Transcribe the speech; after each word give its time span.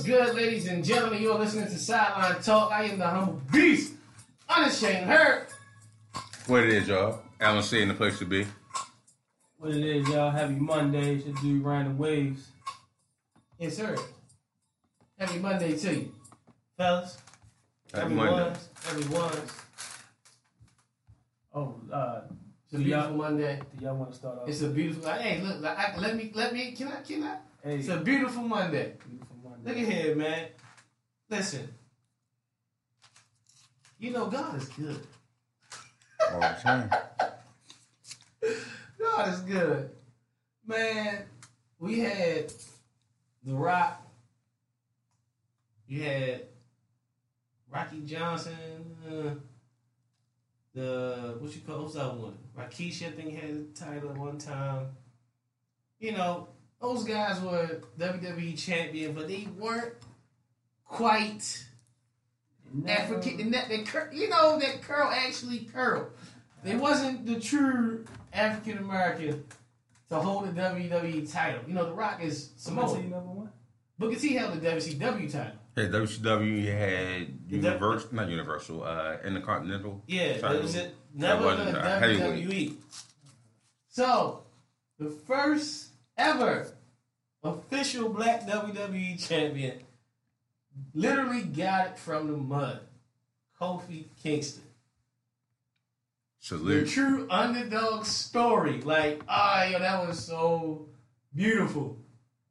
What's 0.00 0.08
good, 0.08 0.34
ladies 0.34 0.66
and 0.66 0.82
gentlemen? 0.82 1.20
You're 1.20 1.38
listening 1.38 1.66
to 1.66 1.78
Sideline 1.78 2.40
Talk. 2.40 2.72
I 2.72 2.84
am 2.84 2.98
the 2.98 3.06
humble 3.06 3.38
beast, 3.52 3.92
unashamed 4.48 5.04
hurt. 5.06 5.52
What 6.46 6.64
it 6.64 6.70
is, 6.70 6.88
y'all? 6.88 7.20
Alan 7.38 7.62
C 7.62 7.82
in 7.82 7.88
the 7.88 7.92
place 7.94 8.18
to 8.20 8.24
be. 8.24 8.46
What 9.58 9.72
it 9.72 9.84
is, 9.84 10.08
y'all? 10.08 10.30
Happy 10.30 10.54
Monday. 10.54 11.20
Should 11.20 11.36
do 11.42 11.60
random 11.60 11.98
waves. 11.98 12.48
Yes, 13.58 13.76
sir. 13.76 13.94
Happy 15.18 15.38
Monday 15.38 15.76
to 15.76 15.94
you, 15.94 16.12
Fellas. 16.78 17.18
Happy 17.92 18.14
Monday. 18.14 18.32
everyone's, 18.40 18.68
everyone's. 18.88 19.52
Oh, 21.52 21.74
uh, 21.92 22.20
It's 22.64 22.72
a 22.72 22.78
beautiful 22.78 22.88
y'all- 23.10 23.16
Monday. 23.18 23.60
do 23.76 23.84
y'all 23.84 23.96
want 23.96 24.12
to 24.12 24.16
start 24.16 24.38
off? 24.38 24.48
It's 24.48 24.62
a 24.62 24.68
beautiful. 24.68 25.10
Hey, 25.12 25.42
look, 25.42 25.62
I, 25.62 25.94
let 25.98 26.16
me, 26.16 26.30
let 26.34 26.54
me. 26.54 26.72
Can 26.72 26.88
I, 26.88 27.02
can 27.02 27.22
I? 27.22 27.36
hey, 27.62 27.76
It's 27.80 27.88
a 27.88 27.98
beautiful 27.98 28.44
Monday. 28.44 28.94
beautiful 29.06 29.10
Monday. 29.10 29.26
Look 29.62 29.76
at 29.76 29.86
here, 29.86 30.14
man. 30.14 30.48
Listen. 31.28 31.68
You 33.98 34.10
know 34.12 34.26
God 34.26 34.56
is 34.56 34.68
good. 34.70 35.06
All 36.32 36.40
the 36.40 36.56
time. 36.62 36.90
God 38.98 39.28
is 39.28 39.40
good. 39.40 39.90
Man, 40.66 41.24
we 41.78 42.00
had 42.00 42.52
The 43.44 43.52
Rock. 43.52 44.02
You 45.86 46.02
had 46.04 46.42
Rocky 47.70 48.00
Johnson. 48.06 48.96
Uh, 49.06 49.34
the 50.72 51.36
what 51.38 51.54
you 51.54 51.60
call 51.66 51.82
what's 51.82 51.94
that 51.94 52.14
one? 52.14 52.38
Rikishi, 52.56 53.08
I 53.08 53.10
think 53.10 53.34
had 53.34 53.74
the 53.74 53.78
title 53.78 54.10
at 54.10 54.16
one 54.16 54.38
time. 54.38 54.86
You 55.98 56.12
know, 56.12 56.48
those 56.80 57.04
guys 57.04 57.40
were 57.40 57.80
WWE 57.98 58.58
champion, 58.58 59.12
but 59.12 59.28
they 59.28 59.48
weren't 59.58 59.94
quite 60.86 61.64
African. 62.86 63.40
And 63.40 63.54
that, 63.54 63.68
that 63.68 63.86
cur- 63.86 64.10
you 64.12 64.28
know 64.28 64.58
that 64.58 64.82
curl 64.82 65.10
actually 65.12 65.60
curled. 65.60 66.06
They 66.64 66.76
wasn't 66.76 67.26
the 67.26 67.40
true 67.40 68.04
African 68.32 68.78
American 68.78 69.44
to 70.08 70.16
hold 70.16 70.48
the 70.48 70.60
WWE 70.60 71.30
title. 71.30 71.60
You 71.66 71.74
know, 71.74 71.86
The 71.86 71.92
Rock 71.92 72.22
is 72.22 72.50
Somebody 72.56 72.88
say 72.88 72.94
Samoan. 72.94 73.10
number 73.10 73.30
one? 73.32 73.50
Booker 73.98 74.16
T 74.18 74.34
held 74.34 74.60
the 74.60 74.66
WCW 74.66 75.30
title. 75.30 75.52
Hey, 75.76 75.86
WCW 75.88 76.64
had 76.66 77.38
Universal, 77.48 78.14
not 78.14 78.28
Universal, 78.28 78.82
uh, 78.82 79.16
Intercontinental. 79.24 80.02
Yeah, 80.06 80.38
title. 80.38 80.56
it 80.56 80.62
was 80.62 80.74
it 80.74 80.94
never 81.14 81.44
wasn't 81.44 81.72
the. 81.72 81.78
WWE. 81.78 82.74
So, 83.88 84.42
the 84.98 85.10
first 85.10 85.89
ever 86.20 86.72
official 87.42 88.10
black 88.10 88.46
WWE 88.46 89.26
champion 89.26 89.80
literally 90.94 91.42
got 91.42 91.86
it 91.88 91.98
from 91.98 92.26
the 92.26 92.36
mud. 92.36 92.80
Kofi 93.60 94.04
Kingston. 94.22 94.62
The 96.40 96.46
Salute. 96.46 96.88
true 96.88 97.26
underdog 97.30 98.04
story. 98.06 98.80
Like, 98.80 99.22
ah, 99.28 99.64
yo, 99.64 99.78
that 99.78 100.06
was 100.06 100.24
so 100.24 100.88
beautiful. 101.34 101.98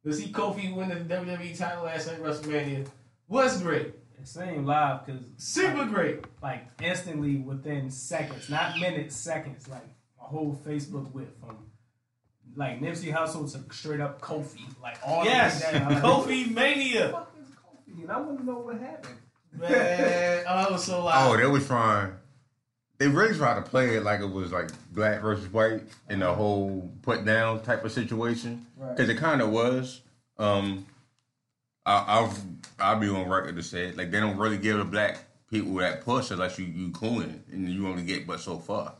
To 0.04 0.12
see 0.12 0.32
Kofi 0.32 0.74
win 0.74 0.88
the 0.88 0.94
WWE 0.96 1.58
title 1.58 1.84
last 1.84 2.06
night 2.06 2.16
at 2.16 2.22
WrestleMania 2.22 2.86
was 3.28 3.60
great. 3.60 3.94
It 4.18 4.28
seemed 4.28 4.66
live 4.66 5.04
because 5.06 5.22
Super 5.38 5.84
great. 5.86 6.24
like 6.42 6.66
instantly 6.82 7.36
within 7.36 7.90
seconds, 7.90 8.48
not 8.48 8.78
minutes, 8.78 9.16
seconds. 9.16 9.68
Like 9.68 9.86
a 10.20 10.24
whole 10.24 10.58
Facebook 10.64 11.10
whip 11.12 11.38
from 11.40 11.56
like 12.56 12.80
Nipsey 12.80 13.12
Hussle 13.14 13.50
to 13.52 13.74
straight 13.74 14.00
up 14.00 14.20
Kofi, 14.20 14.60
like 14.82 14.98
all 15.06 15.24
Yes, 15.24 15.64
the 15.64 15.78
way 15.78 15.84
like, 15.84 16.02
Kofi 16.02 16.46
What 16.46 16.54
Mania. 16.54 17.06
the 17.06 17.12
fuck 17.12 17.32
is 17.42 17.48
Kofi? 17.50 18.02
And 18.02 18.10
I 18.12 18.20
want 18.20 18.38
to 18.40 18.44
know 18.46 18.58
what 18.58 18.78
happened. 18.80 19.16
Man, 19.52 20.44
oh, 20.48 20.64
it 20.66 20.72
was 20.72 20.84
so 20.84 21.04
like. 21.04 21.14
Oh, 21.18 21.36
they 21.36 21.46
was 21.46 21.66
trying. 21.66 22.12
They 22.98 23.08
really 23.08 23.34
tried 23.36 23.54
to 23.54 23.62
play 23.62 23.96
it 23.96 24.02
like 24.02 24.20
it 24.20 24.26
was 24.30 24.52
like 24.52 24.68
black 24.92 25.22
versus 25.22 25.50
white 25.52 25.82
in 26.08 26.18
the 26.20 26.32
whole 26.34 26.92
put 27.02 27.24
down 27.24 27.62
type 27.62 27.84
of 27.84 27.90
situation. 27.92 28.66
Right. 28.76 28.94
Because 28.94 29.08
it 29.08 29.16
kind 29.16 29.40
of 29.40 29.50
was. 29.50 30.02
Um, 30.38 30.86
I, 31.86 32.20
I've 32.20 32.38
I'll 32.78 33.00
be 33.00 33.08
on 33.08 33.28
record 33.28 33.56
to 33.56 33.62
say 33.62 33.86
it. 33.86 33.96
Like 33.96 34.10
they 34.10 34.20
don't 34.20 34.36
really 34.36 34.58
give 34.58 34.76
the 34.76 34.84
black 34.84 35.18
people 35.50 35.72
that 35.76 36.04
push 36.04 36.30
unless 36.30 36.58
you 36.58 36.66
you 36.66 36.90
cooling 36.90 37.42
and 37.50 37.68
you 37.68 37.88
only 37.88 38.02
get 38.02 38.26
but 38.26 38.38
so 38.40 38.58
far. 38.58 38.94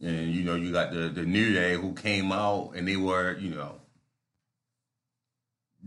And 0.00 0.32
you 0.32 0.44
know 0.44 0.54
you 0.54 0.72
got 0.72 0.92
the 0.92 1.08
the 1.08 1.22
New 1.22 1.52
Day 1.54 1.74
who 1.74 1.92
came 1.94 2.32
out 2.32 2.72
and 2.76 2.86
they 2.86 2.96
were 2.96 3.36
you 3.38 3.50
know 3.50 3.80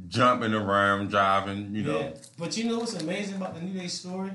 jumping 0.07 0.53
around, 0.53 1.09
driving. 1.09 1.75
You 1.75 1.83
know, 1.83 1.99
Yeah. 1.99 2.11
But 2.37 2.57
you 2.57 2.65
know 2.65 2.79
what's 2.79 2.95
amazing 2.95 3.35
about 3.35 3.55
the 3.55 3.61
New 3.61 3.79
Day 3.79 3.87
story? 3.87 4.31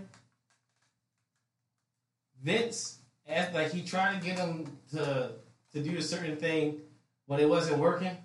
Vince, 2.43 2.99
asked, 3.27 3.55
like 3.55 3.73
he 3.73 3.83
tried 3.83 4.21
to 4.21 4.27
get 4.27 4.37
them 4.37 4.67
to 4.93 5.33
to 5.73 5.83
do 5.83 5.97
a 5.97 6.03
certain 6.03 6.37
thing, 6.37 6.81
but 7.27 7.41
it 7.41 7.49
wasn't 7.49 7.79
working. 7.79 8.17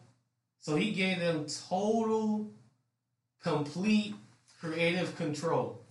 So 0.59 0.75
he 0.75 0.91
gave 0.91 1.19
them 1.19 1.45
total, 1.69 2.51
complete 3.41 4.13
creative 4.59 5.15
control. 5.15 5.81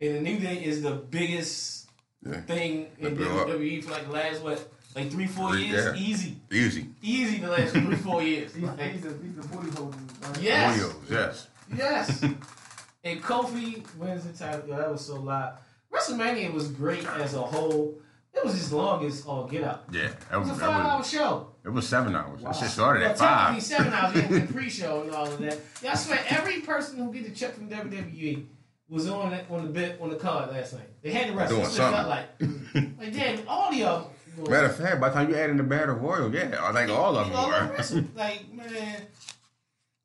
And 0.00 0.16
the 0.16 0.20
New 0.20 0.38
Day 0.38 0.64
is 0.64 0.82
the 0.82 0.92
biggest 0.92 1.83
Yeah. 2.24 2.40
thing 2.42 2.86
in 2.98 3.14
They 3.16 3.24
up. 3.24 3.46
WWE 3.48 3.84
for 3.84 3.90
like 3.90 4.06
the 4.06 4.12
last 4.12 4.42
what, 4.42 4.68
like 4.96 5.10
three, 5.10 5.26
four 5.26 5.50
Three, 5.52 5.66
years? 5.66 5.84
yeah. 5.98 6.02
Easy, 6.06 6.36
easy. 6.50 6.86
easy. 7.02 7.38
The 7.38 7.48
last 7.48 7.72
three, 7.72 7.96
four 7.96 8.22
years. 8.22 8.52
These, 8.52 8.64
Like, 8.64 8.78
these, 8.94 9.04
are, 9.06 9.12
these 9.12 9.38
are 9.38 9.48
booty 9.48 9.70
holders. 9.76 10.00
right? 10.22 10.40
Yes. 10.40 10.78
Oreos, 10.82 10.94
yes. 11.10 11.48
Yes. 11.76 12.22
and 13.04 13.22
Kofi 13.22 13.84
wins 13.96 14.24
the 14.24 14.32
title. 14.32 14.68
Yo, 14.68 14.76
that 14.76 14.90
was 14.90 15.04
so 15.06 15.16
loud. 15.20 15.58
WrestleMania 15.92 16.52
was 16.52 16.68
great 16.68 17.06
as 17.06 17.34
a 17.34 17.42
whole. 17.42 17.94
It 18.32 18.44
was 18.44 18.54
as 18.54 18.72
long 18.72 19.04
as 19.06 19.24
all 19.26 19.46
get 19.46 19.62
up. 19.62 19.86
Yeah, 19.92 20.08
that 20.08 20.34
It 20.34 20.38
was, 20.38 20.48
was 20.48 20.56
a 20.56 20.60
that 20.62 20.66
five 20.66 20.86
hour 20.86 21.04
show. 21.04 21.48
it 21.64 21.68
was 21.68 21.86
seven 21.88 22.16
hours. 22.16 22.40
Wow. 22.40 22.50
It 22.50 22.56
shit 22.56 22.68
started 22.70 23.00
Well, 23.02 23.10
at 23.10 23.18
five. 23.18 23.62
seven 23.62 23.92
hours 23.92 24.16
yeah, 24.16 24.28
with 24.28 24.48
the 24.48 24.52
pre-show 24.52 25.02
and 25.02 25.12
all 25.12 25.26
of 25.28 25.38
that. 25.38 25.58
Yeah, 25.82 25.92
I 25.92 25.94
swear 25.94 26.18
every 26.28 26.60
person 26.62 26.98
who 26.98 27.12
get 27.12 27.24
the 27.26 27.30
check 27.30 27.54
from 27.54 27.68
WWE 27.68 28.46
was 28.88 29.08
on 29.08 29.32
it 29.32 29.46
on 29.50 29.64
the 29.66 29.72
bit 29.72 29.98
on 30.00 30.10
the 30.10 30.16
card 30.16 30.50
last 30.50 30.74
night. 30.74 30.88
They 31.02 31.12
had 31.12 31.28
the 31.30 31.34
wrestle. 31.36 31.56
Doing 31.56 31.62
That's 31.68 31.76
it 31.76 31.80
felt 31.80 31.94
something. 31.94 32.10
like. 32.10 32.98
Like 33.00 33.12
damn, 33.14 33.48
all 33.48 33.68
of 33.68 33.74
y'all. 33.74 34.10
Matter 34.48 34.66
of 34.66 34.76
fact, 34.76 35.00
by 35.00 35.08
the 35.10 35.14
time 35.14 35.30
you 35.30 35.36
add 35.36 35.50
in 35.50 35.56
the 35.56 35.62
Battle 35.62 35.94
Royal, 35.94 36.34
yeah, 36.34 36.56
I 36.60 36.72
think 36.72 36.90
all 36.90 37.16
of 37.16 37.28
them 37.28 37.36
all 37.36 37.48
were. 37.48 37.72
wrestled. 37.72 38.08
Like 38.16 38.52
man, 38.52 39.02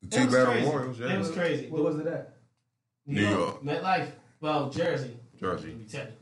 The 0.02 0.08
two 0.08 0.26
Battle 0.30 0.46
crazy. 0.52 0.66
Royals, 0.70 0.98
yeah. 1.00 1.12
It 1.14 1.18
was 1.18 1.30
crazy. 1.32 1.68
What 1.68 1.82
was 1.82 1.98
it 1.98 2.06
at? 2.06 2.36
New 3.06 3.26
York. 3.28 3.62
MetLife. 3.64 4.06
Well, 4.40 4.70
Jersey. 4.70 5.16
Jersey. 5.38 5.70
To 5.70 5.74
be 5.76 5.84
technical. 5.84 6.16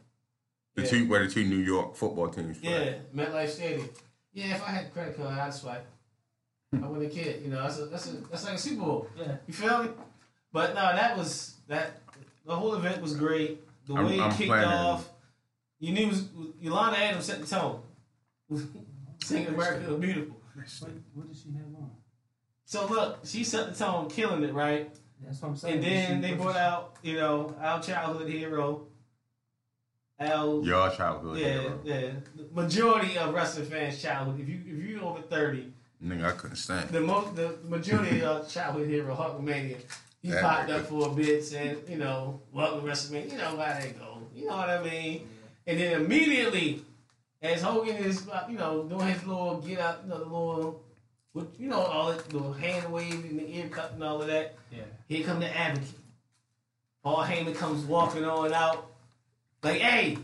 The 0.74 0.82
Yeah. 0.82 0.88
two 0.88 1.08
where 1.08 1.24
the 1.26 1.30
two 1.30 1.44
New 1.44 1.56
York 1.58 1.96
football 1.96 2.28
teams 2.30 2.58
play. 2.58 3.00
Yeah, 3.14 3.24
MetLife 3.24 3.48
Stadium. 3.50 3.88
Yeah, 4.32 4.54
if 4.54 4.62
I 4.66 4.70
had 4.70 4.86
a 4.86 4.88
credit 4.90 5.16
card, 5.16 5.38
I'd 5.38 5.52
swipe. 5.52 5.84
I 6.82 6.86
was 6.86 7.02
a 7.02 7.08
kid, 7.10 7.42
you 7.42 7.50
know. 7.50 7.62
That's 7.62 7.78
a, 7.78 7.86
that's 7.86 8.06
a, 8.08 8.12
that's 8.30 8.44
like 8.44 8.54
a 8.54 8.58
Super 8.58 8.82
Bowl. 8.82 9.06
Yeah. 9.18 9.36
You 9.46 9.52
feel 9.54 9.82
me? 9.84 9.90
But 10.52 10.70
no, 10.74 10.80
that 10.80 11.16
was 11.16 11.56
that. 11.68 12.00
The 12.48 12.56
whole 12.56 12.74
event 12.74 13.02
was 13.02 13.14
great. 13.14 13.60
The 13.86 13.94
I'm- 13.94 14.06
way 14.06 14.16
it 14.18 14.20
I'm 14.22 14.32
kicked 14.32 14.48
planning- 14.48 14.68
off, 14.72 15.08
you 15.78 15.92
knew 15.92 16.08
was, 16.08 16.24
Yolanda 16.58 16.98
Adams 16.98 17.26
set 17.26 17.40
the 17.42 17.46
tone. 17.46 17.82
Singing 19.22 19.48
America 19.48 19.86
the 19.90 19.96
Beautiful. 19.98 20.36
What, 20.54 20.90
what 21.14 21.28
did 21.28 21.36
she 21.36 21.50
have 21.52 21.66
on? 21.76 21.90
So 22.64 22.86
look, 22.86 23.18
she 23.24 23.44
set 23.44 23.68
the 23.74 23.84
tone, 23.84 24.08
killing 24.08 24.42
it, 24.44 24.54
right? 24.54 24.90
That's 25.22 25.42
what 25.42 25.48
I'm 25.50 25.56
saying. 25.56 25.74
And 25.74 25.84
then 25.84 26.22
She- 26.22 26.28
they 26.28 26.34
brought 26.36 26.54
she- 26.54 26.58
out, 26.58 26.96
you 27.02 27.16
know, 27.16 27.54
our 27.60 27.82
childhood 27.82 28.30
hero, 28.30 28.86
L. 30.18 30.62
Your 30.64 30.90
childhood 30.90 31.38
yeah, 31.38 31.46
hero. 31.60 31.80
yeah. 31.84 32.00
Yeah. 32.00 32.10
The 32.34 32.48
majority 32.62 33.18
of 33.18 33.34
wrestling 33.34 33.66
fans' 33.66 34.00
childhood. 34.02 34.40
If 34.40 34.48
you 34.48 34.60
if 34.66 34.88
you 34.88 35.00
over 35.02 35.20
thirty, 35.22 35.72
Nigga, 36.02 36.24
I 36.24 36.32
couldn't 36.32 36.56
stand. 36.56 36.88
the 36.88 37.00
most 37.02 37.36
the 37.36 37.58
majority 37.64 38.22
of 38.30 38.48
childhood 38.48 38.88
hero 38.88 39.14
Hulkamania. 39.14 39.76
He 40.22 40.30
That 40.30 40.42
popped 40.42 40.68
nigga. 40.68 40.74
up 40.80 40.86
for 40.86 41.08
a 41.08 41.14
bit, 41.14 41.44
saying, 41.44 41.78
you 41.88 41.96
know, 41.96 42.40
welcome 42.52 42.82
WrestleMania. 42.88 43.32
You 43.32 43.38
know 43.38 43.56
how 43.56 43.78
they 43.80 43.94
go. 43.98 44.18
You 44.34 44.46
know 44.46 44.56
what 44.56 44.68
I 44.70 44.82
mean? 44.82 45.28
And 45.66 45.78
then 45.78 46.00
immediately, 46.02 46.82
as 47.40 47.62
Hogan 47.62 47.96
is, 47.96 48.28
uh, 48.28 48.46
you 48.50 48.58
know, 48.58 48.82
doing 48.84 49.06
his 49.06 49.24
little 49.24 49.58
get 49.58 49.78
out, 49.78 50.00
you 50.02 50.10
know, 50.10 50.18
the 50.18 50.24
little, 50.24 50.82
you 51.58 51.68
know, 51.68 51.78
all 51.78 52.12
the 52.12 52.16
little 52.36 52.52
hand 52.52 52.90
wave 52.92 53.12
and 53.12 53.38
the 53.38 53.48
ear 53.56 53.68
cut 53.68 53.92
and 53.92 54.02
all 54.02 54.20
of 54.20 54.26
that. 54.28 54.56
Yeah. 54.72 54.80
Here 55.08 55.24
come 55.24 55.38
the 55.40 55.56
advocate. 55.56 55.88
Paul 57.04 57.24
Heyman 57.24 57.54
comes 57.54 57.84
walking 57.84 58.24
on 58.24 58.52
out, 58.52 58.90
like, 59.62 59.80
hey, 59.80 60.18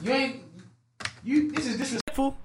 you 0.00 0.10
ain't, 0.12 0.42
you. 1.22 1.52
This 1.52 1.66
is 1.66 1.76
disrespectful. 1.76 2.36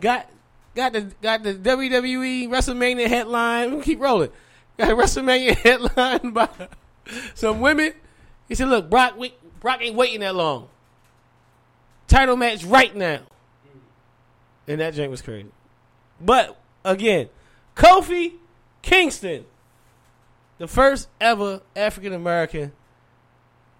Got, 0.00 0.28
got 0.74 0.92
the 0.94 1.02
got 1.20 1.42
the 1.42 1.54
WWE 1.54 2.48
WrestleMania 2.48 3.08
headline. 3.08 3.76
We 3.76 3.82
keep 3.82 4.00
rolling. 4.00 4.30
Got 4.78 4.90
a 4.90 4.96
WrestleMania 4.96 5.56
headline 5.56 6.30
by 6.32 6.48
some 7.34 7.60
women. 7.60 7.94
He 8.48 8.54
said, 8.54 8.68
"Look, 8.68 8.90
Brock, 8.90 9.16
Brock 9.60 9.80
ain't 9.80 9.96
waiting 9.96 10.20
that 10.20 10.34
long. 10.34 10.68
Title 12.08 12.36
match 12.36 12.64
right 12.64 12.94
now." 12.94 13.20
And 14.68 14.80
that 14.80 14.94
joint 14.94 15.10
was 15.10 15.22
crazy. 15.22 15.50
But 16.20 16.58
again, 16.84 17.28
Kofi 17.76 18.34
Kingston, 18.82 19.46
the 20.58 20.66
first 20.66 21.08
ever 21.20 21.60
African 21.74 22.12
American 22.12 22.72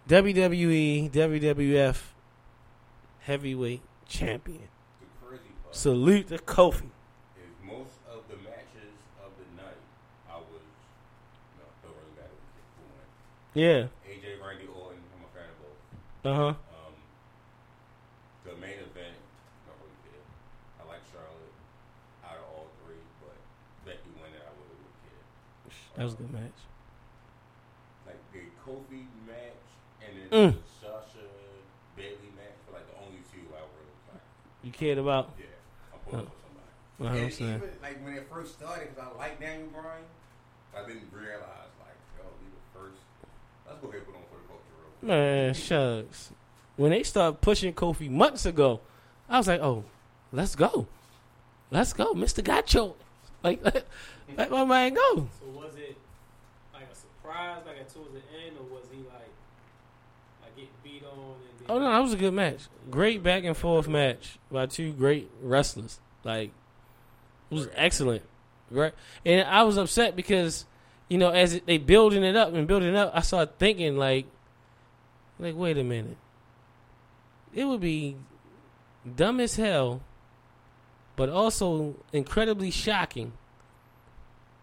WWE 0.09 1.11
WWF 1.11 2.03
heavyweight 3.21 3.83
champion. 4.07 4.69
The 5.01 5.27
crazy 5.27 5.43
part 5.63 5.75
Salute 5.75 6.29
to 6.29 6.39
Kofi. 6.39 6.91
is 7.37 7.51
most 7.65 7.91
of 8.09 8.23
the 8.29 8.37
matches 8.37 8.95
of 9.25 9.33
the 9.39 9.63
night, 9.63 9.79
I 10.31 10.37
was, 10.37 10.63
no, 11.59 11.65
don't 11.83 11.97
really 11.97 12.15
matter 12.15 12.31
who 12.31 12.85
won. 12.87 13.03
Yeah. 13.57 13.89
AJ, 14.05 14.37
Randy 14.37 14.69
Orton, 14.69 15.01
I'm 15.17 15.25
a 15.25 15.31
fan 15.33 15.49
of 15.49 15.57
both. 15.65 15.81
Uh 16.29 16.35
huh. 16.37 16.53
Um, 16.77 16.93
the 18.45 18.53
main 18.61 18.77
event, 18.85 19.17
not 19.65 19.81
really. 19.81 20.21
I 20.77 20.83
like 20.85 21.01
Charlotte 21.09 21.57
out 22.21 22.37
of 22.37 22.45
all 22.53 22.69
three, 22.85 23.01
but 23.25 23.33
Becky 23.89 24.13
winning, 24.21 24.45
I 24.45 24.53
really 24.61 24.77
would 24.77 24.97
care. 25.09 25.25
That 25.97 26.05
was 26.05 26.13
a 26.13 26.21
good 26.21 26.33
match. 26.37 26.59
Like 28.05 28.21
the 28.37 28.45
Kofi 28.61 29.09
match 29.25 29.65
and 30.05 30.13
then 30.21 30.29
Mm. 30.29 30.53
the 30.61 30.69
Sasha 30.69 31.25
Bayley 31.97 32.29
match 32.37 32.61
were 32.69 32.77
like 32.77 32.87
the 32.93 32.99
only 33.01 33.25
two 33.33 33.41
I 33.57 33.65
really 33.65 33.97
like, 34.13 34.27
You 34.69 34.73
cared 34.77 34.99
about. 35.01 35.33
yeah, 35.41 35.49
I'm 35.97 36.01
pulling 36.05 36.29
for 36.29 36.37
somebody. 36.45 36.71
Uh, 37.01 37.25
I'm 37.25 37.31
saying. 37.33 37.57
even 37.57 37.73
like 37.81 38.05
when 38.05 38.13
it 38.21 38.29
first 38.29 38.61
started, 38.61 38.93
because 38.93 39.01
I 39.01 39.17
like 39.17 39.41
Daniel 39.41 39.73
Bryan, 39.73 40.05
I 40.77 40.85
didn't 40.85 41.09
realize 41.09 41.73
like, 41.81 41.97
yo, 42.21 42.29
he 42.45 42.53
the 42.53 42.63
first. 42.77 43.01
Let's 43.67 43.76
go 43.87 43.93
ahead 43.93 44.07
put 44.07 44.15
on 44.15 44.23
for 44.31 44.37
the 44.37 44.49
culture. 44.49 45.07
Man, 45.07 45.55
shucks. 45.55 46.33
When 46.77 46.91
they 46.91 47.03
started 47.03 47.41
pushing 47.41 47.73
Kofi 47.73 48.11
months 48.11 48.45
ago, 48.47 48.81
I 49.29 49.39
was 49.39 49.47
like, 49.49 49.61
oh, 49.61 49.85
let's 50.33 50.55
go. 50.55 50.87
Let's 51.71 51.93
go. 51.93 52.15
Mr. 52.15 52.43
Gacho. 52.43 52.95
Like, 53.43 53.65
let 54.37 54.51
my 54.51 54.65
man 54.65 54.95
go. 54.95 55.29
So 55.41 55.47
was 55.55 55.75
it 55.77 55.97
like 56.75 56.89
a 56.91 56.95
surprise, 56.95 57.63
like 57.67 57.79
at 57.81 57.93
towards 57.93 58.13
the 58.13 58.21
end, 58.45 58.57
or 58.59 58.65
was 58.75 58.85
he 58.91 58.99
like 58.99 59.31
like 60.43 60.55
getting 60.57 60.71
beat 60.85 61.03
on? 61.05 61.19
And 61.19 61.71
Oh, 61.71 61.79
no, 61.79 61.91
that 61.91 61.99
was 61.99 62.13
a 62.13 62.17
good 62.17 62.35
match. 62.35 62.67
Great 62.91 63.23
back 63.23 63.45
and 63.45 63.57
forth 63.57 63.89
match 63.89 64.39
by 64.51 64.67
two 64.67 64.93
great 64.93 65.31
wrestlers. 65.43 65.99
Like, 66.23 66.51
it 67.51 67.55
was 67.55 67.69
excellent. 67.75 68.23
Right? 68.71 68.95
And 69.25 69.47
I 69.47 69.63
was 69.63 69.77
upset 69.77 70.17
because, 70.17 70.65
you 71.09 71.19
know, 71.19 71.31
as 71.31 71.61
they 71.67 71.79
building 71.79 72.23
it 72.25 72.37
up 72.37 72.53
and 72.53 72.67
building 72.67 72.97
up, 72.97 73.13
I 73.15 73.21
started 73.21 73.59
thinking, 73.59 73.97
like, 73.97 74.27
like, 75.39 75.55
wait 75.57 75.79
a 75.79 75.85
minute. 75.85 76.17
It 77.55 77.65
would 77.65 77.81
be 77.81 78.17
dumb 79.15 79.41
as 79.41 79.57
hell, 79.57 80.03
but 81.15 81.29
also 81.29 81.95
incredibly 82.13 82.71
shocking 82.71 83.33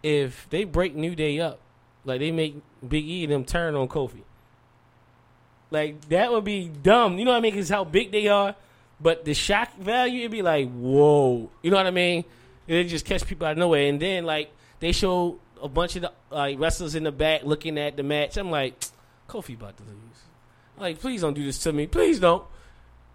if 0.02 0.48
they 0.50 0.64
break 0.64 0.96
New 0.96 1.16
Day 1.16 1.40
up. 1.40 1.60
Like, 2.06 2.20
they 2.20 2.32
make 2.32 2.62
Big 2.86 3.06
E 3.06 3.24
and 3.24 3.32
them 3.32 3.46
turn 3.46 3.76
on 3.76 3.88
Kofi. 3.88 4.24
Like 5.74 6.08
that 6.10 6.32
would 6.32 6.44
be 6.44 6.70
dumb. 6.70 7.18
You 7.18 7.26
know 7.26 7.32
what 7.32 7.38
I 7.38 7.42
mean? 7.42 7.52
Because 7.52 7.68
how 7.68 7.84
big 7.84 8.12
they 8.12 8.28
are. 8.28 8.56
But 9.02 9.26
the 9.26 9.34
shock 9.34 9.76
value, 9.80 10.20
it'd 10.20 10.32
be 10.32 10.44
like, 10.44 10.72
whoa. 10.72 11.50
You 11.64 11.72
know 11.72 11.78
what 11.78 11.88
I 11.88 11.92
mean? 11.92 12.24
It 12.68 12.84
just 12.86 13.06
catch 13.06 13.26
people 13.26 13.48
out 13.48 13.54
of 13.54 13.58
nowhere. 13.58 13.90
And 13.90 14.00
then 14.00 14.24
like 14.24 14.52
they 14.80 14.92
show 14.92 15.40
a 15.64 15.70
bunch 15.70 15.96
of 15.96 16.04
the 16.04 16.12
like 16.30 16.60
wrestlers 16.60 16.94
in 16.94 17.04
the 17.04 17.12
back 17.12 17.44
looking 17.44 17.80
at 17.80 17.98
the 17.98 18.04
match. 18.04 18.38
I'm 18.38 18.52
like, 18.52 18.76
Kofi 19.28 19.56
about 19.56 19.78
to 19.78 19.84
lose. 19.84 19.98
Like, 20.78 21.00
please 21.00 21.22
don't 21.22 21.34
do 21.34 21.44
this 21.44 21.60
to 21.60 21.74
me. 21.74 21.88
Please 21.88 22.20
don't. 22.20 22.44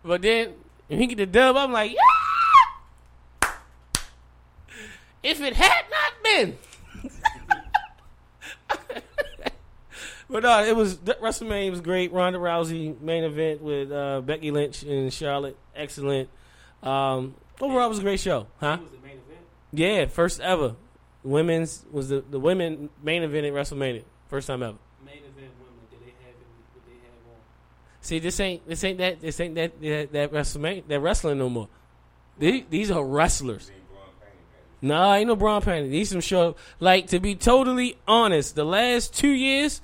But 0.02 0.22
then 0.22 0.54
when 0.88 0.98
he 0.98 1.06
get 1.06 1.18
the 1.18 1.26
dub, 1.26 1.56
I'm 1.56 1.72
like, 1.72 1.92
yeah. 1.92 3.50
If 5.22 5.40
it 5.42 5.54
had 5.54 5.84
not 5.90 6.22
been. 6.22 6.58
But 10.30 10.42
no, 10.42 10.62
it 10.62 10.76
was 10.76 10.96
WrestleMania 10.96 11.70
was 11.70 11.80
great. 11.80 12.12
Ronda 12.12 12.38
Rousey 12.38 13.00
main 13.00 13.24
event 13.24 13.62
with 13.62 13.90
uh, 13.90 14.20
Becky 14.20 14.50
Lynch 14.50 14.82
and 14.82 15.10
Charlotte, 15.10 15.56
excellent. 15.74 16.28
Um, 16.82 17.34
overall, 17.60 17.86
it 17.86 17.88
was 17.88 17.98
a 18.00 18.02
great 18.02 18.20
show, 18.20 18.46
huh? 18.60 18.76
he 18.76 18.82
was 18.82 18.92
the 18.92 18.98
main 18.98 19.12
event. 19.12 19.40
Yeah, 19.72 20.06
first 20.06 20.40
ever. 20.40 20.76
Women's 21.22 21.84
was 21.90 22.08
the 22.08 22.20
the 22.20 22.38
women 22.38 22.90
main 23.02 23.22
event 23.22 23.46
at 23.46 23.52
WrestleMania, 23.52 24.04
first 24.28 24.46
time 24.46 24.62
ever. 24.62 24.78
Main 25.04 25.16
event 25.18 25.52
women. 25.60 25.74
Did 25.90 26.00
they 26.00 26.12
have 26.24 26.34
any? 26.34 26.64
Did 26.74 26.82
they 26.86 27.06
have 27.06 27.12
on? 27.26 27.40
See, 28.00 28.18
this 28.18 28.38
ain't 28.40 28.66
this 28.68 28.84
ain't 28.84 28.98
that 28.98 29.20
this 29.20 29.40
ain't 29.40 29.54
that 29.56 29.80
that, 29.80 30.12
that 30.12 30.32
WrestleMania 30.32 30.86
that 30.88 31.00
wrestling 31.00 31.38
no 31.38 31.48
more. 31.48 31.68
These, 32.38 32.64
these 32.70 32.90
are 32.90 33.04
wrestlers. 33.04 33.66
Then 33.66 33.76
Braun 33.90 34.04
Nah, 34.80 35.14
ain't 35.14 35.26
no 35.26 35.36
Braun 35.36 35.60
Payne. 35.60 35.90
These 35.90 36.10
some 36.10 36.20
show. 36.20 36.56
Like 36.78 37.08
to 37.08 37.18
be 37.18 37.34
totally 37.34 37.98
honest, 38.06 38.54
the 38.54 38.64
last 38.64 39.12
two 39.12 39.30
years, 39.30 39.80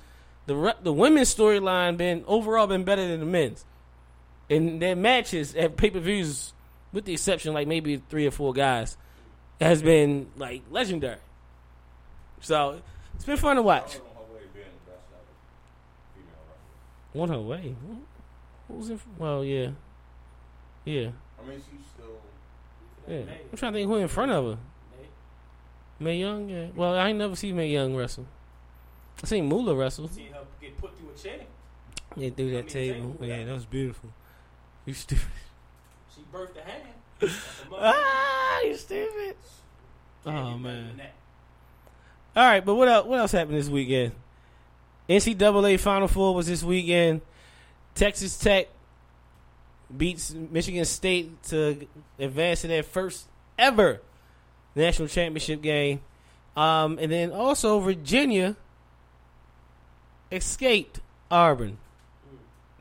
the 0.47 0.55
re- 0.55 0.75
the 0.83 0.93
women's 0.93 1.35
storyline 1.35 1.97
been 1.97 2.25
overall 2.27 2.67
been 2.67 2.85
better 2.85 3.07
than 3.07 3.21
the 3.21 3.27
men's, 3.27 3.65
and 4.49 4.81
their 4.81 4.95
matches 4.95 5.55
at 5.57 5.77
pay 5.77 5.91
per 5.91 5.99
views, 5.99 6.53
with 6.93 7.07
the 7.07 7.13
exception 7.13 7.55
like 7.55 7.67
maybe 7.67 8.03
three 8.09 8.27
or 8.27 8.31
four 8.31 8.53
guys, 8.53 8.97
has 9.61 9.83
been 9.83 10.29
like 10.37 10.63
legendary. 10.71 11.19
So 12.41 12.81
it's 13.15 13.25
been 13.25 13.37
fun 13.37 13.57
to 13.57 13.63
watch. 13.63 13.97
On 13.97 14.01
her 14.01 14.35
way 14.35 14.41
to 14.43 14.49
being 14.53 14.67
the 14.85 14.91
best 14.91 15.05
ever 15.13 15.25
female 16.15 16.45
wrestler. 16.49 17.23
On 17.23 17.29
her 17.29 17.41
way. 17.41 17.77
What 18.69 18.79
was 18.79 18.91
it? 18.91 19.01
Well, 19.19 19.45
yeah, 19.45 19.71
yeah, 20.85 21.11
I 21.43 21.49
mean, 21.49 21.59
she's 21.59 21.87
still. 21.95 22.21
yeah. 23.07 23.25
May. 23.25 23.41
I'm 23.51 23.57
trying 23.59 23.73
to 23.73 23.79
think 23.79 23.89
who 23.91 23.97
in 23.97 24.09
front 24.09 24.33
of 24.33 24.45
her. 24.45 24.59
May. 26.01 26.19
Young. 26.19 26.49
Yeah. 26.49 26.67
Well, 26.75 26.95
I 26.95 27.09
ain't 27.09 27.19
never 27.19 27.37
seen 27.37 27.57
Mae 27.57 27.69
Young 27.69 27.95
wrestle. 27.95 28.27
I 29.23 29.27
seen 29.27 29.47
Moolah 29.47 29.75
wrestle. 29.75 30.09
Seen 30.09 30.33
her 30.33 30.41
get 30.61 30.77
put 30.79 30.99
through 30.99 31.11
a 31.15 31.17
chair. 31.17 31.47
Yeah, 32.17 32.31
through 32.31 32.53
that 32.53 32.69
table. 32.69 33.17
yeah. 33.21 33.45
that 33.45 33.53
was 33.53 33.65
beautiful. 33.65 34.11
You 34.87 34.95
stupid. 34.95 35.25
She 36.15 36.23
birthed 36.33 36.57
a 36.57 36.69
hand. 36.69 36.83
That's 37.21 37.33
a 37.67 37.71
mother. 37.71 37.93
ah, 37.95 38.61
you 38.63 38.77
stupid. 38.77 39.37
Oh 40.27 40.33
get 40.33 40.63
better 40.63 40.77
than 40.77 40.97
man. 40.97 41.09
All 42.37 42.45
right, 42.45 42.65
but 42.65 42.75
what 42.75 42.89
else? 42.89 43.07
What 43.07 43.19
else 43.19 43.33
happened 43.33 43.59
this 43.59 43.69
weekend? 43.69 44.13
NCAA 45.09 45.79
Final 45.79 46.09
Four 46.09 46.35
was 46.35 46.47
this 46.47 46.63
weekend. 46.63 47.21
Texas 47.95 48.37
Tech 48.39 48.69
beats 49.95 50.33
Michigan 50.33 50.85
State 50.85 51.43
to 51.45 51.87
advance 52.19 52.63
to 52.63 52.69
their 52.69 52.83
first 52.83 53.27
ever 53.59 54.01
national 54.75 55.09
championship 55.09 55.63
game. 55.63 56.01
Um, 56.57 56.99
and 57.01 57.11
then 57.11 57.33
also 57.33 57.81
Virginia 57.81 58.57
escaped 60.33 61.01
Auburn 61.31 61.79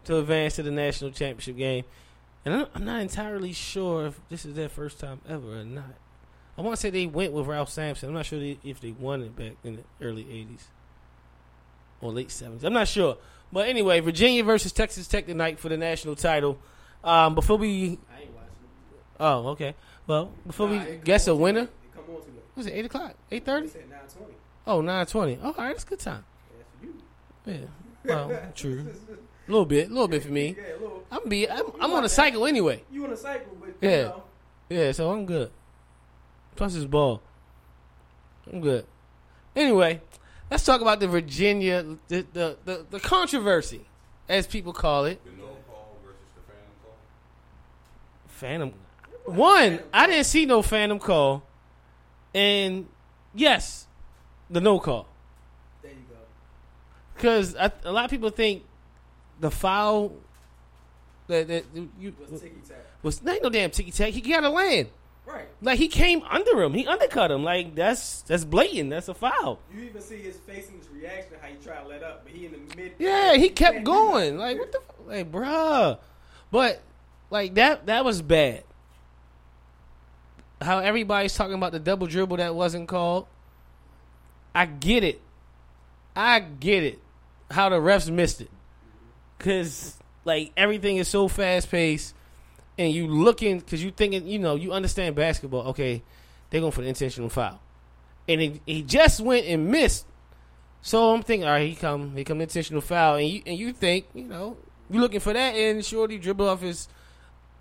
to 0.06 0.18
advance 0.18 0.56
to 0.56 0.64
the 0.64 0.72
national 0.72 1.12
championship 1.12 1.58
game. 1.58 1.84
And 2.46 2.54
I'm- 2.56 2.84
not 2.86 3.02
entirely 3.02 3.54
sure 3.54 4.08
if 4.08 4.20
this 4.30 4.46
is 4.46 4.56
their 4.56 4.70
first 4.70 5.00
time 5.00 5.22
ever 5.28 5.60
or 5.62 5.64
not. 5.64 5.94
I 6.58 6.62
want 6.62 6.76
to 6.76 6.82
say 6.82 6.90
they 6.90 7.06
went 7.08 7.32
with 7.34 7.48
Ralph 7.48 7.70
Sampson. 7.70 8.10
I'm 8.10 8.16
not 8.16 8.26
sure 8.26 8.40
they, 8.40 8.60
if 8.64 8.80
they 8.82 8.92
won 8.92 9.22
it 9.24 9.36
back 9.36 9.54
in 9.64 9.78
the 9.78 9.84
early 10.06 10.24
80s 10.26 10.66
or 12.02 12.12
late 12.12 12.28
70s. 12.30 12.64
I'm 12.64 12.74
not 12.74 12.88
sure. 12.88 13.18
But 13.52 13.68
anyway, 13.70 14.00
Virginia 14.02 14.44
versus 14.44 14.72
Texas 14.72 15.08
Tech 15.08 15.26
tonight 15.26 15.60
for 15.60 15.70
the 15.70 15.78
national 15.78 16.16
title. 16.16 16.58
Um, 17.04 17.34
before 17.36 17.58
we. 17.58 17.98
I 18.16 18.22
ain't 18.22 18.34
watching. 18.34 18.50
Oh, 19.20 19.48
okay. 19.50 19.76
Well, 20.06 20.32
before 20.46 20.70
Nah, 20.70 20.84
we 20.86 20.98
guess 21.04 21.28
a 21.28 21.36
winner. 21.36 21.62
late. 21.62 21.70
It 21.70 21.96
come 21.96 22.16
on 22.16 22.22
too. 22.22 22.32
Was 22.56 22.66
it 22.68 22.72
8 22.72 22.86
o'clock? 22.86 23.16
It 23.32 23.46
8.30? 23.46 23.70
said 23.72 23.90
920. 23.90 24.34
Oh, 24.68 24.82
9.20. 24.82 25.40
Oh, 25.42 25.46
all 25.48 25.54
right. 25.58 25.68
That's 25.74 25.84
a 25.84 25.88
good 25.88 26.00
time. 26.00 26.26
That's 26.58 26.70
for 27.46 27.50
you. 27.52 27.68
Yeah. 28.06 28.16
Well, 28.16 28.52
true. 28.56 28.86
A 29.48 29.52
little 29.52 29.66
bit, 29.66 29.90
a 29.90 29.94
little 29.94 30.08
bit 30.08 30.24
for 30.24 30.32
me. 30.32 30.56
Yeah, 30.58 30.74
a 30.74 30.80
little. 30.80 31.04
I'm 31.12 31.28
be 31.30 31.50
I'm, 31.50 31.66
I'm 31.82 31.94
on 31.94 32.04
a 32.06 32.10
cycle 32.10 32.46
anyway. 32.46 32.84
You 32.92 33.06
on 33.06 33.12
a 33.12 33.18
cycle, 33.18 33.56
but 33.60 33.76
Yeah. 33.82 33.90
you 33.98 34.04
know, 34.04 34.24
Yeah, 34.70 34.92
so 34.94 35.12
I'm 35.12 35.26
good. 35.26 35.52
Plus 36.56 36.74
his 36.74 36.86
ball. 36.86 37.22
I'm 38.52 38.62
good. 38.62 38.86
Anyway, 39.56 40.02
let's 40.50 40.64
talk 40.66 40.82
about 40.82 41.00
the 41.00 41.08
Virginia 41.08 41.84
the 42.08 42.26
the, 42.34 42.58
the, 42.66 42.86
the 42.90 43.00
controversy, 43.00 43.82
as 44.30 44.48
people 44.48 44.72
call 44.74 45.06
it. 45.06 45.24
The 45.26 45.32
no 45.32 45.48
call 45.68 45.98
versus 46.06 46.20
the 46.36 46.42
Phantom. 46.52 46.72
Call. 46.84 46.96
Phantom 48.28 48.72
call. 49.26 49.36
One, 49.36 49.80
I 49.94 50.08
didn't 50.08 50.26
see 50.26 50.46
no 50.46 50.62
phantom 50.62 51.00
call, 51.00 51.44
and 52.34 52.88
yes, 53.34 53.88
the 54.50 54.60
no 54.62 54.80
call. 54.80 55.08
there 55.82 55.92
you 55.92 55.98
go. 56.10 56.16
Because 57.16 57.56
a 57.56 57.92
lot 57.92 58.04
of 58.06 58.12
people 58.12 58.30
think 58.32 58.64
the 59.44 59.52
foul 59.52 60.14
that, 61.28 61.48
that 61.50 61.66
you 62.00 62.16
Was 63.04 63.22
not 63.22 63.40
no 63.44 63.50
damn 63.50 63.72
ticky 63.72 63.92
tack. 63.92 64.14
He 64.14 64.22
got 64.22 64.40
to 64.40 64.50
land. 64.50 64.88
Right. 65.26 65.48
Like 65.62 65.80
he 65.80 65.90
came 65.90 66.22
under 66.30 66.64
him. 66.64 66.74
He 66.74 66.88
undercut 66.88 67.30
him. 67.30 67.44
Like 67.44 67.76
that's 67.76 68.22
that's 68.22 68.46
blatant. 68.46 68.90
That's 68.90 69.10
a 69.10 69.14
foul. 69.14 69.60
You 69.74 69.84
even 69.84 70.02
see 70.02 70.18
his 70.18 70.38
face 70.38 70.70
and 70.70 70.80
his 70.80 70.90
reaction, 70.90 71.34
how 71.42 71.48
he 71.48 71.56
tried 71.56 71.82
to 71.82 71.88
let 71.88 72.04
up, 72.04 72.24
but 72.24 72.34
he 72.34 72.46
in 72.46 72.54
the 72.54 72.76
mid. 72.76 72.94
Yeah, 73.00 73.36
he 73.36 73.50
kept 73.50 73.84
going. 73.84 74.38
Like 74.38 74.58
what 74.58 74.72
the 74.72 74.80
f- 74.80 75.08
like, 75.08 75.32
bruh. 75.32 75.98
But 76.50 76.82
like 77.30 77.56
that 77.56 77.86
that 77.88 78.06
was 78.06 78.22
bad. 78.22 78.64
How 80.62 80.80
everybody's 80.80 81.36
talking 81.36 81.56
about 81.56 81.74
the 81.74 81.80
double 81.80 82.08
dribble 82.08 82.38
that 82.38 82.56
wasn't 82.56 82.88
called. 82.88 83.28
I 84.56 84.66
get 84.66 85.04
it. 85.04 85.20
I 86.16 86.40
get 86.40 86.84
it. 86.84 87.00
How 87.52 87.70
the 87.70 87.78
refs 87.78 88.10
missed 88.10 88.40
it. 88.40 88.50
Cause 89.44 89.98
like 90.26 90.52
everything 90.58 90.98
is 90.98 91.08
so 91.08 91.28
fast 91.28 91.70
paced 91.70 92.16
and 92.78 92.92
you 92.92 93.08
looking 93.08 93.60
because 93.60 93.84
you 93.84 93.92
thinking, 93.92 94.28
you 94.28 94.40
know, 94.40 94.56
you 94.56 94.72
understand 94.72 95.16
basketball. 95.16 95.68
Okay, 95.68 96.02
they're 96.50 96.62
going 96.62 96.72
for 96.72 96.82
the 96.82 96.88
intentional 96.88 97.30
foul. 97.30 97.62
And 98.28 98.42
he, 98.42 98.62
he 98.66 98.82
just 98.82 99.20
went 99.20 99.46
and 99.46 99.68
missed 99.68 100.06
so 100.86 101.14
I'm 101.14 101.24
thinking, 101.24 101.48
all 101.48 101.54
right, 101.54 101.68
he 101.68 101.76
come, 101.76 102.14
he 102.14 102.26
come 102.26 102.42
intentional 102.42 102.82
foul, 102.82 103.16
and 103.16 103.26
you 103.26 103.42
and 103.46 103.58
you 103.58 103.72
think, 103.72 104.06
you 104.14 104.26
know, 104.26 104.58
you 104.90 105.00
looking 105.00 105.22
for 105.22 105.32
that, 105.32 105.56
and 105.56 105.84
Shorty 105.84 106.18
dribble 106.18 106.48
off 106.48 106.60
his 106.60 106.90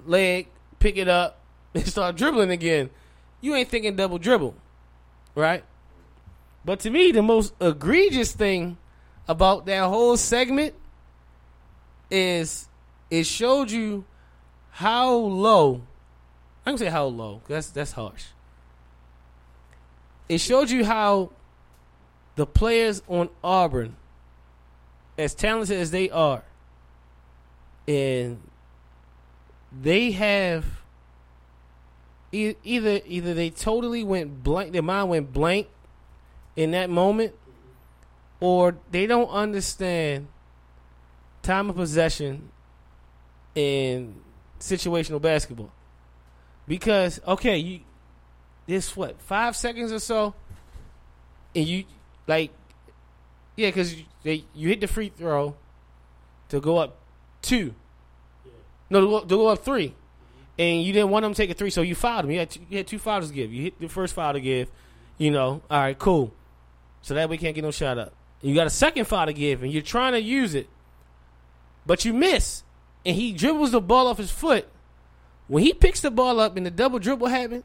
leg, 0.04 0.48
pick 0.80 0.96
it 0.96 1.08
up, 1.08 1.38
and 1.74 1.86
start 1.86 2.16
dribbling 2.16 2.50
again. 2.50 2.90
You 3.40 3.54
ain't 3.54 3.68
thinking 3.68 3.94
double 3.94 4.18
dribble, 4.18 4.56
right? 5.36 5.62
But 6.64 6.80
to 6.80 6.90
me, 6.90 7.12
the 7.12 7.22
most 7.22 7.54
egregious 7.60 8.32
thing 8.32 8.76
about 9.28 9.66
that 9.66 9.84
whole 9.84 10.16
segment 10.16 10.74
is 12.12 12.68
it 13.10 13.24
showed 13.24 13.70
you 13.70 14.04
how 14.70 15.12
low. 15.12 15.82
I'm 16.64 16.72
gonna 16.72 16.78
say 16.78 16.86
how 16.86 17.06
low. 17.06 17.40
That's 17.48 17.70
that's 17.70 17.92
harsh. 17.92 18.26
It 20.28 20.38
showed 20.38 20.70
you 20.70 20.84
how 20.84 21.30
the 22.36 22.46
players 22.46 23.02
on 23.08 23.30
Auburn, 23.42 23.96
as 25.18 25.34
talented 25.34 25.78
as 25.78 25.90
they 25.90 26.10
are, 26.10 26.44
and 27.88 28.40
they 29.72 30.12
have 30.12 30.64
e- 32.30 32.54
either 32.62 33.00
either 33.06 33.34
they 33.34 33.50
totally 33.50 34.04
went 34.04 34.42
blank, 34.42 34.72
their 34.72 34.82
mind 34.82 35.08
went 35.08 35.32
blank 35.32 35.66
in 36.56 36.72
that 36.72 36.90
moment, 36.90 37.34
or 38.38 38.76
they 38.90 39.06
don't 39.06 39.30
understand 39.30 40.28
time 41.42 41.70
of 41.70 41.76
possession 41.76 42.50
in 43.54 44.14
situational 44.58 45.20
basketball. 45.20 45.72
Because 46.66 47.20
okay, 47.26 47.58
you 47.58 47.80
this 48.66 48.96
what 48.96 49.20
five 49.20 49.56
seconds 49.56 49.92
or 49.92 49.98
so, 49.98 50.34
and 51.54 51.66
you 51.66 51.84
like 52.26 52.52
yeah, 53.56 53.68
because 53.68 53.94
you, 53.94 54.04
they 54.22 54.44
you 54.54 54.68
hit 54.68 54.80
the 54.80 54.86
free 54.86 55.10
throw 55.10 55.56
to 56.48 56.60
go 56.60 56.78
up 56.78 56.96
two, 57.42 57.74
no 58.88 59.00
to 59.00 59.06
go, 59.06 59.20
to 59.20 59.26
go 59.26 59.46
up 59.48 59.64
three, 59.64 59.94
and 60.58 60.82
you 60.82 60.92
didn't 60.92 61.10
want 61.10 61.24
them 61.24 61.34
to 61.34 61.36
take 61.36 61.50
a 61.50 61.54
three, 61.54 61.70
so 61.70 61.82
you 61.82 61.94
fouled 61.94 62.24
them. 62.24 62.30
You 62.30 62.38
had 62.38 62.50
two, 62.50 62.60
you 62.70 62.76
had 62.78 62.86
two 62.86 62.98
fouls 62.98 63.28
to 63.28 63.34
give. 63.34 63.52
You 63.52 63.64
hit 63.64 63.80
the 63.80 63.88
first 63.88 64.14
foul 64.14 64.32
to 64.32 64.40
give, 64.40 64.70
you 65.18 65.30
know. 65.30 65.62
All 65.70 65.80
right, 65.80 65.98
cool. 65.98 66.32
So 67.02 67.14
that 67.14 67.30
you 67.30 67.38
can't 67.38 67.54
get 67.54 67.64
no 67.64 67.72
shot 67.72 67.98
up. 67.98 68.14
You 68.40 68.54
got 68.54 68.66
a 68.66 68.70
second 68.70 69.06
foul 69.06 69.26
to 69.26 69.32
give, 69.32 69.62
and 69.62 69.72
you're 69.72 69.82
trying 69.82 70.12
to 70.12 70.20
use 70.20 70.54
it, 70.54 70.68
but 71.86 72.04
you 72.04 72.12
miss, 72.12 72.62
and 73.04 73.16
he 73.16 73.32
dribbles 73.32 73.72
the 73.72 73.80
ball 73.80 74.06
off 74.06 74.18
his 74.18 74.30
foot. 74.30 74.68
When 75.48 75.62
he 75.62 75.72
picks 75.72 76.00
the 76.00 76.10
ball 76.10 76.40
up 76.40 76.56
and 76.56 76.64
the 76.64 76.70
double 76.70 76.98
dribble 76.98 77.26
happen, 77.26 77.64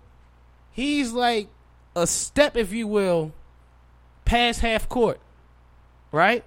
he's 0.71 1.11
like 1.11 1.47
a 1.95 2.07
step, 2.07 2.57
if 2.57 2.73
you 2.73 2.87
will, 2.87 3.31
past 4.25 4.59
half 4.61 4.89
court, 4.89 5.19
right? 6.11 6.43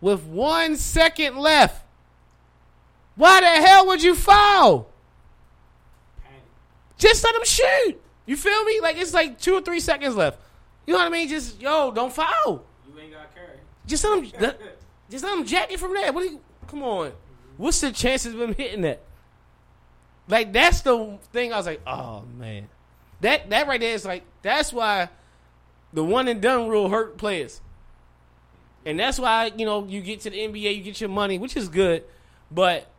With 0.00 0.24
one 0.24 0.76
second 0.76 1.36
left. 1.36 1.84
Why 3.16 3.40
the 3.40 3.66
hell 3.66 3.86
would 3.88 4.02
you 4.02 4.14
foul? 4.14 4.88
Just 6.96 7.24
let 7.24 7.34
him 7.34 7.44
shoot. 7.44 8.00
You 8.26 8.36
feel 8.36 8.62
me? 8.64 8.80
Like 8.80 8.96
it's 8.96 9.14
like 9.14 9.40
two 9.40 9.54
or 9.54 9.60
three 9.60 9.80
seconds 9.80 10.14
left. 10.14 10.38
You 10.86 10.92
know 10.92 11.00
what 11.00 11.06
I 11.06 11.10
mean? 11.10 11.28
Just 11.28 11.60
yo, 11.60 11.90
don't 11.90 12.12
foul. 12.12 12.64
You 12.86 13.00
ain't 13.00 13.12
got 13.12 13.34
carry. 13.34 13.58
Just 13.86 14.04
let 14.04 14.22
him. 14.22 14.54
just 15.10 15.24
let 15.24 15.36
him 15.36 15.44
jack 15.44 15.72
it 15.72 15.80
from 15.80 15.94
there. 15.94 16.12
What? 16.12 16.22
Do 16.22 16.30
you, 16.30 16.40
come 16.70 16.82
on. 16.82 17.12
What's 17.56 17.80
the 17.80 17.92
chances 17.92 18.34
of 18.34 18.40
him 18.40 18.54
hitting 18.54 18.82
that? 18.82 19.02
Like 20.28 20.52
that's 20.52 20.80
the 20.82 21.18
thing. 21.32 21.52
I 21.52 21.56
was 21.56 21.66
like, 21.66 21.80
oh 21.86 22.22
man, 22.38 22.68
that 23.20 23.50
that 23.50 23.66
right 23.66 23.80
there 23.80 23.94
is 23.94 24.04
like 24.04 24.22
that's 24.42 24.72
why 24.72 25.08
the 25.92 26.04
one 26.04 26.28
and 26.28 26.40
done 26.40 26.68
rule 26.68 26.88
hurt 26.88 27.18
players, 27.18 27.60
and 28.86 28.98
that's 28.98 29.18
why 29.18 29.50
you 29.56 29.66
know 29.66 29.84
you 29.86 30.00
get 30.00 30.20
to 30.20 30.30
the 30.30 30.38
NBA, 30.38 30.76
you 30.76 30.82
get 30.82 31.00
your 31.00 31.10
money, 31.10 31.36
which 31.38 31.56
is 31.56 31.68
good, 31.68 32.04
but 32.50 32.90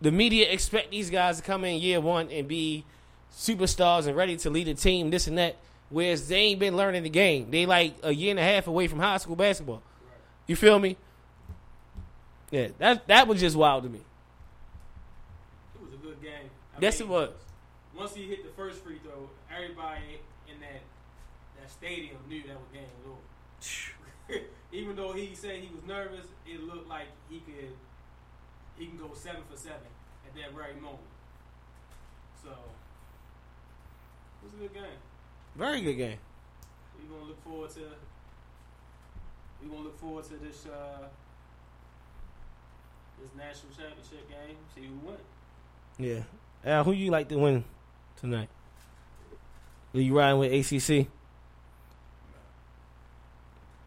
the 0.00 0.10
media 0.10 0.50
expect 0.50 0.90
these 0.90 1.10
guys 1.10 1.36
to 1.36 1.42
come 1.42 1.64
in 1.64 1.80
year 1.80 2.00
one 2.00 2.28
and 2.30 2.48
be 2.48 2.84
superstars 3.32 4.08
and 4.08 4.16
ready 4.16 4.36
to 4.36 4.50
lead 4.50 4.66
a 4.66 4.74
team, 4.74 5.10
this 5.10 5.28
and 5.28 5.38
that. 5.38 5.56
Whereas 5.90 6.26
they 6.26 6.36
ain't 6.36 6.58
been 6.58 6.76
learning 6.76 7.02
the 7.02 7.10
game. 7.10 7.50
They 7.50 7.66
like 7.66 7.94
a 8.02 8.12
year 8.12 8.30
and 8.30 8.38
a 8.38 8.42
half 8.42 8.66
away 8.66 8.88
from 8.88 8.98
high 8.98 9.18
school 9.18 9.36
basketball. 9.36 9.82
You 10.46 10.56
feel 10.56 10.78
me? 10.78 10.96
Yeah, 12.52 12.68
that 12.78 13.06
that 13.08 13.26
was 13.26 13.40
just 13.40 13.56
wild 13.56 13.82
to 13.84 13.88
me. 13.88 14.00
It 15.74 15.82
was 15.82 15.94
a 15.94 15.96
good 15.96 16.20
game. 16.22 16.50
I 16.76 16.80
Yes, 16.80 17.00
mean, 17.00 17.08
it 17.08 17.12
was. 17.12 17.30
Once 17.96 18.14
he 18.14 18.28
hit 18.28 18.44
the 18.44 18.50
first 18.52 18.84
free 18.84 18.98
throw, 19.02 19.30
everybody 19.50 20.20
in 20.46 20.60
that 20.60 20.82
that 21.58 21.70
stadium 21.70 22.18
knew 22.28 22.42
that 22.42 22.56
was 22.56 22.68
game 22.72 22.84
was 23.02 23.16
over. 23.16 24.44
Even 24.72 24.96
though 24.96 25.12
he 25.12 25.34
said 25.34 25.60
he 25.60 25.74
was 25.74 25.82
nervous, 25.86 26.26
it 26.46 26.62
looked 26.62 26.88
like 26.88 27.06
he 27.30 27.40
could 27.40 27.72
he 28.78 28.86
can 28.86 28.98
go 28.98 29.10
seven 29.14 29.40
for 29.50 29.56
seven 29.56 29.88
at 30.26 30.34
that 30.34 30.54
very 30.54 30.74
moment. 30.74 31.00
So 32.44 32.50
it 32.50 34.44
was 34.44 34.52
a 34.54 34.56
good 34.58 34.74
game. 34.74 35.00
Very 35.56 35.80
good 35.80 35.94
game. 35.96 36.18
We're 36.98 37.16
gonna 37.16 37.28
look 37.30 37.42
forward 37.44 37.70
to 37.70 37.80
We're 39.62 39.70
gonna 39.70 39.84
look 39.84 39.98
forward 39.98 40.24
to 40.24 40.36
this 40.36 40.66
uh 40.66 41.08
this 43.20 43.30
national 43.36 43.72
championship 43.72 44.28
game. 44.28 44.56
See 44.74 44.86
who 44.86 44.96
wins. 45.06 45.20
Yeah. 45.98 46.22
Al, 46.64 46.84
who 46.84 46.92
you 46.92 47.10
like 47.10 47.28
to 47.28 47.36
win 47.36 47.64
tonight? 48.20 48.48
Are 49.94 50.00
you 50.00 50.16
riding 50.16 50.38
with 50.38 50.52
ACC? 50.52 51.06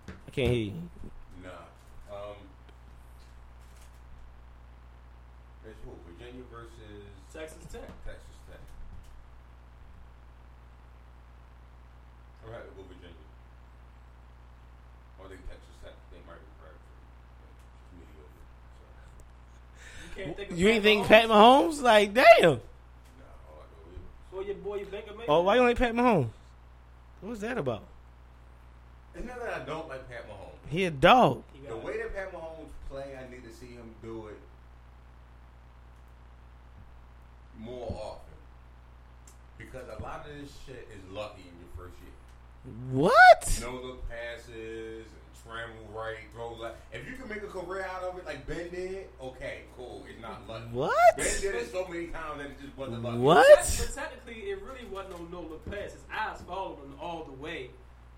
I 0.07 0.31
can't 0.31 0.51
hear 0.51 0.65
you. 0.65 0.73
Nah. 1.41 1.49
Um. 2.13 2.35
It's 5.65 5.79
who? 5.83 5.91
Virginia 6.05 6.43
versus 6.51 7.09
Texas 7.33 7.65
Tech. 7.71 7.87
Texas 8.05 8.37
Tech. 8.45 8.61
I'm 12.45 12.51
happy 12.53 12.69
to 12.69 12.75
go 12.75 12.83
Virginia. 12.85 13.25
I 15.17 15.27
think 15.27 15.41
Texas 15.49 15.75
Tech. 15.81 15.97
They 16.13 16.21
might 16.29 16.37
be 16.37 16.53
right 16.61 16.77
for 16.77 16.93
mediocre. 17.97 18.45
So. 18.77 18.85
You 20.17 20.33
think 20.33 20.51
You 20.51 20.67
ain't 20.69 20.83
think 20.83 21.07
Pat 21.07 21.27
Mahomes? 21.27 21.81
Like, 21.81 22.13
damn. 22.13 22.25
Nah, 22.41 22.47
all 22.47 23.61
I 23.61 23.65
go 23.71 23.89
with. 23.89 23.99
So 24.31 24.41
your 24.41 24.55
boy 24.55 24.85
Baker 24.85 25.11
oh, 25.11 25.17
Mayfield. 25.17 25.29
Oh, 25.29 25.41
why 25.41 25.55
you 25.55 25.61
like 25.61 25.77
Pat 25.77 25.93
Mahomes? 25.93 26.29
What's 27.21 27.41
that 27.41 27.57
about? 27.57 27.83
It's 29.15 29.25
not 29.25 29.39
that 29.41 29.61
I 29.61 29.65
don't 29.65 29.87
like 29.87 30.09
Pat 30.09 30.27
Mahomes. 30.29 30.69
He 30.69 30.85
a 30.85 30.91
dog. 30.91 31.43
He 31.53 31.67
The 31.67 31.75
way 31.75 31.97
that 31.97 32.13
Pat 32.15 32.33
Mahomes 32.33 32.69
play, 32.89 33.15
I 33.17 33.29
need 33.31 33.43
to 33.43 33.53
see 33.53 33.67
him 33.67 33.89
do 34.01 34.27
it 34.27 34.39
more 37.59 37.89
often. 37.89 38.21
Because 39.57 39.87
a 39.97 40.01
lot 40.03 40.25
of 40.27 40.41
this 40.41 40.51
shit 40.65 40.87
is 40.93 41.11
lucky 41.11 41.41
in 41.41 41.55
your 41.59 41.69
first 41.77 41.95
year. 42.01 42.11
What? 42.91 43.59
No 43.61 43.75
look 43.81 44.09
passes, 44.09 45.05
scramble 45.45 45.85
right, 45.93 46.17
throw 46.33 46.53
left. 46.55 46.77
If 46.91 47.07
you 47.07 47.15
can 47.15 47.29
make 47.29 47.43
a 47.43 47.47
career 47.47 47.85
out 47.89 48.03
of 48.03 48.17
it 48.17 48.25
like 48.25 48.45
Ben 48.47 48.69
did, 48.69 49.07
okay, 49.21 49.61
cool. 49.77 50.03
It's 50.09 50.21
not 50.21 50.47
lucky. 50.47 50.65
What? 50.71 51.17
Ben 51.17 51.25
did 51.41 51.55
it 51.55 51.71
so 51.71 51.87
many 51.87 52.07
times 52.07 52.37
that 52.39 52.47
it 52.47 52.61
just 52.61 52.77
wasn't 52.77 53.03
lucky. 53.03 53.17
What? 53.19 53.45
But 53.57 53.91
technically, 53.95 54.49
it 54.49 54.59
really 54.63 54.85
wasn't 54.91 55.31
no 55.31 55.41
no 55.41 55.47
look 55.47 55.65
pass. 55.69 55.93
His 55.93 56.01
eyes 56.13 56.37
followed 56.47 56.79
him 56.79 56.95
all 57.01 57.23
the 57.25 57.33
way. 57.41 57.69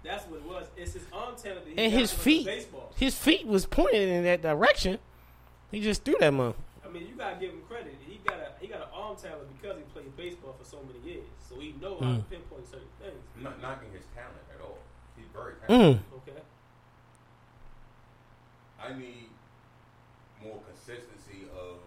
That's 0.03 0.25
what 0.27 0.38
it 0.39 0.46
was. 0.48 0.67
It's 0.77 0.93
his 0.93 1.03
arm 1.12 1.36
talent 1.36 1.65
that 1.65 1.72
he 1.74 1.77
And 1.84 1.91
got 1.91 2.00
his 2.00 2.12
from 2.12 2.17
the 2.19 2.24
feet, 2.24 2.46
Baseball. 2.46 2.91
his 2.98 3.15
feet 3.17 3.46
was 3.48 3.65
pointed 3.65 4.07
in 4.10 4.24
that 4.24 4.41
direction. 4.41 5.00
He 5.72 5.81
just 5.81 6.03
threw 6.05 6.15
that 6.19 6.31
mother. 6.34 6.55
I 6.86 6.89
mean, 6.89 7.07
you 7.07 7.15
gotta 7.17 7.36
give 7.36 7.51
him 7.51 7.62
credit. 7.67 7.96
He 8.07 8.19
got 8.24 8.38
a 8.39 8.48
he 8.62 8.67
got 8.67 8.79
an 8.81 8.88
arm 8.93 9.17
talent 9.17 9.50
because 9.60 9.75
he 9.77 9.84
played 9.93 10.15
baseball 10.15 10.55
for 10.57 10.63
so 10.63 10.77
many 10.88 11.00
years. 11.13 11.25
So 11.50 11.60
he 11.60 11.74
know 11.81 11.96
how 12.00 12.00
to 12.00 12.05
Mm. 12.24 12.29
pinpoint 12.29 12.67
certain 12.72 12.88
things. 13.01 13.19
I'm 13.36 13.43
not 13.43 13.62
knocking 13.62 13.89
his 13.91 14.03
talent 14.15 14.39
at 14.55 14.62
all. 14.63 14.77
He's 15.17 15.25
very 15.34 15.53
talented. 15.67 16.00
Mm. 16.00 16.17
I 18.88 18.96
need 18.96 19.27
more 20.39 20.63
consistency 20.63 21.44
of 21.51 21.84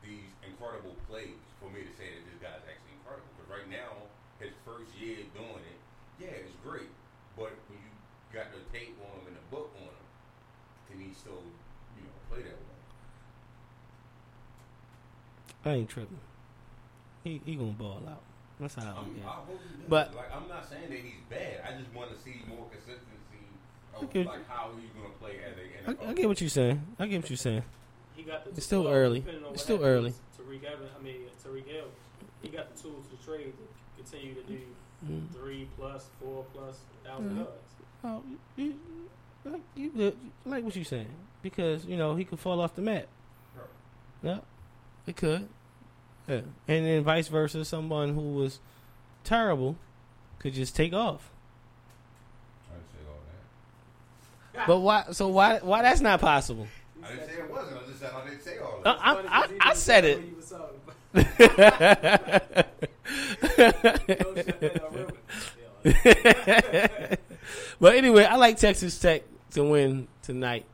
these 0.00 0.32
incredible 0.40 0.96
plays 1.04 1.36
for 1.60 1.68
me 1.68 1.84
to 1.84 1.92
say 2.00 2.08
that 2.08 2.24
this 2.24 2.40
guy's 2.40 2.64
actually 2.64 2.96
incredible. 2.96 3.28
Because 3.36 3.52
right 3.52 3.68
now, 3.68 4.08
his 4.40 4.56
first 4.64 4.88
year 4.96 5.28
doing 5.36 5.60
it, 5.68 5.78
yeah, 6.16 6.40
it's 6.40 6.56
great. 6.64 6.88
But 7.36 7.52
when 7.68 7.76
you 7.84 7.92
got 8.32 8.48
the 8.56 8.64
tape 8.72 8.96
on 9.04 9.12
him 9.20 9.28
and 9.28 9.36
the 9.36 9.44
book 9.52 9.68
on 9.76 9.92
him, 9.92 10.06
can 10.88 10.96
he 11.04 11.12
still, 11.12 11.44
you 12.00 12.08
know, 12.08 12.16
play 12.32 12.40
that 12.48 12.56
way? 12.56 12.78
I 15.68 15.70
ain't 15.84 15.90
tripping. 15.90 16.22
He 17.24 17.42
he 17.44 17.56
gonna 17.56 17.76
ball 17.76 18.00
out. 18.08 18.22
That's 18.58 18.74
how 18.74 18.82
I 18.88 18.90
I'm, 18.96 19.12
look 19.12 19.20
at 19.20 19.20
it. 19.20 19.22
hope 19.28 19.60
he 19.60 19.76
does. 19.84 19.88
But- 19.90 20.14
like, 20.16 20.32
I'm 20.34 20.48
not 20.48 20.64
saying 20.64 20.88
that 20.88 20.98
he's 20.98 21.20
bad. 21.28 21.60
I 21.68 21.76
just 21.76 21.92
want 21.92 22.08
to 22.14 22.16
see 22.16 22.40
more 22.48 22.64
consistency 22.72 23.17
of 23.96 24.04
Okay. 24.04 24.24
like 24.24 24.48
how 24.48 24.70
he's 24.80 24.90
going 24.90 25.10
to 25.12 25.18
play 25.18 25.32
as 25.44 25.56
a 25.56 25.92
NFL. 25.92 26.06
I, 26.06 26.10
I 26.10 26.14
get 26.14 26.28
what 26.28 26.40
you're 26.40 26.50
saying. 26.50 26.82
I 26.98 27.06
get 27.06 27.22
what 27.22 27.30
you're 27.30 27.36
saying. 27.36 27.62
He 28.14 28.22
got 28.22 28.44
the 28.44 28.50
It's 28.50 28.66
still 28.66 28.84
well, 28.84 28.92
early. 28.92 29.24
It's 29.52 29.62
still 29.62 29.84
early. 29.84 30.12
Tyreek 30.38 30.64
Evans, 30.64 30.90
I 30.98 31.02
mean 31.02 31.16
Tyreek 31.44 31.66
Hill, 31.66 31.86
he 32.42 32.48
got 32.48 32.74
the 32.74 32.82
tools 32.82 33.06
to 33.08 33.26
trade 33.26 33.52
to 33.56 34.02
continue 34.02 34.34
to 34.34 34.42
do 34.42 34.60
Mm. 35.06 35.30
three 35.32 35.68
plus, 35.78 36.08
four 36.20 36.44
plus 36.52 36.80
thousand 37.04 37.30
Mhm. 37.30 37.36
yards. 37.36 37.52
Oh, 38.02 38.22
you, 38.56 38.64
you, 38.64 38.74
like 39.44 39.60
you 39.76 39.90
good. 39.90 40.16
Like 40.44 40.64
what 40.64 40.74
you're 40.74 40.84
saying 40.84 41.06
because 41.40 41.84
you 41.86 41.96
know 41.96 42.16
he 42.16 42.24
could 42.24 42.40
fall 42.40 42.60
off 42.60 42.74
the 42.74 42.82
map. 42.82 43.06
Right. 43.56 43.64
Yeah, 44.24 44.38
it 45.06 45.16
could. 45.16 45.48
Yeah, 46.26 46.40
and 46.66 46.84
then 46.86 47.04
vice 47.04 47.28
versa, 47.28 47.64
someone 47.64 48.14
who 48.14 48.32
was 48.34 48.58
terrible 49.22 49.76
could 50.40 50.52
just 50.54 50.74
take 50.74 50.92
off. 50.92 51.30
I 52.68 52.74
didn't 52.74 52.88
say 52.90 52.98
all 53.08 53.20
that. 54.47 54.47
But 54.66 54.78
why? 54.80 55.04
So 55.12 55.28
why? 55.28 55.58
Why 55.62 55.82
that's 55.82 56.00
not 56.00 56.20
possible? 56.20 56.66
I 57.04 57.08
didn't 57.10 57.26
say 57.28 57.34
it 57.34 57.50
wasn't. 57.50 57.76
I 57.78 57.86
just 57.86 58.00
said 58.00 58.10
I 58.14 58.28
didn't 58.28 58.42
say 58.42 58.58
all 58.58 58.80
Uh, 58.84 58.92
that. 58.94 58.98
I, 59.02 59.14
Funny 59.14 59.28
I, 59.30 59.46
he 59.46 59.56
I 59.60 59.74
said 59.74 60.04
it. 60.04 60.18
what 60.18 60.26
he 60.26 60.34
was 60.34 60.50
talking 60.50 60.80
about. 60.84 62.66
Don't 63.58 64.36
shut 64.36 64.60
that 64.60 64.82
up, 64.82 64.94
really. 64.94 65.12
but 67.80 67.94
anyway, 67.96 68.24
I 68.24 68.36
like 68.36 68.56
Texas 68.58 68.98
Tech 68.98 69.22
to 69.52 69.64
win 69.64 70.08
tonight. 70.22 70.64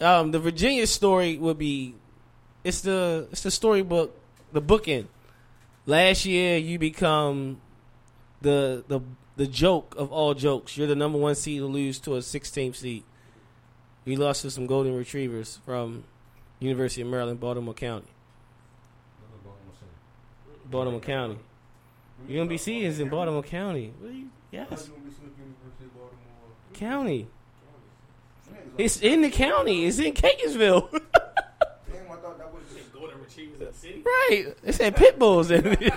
Um, 0.00 0.30
the 0.30 0.38
Virginia 0.38 0.86
story 0.86 1.38
would 1.38 1.58
be 1.58 1.94
it's 2.64 2.80
the 2.82 3.28
it's 3.30 3.42
the 3.42 3.50
storybook, 3.50 4.18
the 4.52 4.62
bookend. 4.62 5.06
Last 5.86 6.24
year, 6.26 6.58
you 6.58 6.78
become 6.78 7.60
the 8.40 8.84
the 8.88 9.00
the 9.36 9.46
joke 9.46 9.94
of 9.96 10.10
all 10.12 10.34
jokes. 10.34 10.76
You're 10.76 10.86
the 10.88 10.96
number 10.96 11.18
one 11.18 11.34
seed 11.34 11.60
to 11.60 11.66
lose 11.66 11.98
to 12.00 12.16
a 12.16 12.18
16th 12.18 12.76
seed. 12.76 13.04
You 14.06 14.16
lost 14.16 14.42
to 14.42 14.50
some 14.50 14.66
golden 14.66 14.94
retrievers 14.96 15.58
from 15.66 16.04
University 16.60 17.02
of 17.02 17.08
Maryland, 17.08 17.38
Baltimore 17.40 17.74
County. 17.74 18.06
Baltimore 20.70 21.00
County. 21.00 21.38
UMBC 22.28 22.82
is 22.82 22.98
in 23.00 23.08
Baltimore 23.08 23.42
County. 23.42 23.92
You- 24.02 24.30
Yes, 24.52 24.88
county. 26.72 27.26
It's 28.78 29.02
in 29.02 29.20
the 29.22 29.30
county. 29.30 29.84
It's 29.86 29.98
in 29.98 30.14
Catonsville. 30.14 30.88
Damn, 30.92 31.02
I 31.12 32.16
thought 32.16 32.38
that 32.38 32.52
was 32.54 32.62
Golden 32.94 33.20
retrievers 33.20 33.60
in 33.60 33.66
the 33.66 33.72
city. 33.74 34.02
right. 34.06 34.54
It 34.64 34.74
said 34.74 34.96
pit 34.96 35.18
bulls 35.18 35.50
in 35.50 35.66
it. 35.66 35.92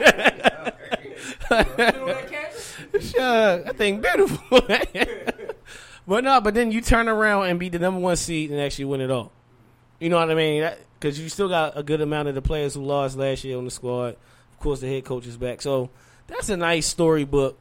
Sure. 3.02 3.64
I 3.68 3.72
think 3.74 4.02
beautiful. 4.02 4.60
but 6.10 6.24
no, 6.24 6.42
but 6.42 6.56
then 6.56 6.72
you 6.72 6.82
turn 6.82 7.08
around 7.08 7.50
and 7.50 7.60
be 7.60 7.70
the 7.70 7.78
number 7.78 8.00
one 8.00 8.16
seed 8.16 8.50
and 8.50 8.60
actually 8.60 8.86
win 8.86 9.00
it 9.00 9.12
all. 9.12 9.32
You 10.00 10.10
know 10.10 10.18
what 10.18 10.32
I 10.32 10.34
mean? 10.34 10.68
Because 11.00 11.20
you 11.20 11.30
still 11.30 11.50
got 11.50 11.78
a 11.78 11.84
good 11.84 12.02
amount 12.02 12.28
of 12.30 12.34
the 12.34 12.42
players 12.42 12.74
who 12.74 12.84
lost 12.84 13.16
last 13.16 13.44
year 13.44 13.60
on 13.60 13.66
the 13.66 13.70
squad. 13.70 14.16
Of 14.52 14.60
course, 14.60 14.80
the 14.80 14.88
head 14.88 15.06
coach 15.06 15.28
is 15.28 15.38
back. 15.38 15.62
So 15.62 15.92
that's 16.26 16.50
a 16.50 16.58
nice 16.58 16.88
storybook 16.88 17.60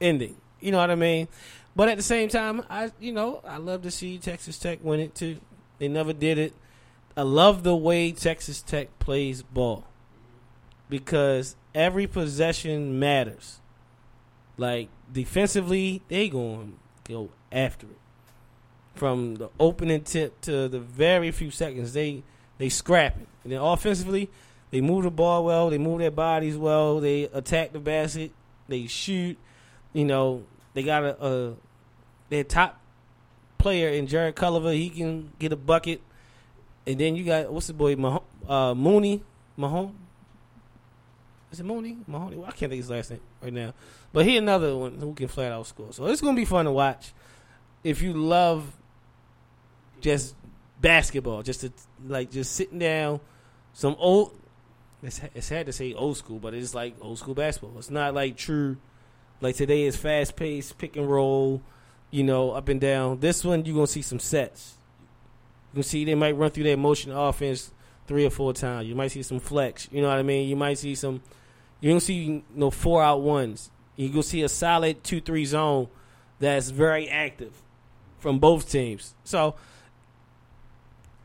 ending. 0.00 0.36
You 0.60 0.70
know 0.70 0.78
what 0.78 0.92
I 0.92 0.94
mean? 0.94 1.26
But 1.74 1.88
at 1.88 1.96
the 1.96 2.04
same 2.04 2.28
time, 2.28 2.62
I 2.70 2.92
you 3.00 3.10
know 3.10 3.40
I 3.44 3.56
love 3.56 3.82
to 3.82 3.90
see 3.90 4.18
Texas 4.18 4.56
Tech 4.56 4.78
win 4.82 5.00
it 5.00 5.16
too. 5.16 5.40
They 5.78 5.88
never 5.88 6.12
did 6.12 6.38
it. 6.38 6.52
I 7.16 7.22
love 7.22 7.64
the 7.64 7.74
way 7.74 8.12
Texas 8.12 8.62
Tech 8.62 9.00
plays 9.00 9.42
ball 9.42 9.84
because 10.88 11.56
every 11.74 12.06
possession 12.06 13.00
matters. 13.00 13.58
Like 14.56 14.90
defensively, 15.12 16.02
they 16.08 16.28
going 16.28 16.78
go 17.10 17.30
after 17.52 17.86
it 17.86 17.98
from 18.94 19.36
the 19.36 19.48
opening 19.58 20.02
tip 20.02 20.40
to 20.42 20.68
the 20.68 20.80
very 20.80 21.30
few 21.30 21.50
seconds. 21.50 21.92
They 21.92 22.22
they 22.58 22.68
scrap 22.68 23.18
it. 23.18 23.26
and 23.44 23.52
then 23.52 23.60
offensively, 23.60 24.28
they 24.70 24.80
move 24.80 25.04
the 25.04 25.10
ball 25.10 25.44
well. 25.44 25.70
They 25.70 25.78
move 25.78 26.00
their 26.00 26.10
bodies 26.10 26.56
well. 26.56 27.00
They 27.00 27.24
attack 27.24 27.72
the 27.72 27.78
basket. 27.78 28.32
They 28.68 28.86
shoot. 28.86 29.38
You 29.92 30.04
know, 30.04 30.44
they 30.74 30.82
got 30.82 31.02
a, 31.04 31.26
a 31.26 31.54
their 32.28 32.44
top 32.44 32.80
player 33.58 33.88
in 33.88 34.06
Jarrett 34.06 34.36
Culver. 34.36 34.72
He 34.72 34.90
can 34.90 35.32
get 35.38 35.52
a 35.52 35.56
bucket. 35.56 36.00
And 36.86 36.98
then 36.98 37.16
you 37.16 37.24
got 37.24 37.52
what's 37.52 37.66
the 37.66 37.72
boy 37.72 37.96
Mah- 37.96 38.20
uh, 38.48 38.74
Mooney 38.74 39.22
Mahone. 39.56 39.94
Is 41.52 41.60
it 41.60 41.64
Mooney 41.64 41.98
Mahoney? 42.06 42.36
Well, 42.36 42.46
I 42.46 42.52
can't 42.52 42.70
think 42.70 42.82
his 42.82 42.90
last 42.90 43.10
name 43.10 43.20
right 43.42 43.52
now. 43.52 43.74
But 44.12 44.26
he 44.26 44.36
another 44.36 44.76
one 44.76 44.98
who 44.98 45.14
can 45.14 45.28
flat 45.28 45.52
out 45.52 45.66
score. 45.66 45.92
So 45.92 46.06
it's 46.06 46.20
gonna 46.20 46.36
be 46.36 46.44
fun 46.44 46.64
to 46.64 46.72
watch. 46.72 47.12
If 47.84 48.02
you 48.02 48.12
love 48.12 48.76
just 50.00 50.34
basketball, 50.80 51.42
just 51.42 51.60
to, 51.60 51.72
like 52.06 52.30
just 52.30 52.52
sitting 52.52 52.78
down, 52.78 53.20
some 53.72 53.96
old. 53.98 54.36
It's 55.02 55.20
it's 55.34 55.46
sad 55.46 55.66
to 55.66 55.72
say 55.72 55.94
old 55.94 56.16
school, 56.16 56.38
but 56.38 56.54
it's 56.54 56.74
like 56.74 56.94
old 57.00 57.18
school 57.18 57.34
basketball. 57.34 57.78
It's 57.78 57.90
not 57.90 58.14
like 58.14 58.36
true. 58.36 58.76
Like 59.40 59.56
today 59.56 59.84
is 59.84 59.96
fast 59.96 60.36
paced, 60.36 60.76
pick 60.76 60.96
and 60.96 61.10
roll, 61.10 61.62
you 62.10 62.22
know, 62.22 62.50
up 62.50 62.68
and 62.68 62.80
down. 62.80 63.20
This 63.20 63.44
one 63.44 63.64
you're 63.64 63.74
gonna 63.74 63.86
see 63.86 64.02
some 64.02 64.18
sets. 64.18 64.76
You 65.72 65.76
can 65.78 65.82
see 65.84 66.04
they 66.04 66.14
might 66.14 66.36
run 66.36 66.50
through 66.50 66.64
their 66.64 66.76
motion 66.76 67.12
offense 67.12 67.72
three 68.06 68.26
or 68.26 68.30
four 68.30 68.52
times. 68.52 68.88
You 68.88 68.94
might 68.94 69.12
see 69.12 69.22
some 69.22 69.38
flex. 69.40 69.88
You 69.92 70.02
know 70.02 70.08
what 70.08 70.18
I 70.18 70.22
mean? 70.22 70.48
You 70.48 70.56
might 70.56 70.78
see 70.78 70.94
some. 70.94 71.22
You 71.80 71.90
don't 71.90 72.00
see 72.00 72.14
you 72.14 72.42
know 72.54 72.70
four 72.70 73.02
out 73.02 73.22
ones. 73.22 73.70
You 74.00 74.08
gonna 74.08 74.22
see 74.22 74.42
a 74.42 74.48
solid 74.48 75.04
two 75.04 75.20
three 75.20 75.44
zone 75.44 75.88
that's 76.38 76.70
very 76.70 77.08
active 77.08 77.52
from 78.18 78.38
both 78.38 78.70
teams. 78.70 79.14
So 79.24 79.54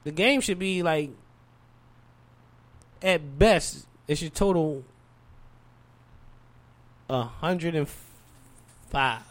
the 0.04 0.12
game 0.12 0.42
should 0.42 0.60
be 0.60 0.84
like 0.84 1.12
at 3.02 3.38
best 3.40 3.86
it 4.08 4.18
should 4.18 4.34
total 4.36 4.84
a 7.10 7.24
hundred 7.24 7.76
and 7.76 7.88
five 8.90 9.22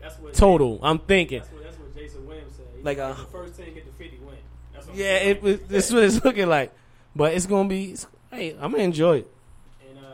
That's 0.00 0.18
what 0.18 0.34
total. 0.34 0.78
I'm 0.82 0.98
thinking. 0.98 1.38
That's 1.40 1.52
what, 1.52 1.62
that's 1.64 1.78
what 1.78 1.94
Jason 1.94 2.26
Williams 2.26 2.56
said. 2.56 2.66
He 2.76 2.82
Like 2.82 2.98
a- 2.98 3.14
the 3.18 3.24
first 3.26 3.56
team 3.56 3.72
get 3.74 3.86
the 3.86 3.92
fifty 3.92 4.18
win. 4.18 4.36
That's 4.74 4.86
what 4.86 4.94
I'm 4.94 4.98
Yeah, 5.00 5.18
saying. 5.18 5.30
it 5.36 5.42
was. 5.42 5.60
This 5.62 5.88
is 5.88 5.94
what 5.94 6.02
it's 6.04 6.24
looking 6.24 6.48
like, 6.48 6.72
but 7.14 7.32
it's 7.34 7.46
gonna 7.46 7.68
be. 7.68 7.92
It's, 7.92 8.06
hey, 8.30 8.56
I'm 8.60 8.72
gonna 8.72 8.82
enjoy 8.82 9.18
it. 9.18 9.30
And 9.88 9.98
uh, 10.04 10.10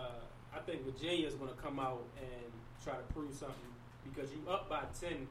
I 0.54 0.58
think 0.60 0.84
Virginia 0.84 1.26
is 1.26 1.34
going 1.34 1.50
to 1.50 1.56
come 1.56 1.78
out 1.80 1.92
and 2.02 2.11
try 2.11 2.11
to 2.11 2.11
prove 3.14 3.32
something 3.34 3.72
because 4.04 4.30
you 4.32 4.38
up 4.50 4.68
by 4.68 4.80
ten 4.98 5.26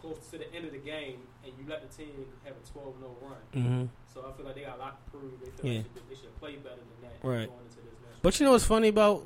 close 0.00 0.18
to 0.32 0.38
the 0.38 0.52
end 0.54 0.64
of 0.66 0.72
the 0.72 0.78
game, 0.78 1.18
and 1.44 1.52
you 1.58 1.64
let 1.68 1.80
the 1.88 1.96
team 1.96 2.10
have 2.44 2.54
a 2.54 2.78
12-0 2.78 3.22
run. 3.22 3.32
Mm-hmm. 3.54 3.84
So 4.12 4.26
I 4.28 4.36
feel 4.36 4.44
like 4.46 4.56
they 4.56 4.62
got 4.62 4.76
a 4.76 4.80
lot 4.80 4.98
to 5.04 5.10
prove. 5.16 5.32
They 5.40 5.50
feel 5.62 5.70
Yeah. 5.72 5.78
like 5.78 6.08
they 6.08 6.14
should, 6.16 6.40
play 6.40 6.56
better 6.56 6.74
than 6.74 7.08
that 7.08 7.26
Right. 7.28 7.46
going 7.48 7.60
into 7.60 7.76
this 7.76 7.94
match. 8.02 8.18
But 8.20 8.40
you 8.40 8.46
know 8.46 8.52
what's 8.52 8.64
funny 8.64 8.88
about 8.88 9.22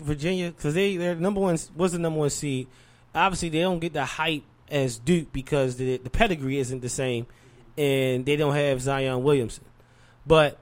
Virginia 0.00 0.50
because 0.50 0.74
they 0.74 0.96
their 0.96 1.14
number 1.14 1.40
one 1.40 1.56
was 1.76 1.92
the 1.92 1.98
number 2.00 2.18
one 2.18 2.30
seed. 2.30 2.66
Obviously, 3.14 3.48
they 3.50 3.60
don't 3.60 3.78
get 3.78 3.92
the 3.92 4.04
hype 4.04 4.42
as 4.68 4.98
Duke 4.98 5.32
because 5.32 5.76
the 5.76 5.98
the 5.98 6.10
pedigree 6.10 6.58
isn't 6.58 6.80
the 6.80 6.88
same, 6.88 7.26
and 7.78 8.26
they 8.26 8.34
don't 8.34 8.54
have 8.56 8.80
Zion 8.82 9.22
Williamson. 9.22 9.64
But 10.26 10.58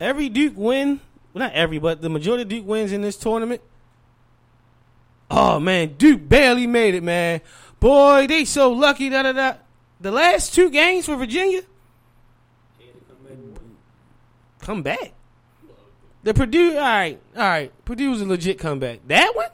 every 0.00 0.28
Duke 0.28 0.54
win, 0.56 1.00
well, 1.32 1.46
not 1.46 1.52
every, 1.54 1.78
but 1.78 2.00
the 2.00 2.08
majority 2.08 2.42
of 2.42 2.48
Duke 2.48 2.66
wins 2.66 2.92
in 2.92 3.00
this 3.02 3.16
tournament 3.16 3.60
oh 5.30 5.60
man, 5.60 5.94
Duke 5.98 6.28
barely 6.28 6.66
made 6.66 6.94
it, 6.94 7.02
man. 7.02 7.40
Boy, 7.80 8.26
they 8.26 8.44
so 8.44 8.72
lucky. 8.72 9.08
Da 9.08 9.22
da 9.22 9.32
da. 9.32 9.54
The 10.00 10.10
last 10.10 10.54
two 10.54 10.70
games 10.70 11.06
for 11.06 11.16
Virginia, 11.16 11.62
come 14.60 14.82
back. 14.82 15.12
The 16.22 16.34
Purdue, 16.34 16.74
all 16.76 16.80
right, 16.80 17.20
all 17.36 17.42
right. 17.42 17.84
Purdue 17.84 18.10
was 18.10 18.20
a 18.20 18.26
legit 18.26 18.58
comeback. 18.58 19.00
That 19.06 19.34
one, 19.34 19.48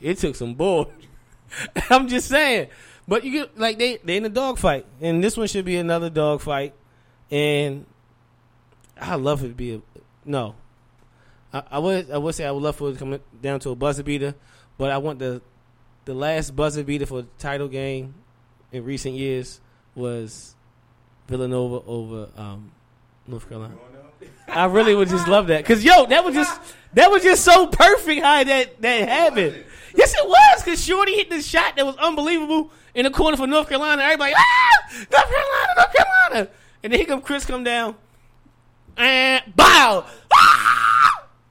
it 0.00 0.18
took 0.18 0.36
some 0.36 0.54
bull. 0.54 0.90
I'm 1.90 2.08
just 2.08 2.28
saying, 2.28 2.68
but 3.06 3.24
you 3.24 3.32
get 3.32 3.58
like 3.58 3.78
they 3.78 3.96
they 3.98 4.18
in 4.18 4.24
a 4.24 4.28
dogfight, 4.28 4.84
and 5.00 5.24
this 5.24 5.36
one 5.36 5.46
should 5.46 5.64
be 5.64 5.76
another 5.76 6.10
dogfight. 6.10 6.74
And 7.30 7.86
I 9.00 9.14
love 9.14 9.44
it 9.44 9.48
to 9.48 9.54
be 9.54 9.74
a 9.74 9.80
no. 10.24 10.54
I, 11.52 11.62
I 11.72 11.78
would 11.78 12.10
I 12.10 12.18
would 12.18 12.34
say 12.34 12.44
I 12.44 12.50
would 12.50 12.62
love 12.62 12.76
for 12.76 12.90
it 12.90 12.94
to 12.94 12.98
come 12.98 13.20
down 13.40 13.60
to 13.60 13.70
a 13.70 13.74
buzzer 13.74 14.02
beater, 14.02 14.34
but 14.76 14.90
I 14.90 14.98
want 14.98 15.18
the 15.18 15.42
the 16.04 16.14
last 16.14 16.54
buzzer 16.54 16.84
beater 16.84 17.06
for 17.06 17.22
the 17.22 17.28
title 17.38 17.68
game 17.68 18.14
in 18.72 18.84
recent 18.84 19.14
years 19.14 19.60
was 19.94 20.54
Villanova 21.26 21.82
over 21.86 22.28
um, 22.36 22.72
North 23.26 23.48
Carolina. 23.48 23.74
I 24.48 24.64
really 24.66 24.94
would 24.94 25.08
just 25.08 25.28
love 25.28 25.46
that 25.48 25.58
because 25.62 25.84
yo, 25.84 26.06
that 26.06 26.24
was 26.24 26.34
just 26.34 26.60
that 26.94 27.10
was 27.10 27.22
just 27.22 27.44
so 27.44 27.66
perfect 27.66 28.22
how 28.22 28.44
that 28.44 28.80
that 28.82 29.08
happened. 29.08 29.64
Yes, 29.94 30.14
it 30.14 30.26
was 30.28 30.62
because 30.62 30.84
Shorty 30.84 31.14
hit 31.14 31.30
this 31.30 31.46
shot 31.46 31.76
that 31.76 31.84
was 31.84 31.96
unbelievable 31.96 32.70
in 32.94 33.04
the 33.04 33.10
corner 33.10 33.36
for 33.36 33.46
North 33.46 33.68
Carolina. 33.68 34.02
Everybody, 34.02 34.34
ah, 34.36 34.88
North 34.90 35.10
Carolina, 35.10 35.72
North 35.76 35.94
Carolina, 35.94 36.50
and 36.82 36.92
then 36.92 37.00
here 37.00 37.06
come 37.06 37.20
Chris 37.20 37.44
come 37.44 37.64
down 37.64 37.94
and 38.96 39.42
bow. 39.54 40.04
Ah! 40.32 41.07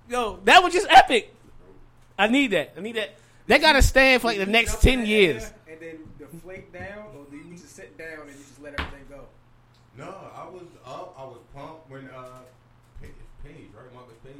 Yo, 0.09 0.39
that 0.45 0.63
was 0.63 0.73
just 0.73 0.87
epic. 0.89 1.33
I 2.17 2.27
need 2.27 2.51
that. 2.51 2.73
I 2.77 2.81
need 2.81 2.95
that. 2.95 3.15
That 3.47 3.61
got 3.61 3.73
to 3.73 3.81
stand 3.81 4.21
for 4.21 4.27
like 4.27 4.37
the 4.37 4.45
next 4.45 4.81
ten 4.81 5.05
years. 5.05 5.51
And 5.69 5.79
then 5.79 5.97
deflate 6.17 6.73
down, 6.73 7.05
or 7.15 7.25
do 7.29 7.37
you 7.37 7.55
just 7.55 7.75
sit 7.75 7.97
down 7.97 8.21
and 8.21 8.29
you 8.29 8.35
just 8.47 8.61
let 8.61 8.79
everything 8.79 9.05
go? 9.09 9.21
No, 9.97 10.05
I 10.35 10.45
was 10.49 10.63
up. 10.85 11.15
I 11.17 11.23
was 11.23 11.39
pumped 11.55 11.89
when 11.89 12.09
uh, 12.09 12.39
Paige, 13.01 13.11
Paige 13.43 13.69
right, 13.75 13.93
Marcus 13.93 14.15
Paige, 14.23 14.35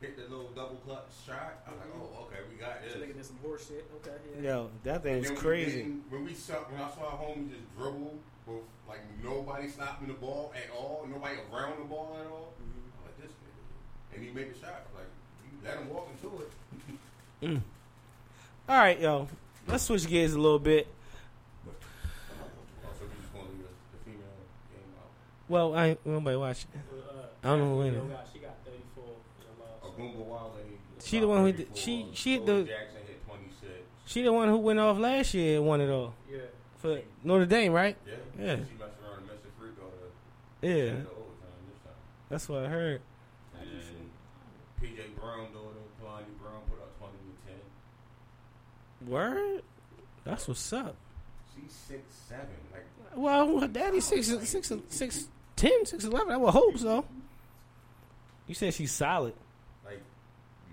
hit 0.00 0.16
the 0.16 0.22
little 0.34 0.50
double 0.54 0.76
clutch 0.86 1.06
shot. 1.26 1.62
I 1.66 1.70
was 1.70 1.80
like, 1.80 1.90
oh, 1.96 2.26
okay, 2.26 2.40
we 2.50 2.56
got 2.58 2.78
it. 2.78 2.84
this. 2.84 2.92
So 2.94 2.98
nigga 3.00 3.14
did 3.14 3.26
some 3.26 3.38
horse 3.42 3.68
shit. 3.68 3.86
Okay, 3.96 4.16
yeah. 4.40 4.50
Yo, 4.50 4.70
that 4.84 5.02
thing 5.02 5.12
And 5.14 5.20
was 5.20 5.28
then 5.30 5.36
we 5.36 5.40
crazy. 5.42 5.82
When 6.10 6.24
we 6.24 6.34
saw, 6.34 6.54
when 6.54 6.80
I 6.80 6.88
saw 6.90 7.18
homie 7.18 7.50
just 7.50 7.76
dribble 7.76 8.18
with 8.46 8.62
like 8.88 9.00
nobody 9.22 9.68
stopping 9.68 10.08
the 10.08 10.14
ball 10.14 10.52
at 10.54 10.74
all, 10.76 11.06
nobody 11.10 11.36
around 11.52 11.78
the 11.78 11.84
ball 11.84 12.16
at 12.20 12.26
all. 12.30 12.52
I'm 12.58 12.64
like 12.64 12.74
this 12.74 12.78
nigga, 12.78 12.87
and 14.14 14.22
he 14.24 14.30
made 14.30 14.54
the 14.54 14.58
shot. 14.58 14.82
Like 14.94 15.04
you 15.44 15.58
let 15.68 15.78
him 15.78 15.88
walk 15.90 16.08
into 16.10 16.42
it. 17.52 17.60
All 18.68 18.76
right, 18.76 19.00
yo, 19.00 19.28
let's 19.66 19.84
switch 19.84 20.06
gears 20.06 20.34
a 20.34 20.38
little 20.40 20.58
bit. 20.58 20.86
Also, 21.66 23.04
we 23.04 23.20
just 23.20 23.32
gonna 23.32 23.44
leave 23.48 23.58
the, 23.62 23.98
the 23.98 24.04
female 24.04 24.20
game 24.72 24.92
out. 24.98 25.10
Well, 25.48 25.74
I 25.74 25.86
ain't 25.88 26.06
nobody 26.06 26.36
watching. 26.36 26.68
But, 26.90 26.98
uh, 26.98 27.22
I 27.44 27.56
don't 27.56 27.60
know 27.70 27.76
when 27.76 27.94
Yo 27.94 28.00
She 28.32 28.38
got 28.40 28.56
34 28.64 29.04
the 29.40 29.62
loss. 29.62 29.94
Ogunbowale. 29.96 30.50
She 31.02 31.20
the 31.20 31.28
one 31.28 31.40
who 31.42 31.52
did- 31.52 31.76
she- 31.76 32.08
she 32.12 32.32
hit 32.34 32.44
the- 32.46 32.64
Jackson 32.64 32.98
hit 33.06 33.26
26. 33.26 33.72
She 34.04 34.22
the 34.22 34.32
one 34.32 34.48
who 34.48 34.58
went 34.58 34.78
off 34.80 34.98
last 34.98 35.32
year 35.32 35.58
and 35.58 35.66
won 35.66 35.80
it 35.80 35.88
all 35.90 36.12
Yeah. 36.30 36.38
for 36.78 37.00
Notre 37.24 37.46
Dame, 37.46 37.72
right? 37.72 37.96
Yeah. 38.06 38.14
Yeah. 38.38 38.56
She 38.56 38.60
messed 38.60 38.80
around 39.02 39.18
and 39.18 39.26
missed 39.26 39.44
a 39.46 39.60
free 39.60 39.70
throw 39.76 39.86
to 39.86 40.66
Yeah, 40.66 40.74
the 40.84 40.90
overtime 40.90 41.62
this 41.70 41.78
time. 41.84 41.94
that's 42.28 42.48
what 42.48 42.64
I 42.64 42.68
heard. 42.68 43.00
And 44.80 44.90
then 44.90 44.96
PJ 44.96 45.20
Brown 45.20 45.52
daughter, 45.52 45.78
Kalani 46.02 46.24
Brown, 46.40 46.60
put 46.68 46.78
up 46.80 46.98
20 46.98 47.12
and 47.14 47.58
10. 49.00 49.08
Word, 49.08 49.62
that's 50.24 50.48
what's 50.48 50.72
up. 50.72 50.94
She's 51.54 51.72
six 51.72 52.02
seven. 52.28 52.46
Like 52.72 52.84
Well, 53.16 53.60
her 53.60 53.68
daddy's 53.68 54.04
six, 54.04 54.26
six, 54.48 54.72
six, 54.88 55.28
ten, 55.56 55.84
six 55.86 56.04
eleven. 56.04 56.30
I 56.32 56.36
would 56.36 56.50
hope 56.52 56.78
so. 56.78 57.04
You 58.46 58.54
said 58.54 58.74
she's 58.74 58.92
solid. 58.92 59.34
like 59.84 60.00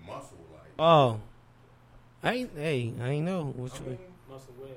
muscle. 0.06 0.38
Like 0.52 0.62
Oh, 0.78 1.20
I 2.22 2.32
ain't. 2.34 2.50
Hey, 2.56 2.92
I 3.00 3.08
ain't 3.08 3.26
know 3.26 3.44
which 3.56 3.72
I 3.74 3.82
way. 3.82 3.88
mean, 3.90 3.98
Muscle 4.30 4.54
wear. 4.60 4.70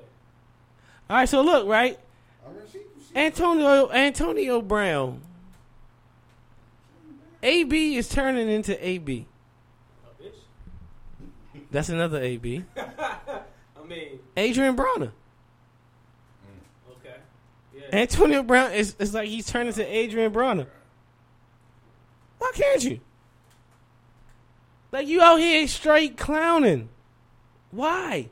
All 1.08 1.16
right, 1.16 1.28
so 1.28 1.42
look, 1.42 1.66
right, 1.66 1.98
I 2.46 2.50
mean, 2.52 2.60
she, 2.72 2.78
she 2.78 3.16
Antonio 3.16 3.90
Antonio 3.90 4.62
Brown. 4.62 5.22
AB 7.42 7.96
is 7.96 8.08
turning 8.08 8.48
into 8.48 8.86
AB. 8.86 9.26
A 10.04 10.22
bitch. 10.22 11.60
That's 11.70 11.88
another 11.88 12.20
AB. 12.20 12.64
I 12.76 13.86
mean, 13.88 14.18
Adrien 14.36 14.76
Broner. 14.76 15.10
Mm. 16.46 16.92
okay. 16.92 17.16
Yeah. 17.74 18.00
Antonio 18.00 18.42
Brown 18.42 18.72
is, 18.72 18.94
is 18.98 19.14
like 19.14 19.28
he's 19.28 19.46
turning 19.46 19.72
to 19.72 19.84
Adrien 19.84 20.32
Broner. 20.32 20.66
Why 22.38 22.50
can't 22.54 22.84
you? 22.84 23.00
Like 24.92 25.06
you 25.06 25.20
out 25.22 25.36
here 25.36 25.66
straight 25.68 26.16
clowning. 26.16 26.88
Why? 27.70 27.90
I 27.92 28.26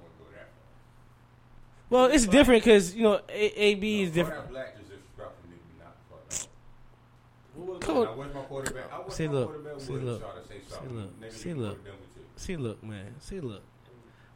wouldn't 0.00 0.18
go 0.18 0.24
that 0.32 0.48
far. 0.48 1.90
Well, 1.90 2.06
it's 2.06 2.26
different 2.26 2.62
because 2.62 2.94
you 2.94 3.02
know 3.02 3.20
A- 3.28 3.60
AB 3.62 4.02
is 4.02 4.12
different. 4.12 4.48
Black 4.50 4.76
is 4.80 4.86
disrespectful. 4.88 5.34
Nigga, 5.50 5.84
not 5.84 5.96
fuck. 6.28 6.48
Who 7.86 7.94
was 7.94 8.06
Code- 8.06 8.08
I 8.08 8.18
wish 8.18 8.34
my 8.34 8.40
quarterback. 8.42 8.92
I 8.92 8.98
wish 9.00 9.14
See, 9.14 9.26
my 9.28 9.32
look. 9.34 9.46
quarterback 9.48 9.80
See, 9.80 9.92
look. 9.92 10.20
try 10.20 10.30
to 10.42 10.48
say 10.48 10.54
See, 10.60 10.70
something. 10.74 10.96
look. 10.96 11.20
Nigga, 11.20 11.32
See, 11.32 11.54
look. 11.54 11.70
go 11.84 11.90
to 11.90 11.90
Denver 11.90 11.98
too. 12.14 12.20
See, 12.36 12.56
look, 12.56 12.82
man. 12.84 13.14
See, 13.20 13.40
look. 13.40 13.62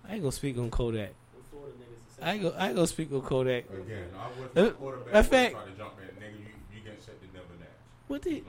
I 0.08 0.12
ain't 0.14 0.22
gonna 0.22 0.32
speak 0.32 0.58
on 0.58 0.70
Kodak. 0.70 1.08
Them 1.32 1.42
Florida 1.50 1.74
niggas 1.78 2.18
is 2.18 2.22
I 2.22 2.32
ain't 2.32 2.42
go. 2.42 2.54
I 2.56 2.66
ain't 2.66 2.74
gonna 2.74 2.86
speak 2.86 3.12
on 3.12 3.20
Kodak. 3.22 3.64
Again, 3.70 4.08
I 4.18 4.28
wish 4.40 4.50
Uh, 4.56 4.70
quarterback 4.72 5.06
in 5.08 5.14
would 5.16 5.26
fact- 5.26 5.52
try 5.54 5.64
to 5.64 5.70
jump 5.76 5.92
in. 6.00 6.22
Nigga, 6.22 6.38
you, 6.38 6.46
you 6.74 6.80
get 6.84 7.02
set 7.02 7.20
to 7.20 7.26
Denver 7.28 7.54
next. 7.58 7.72
What 8.08 8.22
did 8.22 8.44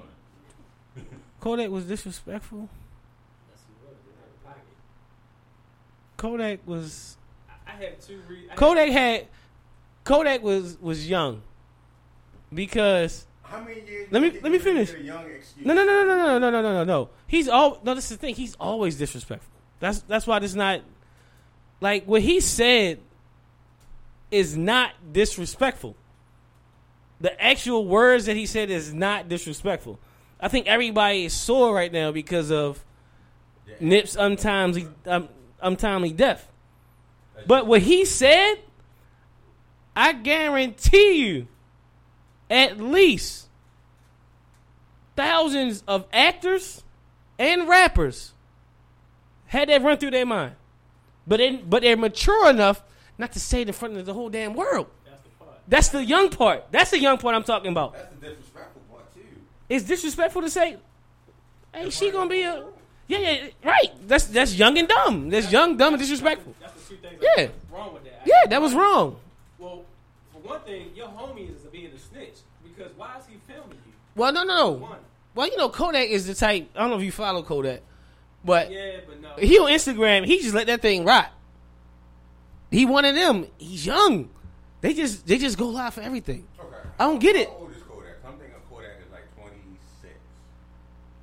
Kodak 1.40 1.70
was 1.70 1.86
disrespectul? 1.86 2.68
That's 3.48 3.62
some 3.62 3.76
brother 3.82 3.98
in 4.08 4.18
her 4.18 4.44
pocket. 4.44 4.64
Kodak 6.18 6.60
was. 6.68 7.18
I, 7.50 7.72
I 7.72 7.76
had 7.76 8.02
two 8.02 8.22
re- 8.28 8.48
I 8.52 8.56
Kodak 8.56 8.90
had. 8.90 9.28
Kodak 10.04 10.42
was 10.42 10.78
was 10.82 11.08
young. 11.08 11.42
Because 12.54 13.28
How 13.52 13.62
many 13.64 13.82
years? 13.82 14.08
Let 14.12 14.22
me- 14.22 14.40
let 14.40 14.52
me 14.52 14.60
finish. 14.60 14.92
get 14.92 15.02
a 15.02 15.04
young 15.04 15.26
excuse? 15.30 15.66
No, 15.66 15.74
no, 15.74 15.84
no, 15.86 16.06
no, 16.06 16.16
no, 16.16 16.40
no, 16.40 16.50
no, 16.50 16.62
no, 16.62 16.74
no, 16.74 16.84
no. 16.84 17.10
He's 17.28 17.48
all 17.50 17.80
no. 17.84 17.94
This 17.94 18.06
is 18.06 18.12
the 18.12 18.18
thing. 18.18 18.36
He's 18.36 18.56
always 18.56 18.96
disrespectful. 18.98 19.52
That's 19.80 20.00
that's 20.02 20.26
why 20.26 20.40
this 20.40 20.54
not 20.56 20.82
like 21.82 22.06
what 22.06 22.22
he 22.22 22.40
said 22.40 23.00
is 24.32 24.56
not 24.56 24.92
disrespectful. 25.12 25.96
The 27.20 27.40
actual 27.44 27.86
words 27.86 28.26
that 28.26 28.36
he 28.36 28.46
said 28.46 28.70
is 28.70 28.94
not 28.94 29.28
disrespectful. 29.30 30.00
I 30.40 30.48
think 30.48 30.68
everybody 30.68 31.26
is 31.26 31.34
sore 31.34 31.74
right 31.76 31.92
now 31.92 32.12
because 32.12 32.52
of 32.52 32.84
Yeah. 33.68 33.76
Nip's 33.80 34.16
untimely 34.16 34.88
um, 35.06 35.30
untimely 35.62 36.12
death. 36.14 36.48
But 37.48 37.66
what 37.68 37.82
he 37.82 38.06
said, 38.06 38.56
I 39.96 40.14
guarantee 40.14 41.14
you, 41.26 41.48
at 42.52 42.80
least 42.80 43.48
thousands 45.16 45.84
of 45.88 46.06
actors 46.14 46.84
and 47.40 47.68
rappers 47.68 48.34
had 49.48 49.70
that 49.70 49.82
run 49.82 49.98
through 49.98 50.12
their 50.12 50.26
mind. 50.26 50.54
But 51.28 51.38
they, 51.38 51.56
but 51.56 51.82
they're 51.82 51.98
mature 51.98 52.50
enough 52.50 52.84
not 53.18 53.32
to 53.34 53.40
say 53.40 53.62
it 53.62 53.68
in 53.68 53.74
front 53.74 53.98
of 53.98 54.06
the 54.06 54.14
whole 54.14 54.30
damn 54.30 54.54
world. 54.54 54.88
That's 55.06 55.22
the 55.22 55.30
part. 55.40 55.60
That's 55.68 55.88
the 55.90 56.04
young 56.06 56.30
part. 56.30 56.66
That's 56.72 56.92
the 56.92 57.00
young 57.00 57.18
part 57.18 57.36
I'm 57.36 57.44
talking 57.44 57.72
about. 57.72 57.94
That's 57.94 58.10
the 58.16 58.28
disrespectful 58.30 58.82
part 58.92 59.14
too. 59.14 59.22
It's 59.70 59.86
disrespectful 59.86 60.42
to 60.42 60.50
say, 60.50 60.78
"Hey, 61.74 61.90
she 61.90 62.12
gonna 62.12 62.30
be 62.30 62.42
a 62.44 62.64
yeah, 63.08 63.20
yeah, 63.20 63.48
right." 63.64 63.92
That's 64.08 64.26
that's 64.26 64.56
young 64.56 64.78
and 64.78 64.88
dumb. 64.88 65.30
That's 65.30 65.52
young, 65.52 65.78
dumb, 65.78 65.94
and 65.94 66.02
disrespectful. 66.02 66.56
That's 66.60 66.74
the 66.74 66.96
two 66.96 67.02
things 67.02 67.22
Yeah. 67.22 67.46
that's 67.46 67.72
wrong 67.72 67.94
with 67.94 68.04
that. 68.06 68.22
Yeah, 68.26 68.48
that 68.50 68.62
was 68.62 68.74
wrong. 68.74 69.18
Well, 69.60 69.84
for 70.34 70.40
one 70.40 70.62
thing, 70.62 70.92
your 70.96 71.08
homie 71.08 71.56
is 71.56 71.61
being 71.72 71.92
a 71.94 72.00
snitch 72.00 72.36
because 72.64 72.92
why 72.98 73.18
is 73.20 73.26
he 73.28 73.38
filming 73.48 73.78
you? 73.86 73.94
Well, 74.16 74.32
no, 74.34 74.44
no, 74.44 74.56
no. 74.56 74.70
One. 74.72 75.00
Well, 75.36 75.48
you 75.48 75.58
know, 75.58 75.70
Kodak 75.70 76.10
is 76.10 76.28
the 76.28 76.34
type. 76.36 76.70
I 76.76 76.80
don't 76.82 76.90
know 76.92 76.98
if 76.98 77.04
you 77.04 77.12
follow 77.12 77.42
Kodak, 77.44 77.82
but 78.44 78.70
Yeah, 78.72 78.98
but 79.08 79.22
no. 79.22 79.30
he 79.38 79.58
on 79.60 79.72
Instagram. 79.72 80.26
He 80.26 80.40
just 80.40 80.54
let 80.54 80.68
that 80.68 80.82
thing 80.82 81.06
rot. 81.06 81.32
He 82.70 82.86
one 82.86 83.06
of 83.06 83.16
them. 83.16 83.48
He's 83.58 83.86
young. 83.86 84.30
They 84.82 84.94
just 84.94 85.26
they 85.28 85.38
just 85.38 85.58
go 85.58 85.68
live 85.68 85.94
for 85.94 86.02
everything. 86.02 86.48
Okay. 86.60 86.76
I 87.00 87.06
don't 87.06 87.20
get 87.20 87.36
it. 87.36 87.48
How 87.50 87.56
old 87.56 87.72
is 87.72 87.82
Kodak? 87.84 88.16
I'm 88.26 88.34
thinking 88.34 88.56
Kodak 88.70 88.98
is 89.06 89.12
like 89.12 89.36
26. 89.36 90.14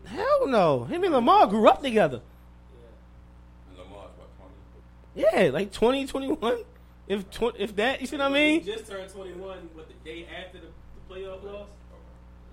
Hell 0.07 0.47
no. 0.47 0.85
Him 0.85 1.05
and 1.05 1.13
Lamar 1.13 1.47
grew 1.47 1.69
up 1.69 1.83
together. 1.83 2.21
And 3.71 3.79
Lamar's 3.79 4.11
what 4.17 4.29
20? 5.15 5.45
Yeah, 5.45 5.51
like 5.51 5.73
20, 5.73 6.07
21. 6.07 6.59
If 7.09 7.31
tw- 7.31 7.55
if 7.59 7.75
that, 7.77 8.01
you 8.01 8.07
see 8.07 8.17
what 8.17 8.27
I 8.27 8.29
mean? 8.29 8.61
He 8.61 8.71
just 8.73 8.87
turned 8.91 9.11
21 9.11 9.71
with 9.75 9.89
the 9.89 9.95
day 10.05 10.27
after 10.27 10.59
the, 10.59 10.67
the 10.67 11.15
playoff 11.15 11.43
loss. 11.45 11.67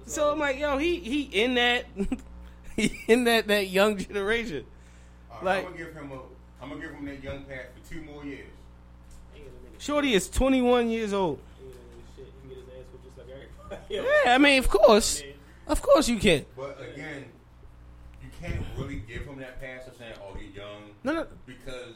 So 0.05 0.31
I'm 0.31 0.39
like, 0.39 0.57
yo, 0.59 0.77
he 0.77 0.99
he 0.99 1.21
in 1.23 1.55
that 1.55 1.85
he 2.75 2.99
in 3.07 3.23
that 3.25 3.47
that 3.47 3.67
young 3.69 3.97
generation. 3.97 4.65
I 5.31 5.43
Like- 5.43 5.65
I'm 5.65 5.71
gonna 5.73 5.77
give 5.85 5.93
him 5.93 6.11
a. 6.11 6.19
I'm 6.63 6.69
gonna 6.69 6.81
give 6.81 6.91
him 6.91 7.05
that 7.05 7.21
young 7.23 7.43
pass 7.43 7.65
for 7.75 7.93
two 7.93 8.01
more 8.01 8.23
years. 8.23 8.47
Shorty 9.77 10.13
is 10.13 10.29
21 10.29 10.89
years 10.89 11.11
old. 11.11 11.39
He 11.59 11.65
ain't 11.65 11.73
gonna 11.75 11.83
do 11.91 12.01
shit. 12.15 12.25
He 12.43 12.47
can 12.47 12.49
get 12.49 12.57
his 12.57 12.67
ass 12.69 12.91
whipped 12.91 13.05
just 13.05 13.17
like 13.17 13.27
everybody 13.27 13.97
else. 13.97 14.07
Yeah, 14.25 14.33
I 14.33 14.37
mean, 14.37 14.57
of 14.59 14.69
course, 14.69 15.21
of 15.67 15.81
course 15.81 16.07
you 16.07 16.17
can. 16.17 16.45
But 16.55 16.79
again, 16.93 17.25
you 18.23 18.29
can't 18.41 18.63
really 18.77 19.03
give 19.07 19.23
him 19.23 19.37
that 19.39 19.59
pass 19.59 19.85
of 19.87 19.95
saying, 19.97 20.13
"Oh, 20.23 20.35
you're 20.39 20.49
young," 20.65 20.91
No, 21.03 21.13
no, 21.13 21.27
because 21.45 21.93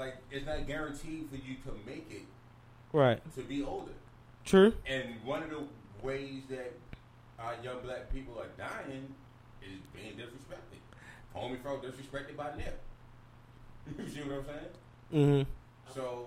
like 0.00 0.16
it's 0.30 0.46
not 0.46 0.66
guaranteed 0.66 1.28
for 1.30 1.36
you 1.36 1.56
to 1.64 1.72
make 1.86 2.10
it 2.10 2.24
right, 2.92 3.20
to 3.36 3.42
be 3.42 3.62
older. 3.62 3.92
true. 4.44 4.72
And 4.86 5.22
one 5.24 5.42
of 5.42 5.50
the 5.50 5.62
ways 6.02 6.42
that 6.48 6.72
our 7.38 7.54
young 7.62 7.80
black 7.84 8.12
people 8.12 8.40
are 8.40 8.48
dying 8.58 9.14
is 9.62 9.78
being 9.94 10.14
disrespected. 10.14 10.80
Homie 11.36 11.62
felt 11.62 11.84
disrespected 11.84 12.36
by 12.36 12.56
Nip. 12.56 12.80
you 13.98 14.08
see 14.08 14.22
what 14.22 14.38
I'm 14.38 14.44
saying? 14.44 15.44
Mm-hmm. 15.44 15.94
So 15.94 16.26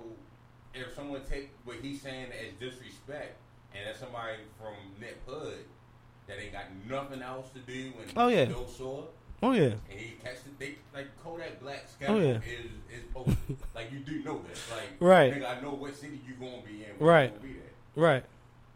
if 0.73 0.93
someone 0.95 1.21
take 1.29 1.49
what 1.65 1.77
he's 1.81 2.01
saying 2.01 2.27
as 2.31 2.53
disrespect, 2.59 3.37
and 3.75 3.87
that's 3.87 3.99
somebody 3.99 4.37
from 4.59 4.75
Nip 4.99 5.19
Hood 5.27 5.65
that 6.27 6.39
ain't 6.39 6.53
got 6.53 6.65
nothing 6.87 7.21
else 7.21 7.49
to 7.49 7.59
do 7.59 7.91
and 7.99 8.13
Oh, 8.15 8.27
yeah. 8.27 8.45
no 8.45 8.65
sore, 8.67 9.07
Oh 9.43 9.51
yeah, 9.51 9.63
and 9.63 9.99
he 9.99 10.15
catches 10.23 10.41
they 10.57 10.75
like 10.93 11.07
Kodak 11.23 11.59
Black 11.61 11.85
schedule 11.93 12.15
Oh, 12.15 12.19
yeah. 12.19 12.37
is 12.37 12.65
is 12.91 13.03
open. 13.15 13.37
like 13.75 13.91
you 13.91 13.99
do 13.99 14.23
know 14.23 14.41
this, 14.49 14.61
like 14.71 14.89
Right. 14.99 15.33
Nigga, 15.33 15.57
I 15.57 15.61
know 15.61 15.71
what 15.71 15.95
city 15.95 16.19
you 16.27 16.33
gonna 16.35 16.61
be 16.65 16.85
in. 16.85 17.05
Right. 17.05 17.41
Be 17.41 17.49
there. 17.53 17.61
right. 18.03 18.23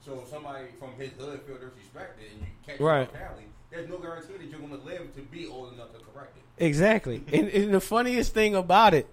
So 0.05 0.23
somebody 0.29 0.65
from 0.79 0.91
his 0.97 1.11
hood 1.13 1.41
feel 1.43 1.55
disrespected 1.55 2.31
and 2.33 2.41
you 2.41 2.47
catch 2.65 2.79
Right. 2.79 3.11
Cali, 3.13 3.43
there's 3.71 3.89
no 3.89 3.97
guarantee 3.97 4.33
that 4.37 4.49
you're 4.49 4.59
gonna 4.59 4.83
live 4.83 5.15
to 5.15 5.21
be 5.21 5.47
old 5.47 5.73
enough 5.73 5.91
to 5.93 5.99
correct 6.13 6.35
it. 6.35 6.65
Exactly. 6.65 7.23
and, 7.33 7.47
and 7.49 7.73
the 7.73 7.79
funniest 7.81 8.33
thing 8.33 8.53
about 8.55 8.93
it, 8.93 9.07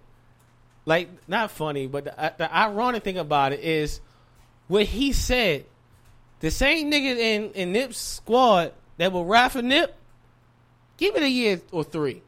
like 0.86 1.08
not 1.28 1.50
funny, 1.52 1.86
but 1.86 2.04
the, 2.04 2.18
uh, 2.20 2.30
the 2.36 2.52
ironic 2.54 3.04
thing 3.04 3.18
about 3.18 3.52
it 3.52 3.60
is 3.60 4.00
what 4.68 4.86
he 4.86 5.12
said. 5.12 5.66
The 6.40 6.50
same 6.50 6.90
nigga 6.90 7.16
in 7.16 7.50
in 7.52 7.72
Nip's 7.72 7.96
squad 7.98 8.72
that 8.98 9.12
will 9.12 9.24
ride 9.24 9.52
for 9.52 9.62
Nip, 9.62 9.94
give 10.96 11.16
it 11.16 11.22
a 11.22 11.28
year 11.28 11.60
or 11.72 11.84
three. 11.84 12.22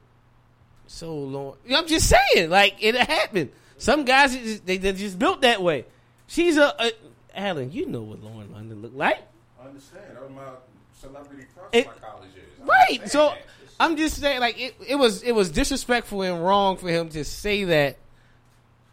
So 0.86 1.14
long. 1.14 1.56
I'm 1.74 1.86
just 1.86 2.08
saying, 2.08 2.50
like 2.50 2.76
it 2.80 2.94
happened. 2.94 3.50
Some 3.78 4.04
guys 4.04 4.34
just- 4.36 4.64
they 4.66 4.76
they 4.78 4.92
just 4.92 5.18
built 5.18 5.40
that 5.42 5.62
way. 5.62 5.84
She's 6.28 6.56
a, 6.56 6.74
a 6.78 6.92
Alan. 7.34 7.72
You 7.72 7.86
know 7.86 8.02
what 8.02 8.22
Lauren 8.22 8.52
London 8.52 8.82
looked 8.82 8.96
like, 8.96 9.18
I 9.62 9.66
understand. 9.68 10.04
That 10.14 10.22
was 10.22 10.30
my 10.32 10.42
celebrity 11.00 11.46
crush 11.54 11.68
It- 11.72 11.86
my 11.86 11.92
college 12.08 12.30
years. 12.34 12.46
I 12.62 12.64
right? 12.98 13.10
So 13.10 13.26
that. 13.28 13.38
I'm 13.78 13.96
just 13.96 14.18
saying, 14.20 14.40
like 14.40 14.58
it, 14.60 14.74
it 14.86 14.94
was 14.96 15.22
it 15.22 15.32
was 15.32 15.50
disrespectful 15.50 16.22
and 16.22 16.42
wrong 16.42 16.76
for 16.78 16.88
him 16.88 17.08
to 17.10 17.24
say 17.24 17.64
that, 17.64 17.98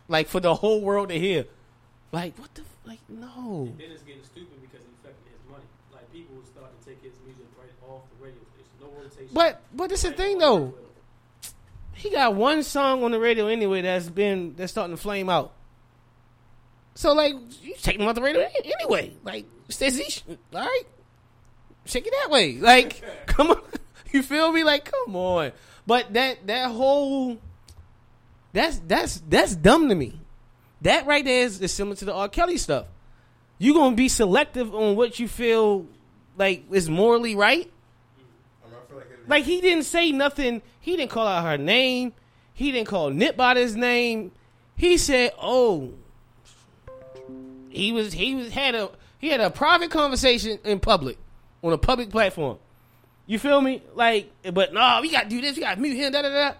like 0.07 0.27
for 0.27 0.39
the 0.39 0.53
whole 0.55 0.81
world 0.81 1.09
to 1.09 1.19
hear. 1.19 1.45
Like 2.11 2.37
what 2.37 2.53
the 2.55 2.61
f- 2.61 2.67
like 2.85 2.99
no. 3.07 3.71
Then 3.77 3.91
it's 3.91 4.03
getting 4.03 4.23
stupid 4.23 4.59
because 4.61 4.81
it's 4.81 4.97
affecting 5.01 5.31
his 5.31 5.49
money. 5.49 5.63
Like 5.93 6.11
people 6.11 6.35
will 6.35 6.45
start 6.45 6.69
to 6.77 6.85
take 6.85 7.01
his 7.01 7.13
music 7.25 7.45
right 7.57 7.71
off 7.89 8.01
the 8.19 8.25
radio 8.25 8.41
station. 8.53 8.73
No 8.81 8.87
rotation. 8.91 9.12
But 9.31 9.61
but 9.73 9.89
this 9.89 10.03
is 10.03 10.11
the 10.11 10.17
thing 10.17 10.37
though. 10.37 10.73
He 11.93 12.09
got 12.09 12.35
one 12.35 12.63
song 12.63 13.03
on 13.03 13.11
the 13.11 13.19
radio 13.19 13.47
anyway 13.47 13.81
that's 13.81 14.09
been 14.09 14.55
that's 14.57 14.71
starting 14.71 14.95
to 14.95 15.01
flame 15.01 15.29
out. 15.29 15.53
So 16.95 17.13
like 17.13 17.33
you 17.61 17.75
taking 17.81 18.01
him 18.01 18.07
off 18.07 18.15
the 18.15 18.21
radio 18.21 18.45
anyway. 18.63 19.13
Like 19.23 19.45
Stacey, 19.69 20.21
all 20.53 20.61
right, 20.61 20.83
shake 21.85 22.05
it 22.07 22.13
that 22.21 22.31
way. 22.31 22.57
Like 22.57 23.01
come 23.25 23.51
on, 23.51 23.61
you 24.11 24.21
feel 24.21 24.51
me? 24.51 24.63
Like 24.63 24.91
come 24.91 25.15
on. 25.15 25.51
But 25.85 26.13
that 26.13 26.47
that 26.47 26.71
whole 26.71 27.39
that's 28.51 28.79
that's 28.87 29.21
that's 29.27 29.55
dumb 29.55 29.89
to 29.89 29.95
me. 29.95 30.19
That 30.81 31.05
right 31.07 31.23
there 31.23 31.43
is, 31.43 31.61
is 31.61 31.73
similar 31.73 31.95
to 31.97 32.05
the 32.05 32.13
R. 32.13 32.27
Kelly 32.27 32.57
stuff. 32.57 32.87
You 33.57 33.73
gonna 33.73 33.95
be 33.95 34.09
selective 34.09 34.73
on 34.75 34.95
what 34.95 35.19
you 35.19 35.27
feel 35.27 35.87
like 36.37 36.65
is 36.71 36.89
morally 36.89 37.35
right. 37.35 37.71
I, 38.63 38.67
mean, 38.67 38.75
I 38.75 38.87
feel 38.87 38.97
like, 39.27 39.45
he 39.45 39.61
didn't 39.61 39.83
say 39.83 40.11
nothing. 40.11 40.61
He 40.79 40.95
didn't 40.95 41.11
call 41.11 41.27
out 41.27 41.43
her 41.43 41.57
name. 41.57 42.13
He 42.53 42.71
didn't 42.71 42.87
call 42.87 43.09
Nip 43.09 43.35
by 43.35 43.55
his 43.55 43.75
name. 43.75 44.31
He 44.75 44.97
said, 44.97 45.31
"Oh, 45.41 45.93
he 47.69 47.91
was 47.91 48.13
he 48.13 48.35
was 48.35 48.51
had 48.51 48.75
a 48.75 48.89
he 49.19 49.29
had 49.29 49.39
a 49.39 49.49
private 49.49 49.91
conversation 49.91 50.59
in 50.63 50.79
public 50.79 51.17
on 51.63 51.73
a 51.73 51.77
public 51.77 52.09
platform. 52.09 52.57
You 53.25 53.39
feel 53.39 53.61
me? 53.61 53.81
Like, 53.95 54.31
but 54.53 54.73
no, 54.73 54.99
we 55.01 55.09
got 55.09 55.23
to 55.23 55.29
do 55.29 55.41
this. 55.41 55.55
We 55.55 55.63
got 55.63 55.75
to 55.75 55.81
mute 55.81 55.95
him. 55.95 56.11
Da 56.11 56.21
da 56.21 56.29
da. 56.29 56.53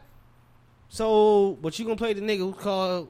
So, 0.89 1.57
but 1.61 1.77
you 1.77 1.85
gonna 1.85 1.97
play 1.97 2.13
the 2.13 2.21
nigga 2.21 2.37
who 2.37 2.53
called 2.53 3.09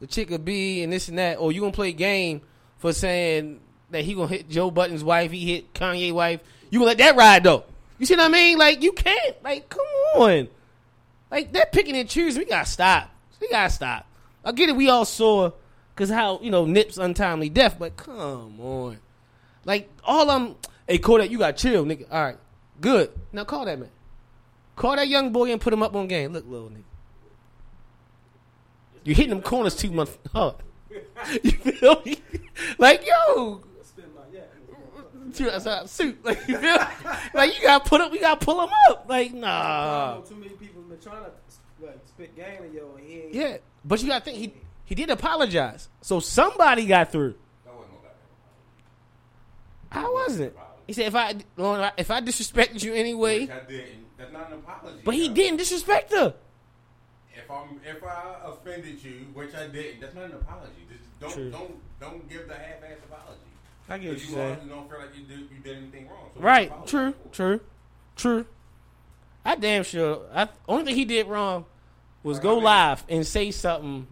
the 0.00 0.06
chick 0.06 0.30
a 0.30 0.38
B 0.38 0.82
and 0.82 0.92
this 0.92 1.08
and 1.08 1.18
that, 1.18 1.38
or 1.38 1.52
you 1.52 1.60
gonna 1.60 1.72
play 1.72 1.92
game 1.92 2.40
for 2.78 2.92
saying 2.92 3.60
that 3.90 4.04
he 4.04 4.14
gonna 4.14 4.28
hit 4.28 4.48
Joe 4.48 4.70
Budden's 4.70 5.04
wife, 5.04 5.30
he 5.30 5.54
hit 5.54 5.74
Kanye 5.74 6.12
wife. 6.12 6.40
You 6.70 6.78
gonna 6.78 6.90
let 6.90 6.98
that 6.98 7.16
ride 7.16 7.44
though? 7.44 7.64
You 8.00 8.06
see 8.06 8.16
what 8.16 8.24
I 8.24 8.28
mean? 8.28 8.56
Like 8.56 8.82
you 8.82 8.92
can't. 8.92 9.36
Like 9.44 9.68
come 9.68 9.84
on. 10.16 10.48
Like 11.30 11.52
that 11.52 11.70
picking 11.70 11.94
and 11.96 12.08
choosing, 12.08 12.40
we 12.40 12.46
gotta 12.46 12.68
stop. 12.68 13.10
We 13.40 13.48
gotta 13.50 13.70
stop. 13.70 14.06
I 14.42 14.52
get 14.52 14.70
it. 14.70 14.74
We 14.74 14.88
all 14.88 15.04
saw 15.04 15.52
because 15.94 16.08
how 16.08 16.40
you 16.40 16.50
know 16.50 16.64
Nip's 16.64 16.96
untimely 16.96 17.50
death, 17.50 17.76
but 17.78 17.98
come 17.98 18.58
on. 18.58 18.98
Like 19.66 19.90
all 20.02 20.30
I'm. 20.30 20.56
Hey 20.88 20.96
Kodak, 20.96 21.30
you 21.30 21.38
got 21.38 21.58
chill, 21.58 21.84
nigga. 21.84 22.06
All 22.10 22.22
right, 22.22 22.38
good. 22.80 23.12
Now 23.32 23.44
call 23.44 23.66
that 23.66 23.78
man. 23.78 23.90
Call 24.76 24.96
that 24.96 25.08
young 25.08 25.30
boy 25.30 25.52
and 25.52 25.60
put 25.60 25.74
him 25.74 25.82
up 25.82 25.94
on 25.94 26.08
game. 26.08 26.32
Look, 26.32 26.46
little 26.48 26.70
nigga. 26.70 26.82
You 29.04 29.14
hitting 29.14 29.30
them 29.30 29.42
corners 29.42 29.76
too 29.76 29.90
much 29.90 30.08
hard. 30.32 30.56
You 31.42 31.50
feel 31.52 32.02
me? 32.04 32.16
Like 32.78 33.06
yo. 33.06 33.60
Shoot, 35.32 35.50
that's 35.52 35.64
how- 35.64 35.86
suit. 35.86 36.18
Like 36.24 36.46
you 36.48 36.58
feel? 36.58 36.76
like 37.34 37.56
you 37.56 37.62
gotta 37.66 37.88
put 37.88 38.00
up, 38.00 38.12
we 38.12 38.20
gotta 38.20 38.44
pull 38.44 38.62
him 38.62 38.70
up. 38.88 39.06
Like 39.08 39.32
nah. 39.34 40.20
too 40.22 40.34
many 40.36 40.50
people 40.50 40.82
been 40.82 40.98
trying 41.00 41.24
to 41.24 41.30
like 41.86 41.98
spit 42.06 42.36
game 42.36 42.64
in 42.64 42.72
yo, 42.74 42.94
and 42.96 43.06
he 43.06 43.20
ain't. 43.20 43.34
Yeah, 43.34 43.56
but 43.84 44.02
you 44.02 44.08
gotta 44.08 44.24
think 44.24 44.38
he 44.38 44.52
he 44.84 44.94
did 44.94 45.10
apologize, 45.10 45.88
so 46.00 46.20
somebody 46.20 46.86
got 46.86 47.12
through. 47.12 47.34
that 47.64 47.74
wasn't 47.74 48.00
I 49.92 50.08
wasn't. 50.08 50.54
He 50.86 50.92
said 50.92 51.06
if 51.06 51.14
I 51.14 51.34
if 51.96 52.10
I 52.10 52.20
disrespected 52.20 52.82
you 52.82 52.94
anyway, 52.94 53.40
Which 53.42 53.50
I 53.50 53.60
didn't. 53.60 54.06
That's 54.18 54.32
not 54.32 54.48
an 54.52 54.58
apology. 54.58 55.00
but 55.04 55.14
he 55.14 55.28
though. 55.28 55.34
didn't 55.34 55.56
disrespect 55.58 56.12
her. 56.12 56.34
If 57.34 57.50
I'm 57.50 57.80
if 57.84 58.02
I 58.04 58.36
offended 58.44 59.02
you, 59.02 59.26
which 59.32 59.54
I 59.54 59.68
didn't, 59.68 60.00
that's 60.00 60.14
not 60.14 60.24
an 60.24 60.32
apology. 60.32 60.72
Just 60.90 61.20
don't 61.20 61.32
True. 61.32 61.50
don't 61.50 61.74
don't 62.00 62.28
give 62.28 62.48
the 62.48 62.54
half-ass 62.54 62.98
apology. 63.08 63.40
I 63.90 63.98
get 63.98 64.10
Because 64.14 64.30
you 64.30 64.40
also 64.40 64.54
don't 64.68 64.88
feel 64.88 64.98
like 65.00 65.08
you 65.16 65.24
did 65.24 65.38
you 65.40 65.58
did 65.62 65.76
anything 65.78 66.08
wrong. 66.08 66.30
So 66.34 66.40
Right? 66.40 66.86
True. 66.86 67.14
True. 67.32 67.60
True. 68.16 68.46
I 69.44 69.56
damn 69.56 69.82
sure. 69.84 70.22
I 70.32 70.48
only 70.68 70.84
thing 70.84 70.94
he 70.94 71.04
did 71.04 71.26
wrong 71.26 71.64
was 72.22 72.36
Like, 72.36 72.42
go 72.44 72.52
I 72.52 72.54
mean- 72.54 72.64
live 72.64 73.04
and 73.08 73.26
say 73.26 73.50
something 73.50 74.06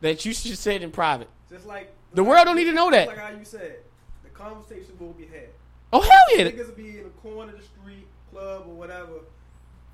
that 0.00 0.24
you 0.24 0.32
should 0.32 0.50
have 0.52 0.58
said 0.58 0.82
in 0.82 0.90
private. 0.92 1.28
Just 1.50 1.66
like 1.66 1.92
The 2.14 2.22
world 2.24 2.44
don't 2.46 2.56
need 2.56 2.64
to 2.64 2.72
know 2.72 2.90
that. 2.90 3.08
Like 3.08 3.18
how 3.18 3.30
you 3.30 3.44
said, 3.44 3.78
the 4.22 4.30
conversation 4.30 4.96
will 5.00 5.12
be 5.14 5.24
had. 5.26 5.48
Oh 5.92 6.00
hell 6.00 6.10
yeah! 6.38 6.44
Niggas 6.50 6.66
will 6.68 6.74
be 6.74 6.98
in 6.98 7.04
the 7.04 7.10
corner 7.22 7.52
of 7.52 7.58
the 7.58 7.64
street, 7.64 8.06
club 8.32 8.64
or 8.68 8.74
whatever. 8.74 9.12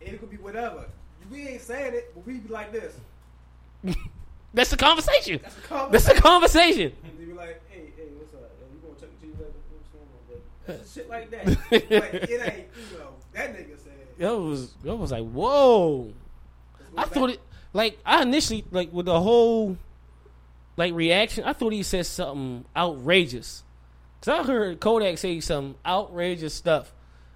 And 0.04 0.14
it 0.14 0.18
could 0.20 0.30
be 0.30 0.36
whatever. 0.38 0.84
We 1.30 1.46
ain't 1.48 1.62
saying 1.62 1.94
it, 1.94 2.12
but 2.14 2.26
we 2.26 2.38
be 2.38 2.48
like 2.48 2.72
this. 2.72 2.94
That's 4.54 4.70
the 4.70 4.76
conversation. 4.76 5.40
That's 5.42 5.56
a 5.56 5.88
That's 5.90 6.04
the 6.06 6.14
conversation. 6.14 6.22
conversation. 6.22 6.92
And 7.04 7.18
they 7.18 7.24
be 7.24 7.32
like, 7.32 7.62
hey, 7.70 7.92
hey, 7.96 8.08
what's 8.18 8.34
up? 8.34 8.50
Yo, 8.60 8.66
you 8.74 8.80
gonna 8.82 8.98
check 9.00 9.08
the 9.20 9.26
cheese 9.26 9.34
later? 9.38 9.52
What's 9.70 9.88
going 9.88 10.04
on, 10.04 10.22
baby? 10.28 10.40
Shit 10.92 11.08
like 11.08 11.30
that. 11.30 11.46
like, 11.70 11.70
it 11.70 11.90
ain't, 11.90 12.30
you 12.30 12.98
know, 12.98 13.14
that 13.32 13.54
nigga 13.54 13.78
said. 13.82 13.92
That 14.18 14.36
was 14.36 14.72
that 14.84 14.96
was 14.96 15.10
like 15.10 15.24
whoa. 15.24 16.12
I 16.96 17.04
thought 17.04 17.30
it 17.30 17.40
like 17.72 17.98
I 18.04 18.22
initially 18.22 18.64
like 18.70 18.92
with 18.92 19.06
the 19.06 19.20
whole 19.20 19.76
like 20.76 20.94
reaction. 20.94 21.44
I 21.44 21.52
thought 21.52 21.72
he 21.72 21.82
said 21.82 22.06
something 22.06 22.64
outrageous. 22.76 23.62
Cause 24.20 24.40
I 24.40 24.46
heard 24.46 24.78
Kodak 24.78 25.18
say 25.18 25.40
some 25.40 25.74
outrageous 25.84 26.54
stuff. 26.54 26.92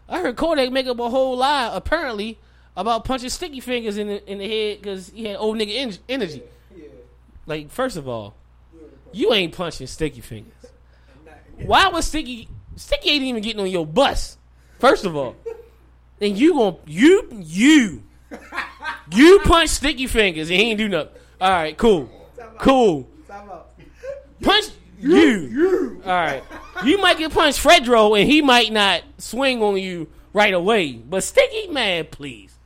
I 0.09 0.21
heard 0.21 0.37
Kodak 0.37 0.71
make 0.71 0.87
up 0.87 1.01
a 1.01 1.11
whole 1.11 1.37
lie 1.37 1.71
apparently 1.73 2.39
about 2.77 3.05
punching 3.05 3.31
Sticky 3.31 3.61
Fingaz 3.61 3.99
in 3.99 4.07
the 4.07 4.31
in 4.31 4.39
the 4.39 4.49
head 4.49 4.83
because 4.83 5.09
he 5.11 5.25
had 5.25 5.37
old 5.37 5.57
nigga 5.57 5.75
en- 5.75 5.99
energy. 6.09 6.43
Yeah. 6.77 6.85
Like 7.47 7.71
first 7.71 7.97
of 7.97 8.07
all, 8.07 8.35
you 9.13 9.33
ain't 9.33 9.55
punching 9.55 9.87
Sticky 9.87 10.21
Fingaz. 10.21 10.53
Why 11.67 11.89
was 11.89 12.05
Sticky 12.05 12.49
Sticky 12.77 13.11
ain't 13.11 13.25
even 13.25 13.43
getting 13.43 13.61
on 13.61 13.71
your 13.71 13.87
bus? 13.87 14.37
First 14.79 15.05
of 15.05 15.17
all, 15.17 15.35
then 16.19 16.37
you 16.37 16.55
gon' 16.55 16.77
you 16.87 17.29
you 17.33 18.03
you 19.13 19.41
punch 19.45 19.71
Sticky 19.71 20.07
Fingaz 20.07 20.43
and 20.43 20.51
he 20.51 20.71
ain't 20.71 20.79
do 20.79 20.89
nothing. 20.89 21.13
All 21.41 21.51
right, 21.51 21.77
cool, 21.77 22.11
cool. 22.59 23.09
Punch 24.43 24.67
you. 25.01 25.17
You. 25.17 26.03
All 26.05 26.13
right, 26.13 26.43
you 26.85 26.99
might 26.99 27.19
get 27.19 27.33
punched 27.33 27.63
Fredro 27.63 28.19
and 28.19 28.31
he 28.31 28.43
might 28.43 28.73
not 28.73 29.03
swing 29.19 29.63
on 29.63 29.79
you 29.79 30.09
right 30.33 30.53
away. 30.53 30.93
But 30.93 31.25
Sticky, 31.25 31.69
man, 31.69 32.07
please, 32.11 32.57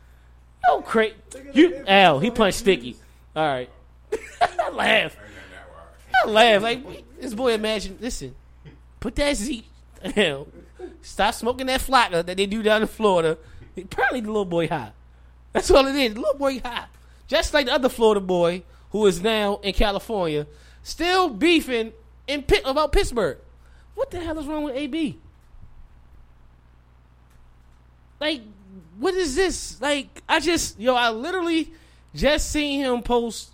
Yo, 0.67 0.83
cra 0.83 1.11
You 1.53 1.85
Al, 1.87 2.19
he 2.19 2.31
punched 2.31 2.59
Sticky. 2.59 2.97
All 3.37 3.47
right. 3.47 3.71
I 4.43 4.71
laugh. 4.71 5.17
I 6.25 6.29
laugh. 6.29 6.63
Like 6.63 7.21
this 7.21 7.35
boy 7.35 7.55
imagine 7.55 7.99
listen. 8.01 8.35
Put 8.99 9.15
that 9.17 9.37
Z 9.37 9.65
hell. 10.03 10.49
Stop 11.03 11.35
smoking 11.35 11.67
that 11.67 11.81
flocka 11.81 12.25
that 12.25 12.37
they 12.37 12.47
do 12.47 12.63
down 12.63 12.83
in 12.83 12.89
Florida. 12.89 13.39
Apparently 13.77 14.21
the 14.21 14.29
little 14.29 14.45
boy 14.45 14.69
high. 14.69 14.93
That's 15.53 15.71
all 15.71 15.87
it 15.87 15.97
is. 15.97 16.15
The 16.15 16.21
little 16.21 16.39
boy 16.39 16.61
high. 16.61 16.87
Just 17.27 17.55
like 17.55 17.67
the 17.67 17.73
other 17.73 17.89
Florida 17.89 18.21
boy 18.21 18.63
who 18.91 19.07
is 19.07 19.23
now 19.23 19.61
in 19.63 19.73
California, 19.73 20.47
still 20.83 21.29
beefing 21.29 21.93
in 22.27 22.43
Pitt 22.43 22.63
about 22.65 22.93
Pittsburgh. 22.93 23.39
What 23.95 24.11
the 24.11 24.21
hell 24.21 24.39
is 24.39 24.47
wrong 24.47 24.65
with 24.65 24.75
AB? 24.75 25.19
Like, 28.21 28.43
what 28.99 29.15
is 29.15 29.35
this? 29.35 29.81
Like, 29.81 30.23
I 30.29 30.41
just 30.41 30.79
yo, 30.79 30.95
I 30.95 31.11
literally 31.11 31.73
just 32.15 32.51
seen 32.51 32.81
him 32.81 33.03
post 33.03 33.51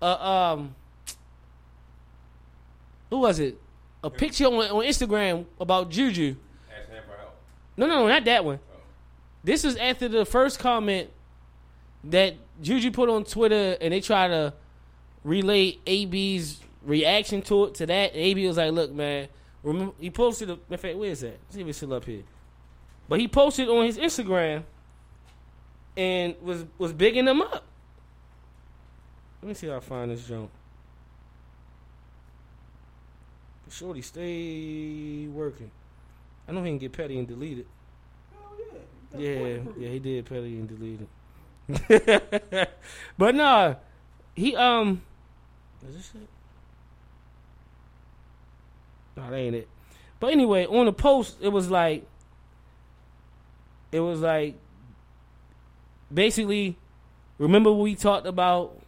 uh 0.00 0.06
um 0.06 0.74
who 3.10 3.18
was 3.18 3.38
it? 3.38 3.60
A 4.04 4.10
picture 4.10 4.46
on, 4.46 4.54
on 4.54 4.84
Instagram 4.84 5.46
about 5.60 5.90
Juju. 5.90 6.28
Him 6.28 6.36
for 6.88 7.16
help. 7.16 7.36
No, 7.76 7.86
no, 7.86 8.00
no, 8.00 8.08
not 8.08 8.24
that 8.24 8.44
one. 8.44 8.58
Oh. 8.72 8.80
This 9.44 9.64
is 9.64 9.76
after 9.76 10.08
the 10.08 10.24
first 10.24 10.58
comment 10.58 11.10
that 12.04 12.34
Juju 12.60 12.90
put 12.90 13.08
on 13.08 13.24
Twitter, 13.24 13.76
and 13.80 13.92
they 13.92 14.00
try 14.00 14.28
to 14.28 14.54
relay 15.24 15.78
AB's 15.86 16.60
reaction 16.84 17.42
to 17.42 17.64
it 17.66 17.74
to 17.74 17.86
that. 17.86 18.12
And 18.12 18.20
AB 18.20 18.46
was 18.46 18.56
like, 18.56 18.72
"Look, 18.72 18.92
man, 18.92 19.28
remember 19.62 19.92
he 20.00 20.10
posted. 20.10 20.50
A, 20.50 20.58
in 20.70 20.78
fact, 20.78 20.96
where 20.96 21.10
is 21.10 21.20
that? 21.20 21.38
Let's 21.44 21.54
see 21.54 21.60
if 21.60 21.68
it's 21.68 21.78
still 21.78 21.94
up 21.94 22.04
here. 22.04 22.22
But 23.08 23.20
he 23.20 23.28
posted 23.28 23.68
on 23.68 23.84
his 23.84 23.98
Instagram 23.98 24.64
and 25.96 26.34
was 26.42 26.64
was 26.78 26.92
bigging 26.92 27.24
them 27.24 27.42
up. 27.42 27.64
Let 29.42 29.48
me 29.48 29.54
see 29.54 29.68
how 29.68 29.76
I 29.76 29.80
find 29.80 30.10
this 30.10 30.26
junk. 30.26 30.50
Shorty, 33.72 34.02
stay 34.02 35.26
working. 35.28 35.70
I 36.46 36.52
know 36.52 36.62
he 36.62 36.70
can 36.70 36.78
get 36.78 36.92
petty 36.92 37.18
and 37.18 37.26
delete 37.26 37.60
it. 37.60 37.66
Yeah, 39.16 39.58
yeah, 39.78 39.88
he 39.88 39.98
did 39.98 40.26
petty 40.26 40.58
and 40.58 40.68
delete 40.68 41.00
it. 41.00 42.70
but 43.18 43.34
nah, 43.34 43.74
he 44.34 44.54
um, 44.56 45.02
is 45.88 45.96
this 45.96 46.12
it? 46.14 46.28
No, 49.16 49.30
that 49.30 49.36
ain't 49.36 49.54
it. 49.54 49.68
But 50.20 50.32
anyway, 50.32 50.66
on 50.66 50.86
the 50.86 50.92
post, 50.92 51.38
it 51.40 51.48
was 51.48 51.70
like, 51.70 52.06
it 53.90 54.00
was 54.00 54.20
like, 54.20 54.56
basically, 56.12 56.76
remember 57.38 57.72
we 57.72 57.94
talked 57.94 58.26
about 58.26 58.81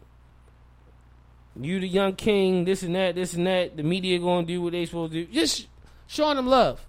you 1.61 1.79
the 1.81 1.89
young 1.89 2.15
king, 2.17 2.65
this 2.65 2.83
and 2.83 2.95
that, 2.97 3.15
this 3.15 3.35
and 3.35 3.47
that. 3.47 3.77
The 3.77 3.83
media 3.83 4.19
gonna 4.19 4.47
do 4.47 4.61
what 4.63 4.73
they 4.73 4.87
supposed 4.87 5.13
to 5.13 5.25
do. 5.25 5.33
Just 5.33 5.69
showing 6.07 6.37
them 6.37 6.47
love. 6.47 6.85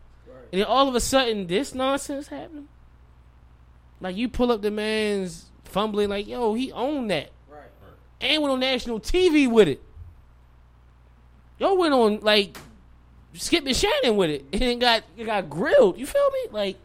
And 0.52 0.62
then 0.62 0.68
all 0.68 0.88
of 0.88 0.96
a 0.96 1.00
sudden, 1.00 1.48
this 1.48 1.76
nonsense 1.76 2.28
happened. 2.28 2.68
Like 4.02 4.16
you 4.16 4.30
pull 4.30 4.52
up 4.52 4.62
the 4.62 4.72
man's 4.72 5.46
fumbling, 5.64 6.10
like 6.10 6.28
yo, 6.28 6.54
he 6.54 6.72
owned 6.72 7.10
that, 7.12 7.32
Right. 7.50 7.62
and 8.22 8.42
went 8.42 8.54
on 8.54 8.60
national 8.60 9.00
TV 9.00 9.50
with 9.50 9.68
it. 9.68 9.82
Yo 11.60 11.74
went 11.76 11.94
on 11.94 12.20
like 12.22 12.58
Skip 13.34 13.66
and 13.66 13.76
Shannon 13.76 14.16
with 14.18 14.30
it, 14.30 14.46
and 14.62 14.80
got 14.80 15.04
it 15.18 15.26
got 15.26 15.50
grilled. 15.50 15.98
You 15.98 16.06
feel 16.06 16.30
me? 16.32 16.40
Like 16.52 16.78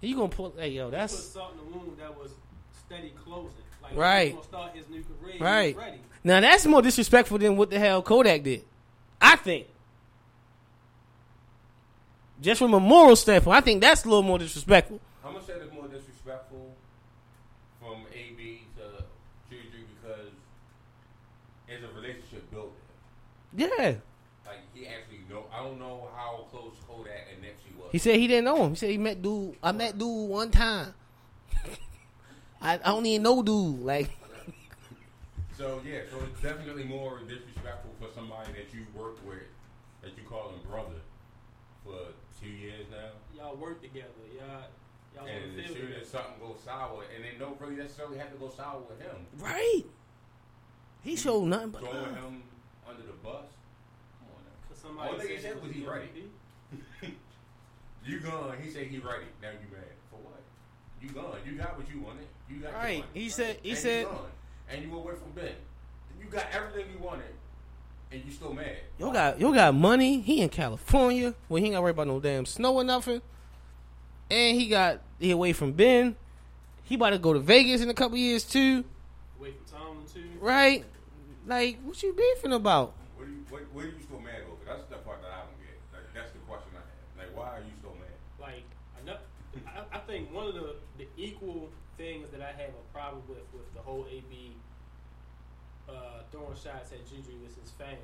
you 0.00 0.16
gonna 0.16 0.28
pull? 0.28 0.54
Hey 0.56 0.70
yo, 0.70 0.86
Put 0.86 0.92
that's 0.92 1.16
salt 1.18 1.52
in 1.52 1.58
the 1.72 1.76
wound 1.78 1.98
that 1.98 2.16
was 2.18 2.30
steady 2.86 3.12
closing. 3.24 3.50
Like 3.82 3.96
Right. 3.96 4.28
He 4.30 4.36
was 4.36 4.46
gonna 4.46 4.64
start 4.64 4.76
his 4.76 4.88
new 4.88 5.04
career. 5.20 5.34
he 5.34 5.42
Right. 5.42 5.76
Now 6.24 6.40
that's 6.40 6.66
more 6.66 6.82
disrespectful 6.82 7.38
than 7.38 7.56
what 7.56 7.70
the 7.70 7.78
hell 7.78 8.02
Kodak 8.02 8.42
did. 8.42 8.62
I 9.20 9.36
think. 9.36 9.66
Just 12.40 12.58
from 12.58 12.74
a 12.74 12.80
moral 12.80 13.14
standpoint, 13.14 13.56
I 13.56 13.60
think 13.60 13.80
that's 13.80 14.04
a 14.04 14.08
little 14.08 14.22
more 14.22 14.38
disrespectful. 14.38 15.00
I'm 15.24 15.34
gonna 15.34 15.44
say 15.44 15.52
it's 15.54 15.72
more 15.72 15.86
disrespectful 15.86 16.74
from 17.80 18.02
AB 18.12 18.62
to 18.78 19.04
Juju 19.48 19.84
because 20.00 20.26
it's 21.68 21.84
a 21.84 21.94
relationship 21.94 22.50
built. 22.50 22.72
Yeah, 23.56 23.68
Like 24.44 24.58
he 24.74 24.86
actually 24.88 25.20
know. 25.30 25.44
I 25.52 25.62
don't 25.62 25.78
know 25.78 26.08
how 26.16 26.46
close 26.50 26.72
Kodak 26.88 27.28
and 27.32 27.44
Nipsey 27.44 27.76
was. 27.78 27.88
he 27.92 27.98
said 27.98 28.16
he 28.16 28.26
didn't 28.26 28.44
know 28.46 28.64
him. 28.64 28.70
He 28.70 28.76
said 28.76 28.90
he 28.90 28.98
met 28.98 29.22
dude. 29.22 29.54
I 29.62 29.70
met 29.70 29.96
dude 29.96 30.28
one 30.28 30.50
time. 30.50 30.94
I, 32.60 32.74
I 32.74 32.76
don't 32.78 33.06
even 33.06 33.22
know 33.22 33.40
dude. 33.42 33.80
Like 33.84 34.10
So 35.62 35.80
yeah, 35.86 36.00
so 36.10 36.18
it's 36.26 36.42
definitely 36.42 36.82
more 36.82 37.20
disrespectful 37.20 37.92
for 38.00 38.08
somebody 38.12 38.50
that 38.50 38.74
you 38.74 38.82
work 38.98 39.14
with, 39.24 39.46
that 40.02 40.10
you 40.18 40.24
call 40.28 40.48
him 40.50 40.58
brother, 40.68 40.98
for 41.84 42.10
two 42.42 42.50
years 42.50 42.86
now, 42.90 43.14
Y'all 43.32 43.54
work 43.54 43.80
together. 43.80 44.08
Y'all, 44.34 44.66
y'all 45.14 45.24
and 45.30 45.52
on 45.54 45.64
as 45.64 45.70
soon 45.70 45.92
as 46.00 46.08
something 46.08 46.34
goes 46.40 46.58
sour, 46.64 47.04
and 47.14 47.22
they 47.22 47.38
don't 47.38 47.60
really 47.60 47.76
necessarily 47.76 48.18
have 48.18 48.32
to 48.32 48.38
go 48.38 48.50
sour 48.50 48.80
with 48.90 49.00
him, 49.00 49.14
right. 49.38 49.84
He 51.04 51.14
showed 51.14 51.44
nothing 51.44 51.70
but 51.70 51.82
throwing 51.82 51.96
love. 51.96 52.14
him 52.16 52.42
under 52.88 53.02
the 53.02 53.12
bus. 53.22 53.46
Come 54.18 54.34
on 54.34 54.42
now. 54.42 54.58
Cause 54.68 54.78
somebody 54.82 55.10
All 55.12 55.16
they 55.18 55.36
said 55.40 55.42
said 55.54 55.62
was 55.62 55.70
he 55.70 55.80
the 55.82 55.90
ready. 55.90 56.08
You 58.04 58.18
gone? 58.18 58.56
He 58.60 58.68
said 58.68 58.88
he 58.88 58.98
ready. 58.98 59.26
Now 59.40 59.50
you 59.50 59.70
mad 59.70 59.94
for 60.10 60.16
what? 60.16 60.42
You 61.00 61.10
gone? 61.10 61.38
You 61.46 61.52
got 61.52 61.78
what 61.78 61.88
you 61.88 62.00
wanted. 62.00 62.26
You 62.50 62.56
got 62.56 62.72
your 62.72 62.80
Right. 62.80 62.98
money, 62.98 63.10
He 63.14 63.28
said- 63.28 63.60
he 63.62 63.70
and 63.70 63.78
said- 63.78 64.00
you 64.00 64.06
gone. 64.06 64.26
And 64.72 64.82
you 64.82 64.96
away 64.96 65.14
from 65.14 65.30
Ben. 65.32 65.52
You 66.20 66.26
got 66.28 66.46
everything 66.52 66.86
you 66.92 66.98
wanted, 67.04 67.26
and 68.10 68.24
you 68.24 68.30
still 68.32 68.52
mad. 68.54 68.76
Yo 68.98 69.12
got 69.12 69.38
yo 69.40 69.52
got 69.52 69.74
money. 69.74 70.20
He 70.20 70.40
in 70.40 70.48
California 70.48 71.34
where 71.48 71.60
he 71.60 71.66
ain't 71.66 71.74
got 71.74 71.78
to 71.78 71.82
worry 71.82 71.90
about 71.90 72.06
no 72.06 72.20
damn 72.20 72.46
snow 72.46 72.74
or 72.74 72.84
nothing. 72.84 73.20
And 74.30 74.56
he 74.58 74.68
got 74.68 75.00
he 75.18 75.30
away 75.30 75.52
from 75.52 75.72
Ben. 75.72 76.16
He 76.84 76.94
about 76.96 77.10
to 77.10 77.18
go 77.18 77.32
to 77.32 77.38
Vegas 77.38 77.80
in 77.80 77.90
a 77.90 77.94
couple 77.94 78.16
years 78.18 78.44
too, 78.44 78.84
Away 79.38 79.52
from 79.52 79.78
Tomlin 79.78 80.04
too. 80.12 80.24
right? 80.40 80.84
Like 81.46 81.78
what 81.84 82.02
you 82.02 82.12
beefing 82.12 82.52
about? 82.52 82.94
What 83.16 83.26
are 83.26 83.30
you? 83.30 83.44
What, 83.50 83.62
what 83.72 83.84
are 83.84 83.88
you 83.88 84.00
still 84.02 84.20
mad 84.20 84.42
over? 84.46 84.60
That's 84.66 84.88
the 84.88 84.96
part 84.96 85.20
that 85.22 85.30
I 85.32 85.40
don't 85.44 85.58
get. 85.60 85.76
Like 85.92 86.14
that's 86.14 86.32
the 86.32 86.38
question 86.48 86.70
I 86.74 86.80
have. 86.80 87.28
Like 87.28 87.36
why 87.36 87.48
are 87.58 87.60
you 87.60 87.72
still 87.80 87.94
mad? 87.98 88.16
Like 88.40 88.64
ano- 89.00 89.20
I, 89.66 89.96
I 89.96 90.00
think 90.00 90.32
one 90.32 90.46
of 90.48 90.54
the, 90.54 90.76
the 90.98 91.06
equal 91.16 91.68
things 91.98 92.28
that 92.30 92.40
I 92.40 92.52
have 92.60 92.70
a 92.72 92.84
problem 92.92 93.22
with 93.28 93.44
with 93.52 93.66
the 93.74 93.80
whole 93.80 94.06
AB 94.10 94.51
throwing 96.42 96.56
shots 96.56 96.92
at 96.92 97.06
Juju 97.08 97.32
is 97.46 97.54
his 97.60 97.70
fans. 97.78 97.98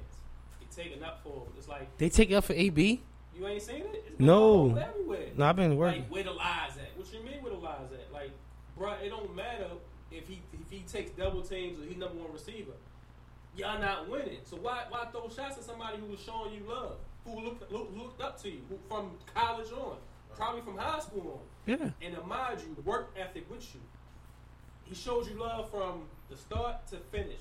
He 0.61 0.66
taking 0.74 1.03
up 1.03 1.22
for 1.22 1.31
him. 1.44 1.53
It's 1.57 1.68
like 1.68 1.96
They 1.98 2.09
take 2.09 2.31
it 2.31 2.35
up 2.35 2.44
for 2.44 2.53
AB? 2.55 3.03
you 3.37 3.46
ain't 3.46 3.62
seen 3.62 3.77
it. 3.83 4.05
It's 4.07 4.16
been 4.16 4.27
No. 4.27 4.42
all 4.42 4.79
everywhere. 4.79 5.29
No, 5.37 5.46
I've 5.46 5.57
been 5.57 5.77
working. 5.77 6.03
Like 6.03 6.11
where 6.11 6.24
the 6.24 6.33
lies 6.33 6.72
at? 6.77 6.96
What 6.96 7.12
you 7.12 7.22
mean 7.22 7.42
where 7.42 7.53
the 7.53 7.59
lies 7.59 7.92
at? 7.92 8.12
Like, 8.12 8.31
bro, 8.77 8.92
it 8.94 9.11
don't 9.11 9.35
matter 9.35 9.68
if 10.11 10.27
he 10.29 10.40
if 10.53 10.70
he 10.70 10.81
takes 10.81 11.11
double 11.12 11.42
teams 11.42 11.81
or 11.81 11.85
he's 11.87 11.96
number 11.96 12.16
one 12.22 12.33
receiver. 12.33 12.72
Y'all 13.57 13.81
not 13.81 14.09
winning. 14.09 14.38
So 14.44 14.57
why 14.57 14.85
why 14.88 15.05
throw 15.07 15.29
shots 15.29 15.59
at 15.59 15.64
somebody 15.64 15.98
who 15.98 16.07
was 16.07 16.20
showing 16.20 16.53
you 16.55 16.61
love, 16.68 16.96
who 17.24 17.40
looked 17.40 17.70
look, 17.72 17.90
looked 17.96 18.20
up 18.20 18.40
to 18.42 18.51
you, 18.51 18.61
who 18.68 18.79
from 18.88 19.12
college 19.35 19.70
on, 19.72 19.96
probably 20.37 20.62
from 20.62 20.77
high 20.77 21.01
school 21.01 21.40
on, 21.66 21.74
Yeah. 21.79 21.90
and 22.03 22.16
admired 22.16 22.61
you, 22.61 22.77
work 22.85 23.14
ethic 23.16 23.48
with 23.51 23.74
you. 23.74 23.81
He 24.85 24.94
showed 24.94 25.27
you 25.29 25.35
love 25.35 25.70
from 25.70 26.03
the 26.31 26.37
start 26.37 26.87
to 26.88 26.96
finish. 27.12 27.40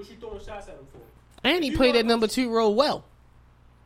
What 0.00 0.08
you 0.08 0.16
throwing 0.16 0.42
shots 0.42 0.66
at 0.68 0.76
him 0.76 0.86
for? 0.90 1.00
And 1.44 1.62
he 1.62 1.76
played 1.76 1.94
that 1.94 2.06
number 2.06 2.26
two 2.26 2.50
role 2.50 2.74
well. 2.74 3.04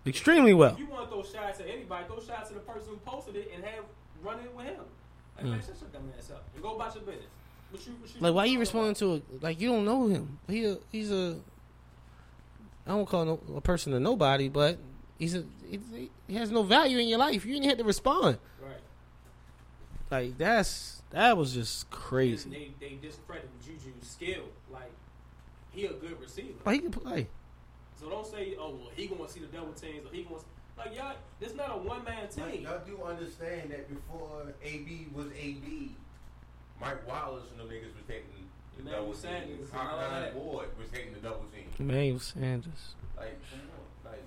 Extremely 0.07 0.55
well. 0.55 0.77
You 0.79 0.87
want 0.87 1.11
to 1.11 1.11
throw 1.11 1.25
shots 1.25 1.59
at 1.59 1.67
anybody, 1.67 2.05
throw 2.07 2.21
shots 2.21 2.51
at 2.51 2.55
the 2.55 2.61
person 2.61 2.91
who 2.91 2.97
posted 2.99 3.35
it 3.35 3.51
and 3.53 3.65
have 3.65 3.83
run 4.23 4.39
it 4.39 4.55
with 4.55 4.67
him. 4.67 4.85
Like, 5.37 5.47
man, 5.47 5.59
mm. 5.59 5.67
shut 5.67 5.75
your 5.81 5.91
dumb 5.91 6.13
ass 6.17 6.31
up 6.31 6.45
and 6.55 6.63
go 6.63 6.77
about 6.77 6.95
your 6.95 7.03
business. 7.03 7.27
What 7.73 7.85
you, 7.85 7.93
what 7.95 8.15
you 8.15 8.21
Like 8.21 8.33
why 8.33 8.45
you 8.45 8.61
responding 8.61 8.95
to 8.95 9.15
a 9.15 9.23
like 9.45 9.61
you 9.61 9.73
don't 9.73 9.85
know 9.85 10.07
him? 10.07 10.39
He 10.47 10.65
a, 10.67 10.79
he's 10.93 11.11
a 11.11 11.37
I 12.87 12.91
don't 12.91 13.09
call 13.09 13.25
no, 13.25 13.41
a 13.57 13.61
person 13.61 13.93
a 13.93 13.99
nobody, 13.99 14.49
but 14.49 14.79
he's 15.19 15.35
a 15.35 15.43
he, 15.69 16.11
he 16.29 16.35
has 16.37 16.53
no 16.53 16.63
value 16.63 16.99
in 16.99 17.09
your 17.09 17.19
life. 17.19 17.45
You 17.45 17.55
didn't 17.55 17.71
have 17.71 17.79
to 17.79 17.85
respond. 17.85 18.39
Right. 18.63 18.77
Like 20.13 20.39
that's 20.39 21.03
that 21.11 21.37
was 21.37 21.55
just 21.55 21.91
crazy. 21.91 22.51
they 22.51 22.71
they 22.79 22.99
discredit 23.03 23.49
Juju's 23.67 24.07
skill. 24.07 24.45
Like 24.73 24.93
he 25.75 25.87
a 25.87 25.93
good 25.93 26.21
receiver. 26.21 26.55
Like 26.65 26.75
he 26.77 26.81
can 26.81 26.91
play. 26.91 27.29
So 28.01 28.09
don't 28.11 28.27
say, 28.27 28.55
oh 28.59 28.71
well, 28.71 28.91
he 28.97 29.07
gonna 29.07 29.29
see 29.29 29.41
the 29.41 29.47
double 29.47 29.73
teams 29.73 30.05
or 30.07 30.13
he 30.15 30.23
gonna 30.23 30.37
like 30.77 30.95
y'all. 30.97 31.15
This 31.41 31.55
not 31.55 31.71
a 31.71 31.79
one 31.79 32.05
man 32.05 32.23
Like, 32.37 32.53
team. 32.53 32.63
y'all 32.65 32.81
do 32.87 33.03
understand 33.05 33.71
that 33.71 33.89
before 33.89 34.43
AB 34.63 35.07
was 35.15 35.27
AB, 35.39 35.95
Mike 36.81 37.07
Wallace 37.07 37.45
and 37.53 37.61
the 37.61 37.73
niggas 37.73 37.95
was 37.95 38.05
taking 38.09 38.25
the 38.77 38.81
Emmanuel 38.83 39.03
double 39.03 39.13
team. 39.15 39.23
Sanders 39.23 39.71
and 39.71 39.81
all 39.81 39.87
Hawkeye 39.87 40.21
that. 40.21 40.35
Ward 40.35 40.69
was 40.79 40.89
taking 40.93 41.13
the 41.15 41.21
double 41.21 41.45
team. 41.55 41.71
Emmanuel 41.79 42.19
Sanders. 42.19 42.95
Like, 43.17 43.39
come 43.51 43.61
on, 43.61 44.11
like, 44.13 44.23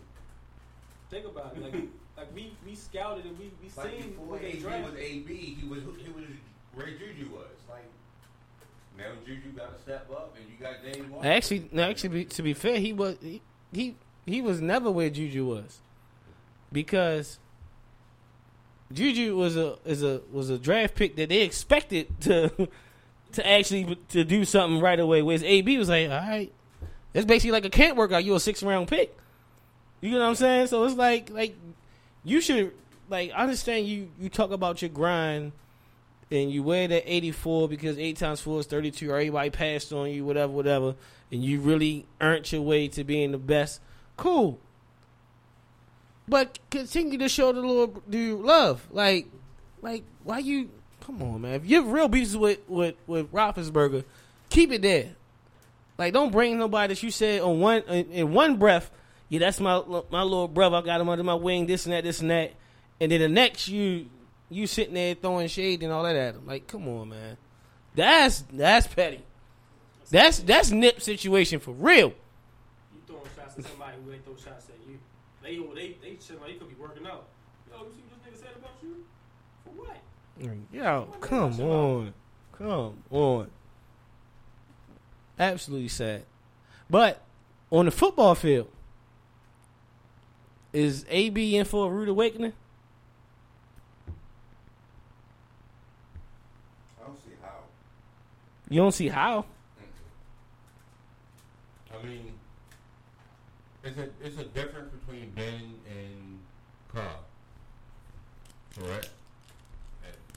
Think 1.10 1.26
about 1.26 1.56
it. 1.58 1.62
Like 1.64 1.74
like 2.18 2.34
we 2.36 2.54
we 2.66 2.76
scouted 2.76 3.26
and 3.26 3.38
we 3.38 3.52
we 3.62 3.70
like 3.76 3.92
seen 3.92 4.12
before 4.12 4.40
they 4.40 4.48
AB 4.54 4.64
was. 4.64 4.94
AB, 4.98 5.36
he 5.60 5.68
was 5.68 5.80
he 5.98 6.12
was 6.12 6.24
where 6.74 6.88
Juju 6.88 7.30
was. 7.32 7.52
Like, 7.70 7.84
Now 8.98 9.06
Juju 9.26 9.52
got 9.56 9.76
to 9.76 9.82
step 9.82 10.10
up, 10.12 10.36
and 10.38 10.46
you 10.50 10.56
got 10.60 10.82
James 10.84 11.10
Washington. 11.10 11.32
Actually, 11.32 11.70
no, 11.72 11.84
actually, 11.84 12.26
to 12.26 12.42
be 12.42 12.54
fair, 12.54 12.80
he 12.80 12.94
was 12.94 13.18
he, 13.22 13.42
he 13.72 13.96
he 14.26 14.42
was 14.42 14.60
never 14.60 14.90
where 14.90 15.10
Juju 15.10 15.46
was, 15.46 15.80
because 16.72 17.40
Juju 18.92 19.36
was 19.36 19.56
a 19.56 19.78
is 19.86 20.04
a 20.04 20.22
was 20.32 20.50
a 20.50 20.58
draft 20.58 20.96
pick 20.96 21.16
that 21.18 21.30
they 21.30 21.42
expected 21.42 22.08
to 22.22 22.70
to 23.34 23.48
actually 23.48 23.98
to 24.10 24.24
do 24.24 24.46
something 24.46 24.82
right 24.82 25.00
away. 25.00 25.22
Whereas 25.22 25.44
AB 25.44 25.78
was 25.78 25.90
like, 25.90 26.10
all 26.10 26.18
right, 26.18 26.52
that's 27.14 27.26
basically 27.26 27.52
like 27.52 27.66
a 27.66 27.70
camp 27.70 27.98
workout. 27.98 28.24
You 28.24 28.36
a 28.36 28.40
six 28.40 28.64
round 28.64 28.88
pick. 28.88 29.16
You 30.02 30.12
know 30.12 30.20
what 30.20 30.26
I'm 30.30 30.36
saying? 30.36 30.68
So 30.68 30.84
it's 30.86 30.96
like 30.96 31.30
like 31.30 31.56
you 32.24 32.42
should 32.42 32.74
like 33.10 33.32
understand 33.32 33.88
you 33.88 34.10
you 34.20 34.30
talk 34.30 34.52
about 34.52 34.82
your 34.82 34.90
grind 34.90 35.52
and 36.30 36.52
you 36.52 36.64
wear 36.64 36.88
that 36.88 37.04
84 37.06 37.70
because 37.70 37.98
8 37.98 38.18
times 38.18 38.42
4 38.42 38.60
is 38.62 38.66
32 38.66 39.10
or 39.10 39.16
everybody 39.16 39.50
passed 39.50 39.94
on 39.94 40.10
you 40.10 40.26
whatever 40.26 40.52
whatever 40.52 40.96
and 41.32 41.44
you 41.44 41.60
really 41.60 42.06
earned 42.22 42.52
your 42.52 42.62
way 42.62 42.88
to 42.90 43.04
being 43.04 43.32
the 43.32 43.38
best 43.38 43.82
cool. 44.16 44.60
But 46.28 46.60
continue 46.70 47.18
to 47.20 47.30
show 47.30 47.54
the 47.54 47.62
Lord 47.62 48.02
do 48.10 48.38
love. 48.38 48.86
Like 48.92 49.28
like 49.82 50.04
why 50.24 50.40
you 50.40 50.70
come 51.02 51.22
on 51.22 51.42
man. 51.42 51.54
If 51.56 51.66
you're 51.66 51.84
real 51.84 52.08
beefs 52.08 52.36
with 52.36 52.60
with 52.68 52.96
with 53.08 53.32
Roethlisberger 53.32 54.04
keep 54.50 54.72
it 54.72 54.82
there. 54.82 55.16
Like 55.98 56.14
don't 56.14 56.32
bring 56.32 56.58
nobody 56.58 56.94
that 56.94 57.04
you 57.04 57.12
said 57.12 57.42
on 57.42 57.60
one 57.60 57.84
in, 57.84 58.12
in 58.12 58.34
one 58.34 58.58
breath 58.58 58.92
yeah 59.30 59.40
that's 59.40 59.60
my 59.60 59.82
my 60.12 60.24
little 60.24 60.48
brother. 60.48 60.78
I 60.78 60.82
got 60.82 61.00
him 61.00 61.10
under 61.10 61.24
my 61.24 61.36
wing 61.36 61.66
this 61.66 61.86
and 61.86 61.94
that 61.94 62.04
this 62.04 62.20
and 62.20 62.32
that. 62.32 62.54
And 63.00 63.12
then 63.12 63.22
the 63.22 63.30
next 63.30 63.70
you 63.70 64.08
you 64.50 64.68
sitting 64.68 64.94
there 64.94 65.16
throwing 65.16 65.48
shade 65.48 65.84
and 65.84 65.92
all 65.92 66.04
that 66.04 66.16
at 66.16 66.36
him. 66.36 66.46
Like, 66.46 66.68
come 66.68 66.88
on, 66.88 67.10
man. 67.10 67.38
That's 67.96 68.44
that's 68.52 68.88
petty. 68.88 69.22
That's 70.10 70.40
that's 70.40 70.72
nip 70.72 71.02
situation 71.02 71.60
for 71.60 71.72
real. 71.72 72.10
You 72.94 73.02
throwing 73.06 73.24
shots 73.36 73.58
at 73.58 73.66
somebody 73.66 73.98
who 74.04 74.14
ain't 74.14 74.24
throw 74.24 74.36
shots 74.36 74.68
at 74.70 74.88
you. 74.88 75.00
They 75.44 75.60
oh, 75.60 75.74
they 75.74 75.98
they 76.02 76.18
shit 76.26 76.40
like 76.42 76.54
you 76.54 76.60
could 76.60 76.70
be 76.70 76.76
working 76.76 77.06
out. 77.08 77.26
Yo, 77.72 77.78
you 77.80 77.92
see 77.96 78.04
what 78.10 78.24
this 78.24 78.40
nigga 78.40 78.46
said 78.46 78.56
about 78.58 78.72
you? 78.82 79.04
For 79.64 79.72
what? 79.72 79.98
Yo, 80.72 81.14
come 81.20 81.60
on. 81.60 82.14
Come 82.58 83.04
on. 83.12 83.50
Absolutely 85.40 85.90
sad. 85.90 86.24
But 86.90 87.22
on 87.72 87.86
the 87.86 87.92
football 87.92 88.34
field, 88.36 88.70
is 90.74 91.06
AB 91.10 91.56
in 91.56 91.66
for 91.66 91.88
a 91.88 91.90
rude 91.90 92.10
awakening? 92.10 92.54
I 97.02 97.06
don't 97.06 97.18
see 97.24 97.32
how. 97.42 97.64
You 98.70 98.82
don't 98.82 98.92
see 98.92 99.08
how. 99.08 99.46
I 101.94 102.06
mean, 102.06 102.34
it's 103.84 103.98
a 103.98 104.10
it's 104.22 104.38
a 104.38 104.44
difference 104.46 104.92
between 104.92 105.32
Ben 105.32 105.74
and 105.90 106.40
Carl. 106.94 107.24
Correct. 108.78 109.10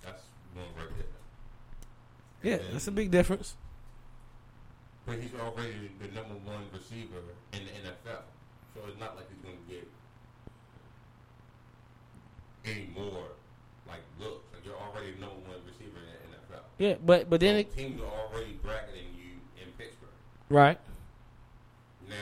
That's 0.05 0.23
one 0.55 0.65
right 0.79 0.89
there. 0.97 1.07
Yeah, 2.43 2.65
And 2.65 2.75
that's 2.75 2.87
a 2.87 2.93
big 2.93 3.11
difference. 3.11 3.57
But 5.07 5.19
he's 5.19 5.35
already 5.35 5.91
the 6.01 6.09
number 6.09 6.35
one 6.45 6.65
receiver 6.73 7.21
in 7.53 7.61
the 7.65 7.89
NFL, 7.89 8.23
so 8.75 8.81
it's 8.87 9.01
not 9.01 9.17
like 9.17 9.27
he's 9.29 9.43
going 9.43 9.57
to 9.57 9.75
get 9.75 9.89
any 12.65 12.89
more 12.95 13.25
like 13.89 14.01
looks. 14.21 14.45
Like 14.55 14.65
you're 14.65 14.77
already 14.77 15.13
number 15.21 15.37
one 15.49 15.59
receiver 15.67 15.79
in 15.79 15.79
the 15.79 15.80
NFL. 15.80 15.80
Yeah, 16.81 16.95
but 17.05 17.29
but 17.29 17.41
then 17.41 17.57
So 17.57 17.59
it, 17.61 17.77
teams 17.77 18.01
are 18.01 18.05
already 18.07 18.59
bracketing 18.63 19.05
you 19.15 19.33
in 19.63 19.71
Pittsburgh. 19.77 20.09
right. 20.49 20.81
Now 22.09 22.17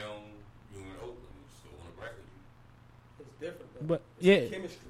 you're 0.74 0.82
in 0.82 0.90
Oakland, 0.96 1.16
you 1.38 1.46
still 1.56 1.78
want 1.78 1.94
to 1.94 2.00
bracket 2.00 2.18
you. 2.18 3.24
It's 3.24 3.34
different. 3.40 3.72
Though. 3.74 3.86
But 3.86 4.02
It's 4.18 4.26
yeah, 4.26 4.48
chemistry. 4.48 4.88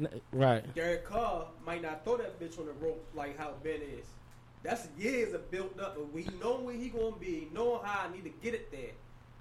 n- 0.00 0.20
right. 0.32 0.74
Derek 0.74 1.04
Carr 1.06 1.46
might 1.64 1.80
not 1.80 2.04
throw 2.04 2.16
that 2.16 2.40
bitch 2.40 2.58
on 2.58 2.66
the 2.66 2.72
rope 2.84 3.06
like 3.14 3.38
how 3.38 3.52
Ben 3.62 3.80
is. 3.80 4.04
That's 4.64 4.88
years 4.98 5.32
of 5.32 5.48
built 5.52 5.78
up, 5.78 5.94
but 5.94 6.12
we 6.12 6.26
know 6.42 6.56
where 6.56 6.74
he 6.74 6.88
gonna 6.88 7.14
be, 7.20 7.48
know 7.54 7.80
how 7.84 8.08
I 8.08 8.12
need 8.12 8.24
to 8.24 8.30
get 8.42 8.54
it 8.54 8.72
there. 8.72 8.90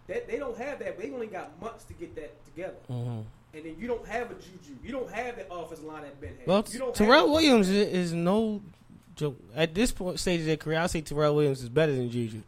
That 0.07 0.28
they 0.28 0.38
don't 0.38 0.55
have 0.57 0.78
that. 0.80 0.99
They 0.99 1.09
only 1.09 1.28
got 1.28 1.59
months 1.59 1.86
to 1.86 1.93
get 1.93 2.13
that 2.15 2.45
together. 2.45 2.76
hmm 2.88 3.21
And 3.55 3.65
then 3.65 3.76
you 3.80 3.88
don't 3.88 4.05
have 4.07 4.30
a 4.30 4.36
Juju. 4.36 4.76
You 4.84 4.91
don't 4.91 5.11
have 5.11 5.38
that 5.38 5.47
offensive 5.49 5.86
line 5.86 6.03
that 6.03 6.21
Ben 6.21 6.36
has. 6.38 6.45
Well, 6.47 6.63
you 6.69 6.78
don't 6.78 6.93
Terrell 6.93 7.21
have 7.21 7.30
Williams 7.30 7.69
is, 7.69 7.88
is 7.88 8.13
no 8.13 8.61
joke. 8.61 8.61
At 9.55 9.76
this 9.76 9.91
point 9.91 10.20
stage 10.20 10.41
of 10.41 10.45
their 10.45 10.57
career, 10.57 10.80
I 10.80 10.88
say 10.88 11.01
Terrell 11.01 11.36
Williams 11.36 11.61
is 11.61 11.70
better 11.70 11.93
than 11.93 12.09
Juju. 12.09 12.41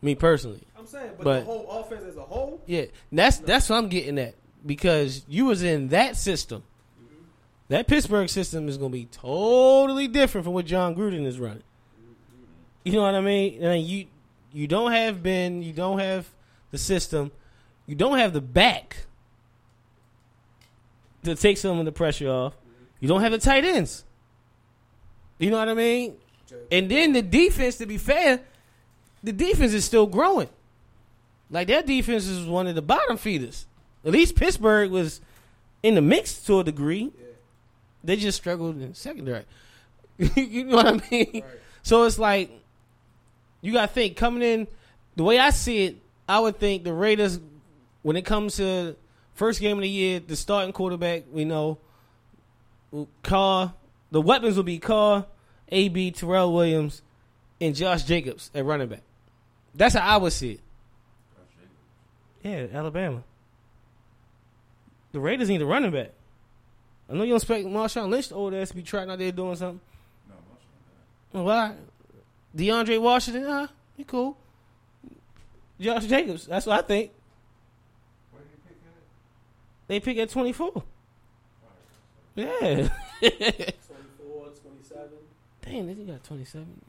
Me 0.00 0.14
personally, 0.14 0.62
I'm 0.78 0.86
saying, 0.86 1.10
but, 1.16 1.24
but- 1.24 1.40
the 1.40 1.46
whole 1.46 1.70
offense 1.70 2.04
as 2.04 2.16
a 2.16 2.22
whole, 2.22 2.62
yeah, 2.66 2.84
that's 3.10 3.38
that's 3.38 3.68
what 3.68 3.76
I'm 3.76 3.88
getting 3.88 4.18
at 4.18 4.34
because 4.64 5.24
you 5.28 5.46
was 5.46 5.62
in 5.62 5.88
that 5.88 6.16
system. 6.16 6.62
Mm-hmm. 7.02 7.22
That 7.68 7.88
Pittsburgh 7.88 8.28
system 8.28 8.68
is 8.68 8.76
going 8.76 8.92
to 8.92 8.98
be 8.98 9.06
totally 9.06 10.06
different 10.06 10.44
from 10.44 10.54
what 10.54 10.66
Jon 10.66 10.94
Gruden 10.94 11.26
is 11.26 11.40
running. 11.40 11.58
Mm-hmm. 11.58 12.44
You 12.84 12.92
know 12.92 13.02
what 13.02 13.14
I 13.16 13.20
mean? 13.20 13.62
And 13.62 13.82
you 13.82 14.06
you 14.52 14.68
don't 14.68 14.92
have 14.92 15.22
Ben, 15.22 15.62
you 15.62 15.72
don't 15.72 15.98
have 15.98 16.28
the 16.70 16.78
system, 16.78 17.32
you 17.86 17.96
don't 17.96 18.18
have 18.18 18.32
the 18.32 18.40
back 18.40 19.06
to 21.24 21.34
take 21.34 21.56
some 21.56 21.78
of 21.78 21.84
the 21.84 21.92
pressure 21.92 22.28
off. 22.28 22.54
You 23.00 23.08
don't 23.08 23.20
have 23.20 23.32
the 23.32 23.38
tight 23.38 23.64
ends. 23.64 24.04
You 25.38 25.50
know 25.50 25.58
what 25.58 25.68
I 25.68 25.74
mean? 25.74 26.16
And 26.72 26.90
then 26.90 27.12
the 27.12 27.22
defense, 27.22 27.76
to 27.76 27.86
be 27.86 27.98
fair, 27.98 28.40
the 29.22 29.32
defense 29.32 29.72
is 29.72 29.84
still 29.84 30.06
growing. 30.06 30.48
Like 31.50 31.68
that 31.68 31.86
defense 31.86 32.26
is 32.26 32.46
one 32.46 32.66
of 32.66 32.74
the 32.74 32.82
bottom 32.82 33.16
feeders. 33.16 33.66
At 34.04 34.12
least 34.12 34.36
Pittsburgh 34.36 34.90
was 34.90 35.20
in 35.82 35.94
the 35.94 36.02
mix 36.02 36.40
to 36.44 36.60
a 36.60 36.64
degree. 36.64 37.12
They 38.04 38.16
just 38.16 38.38
struggled 38.38 38.80
in 38.80 38.94
secondary. 38.94 39.44
you 40.18 40.64
know 40.64 40.76
what 40.76 40.86
I 40.86 41.10
mean? 41.10 41.30
Right. 41.34 41.44
So 41.82 42.04
it's 42.04 42.18
like 42.18 42.50
you 43.60 43.72
got 43.72 43.88
to 43.88 43.92
think 43.92 44.16
coming 44.16 44.42
in. 44.42 44.66
The 45.16 45.24
way 45.24 45.38
I 45.38 45.50
see 45.50 45.84
it, 45.84 45.96
I 46.28 46.38
would 46.38 46.58
think 46.58 46.84
the 46.84 46.92
Raiders, 46.92 47.40
when 48.02 48.16
it 48.16 48.24
comes 48.24 48.56
to 48.56 48.94
first 49.34 49.60
game 49.60 49.78
of 49.78 49.82
the 49.82 49.88
year, 49.88 50.20
the 50.20 50.36
starting 50.36 50.72
quarterback, 50.72 51.24
we 51.32 51.44
know, 51.44 51.78
Carr, 53.22 53.74
the 54.10 54.20
weapons 54.20 54.56
will 54.56 54.64
be 54.64 54.78
Carr, 54.78 55.26
AB, 55.70 56.10
Terrell 56.12 56.52
Williams, 56.52 57.02
and 57.60 57.74
Josh 57.74 58.04
Jacobs 58.04 58.50
at 58.54 58.64
running 58.64 58.88
back. 58.88 59.02
That's 59.74 59.94
how 59.94 60.14
I 60.14 60.16
would 60.16 60.32
see 60.32 60.52
it. 60.52 60.60
Yeah, 62.42 62.66
Alabama. 62.78 63.22
The 65.12 65.20
Raiders 65.20 65.48
need 65.48 65.60
a 65.62 65.66
running 65.66 65.90
back. 65.90 66.12
I 67.10 67.14
know 67.14 67.22
you 67.22 67.30
don't 67.30 67.36
expect 67.36 67.66
Marshawn 67.66 68.10
Lynch, 68.10 68.28
the 68.28 68.34
old 68.34 68.54
ass, 68.54 68.68
to 68.68 68.76
be 68.76 68.82
trotting 68.82 69.10
out 69.10 69.18
there 69.18 69.32
doing 69.32 69.56
something. 69.56 69.80
No, 71.32 71.40
Marshawn. 71.40 71.44
Well, 71.44 71.56
I- 71.56 71.74
DeAndre 72.56 73.00
Washington, 73.00 73.44
huh? 73.44 73.66
He 73.96 74.04
cool. 74.04 74.36
Josh 75.80 76.06
Jacobs, 76.06 76.46
that's 76.46 76.66
what 76.66 76.78
I 76.78 76.82
think. 76.82 77.10
Where 78.32 78.42
did 78.42 78.50
you 78.52 78.58
pick 78.68 78.76
at? 78.86 79.88
They 79.88 80.00
pick 80.00 80.18
at 80.18 80.30
24. 80.30 80.82
Yeah. 82.36 82.88
24, 85.68 85.72
27. 85.72 85.86
Damn, 85.86 85.86
they 86.06 86.12
got 86.12 86.24
27. 86.24 86.82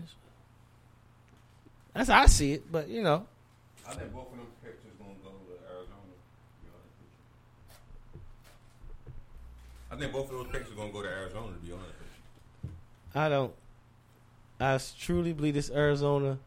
That's- 1.94 2.08
how 2.10 2.22
I 2.22 2.26
see 2.28 2.54
it, 2.54 2.72
but 2.72 2.88
you 2.88 3.02
know. 3.04 3.26
I 3.88 3.94
think 3.94 4.14
both 4.14 4.32
of 4.32 4.38
them 4.38 4.48
pictures 4.64 4.92
to 4.98 5.04
go 5.04 5.06
to 5.06 5.30
Arizona. 5.68 6.14
to 6.14 6.62
be 6.62 6.70
honest 6.74 6.96
with 7.00 8.22
you. 8.22 8.22
I 9.92 9.96
think 10.00 10.14
both 10.14 10.26
of 10.26 10.32
those 10.32 10.48
pictures 10.48 10.72
are 10.74 10.76
going 10.76 10.90
to 10.90 10.94
go 10.94 11.02
to 11.02 11.10
Arizona, 11.10 11.48
to 11.48 11.66
be 11.66 11.72
honest. 11.74 11.94
I 13.16 13.30
don't. 13.30 13.54
I 14.62 14.80
truly 15.00 15.34
believe 15.34 15.54
this 15.56 15.72
Arizona 15.72 16.38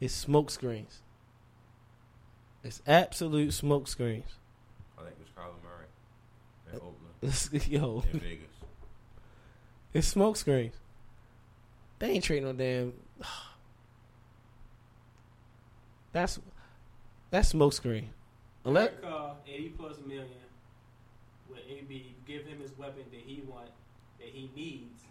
is 0.00 0.12
smoke 0.12 0.50
screens. 0.50 1.00
It's 2.62 2.82
absolute 2.86 3.52
smoke 3.54 3.88
screens. 3.88 4.26
I 4.98 5.02
think 5.04 5.16
it's 5.20 5.30
Kyler 5.30 5.62
Murray 5.62 5.86
in 6.72 6.78
uh, 6.78 6.84
Oakland 6.84 7.66
Yo, 7.68 8.04
in 8.12 8.20
Vegas. 8.20 8.46
it's 9.92 10.08
smoke 10.08 10.36
screens. 10.36 10.74
They 12.04 12.10
ain't 12.10 12.24
trading 12.24 12.44
no 12.44 12.52
damn. 12.52 12.92
That's 16.12 16.38
that's 17.30 17.48
smoke 17.48 17.72
screen. 17.72 18.10
Unless, 18.66 18.88
Derek 18.88 19.02
Carr, 19.02 19.34
80 19.48 19.68
plus 19.70 19.96
million. 20.06 20.28
With 21.48 21.60
AB, 21.66 22.14
give 22.26 22.44
him 22.44 22.60
his 22.60 22.76
weapon 22.76 23.04
that 23.10 23.20
he 23.24 23.42
want, 23.48 23.70
that 24.18 24.28
he 24.28 24.50
needs, 24.54 25.02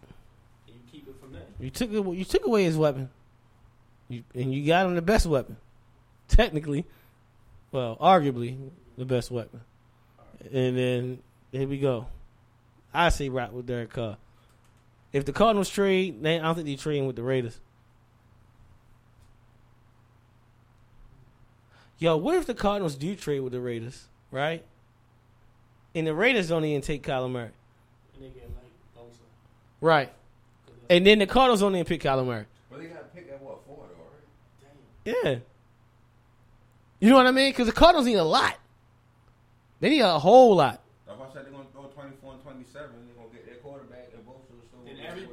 and 0.67 0.75
you 0.75 0.81
keep 0.91 1.07
it 1.07 1.15
from 1.19 1.33
there. 1.33 1.41
You 1.59 1.71
took 1.71 1.91
it, 1.91 2.05
you 2.15 2.23
took 2.23 2.45
away 2.45 2.63
his 2.63 2.77
weapon, 2.77 3.09
you, 4.07 4.23
and 4.35 4.53
you 4.53 4.65
got 4.65 4.85
him 4.85 4.93
the 4.93 5.01
best 5.01 5.25
weapon. 5.25 5.57
Technically, 6.27 6.85
well, 7.71 7.97
arguably 7.99 8.69
the 8.99 9.05
best 9.05 9.31
weapon. 9.31 9.61
And 10.53 10.77
then 10.77 11.19
here 11.51 11.67
we 11.67 11.79
go. 11.79 12.05
I 12.93 13.09
say 13.09 13.29
rock 13.29 13.51
with 13.51 13.65
Derek 13.65 13.89
Carr. 13.89 14.17
If 15.13 15.25
the 15.25 15.31
Cardinals 15.31 15.69
trade, 15.69 16.23
they, 16.23 16.39
I 16.39 16.41
don't 16.41 16.55
think 16.55 16.67
they're 16.67 16.75
trading 16.75 17.05
with 17.05 17.15
the 17.15 17.23
Raiders. 17.23 17.59
Yo, 21.99 22.17
what 22.17 22.35
if 22.35 22.47
the 22.47 22.55
Cardinals 22.55 22.95
do 22.95 23.15
trade 23.15 23.39
with 23.41 23.53
the 23.53 23.61
Raiders, 23.61 24.07
right? 24.31 24.65
And 25.95 26.07
the 26.07 26.15
Raiders 26.15 26.49
don't 26.49 26.65
even 26.65 26.81
take 26.81 27.03
Kyler 27.03 27.31
Murray. 27.31 27.51
And 28.15 28.23
like 28.25 28.33
right. 29.79 30.11
And 30.89 31.05
then 31.05 31.19
the 31.19 31.27
Cardinals 31.27 31.61
don't 31.61 31.75
even 31.75 31.85
pick 31.85 32.01
Kyler 32.01 32.25
Murray. 32.25 32.45
Well, 32.69 32.79
they 32.79 32.87
got 32.87 32.99
to 32.99 33.15
pick 33.15 33.29
at 33.29 33.41
what, 33.41 33.59
four, 33.65 33.77
already? 33.77 35.13
Damn. 35.23 35.33
Yeah. 35.33 35.39
You 36.99 37.09
know 37.09 37.17
what 37.17 37.27
I 37.27 37.31
mean? 37.31 37.51
Because 37.51 37.67
the 37.67 37.73
Cardinals 37.73 38.07
need 38.07 38.15
a 38.15 38.23
lot. 38.23 38.57
They 39.79 39.89
need 39.89 40.01
a 40.01 40.17
whole 40.17 40.55
lot. 40.55 40.82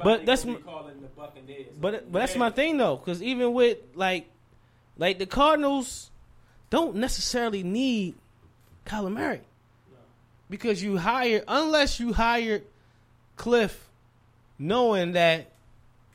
But 0.03 0.27
that's 0.27 0.45
gonna 0.45 0.59
be 0.59 0.65
m- 0.69 1.03
the 1.03 1.09
Buccaneers. 1.09 1.77
But 1.81 2.11
but 2.13 2.19
that's 2.21 2.37
my 2.37 2.51
thing 2.51 2.77
though, 2.79 2.97
because 2.97 3.23
even 3.23 3.53
with 3.53 3.79
like 3.95 4.29
like 4.97 5.19
the 5.19 5.27
Cardinals 5.27 6.11
don't 6.71 6.97
necessarily 6.97 7.63
need 7.63 8.15
Kyler 8.87 9.13
Murray 9.13 9.41
because 10.49 10.83
you 10.83 10.99
hire 10.99 11.43
unless 11.47 12.01
you 12.01 12.13
hired 12.13 12.65
Kliff, 13.37 13.75
knowing 14.59 15.13
that 15.13 15.51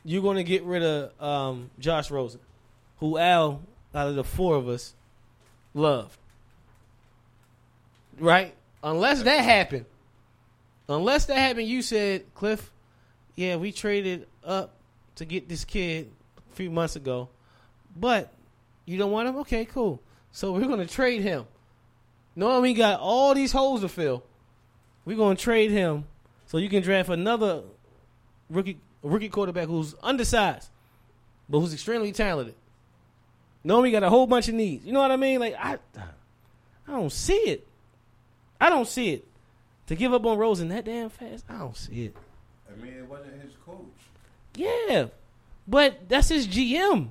you're 0.03 0.21
going 0.21 0.37
to 0.37 0.43
get 0.43 0.63
rid 0.63 0.83
of 0.83 1.21
um, 1.21 1.71
Josh 1.79 2.11
Rosen, 2.11 2.39
who 2.99 3.17
Al 3.17 3.61
out 3.95 4.09
of 4.09 4.15
the 4.15 4.23
four 4.23 4.55
of 4.55 4.67
us 4.67 4.93
loved, 5.73 6.15
right? 8.19 8.53
Unless 8.83 9.23
that 9.23 9.43
happened, 9.43 9.85
unless 10.87 11.25
that 11.25 11.37
happened, 11.37 11.67
you 11.67 11.81
said 11.81 12.23
Kliff, 12.35 12.69
yeah, 13.35 13.57
we 13.57 13.71
traded 13.71 14.27
up 14.43 14.75
to 15.15 15.25
get 15.25 15.49
this 15.49 15.65
kid 15.65 16.11
a 16.51 16.55
few 16.55 16.69
months 16.69 16.95
ago, 16.95 17.29
but 17.95 18.33
you 18.85 18.97
don't 18.97 19.11
want 19.11 19.27
him. 19.27 19.37
Okay, 19.37 19.65
cool. 19.65 20.01
So 20.31 20.51
we're 20.51 20.67
going 20.67 20.79
to 20.79 20.87
trade 20.87 21.21
him. 21.21 21.45
Knowing 22.35 22.61
we 22.61 22.73
got 22.73 22.99
all 22.99 23.33
these 23.33 23.51
holes 23.51 23.81
to 23.81 23.89
fill, 23.89 24.23
we're 25.05 25.17
going 25.17 25.37
to 25.37 25.41
trade 25.41 25.71
him 25.71 26.05
so 26.45 26.57
you 26.57 26.69
can 26.69 26.83
draft 26.83 27.09
another 27.09 27.63
rookie 28.49 28.77
rookie 29.01 29.29
quarterback 29.29 29.67
who's 29.67 29.95
undersized, 30.03 30.69
but 31.47 31.59
who's 31.59 31.73
extremely 31.73 32.11
talented. 32.11 32.55
Knowing 33.63 33.83
we 33.83 33.91
got 33.91 34.03
a 34.03 34.09
whole 34.09 34.27
bunch 34.27 34.47
of 34.47 34.55
needs. 34.55 34.85
You 34.85 34.93
know 34.93 34.99
what 34.99 35.11
I 35.11 35.15
mean? 35.15 35.39
Like 35.39 35.55
I, 35.57 35.77
I 36.87 36.91
don't 36.91 37.11
see 37.11 37.33
it. 37.33 37.67
I 38.59 38.69
don't 38.69 38.87
see 38.87 39.13
it. 39.13 39.27
To 39.87 39.95
give 39.95 40.13
up 40.13 40.25
on 40.25 40.37
Rosen 40.37 40.69
that 40.69 40.85
damn 40.85 41.09
fast, 41.09 41.45
I 41.47 41.59
don't 41.59 41.77
see 41.77 42.05
it. 42.05 42.15
I 42.71 42.81
mean, 42.83 42.93
it 42.93 43.07
wasn't 43.09 43.41
his 43.41 43.53
coach. 43.65 43.85
Yeah, 44.55 45.07
but 45.67 46.07
that's 46.09 46.29
his 46.29 46.47
GM. 46.47 47.09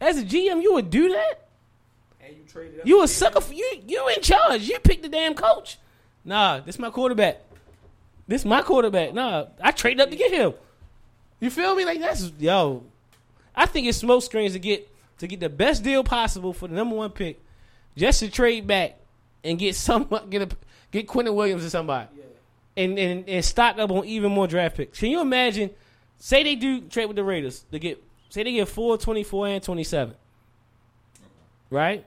As 0.00 0.18
a 0.18 0.24
GM, 0.24 0.62
you 0.62 0.74
would 0.74 0.90
do 0.90 1.08
that. 1.10 1.48
And 2.24 2.36
you 2.36 2.42
traded 2.44 2.80
up. 2.80 2.86
You 2.86 3.02
a 3.02 3.08
sucker 3.08 3.40
for 3.40 3.52
you. 3.52 3.82
You 3.86 4.08
in 4.08 4.22
charge. 4.22 4.62
You 4.68 4.78
pick 4.78 5.02
the 5.02 5.08
damn 5.08 5.34
coach. 5.34 5.78
Nah, 6.24 6.60
this 6.60 6.78
my 6.78 6.90
quarterback. 6.90 7.40
This 8.26 8.44
my 8.44 8.62
quarterback. 8.62 9.14
Nah, 9.14 9.46
I 9.60 9.72
traded 9.72 10.00
up 10.00 10.10
to 10.10 10.16
get 10.16 10.32
him. 10.32 10.52
You 11.40 11.50
feel 11.50 11.74
me? 11.74 11.84
Like 11.84 12.00
that's 12.00 12.32
yo. 12.38 12.84
I 13.54 13.66
think 13.66 13.86
it's 13.86 13.98
smoke 13.98 14.22
screens 14.22 14.52
to 14.52 14.58
get 14.58 14.88
to 15.18 15.26
get 15.26 15.40
the 15.40 15.48
best 15.48 15.82
deal 15.82 16.04
possible 16.04 16.52
for 16.52 16.68
the 16.68 16.74
number 16.74 16.94
one 16.94 17.10
pick, 17.10 17.40
just 17.96 18.20
to 18.20 18.30
trade 18.30 18.66
back 18.66 18.98
and 19.42 19.58
get 19.58 19.74
some 19.74 20.08
get 20.30 20.42
a 20.42 20.48
get 20.90 21.06
Quinnen 21.08 21.34
Williams 21.34 21.64
or 21.64 21.70
somebody, 21.70 22.08
Yeah. 22.16 22.24
And 22.78 22.98
and 22.98 23.28
and 23.28 23.44
stock 23.44 23.78
up 23.78 23.90
on 23.90 24.04
even 24.04 24.30
more 24.30 24.46
draft 24.46 24.76
picks. 24.76 25.00
Can 25.00 25.10
you 25.10 25.20
imagine? 25.20 25.70
Say 26.18 26.42
they 26.42 26.54
do 26.54 26.80
trade 26.82 27.06
with 27.06 27.16
the 27.16 27.24
Raiders 27.24 27.64
to 27.72 27.78
get 27.78 28.02
say 28.28 28.42
they 28.44 28.52
get 28.52 28.68
four, 28.68 28.96
24, 28.96 29.48
and 29.48 29.62
twenty 29.62 29.84
seven, 29.84 30.14
right? 31.70 32.04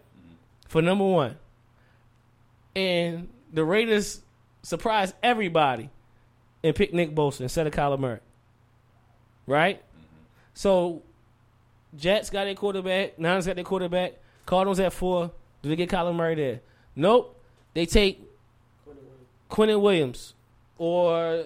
For 0.67 0.81
number 0.81 1.05
one, 1.05 1.37
and 2.75 3.27
the 3.51 3.65
Raiders 3.65 4.21
surprise 4.63 5.13
everybody 5.21 5.89
and 6.63 6.75
pick 6.75 6.93
Nick 6.93 7.13
Bosa 7.13 7.41
instead 7.41 7.67
of 7.67 7.73
Kyler 7.73 7.99
Murray. 7.99 8.19
Right? 9.47 9.81
So 10.53 11.01
Jets 11.95 12.29
got 12.29 12.45
their 12.45 12.55
quarterback, 12.55 13.19
Niners 13.19 13.45
got 13.47 13.55
their 13.55 13.65
quarterback, 13.65 14.13
Cardinals 14.45 14.79
at 14.79 14.93
four. 14.93 15.31
Do 15.61 15.69
they 15.69 15.75
get 15.75 15.89
Kyler 15.89 16.15
Murray 16.15 16.35
there? 16.35 16.61
Nope. 16.95 17.37
They 17.73 17.85
take 17.85 18.21
Quinnen 19.49 19.81
Williams. 19.81 20.33
Or 20.77 21.45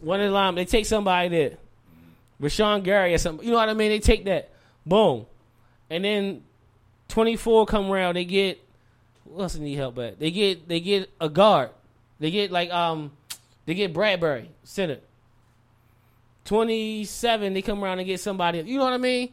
one 0.00 0.20
of 0.20 0.26
the 0.26 0.32
line. 0.32 0.54
They 0.54 0.64
take 0.64 0.86
somebody 0.86 1.28
there. 1.28 1.58
Rashan 2.40 2.84
Gary 2.84 3.14
or 3.14 3.18
something. 3.18 3.44
You 3.44 3.52
know 3.52 3.58
what 3.58 3.68
I 3.68 3.74
mean? 3.74 3.90
They 3.90 3.98
take 3.98 4.24
that. 4.26 4.50
Boom. 4.84 5.26
And 5.90 6.04
then 6.04 6.42
24 7.08 7.66
come 7.66 7.90
around. 7.90 8.14
They 8.14 8.24
get 8.24 8.62
who 9.28 9.42
else 9.42 9.56
need 9.56 9.74
help 9.74 9.98
at? 9.98 10.18
They 10.18 10.30
get 10.30 10.68
they 10.68 10.80
get 10.80 11.10
a 11.20 11.28
guard. 11.28 11.70
They 12.20 12.30
get 12.30 12.50
like 12.50 12.70
um 12.70 13.12
they 13.64 13.74
get 13.74 13.92
Bradbury 13.92 14.50
center. 14.64 14.98
27 16.44 17.54
they 17.54 17.62
come 17.62 17.82
around 17.82 17.98
and 17.98 18.06
get 18.06 18.20
somebody. 18.20 18.60
You 18.60 18.78
know 18.78 18.84
what 18.84 18.92
I 18.92 18.98
mean? 18.98 19.32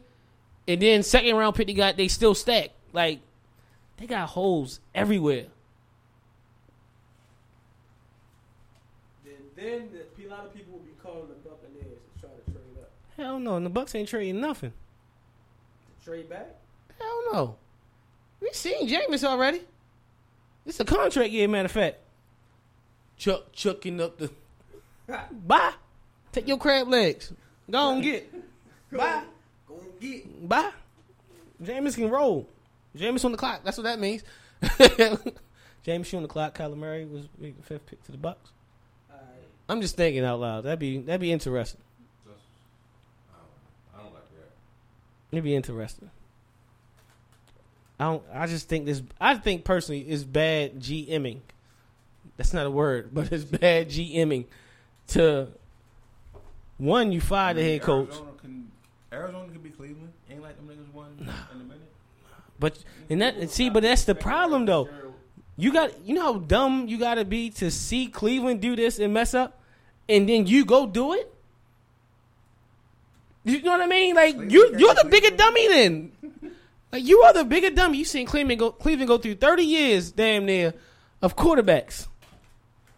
And 0.66 0.80
then 0.82 1.02
second 1.02 1.36
round 1.36 1.54
pick 1.54 1.66
they 1.66 1.74
got 1.74 1.96
they 1.96 2.08
still 2.08 2.34
stack. 2.34 2.70
Like 2.92 3.20
they 3.98 4.06
got 4.06 4.28
holes 4.28 4.80
everywhere. 4.94 5.46
Then, 9.64 9.88
the, 9.92 10.26
a 10.26 10.28
lot 10.28 10.44
of 10.44 10.54
people 10.54 10.74
will 10.74 10.80
be 10.80 10.92
calling 11.02 11.26
the 11.26 11.48
Buccaneers 11.48 11.98
to 11.98 12.20
try 12.20 12.28
to 12.28 12.52
trade 12.52 12.82
up. 12.82 12.90
Hell 13.16 13.38
no, 13.38 13.56
and 13.56 13.64
the 13.64 13.70
Bucks 13.70 13.94
ain't 13.94 14.10
trading 14.10 14.38
nothing. 14.38 14.74
To 16.00 16.04
trade 16.04 16.28
back? 16.28 16.54
Hell 17.00 17.22
no. 17.32 17.56
We 18.42 18.50
seen 18.52 18.86
Jameis 18.86 19.24
already. 19.24 19.62
It's 20.66 20.80
a 20.80 20.84
contract 20.84 21.30
year, 21.30 21.48
matter 21.48 21.64
of 21.64 21.72
fact. 21.72 21.96
Chuck 23.16 23.52
chucking 23.52 24.02
up 24.02 24.18
the 24.18 24.30
bye. 25.32 25.72
Take 26.32 26.46
your 26.46 26.58
crab 26.58 26.88
legs. 26.88 27.32
Go 27.70 27.78
on 27.78 28.02
get. 28.02 28.30
Bye. 28.92 29.22
Go 29.66 29.80
and 29.80 29.98
get. 30.00 30.46
Bye. 30.46 30.72
Jameis 31.62 31.94
can 31.94 32.10
roll. 32.10 32.46
Jameis 32.94 33.24
on 33.24 33.32
the 33.32 33.38
clock. 33.38 33.62
That's 33.64 33.78
what 33.78 33.84
that 33.84 33.98
means. 33.98 34.24
Jameis 34.62 36.14
on 36.14 36.22
the 36.22 36.28
clock. 36.28 36.54
Kyler 36.54 36.76
Murray 36.76 37.06
was 37.06 37.28
the 37.40 37.54
fifth 37.62 37.86
pick 37.86 38.02
to 38.04 38.12
the 38.12 38.18
Bucks. 38.18 38.50
All 39.68 39.74
right. 39.74 39.76
I'm 39.76 39.80
just 39.82 39.96
thinking 39.96 40.24
out 40.24 40.40
loud. 40.40 40.64
That'd 40.64 40.78
be 40.78 40.98
that'd 40.98 41.20
be 41.20 41.32
interesting. 41.32 41.80
I 43.94 43.98
don't 44.02 44.12
like 44.12 44.30
that. 44.30 44.50
It'd 45.32 45.44
be 45.44 45.54
interesting. 45.54 46.10
I 47.98 48.04
don't. 48.04 48.22
I 48.32 48.46
just 48.46 48.68
think 48.68 48.86
this. 48.86 49.02
I 49.20 49.36
think 49.36 49.64
personally 49.64 50.08
is 50.08 50.24
bad 50.24 50.80
GMing. 50.80 51.40
That's 52.36 52.52
not 52.52 52.66
a 52.66 52.70
word, 52.70 53.10
but 53.12 53.32
it's 53.32 53.44
bad 53.44 53.88
GMing. 53.88 54.46
To 55.08 55.48
one, 56.78 57.12
you 57.12 57.20
fire 57.20 57.54
the 57.54 57.62
head 57.62 57.82
coach, 57.82 58.08
Arizona 58.08 58.30
can, 58.40 58.70
Arizona 59.12 59.52
can 59.52 59.60
be 59.60 59.70
Cleveland. 59.70 60.12
Ain't 60.30 60.42
like 60.42 60.56
them 60.56 60.66
niggas 60.66 60.92
won 60.92 61.14
in 61.20 61.60
a 61.60 61.64
minute. 61.64 61.80
but 62.58 62.78
and 63.08 63.22
that 63.22 63.36
and 63.36 63.50
see, 63.50 63.70
but 63.70 63.82
that's 63.82 64.04
the 64.04 64.14
problem 64.14 64.66
though. 64.66 64.88
You 65.56 65.72
got 65.72 66.04
you 66.04 66.14
know 66.14 66.32
how 66.32 66.38
dumb 66.38 66.88
you 66.88 66.98
got 66.98 67.14
to 67.14 67.24
be 67.24 67.50
to 67.50 67.70
see 67.70 68.08
Cleveland 68.08 68.60
do 68.60 68.74
this 68.74 68.98
and 68.98 69.14
mess 69.14 69.34
up, 69.34 69.60
and 70.08 70.28
then 70.28 70.46
you 70.46 70.64
go 70.64 70.86
do 70.86 71.14
it. 71.14 71.32
You 73.44 73.62
know 73.62 73.72
what 73.72 73.82
I 73.82 73.86
mean? 73.86 74.14
Like 74.14 74.36
you, 74.50 74.74
you're 74.76 74.94
the 74.94 75.06
bigger 75.08 75.36
dummy 75.36 75.68
then. 75.68 76.12
Like 76.90 77.04
you 77.04 77.22
are 77.22 77.32
the 77.32 77.44
bigger 77.44 77.70
dummy. 77.70 77.98
You 77.98 78.04
seen 78.04 78.26
Cleveland 78.26 78.58
go 78.58 78.72
Cleveland 78.72 79.08
go 79.08 79.18
through 79.18 79.36
thirty 79.36 79.64
years, 79.64 80.10
damn 80.10 80.46
near, 80.46 80.74
of 81.22 81.36
quarterbacks, 81.36 82.08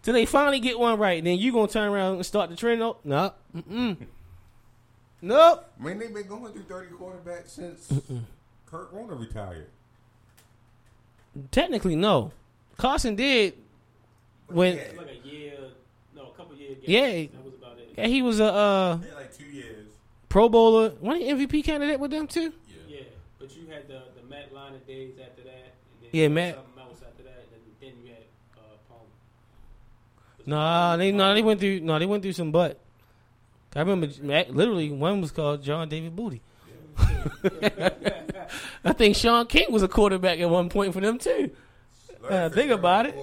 till 0.03 0.15
they 0.15 0.25
finally 0.25 0.61
get 0.61 0.79
one 0.79 0.99
right. 0.99 1.23
Then 1.23 1.39
you 1.39 1.53
gonna 1.53 1.69
turn 1.69 1.93
around 1.93 2.15
and 2.15 2.25
start 2.25 2.49
the 2.49 2.57
trend? 2.57 2.81
No, 2.81 2.97
no, 3.05 3.33
mm-mm. 3.55 3.97
nope. 5.21 5.71
I 5.79 5.85
mean, 5.85 5.99
they've 5.99 6.15
been 6.15 6.27
going 6.27 6.53
through 6.53 6.63
30 6.63 6.95
quarterbacks 6.95 7.49
since 7.49 7.93
Kurt 8.67 8.95
Warner 8.95 9.15
retired. 9.15 9.67
Technically, 11.51 11.97
no. 11.97 12.33
Carson 12.77 13.17
did 13.17 13.55
when 14.49 14.77
Yeah. 14.77 14.83
Like 14.97 15.09
a 15.25 15.27
year, 15.29 15.59
no, 16.15 16.23
a 16.29 16.31
couple 16.37 16.55
years. 16.57 16.77
Yeah. 16.83 17.07
That 17.27 17.45
was 17.45 17.55
about 17.55 17.79
it. 17.79 17.93
yeah, 17.97 18.07
he 18.07 18.23
was 18.23 18.41
a 18.41 18.45
uh, 18.53 18.97
He 18.99 19.05
had 19.07 19.15
like 19.15 19.37
two 19.37 19.45
years. 19.45 19.87
Pro 20.29 20.49
Bowler, 20.49 20.91
one 21.01 21.21
MVP 21.21 21.65
candidate 21.65 21.99
with 22.01 22.11
them 22.11 22.27
too. 22.27 22.53
Yeah, 22.89 23.01
but 23.39 23.55
you 23.57 23.67
had 23.71 23.89
the 23.89 24.03
the 24.21 24.29
Matt 24.29 24.53
Leinart 24.53 24.87
days 24.87 25.15
after 25.21 25.43
that. 25.43 25.51
And 25.51 26.03
then 26.03 26.11
Yeah, 26.13 26.29
Matt- 26.29 26.55
Something 26.57 26.83
else 26.83 27.01
after 27.09 27.23
that, 27.23 27.45
and 27.53 27.63
then, 27.81 27.95
then 27.95 28.05
you 28.05 28.11
had 28.13 28.23
uh, 28.59 28.61
Palmer. 28.89 29.03
Nah, 30.47 30.97
they 30.97 31.13
no, 31.13 31.35
they 31.35 31.43
went 31.43 31.61
through 31.61 31.81
no, 31.81 31.99
they 31.99 32.07
went 32.07 32.23
through 32.23 32.33
some 32.35 32.53
butt. 32.53 32.79
I 33.75 33.81
remember 33.81 34.09
Mac- 34.23 34.49
literally 34.51 34.91
one 34.91 35.21
was 35.21 35.31
called 35.31 35.63
John 35.63 35.89
David 35.89 36.15
Booty. 36.17 36.41
I 38.85 38.93
think 38.93 39.17
Shaun 39.17 39.47
King 39.47 39.71
was 39.73 39.83
a 39.83 39.89
quarterback 39.89 40.39
at 40.41 40.49
one 40.49 40.69
point 40.69 40.93
for 40.95 41.01
them 41.01 41.19
too. 41.19 41.51
Uh, 42.29 42.49
think 42.51 42.71
about 42.71 43.07
it. 43.07 43.15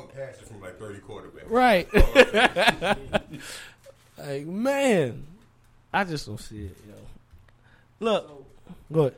From 0.48 0.62
like 0.62 0.80
30 0.80 1.00
quarterbacks. 1.00 1.50
Right. 1.50 1.88
like 4.18 4.46
man, 4.46 5.26
I 5.94 6.04
just 6.04 6.26
don't 6.26 6.40
see 6.40 6.66
it. 6.66 6.78
Yo. 6.88 6.94
Look, 8.00 8.28
So 8.28 8.46
good. 8.92 9.16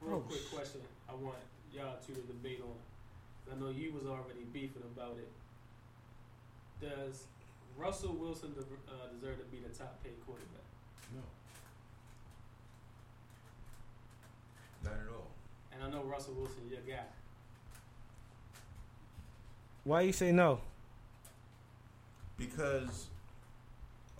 Real 0.00 0.16
Oh, 0.16 0.20
quick 0.20 0.50
question. 0.52 0.80
I 1.08 1.14
want 1.14 1.36
y'all 1.74 1.96
two 2.06 2.14
to 2.14 2.20
debate 2.20 2.60
on. 2.62 3.54
I 3.54 3.60
know 3.60 3.70
you 3.70 3.92
was 3.92 4.04
already 4.06 4.44
beefing 4.52 4.82
about 4.96 5.16
it. 5.18 5.30
Does 6.80 7.24
Russell 7.76 8.14
Wilson 8.14 8.52
de- 8.54 8.60
uh, 8.60 9.06
deserve 9.14 9.38
to 9.38 9.44
be 9.46 9.58
the 9.58 9.68
top 9.76 10.02
paid 10.02 10.14
quarterback? 10.26 10.66
No. 11.14 11.22
Not 14.84 14.94
at 14.98 15.08
all. 15.14 15.28
And 15.72 15.82
I 15.84 15.90
know 15.90 16.02
Russell 16.04 16.34
Wilson, 16.34 16.62
your 16.70 16.80
guy. 16.80 17.04
Why 19.84 20.02
you 20.02 20.12
say 20.12 20.32
no? 20.32 20.60
Because, 22.36 23.06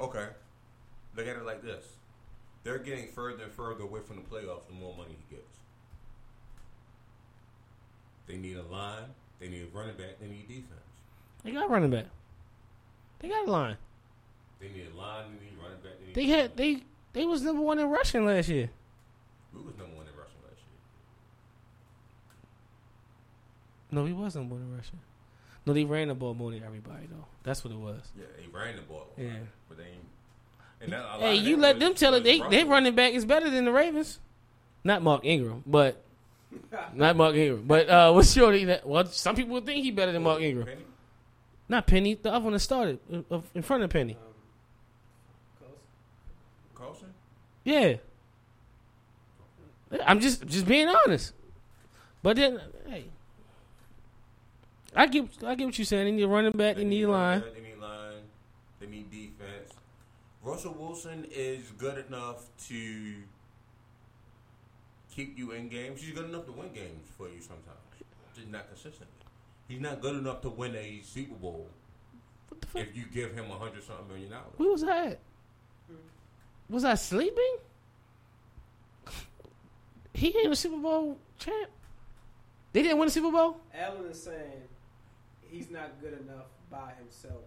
okay, 0.01 0.29
look 1.17 1.27
at 1.27 1.37
it 1.37 1.45
like 1.45 1.63
this: 1.63 1.85
they're 2.65 2.79
getting 2.79 3.09
further 3.09 3.45
and 3.45 3.53
further 3.53 3.85
away 3.85 4.01
from 4.01 4.17
the 4.17 4.23
playoffs 4.23 4.67
the 4.67 4.75
more 4.75 4.95
money 4.97 5.17
he 5.29 5.37
gets. 5.37 5.59
They 8.27 8.37
need 8.37 8.57
a 8.57 8.63
line. 8.63 9.07
They 9.41 9.49
need 9.49 9.69
a 9.73 9.77
running 9.77 9.97
back. 9.97 10.21
They 10.21 10.29
need 10.29 10.47
defense. 10.47 10.69
They 11.45 11.51
got 11.51 11.69
running 11.69 11.91
back. 11.91 12.07
They 13.19 13.29
got 13.29 13.47
a 13.47 13.51
line. 13.51 13.77
They 14.61 14.69
need 14.69 14.89
a 14.95 14.97
line. 14.97 15.25
They 15.39 15.45
need 15.47 15.59
running 15.61 15.79
back. 15.83 15.93
They, 15.99 16.07
need 16.07 16.15
They 16.15 16.27
had 16.27 16.57
they 16.57 16.83
they 17.13 17.25
was 17.25 17.43
number 17.43 17.63
one 17.63 17.79
in 17.79 17.89
rushing 17.89 18.25
last 18.25 18.49
year. 18.49 18.71
Who 19.53 19.63
was 19.63 19.77
number 19.77 19.97
one 19.97 20.07
in 20.07 20.13
rushing 20.17 20.41
last 20.43 20.59
year? 20.59 20.79
No, 23.91 24.05
he 24.05 24.13
wasn't 24.13 24.45
number 24.45 24.55
one 24.55 24.65
in 24.65 24.77
rushing. 24.77 25.01
No, 25.67 25.73
they 25.73 25.85
ran 25.85 26.09
the 26.09 26.15
ball 26.15 26.35
more 26.35 26.51
than 26.51 26.63
everybody 26.65 27.07
though. 27.11 27.27
That's 27.45 27.65
what 27.65 27.73
it 27.73 27.79
was. 27.79 28.01
Yeah, 28.17 28.25
he 28.39 28.49
ran 28.49 28.77
the 28.77 28.83
ball. 28.83 29.09
Yeah. 29.17 29.31
but 29.69 29.79
they. 29.79 29.85
Ain't, 29.85 30.05
and 30.81 30.93
that, 30.93 31.21
Hey, 31.21 31.37
you 31.37 31.57
let 31.57 31.79
them 31.79 31.95
tell 31.95 32.15
it. 32.15 32.25
They 32.25 32.41
they 32.51 32.65
running 32.65 32.95
back 32.95 33.13
is 33.15 33.25
better 33.25 33.49
than 33.49 33.65
the 33.65 33.73
Ravens. 33.73 34.19
Not 34.85 35.03
Mark 35.03 35.25
Ingram, 35.25 35.63
but 35.65 36.03
not 36.95 37.17
Mark 37.17 37.37
Ingram. 37.37 37.65
But 37.67 37.89
uh, 37.89 38.13
what's 38.13 38.33
shorty? 38.33 38.65
That 38.65 38.87
well, 38.87 39.07
some 39.07 39.37
people 39.37 39.61
think 39.61 39.85
he 39.85 39.91
better 39.93 40.13
than 40.13 40.23
Mark 40.23 40.41
Ingram. 40.41 40.67
Penny? 40.67 40.83
Not 41.69 41.87
Penny. 41.87 42.15
The 42.15 42.33
other 42.33 42.45
one 42.45 42.53
that 42.55 42.59
started 42.59 42.99
uh, 43.31 43.41
in 43.55 43.63
front 43.63 43.85
of 43.85 43.91
Penny. 43.91 44.15
Um, 44.15 44.19
close. 45.59 45.71
Carlson? 46.75 47.09
Yeah. 47.65 47.97
I'm 50.05 50.21
just 50.21 50.45
just 50.47 50.67
being 50.67 50.89
honest. 50.89 51.33
But 52.23 52.37
then, 52.37 52.61
hey, 52.89 53.07
I 54.95 55.07
get 55.07 55.25
I 55.45 55.55
get 55.55 55.65
what 55.67 55.79
you're 55.79 55.85
saying. 55.85 56.05
They 56.05 56.11
need 56.13 56.23
a 56.23 56.29
running 56.29 56.53
back. 56.53 56.77
They 56.77 56.85
need 56.85 57.03
a 57.05 57.11
line. 57.11 57.43
They 57.55 57.61
need 57.61 57.79
line. 57.79 58.23
They 58.81 58.87
need 58.87 59.11
defense. 59.11 59.73
Russell 60.43 60.75
Wilson 60.79 61.27
is 61.31 61.71
good 61.79 62.05
enough 62.09 62.45
to 62.69 63.15
keep 65.15 65.39
you 65.39 65.53
in 65.53 65.69
games. 65.69 66.03
He's 66.03 66.15
good 66.15 66.29
enough 66.29 66.47
to 66.47 66.53
win 66.53 66.73
games 66.73 67.09
for 67.17 67.29
you 67.29 67.41
sometimes. 67.41 67.79
Just 68.35 68.49
not 68.49 68.69
consistently. 68.69 69.07
He's 69.69 69.81
not 69.81 70.01
good 70.01 70.17
enough 70.17 70.41
to 70.43 70.49
win 70.51 70.75
a 70.75 71.01
Super 71.05 71.35
Bowl 71.35 71.69
What 72.49 72.61
the 72.61 72.67
fuck? 72.67 72.83
if 72.83 72.97
you 72.97 73.05
give 73.13 73.33
him 73.33 73.51
a 73.51 73.59
hundred 73.59 73.85
something 73.85 74.09
million 74.09 74.31
dollars. 74.31 74.53
Where 74.57 74.71
was 74.71 74.83
I 74.85 75.07
at? 75.07 75.19
Was 76.69 76.85
I 76.85 76.95
sleeping? 76.95 77.57
He 80.15 80.37
ain't 80.39 80.53
a 80.53 80.57
Super 80.57 80.77
Bowl 80.79 81.19
champ. 81.39 81.71
They 82.73 82.83
didn't 82.83 82.99
win 82.99 83.09
a 83.09 83.11
Super 83.11 83.31
Bowl. 83.31 83.59
Allen 83.75 84.07
is 84.11 84.23
saying 84.23 84.63
he's 85.53 85.71
not 85.71 86.01
good 86.01 86.15
enough 86.15 86.47
by 86.71 86.93
himself. 86.99 87.43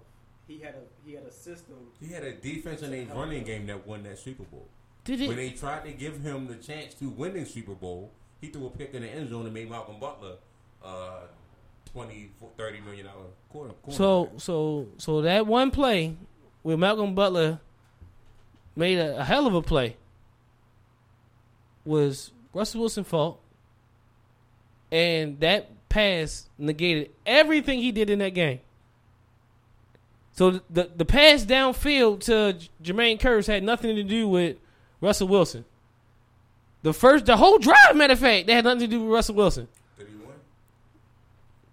He 0.47 0.59
had 0.59 0.75
a 0.75 0.81
he 1.07 1.13
had 1.15 1.23
a 1.25 1.31
system. 1.31 1.75
He 1.99 2.13
had 2.13 2.23
a 2.23 2.33
defense 2.33 2.81
and 2.83 2.93
a 2.93 3.13
running 3.13 3.43
game 3.43 3.65
that 3.67 3.85
won 3.87 4.03
that 4.03 4.19
Super 4.19 4.43
Bowl. 4.43 4.67
Did 5.03 5.19
When 5.21 5.31
it? 5.31 5.35
they 5.35 5.49
tried 5.51 5.83
to 5.85 5.91
give 5.91 6.21
him 6.21 6.47
the 6.47 6.55
chance 6.55 6.93
to 6.95 7.09
win 7.09 7.33
the 7.33 7.45
Super 7.45 7.73
Bowl, 7.73 8.11
he 8.41 8.47
threw 8.47 8.67
a 8.67 8.69
pick 8.69 8.93
in 8.93 9.01
the 9.03 9.07
end 9.09 9.29
zone 9.29 9.45
and 9.45 9.53
made 9.53 9.69
Malcolm 9.69 9.99
Butler 9.99 10.35
uh, 10.83 11.21
20, 11.93 12.31
30 12.57 12.79
million 12.81 13.05
dollar 13.05 13.25
quarter. 13.49 13.73
So 13.89 14.31
so 14.37 14.87
so 14.97 15.21
that 15.21 15.47
one 15.47 15.71
play 15.71 16.15
where 16.63 16.77
Malcolm 16.77 17.15
Butler 17.15 17.59
made 18.75 18.97
a, 18.99 19.19
a 19.19 19.23
hell 19.23 19.47
of 19.47 19.55
a 19.55 19.61
play 19.61 19.95
was 21.85 22.31
Russell 22.53 22.81
Wilson's 22.81 23.07
fault, 23.07 23.39
and 24.91 25.39
that 25.39 25.69
pass 25.89 26.49
negated 26.57 27.11
everything 27.25 27.79
he 27.79 27.91
did 27.91 28.09
in 28.09 28.19
that 28.19 28.33
game. 28.33 28.59
So 30.33 30.61
the 30.69 30.91
the, 30.95 31.05
pass 31.05 31.45
downfield 31.45 32.21
to 32.21 32.57
Jermaine 32.83 33.19
Kearse 33.19 33.47
had 33.47 33.63
nothing 33.63 33.95
to 33.95 34.03
do 34.03 34.27
with 34.27 34.57
Russell 34.99 35.27
Wilson. 35.27 35.63
The 36.83 36.93
first, 36.93 37.25
the 37.25 37.37
whole 37.37 37.57
drive, 37.57 37.95
matter 37.95 38.13
of 38.13 38.19
fact, 38.19 38.47
that 38.47 38.53
had 38.53 38.63
nothing 38.65 38.81
to 38.81 38.87
do 38.87 39.01
with 39.01 39.13
Russell 39.13 39.35
Wilson. 39.35 39.67
did 39.97 40.07
he 40.07 40.15
win? 40.15 40.35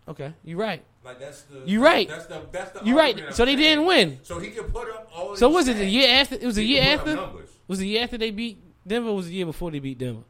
Okay, 0.09 0.33
you're 0.45 0.59
right. 0.59 0.83
Like 1.05 1.19
that's 1.19 1.43
the 1.43 1.63
You 1.65 1.85
right. 1.85 2.09
That's 2.09 2.27
the 2.27 2.43
that's 2.53 2.71
the 2.71 2.85
You're 2.85 2.97
right. 2.97 3.35
So 3.35 3.45
they 3.45 3.57
didn't 3.57 3.87
win. 3.87 4.21
So 4.23 4.39
he 4.39 4.51
can 4.51 4.65
put 4.65 4.89
up 4.91 5.11
all. 5.15 5.35
So 5.35 5.49
was 5.49 5.67
it 5.67 5.77
the 5.77 5.85
year 5.85 6.09
after? 6.09 6.37
It 6.37 6.47
was 6.47 6.59
a 6.59 6.63
year 6.63 6.83
can 6.83 6.99
put 6.99 7.01
up 7.01 7.09
after. 7.09 7.21
numbers. 7.21 7.51
Was 7.67 7.81
it 7.81 7.83
the 7.83 7.89
year 7.89 8.05
after 8.05 8.19
they 8.19 8.31
beat 8.31 8.59
Denver? 8.87 9.09
Or 9.09 9.17
was 9.17 9.27
it 9.27 9.31
the 9.31 9.35
year 9.35 9.47
before 9.47 9.73
they 9.73 9.81
beat 9.81 9.99
Denver? 9.99 10.23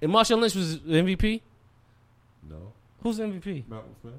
Year 0.00 0.08
before. 0.08 0.20
And 0.20 0.26
Marshawn 0.28 0.40
Lynch 0.40 0.54
was 0.54 0.78
MVP. 0.78 1.40
No, 2.48 2.72
Who's 3.02 3.18
MVP? 3.18 3.68
Malcolm 3.68 3.94
Smith. 4.00 4.14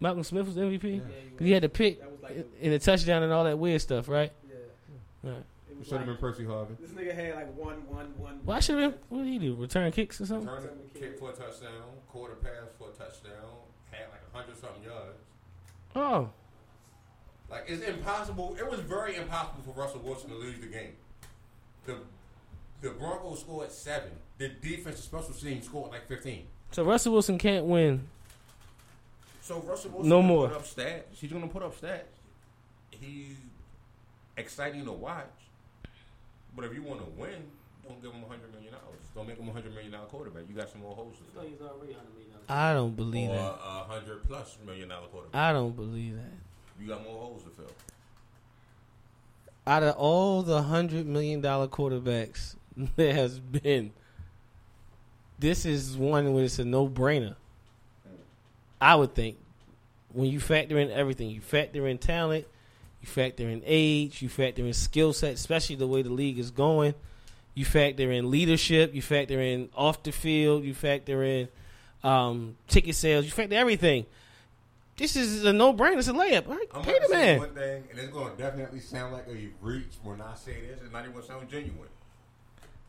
Malcolm 0.00 0.24
Smith 0.24 0.46
was 0.46 0.56
MVP. 0.56 0.96
Yeah, 0.96 1.00
Cause 1.36 1.46
he 1.46 1.52
had 1.52 1.62
the 1.62 1.68
pick 1.68 2.00
like 2.22 2.32
in- 2.32 2.36
the- 2.58 2.64
in 2.66 2.70
the 2.72 2.78
touchdown 2.78 3.22
and 3.22 3.32
all 3.32 3.44
that 3.44 3.58
weird 3.58 3.80
stuff, 3.80 4.08
right? 4.08 4.32
Yeah. 4.48 5.30
Right. 5.30 5.44
It 5.70 5.78
was 5.78 5.88
Should 5.88 5.98
have 5.98 6.06
been 6.06 6.16
Percy 6.16 6.44
Harvin. 6.44 6.76
this 6.80 6.90
nigga 6.90 7.14
had 7.14 7.34
like 7.34 7.56
one, 7.56 7.86
one, 7.88 8.06
one. 8.18 8.40
Why 8.44 8.60
should 8.60 8.78
have? 8.78 8.94
What 9.08 9.24
did 9.24 9.28
he 9.32 9.38
do? 9.38 9.54
Return 9.54 9.90
kicks 9.92 10.20
or 10.20 10.26
something? 10.26 10.46
Turn 10.48 10.68
a 10.94 10.98
kick 10.98 11.18
for 11.18 11.30
a 11.30 11.32
touchdown, 11.32 11.82
quarter 12.08 12.34
pass 12.36 12.52
for 12.78 12.88
a 12.88 12.92
touchdown, 12.92 13.32
had 13.90 14.06
like 14.10 14.20
a 14.32 14.36
hundred 14.36 14.56
something 14.56 14.82
yards. 14.84 15.18
Oh, 15.96 16.30
Like 17.50 17.64
it's 17.68 17.82
impossible. 17.82 18.56
It 18.58 18.68
was 18.70 18.80
very 18.80 19.16
impossible 19.16 19.62
for 19.72 19.78
Russell 19.80 20.00
Wilson 20.00 20.30
to 20.30 20.36
lose 20.36 20.58
the 20.60 20.66
game. 20.66 20.92
The 21.86 21.98
the 22.82 22.90
Broncos 22.90 23.40
scored 23.40 23.70
seven. 23.72 24.10
The 24.38 24.48
defensive 24.48 25.04
special 25.04 25.32
team 25.34 25.60
scored 25.62 25.90
like 25.90 26.06
fifteen. 26.08 26.46
so 26.70 26.84
Russell 26.84 27.12
Wilson 27.12 27.38
can't 27.38 27.64
win. 27.66 28.06
So 29.42 29.60
Russell 29.60 29.90
Wilson 29.90 30.08
No 30.08 30.16
gonna 30.18 30.28
more. 30.28 30.48
put 30.48 30.56
up 30.58 30.64
stats. 30.64 31.02
He's 31.12 31.32
gonna 31.32 31.48
put 31.48 31.62
up 31.62 31.78
stats. 31.80 32.02
He's 32.90 33.36
exciting 34.36 34.84
to 34.84 34.92
watch. 34.92 35.24
But 36.54 36.64
if 36.66 36.74
you 36.74 36.82
want 36.82 37.00
to 37.00 37.10
win, 37.20 37.42
don't 37.86 38.00
give 38.02 38.12
him 38.12 38.22
a 38.24 38.28
hundred 38.28 38.52
million 38.52 38.72
dollars. 38.72 39.00
Don't 39.14 39.26
make 39.26 39.38
him 39.38 39.48
a 39.48 39.52
hundred 39.52 39.74
million 39.74 39.92
dollar 39.92 40.06
quarterback. 40.06 40.44
You 40.48 40.54
got 40.54 40.70
some 40.70 40.82
more 40.82 40.94
holes 40.94 41.16
to 41.18 41.24
fill. 41.32 41.42
he's 41.48 41.60
already 41.60 41.92
hundred 41.94 42.12
million 42.14 42.30
dollars. 42.32 42.44
I 42.48 42.74
don't 42.74 42.94
believe 42.96 43.30
Or 43.30 43.34
that. 43.34 43.58
a 43.64 43.84
hundred 43.84 44.24
plus 44.24 44.56
million 44.64 44.88
dollar 44.88 45.06
quarterback. 45.08 45.34
I 45.40 45.52
don't 45.52 45.74
believe 45.74 46.14
that. 46.14 46.32
You 46.80 46.86
got 46.88 47.02
more 47.02 47.18
holes 47.20 47.42
to 47.44 47.50
fill. 47.50 47.72
Out 49.66 49.82
of 49.82 49.96
all 49.96 50.42
the 50.42 50.62
hundred 50.62 51.06
million 51.06 51.40
dollar 51.40 51.68
quarterbacks 51.68 52.54
there 52.96 53.14
has 53.14 53.38
been, 53.40 53.92
this 55.38 55.64
is 55.64 55.96
one 55.96 56.32
where 56.32 56.44
it's 56.44 56.58
a 56.58 56.64
no 56.64 56.88
brainer. 56.88 57.36
I 58.80 58.94
would 58.94 59.14
think 59.14 59.36
when 60.12 60.30
you 60.30 60.40
factor 60.40 60.78
in 60.78 60.90
everything, 60.90 61.30
you 61.30 61.40
factor 61.40 61.86
in 61.86 61.98
talent, 61.98 62.46
you 63.00 63.08
factor 63.08 63.48
in 63.48 63.62
age, 63.64 64.22
you 64.22 64.28
factor 64.28 64.64
in 64.64 64.72
skill 64.72 65.12
set, 65.12 65.34
especially 65.34 65.76
the 65.76 65.86
way 65.86 66.02
the 66.02 66.10
league 66.10 66.38
is 66.38 66.50
going. 66.50 66.94
You 67.54 67.64
factor 67.64 68.10
in 68.12 68.30
leadership, 68.30 68.94
you 68.94 69.02
factor 69.02 69.40
in 69.40 69.68
off 69.74 70.02
the 70.02 70.12
field, 70.12 70.64
you 70.64 70.74
factor 70.74 71.22
in 71.24 71.48
um, 72.04 72.56
ticket 72.68 72.94
sales, 72.94 73.24
you 73.24 73.30
factor 73.30 73.56
everything. 73.56 74.06
This 74.96 75.14
is 75.14 75.44
a 75.44 75.52
no 75.52 75.72
brainer. 75.72 75.98
It's 75.98 76.08
a 76.08 76.12
layup. 76.12 76.48
All 76.48 76.54
right, 76.54 76.66
I'm 76.74 76.82
pay 76.82 76.98
the 76.98 77.08
man. 77.08 77.38
one 77.38 77.54
thing, 77.54 77.84
and 77.90 77.98
it's 78.00 78.12
going 78.12 78.34
to 78.34 78.42
definitely 78.42 78.80
sound 78.80 79.12
like 79.12 79.28
a 79.28 79.48
reach 79.60 79.94
when 80.02 80.20
I 80.20 80.34
say 80.34 80.60
this. 80.66 80.80
It's 80.82 80.92
not 80.92 81.02
even 81.02 81.12
going 81.12 81.24
to 81.24 81.28
sound 81.28 81.48
genuine. 81.48 81.88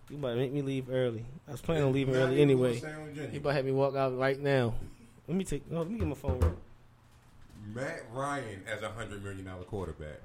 You 0.09 0.17
about 0.17 0.29
to 0.31 0.35
make 0.37 0.51
me 0.51 0.61
leave 0.61 0.89
early. 0.89 1.23
I 1.47 1.51
was 1.51 1.61
planning 1.61 1.83
on 1.83 1.93
leaving 1.93 2.13
Not 2.15 2.21
early 2.21 2.41
even 2.41 2.57
gonna 2.57 2.67
anyway. 2.69 2.79
sound 2.79 2.93
genuine. 3.15 3.33
You 3.33 3.39
about 3.39 3.49
to 3.49 3.55
have 3.55 3.65
me 3.65 3.71
walk 3.71 3.95
out 3.95 4.17
right 4.17 4.39
now. 4.39 4.73
Let 5.27 5.37
me 5.37 5.43
take. 5.43 5.69
No, 5.71 5.79
let 5.79 5.89
me 5.91 5.99
get 5.99 6.07
my 6.07 6.15
phone. 6.15 6.39
real. 6.39 6.57
Matt 7.75 8.03
Ryan 8.11 8.63
as 8.67 8.81
a 8.81 8.89
hundred 8.89 9.23
million 9.23 9.45
dollar 9.45 9.63
quarterback 9.63 10.21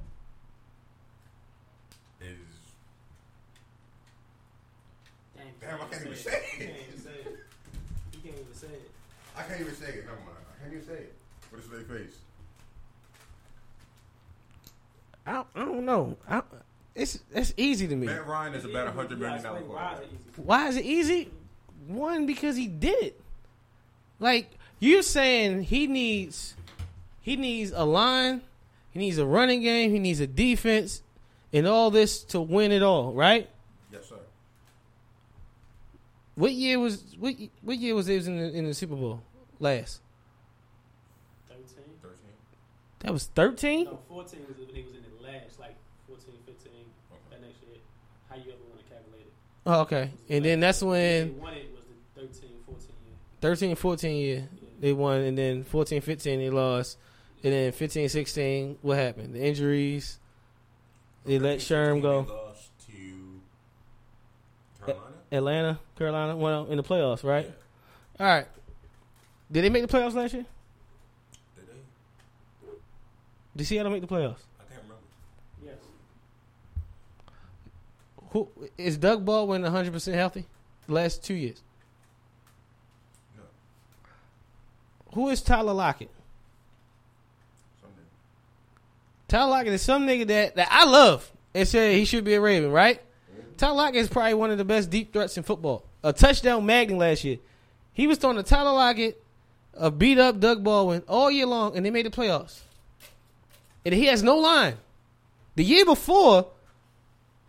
is 2.22 2.28
Damn, 5.36 5.46
Damn, 5.60 5.80
I 5.82 5.84
can't 5.90 6.06
even 6.06 6.16
say 6.16 6.42
it. 6.58 6.62
even 6.88 7.00
say 7.02 7.10
it. 7.10 7.38
He 8.12 8.18
can't 8.28 8.40
even 8.40 8.54
say 8.54 8.66
it. 8.68 8.90
I 9.36 9.42
can't 9.42 9.60
even 9.60 9.74
say 9.74 9.86
it. 9.88 10.04
Never 10.06 10.16
mind. 10.16 10.30
I 10.58 10.62
can't 10.62 10.72
even 10.74 10.86
say 10.86 10.94
it. 10.94 11.14
What 11.50 11.60
is 11.62 11.68
their 11.68 11.80
face? 11.80 12.16
I, 15.26 15.44
I 15.54 15.64
don't 15.64 15.84
know. 15.84 16.16
I, 16.28 16.42
it's 16.94 17.18
it's 17.32 17.52
easy 17.56 17.88
to 17.88 17.96
me. 17.96 18.06
Matt 18.06 18.26
Ryan 18.26 18.54
is 18.54 18.64
about 18.64 18.86
a 18.88 18.90
You 18.90 18.96
hundred 18.96 19.20
gotta 19.20 19.42
million 19.42 19.42
dollar 19.42 19.60
why 19.62 19.94
quarterback. 19.94 20.02
is 20.04 20.08
it 20.08 20.14
easy. 20.14 20.42
Why 20.42 20.68
is 20.68 20.76
it 20.76 20.84
easy? 20.84 21.30
One 21.88 22.26
because 22.26 22.56
he 22.56 22.66
did 22.66 23.02
it. 23.02 23.20
Like 24.20 24.50
you're 24.78 25.02
saying, 25.02 25.64
he 25.64 25.86
needs 25.86 26.54
he 27.20 27.36
needs 27.36 27.72
a 27.74 27.84
line, 27.84 28.42
he 28.90 28.98
needs 28.98 29.18
a 29.18 29.26
running 29.26 29.62
game, 29.62 29.90
he 29.90 29.98
needs 29.98 30.20
a 30.20 30.26
defense, 30.26 31.02
and 31.52 31.66
all 31.66 31.90
this 31.90 32.22
to 32.24 32.40
win 32.40 32.70
it 32.72 32.82
all. 32.82 33.12
Right? 33.12 33.48
Yes, 33.92 34.08
sir. 34.08 34.16
What 36.36 36.52
year 36.52 36.78
was 36.78 37.02
what? 37.18 37.34
What 37.62 37.76
year 37.78 37.94
was 37.94 38.06
they 38.06 38.16
was 38.16 38.28
in 38.28 38.38
the, 38.38 38.52
in 38.52 38.66
the 38.66 38.74
Super 38.74 38.94
Bowl 38.96 39.22
last? 39.58 40.00
13. 41.48 41.84
That 43.00 43.12
was 43.12 43.26
thirteen. 43.26 43.84
No, 43.84 43.98
14 44.08 44.40
was 44.48 44.56
when 44.58 44.74
they 44.74 44.82
was 44.82 44.94
in 44.94 45.02
the 45.04 45.22
last, 45.22 45.60
like 45.60 45.76
14, 46.08 46.24
15, 46.46 46.72
that 47.30 47.40
next 47.42 47.60
year. 47.62 47.76
How 48.30 48.36
you 48.36 48.48
ever 48.50 48.64
want 48.72 48.80
to 48.80 48.88
calculate 48.90 49.28
it? 49.28 49.32
Oh, 49.66 49.80
okay. 49.80 50.10
And 50.28 50.44
then 50.44 50.60
that's 50.60 50.80
They 50.80 50.86
when 50.86 51.40
won 51.40 51.54
it 51.54 51.70
was 51.74 51.84
the 52.14 52.20
13, 52.20 52.50
14 52.66 52.88
year. 53.06 53.16
13, 53.40 53.76
14 53.76 54.16
year 54.16 54.48
they 54.80 54.92
won, 54.92 55.20
and 55.20 55.38
then 55.38 55.64
14, 55.64 56.00
15 56.02 56.38
they 56.38 56.50
lost, 56.50 56.98
and 57.42 57.52
then 57.52 57.72
15, 57.72 58.08
16 58.08 58.78
what 58.82 58.98
happened? 58.98 59.34
The 59.34 59.42
injuries. 59.42 60.18
They 61.24 61.38
let 61.38 61.60
Sherm 61.60 62.02
go. 62.02 62.22
They 62.22 62.32
lost 62.32 62.70
to 62.86 63.40
Carolina. 64.84 65.14
Atlanta, 65.32 65.78
Carolina, 65.96 66.36
well 66.36 66.66
in 66.66 66.76
the 66.76 66.82
playoffs, 66.82 67.24
right? 67.24 67.50
All 68.20 68.26
right. 68.26 68.46
Did 69.50 69.64
they 69.64 69.70
make 69.70 69.86
the 69.86 69.96
playoffs 69.96 70.14
last 70.14 70.34
year? 70.34 70.44
Did 71.56 71.66
they? 71.66 72.68
Did 73.56 73.66
Seattle 73.66 73.92
make 73.92 74.02
the 74.02 74.06
playoffs? 74.06 74.42
I 74.60 74.64
can't 74.68 74.82
remember. 74.82 75.02
Yes. 75.64 75.76
Who 78.34 78.48
is 78.76 78.98
Doug 78.98 79.24
Baldwin 79.24 79.62
100 79.62 79.92
percent 79.92 80.16
healthy? 80.16 80.44
Last 80.88 81.22
two 81.22 81.34
years. 81.34 81.62
No. 83.36 83.44
Who 85.14 85.28
is 85.28 85.40
Tyler 85.40 85.72
Lockett? 85.72 86.10
Tyler 89.28 89.50
Lockett 89.50 89.72
is 89.72 89.82
some 89.82 90.06
nigga 90.06 90.26
that, 90.26 90.56
that 90.56 90.68
I 90.68 90.84
love 90.84 91.30
and 91.54 91.66
said 91.66 91.94
he 91.94 92.04
should 92.04 92.24
be 92.24 92.34
a 92.34 92.40
Raven, 92.40 92.72
right? 92.72 93.00
Tyler 93.56 93.76
Lockett 93.76 93.96
is 93.96 94.08
probably 94.08 94.34
one 94.34 94.50
of 94.50 94.58
the 94.58 94.64
best 94.64 94.90
deep 94.90 95.12
threats 95.12 95.36
in 95.36 95.44
football. 95.44 95.84
A 96.02 96.12
touchdown 96.12 96.66
magnet 96.66 96.98
last 96.98 97.22
year. 97.22 97.38
He 97.92 98.08
was 98.08 98.18
throwing 98.18 98.36
to 98.36 98.42
Tyler 98.42 98.72
Lockett, 98.72 99.22
a 99.74 99.92
beat 99.92 100.18
up 100.18 100.40
Doug 100.40 100.64
Baldwin 100.64 101.04
all 101.06 101.30
year 101.30 101.46
long, 101.46 101.76
and 101.76 101.86
they 101.86 101.90
made 101.90 102.04
the 102.04 102.10
playoffs. 102.10 102.62
And 103.84 103.94
he 103.94 104.06
has 104.06 104.24
no 104.24 104.38
line. 104.38 104.76
The 105.54 105.62
year 105.62 105.84
before, 105.84 106.48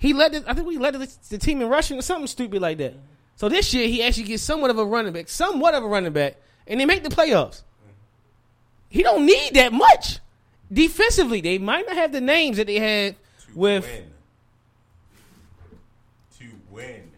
he 0.05 0.13
led. 0.13 0.33
The, 0.33 0.43
I 0.47 0.53
think 0.53 0.67
we 0.67 0.77
led 0.77 0.93
the, 0.93 1.11
the 1.29 1.37
team 1.37 1.61
in 1.61 1.69
rushing 1.69 1.97
or 1.97 2.01
something 2.01 2.27
stupid 2.27 2.61
like 2.61 2.77
that. 2.77 2.93
So 3.35 3.49
this 3.49 3.73
year, 3.73 3.87
he 3.87 4.03
actually 4.03 4.23
gets 4.23 4.43
somewhat 4.43 4.71
of 4.71 4.77
a 4.77 4.85
running 4.85 5.13
back, 5.13 5.27
somewhat 5.27 5.73
of 5.73 5.83
a 5.83 5.87
running 5.87 6.13
back, 6.13 6.37
and 6.67 6.79
they 6.79 6.85
make 6.85 7.03
the 7.03 7.09
playoffs. 7.09 7.63
He 8.87 9.03
don't 9.03 9.25
need 9.25 9.55
that 9.55 9.73
much 9.73 10.19
defensively. 10.71 11.41
They 11.41 11.57
might 11.57 11.85
not 11.85 11.95
have 11.97 12.11
the 12.11 12.21
names 12.21 12.57
that 12.57 12.67
they 12.67 12.79
had 12.79 13.15
To 13.47 13.57
with 13.57 13.85
win. 13.85 14.11
To 16.39 16.45
win. 16.71 17.11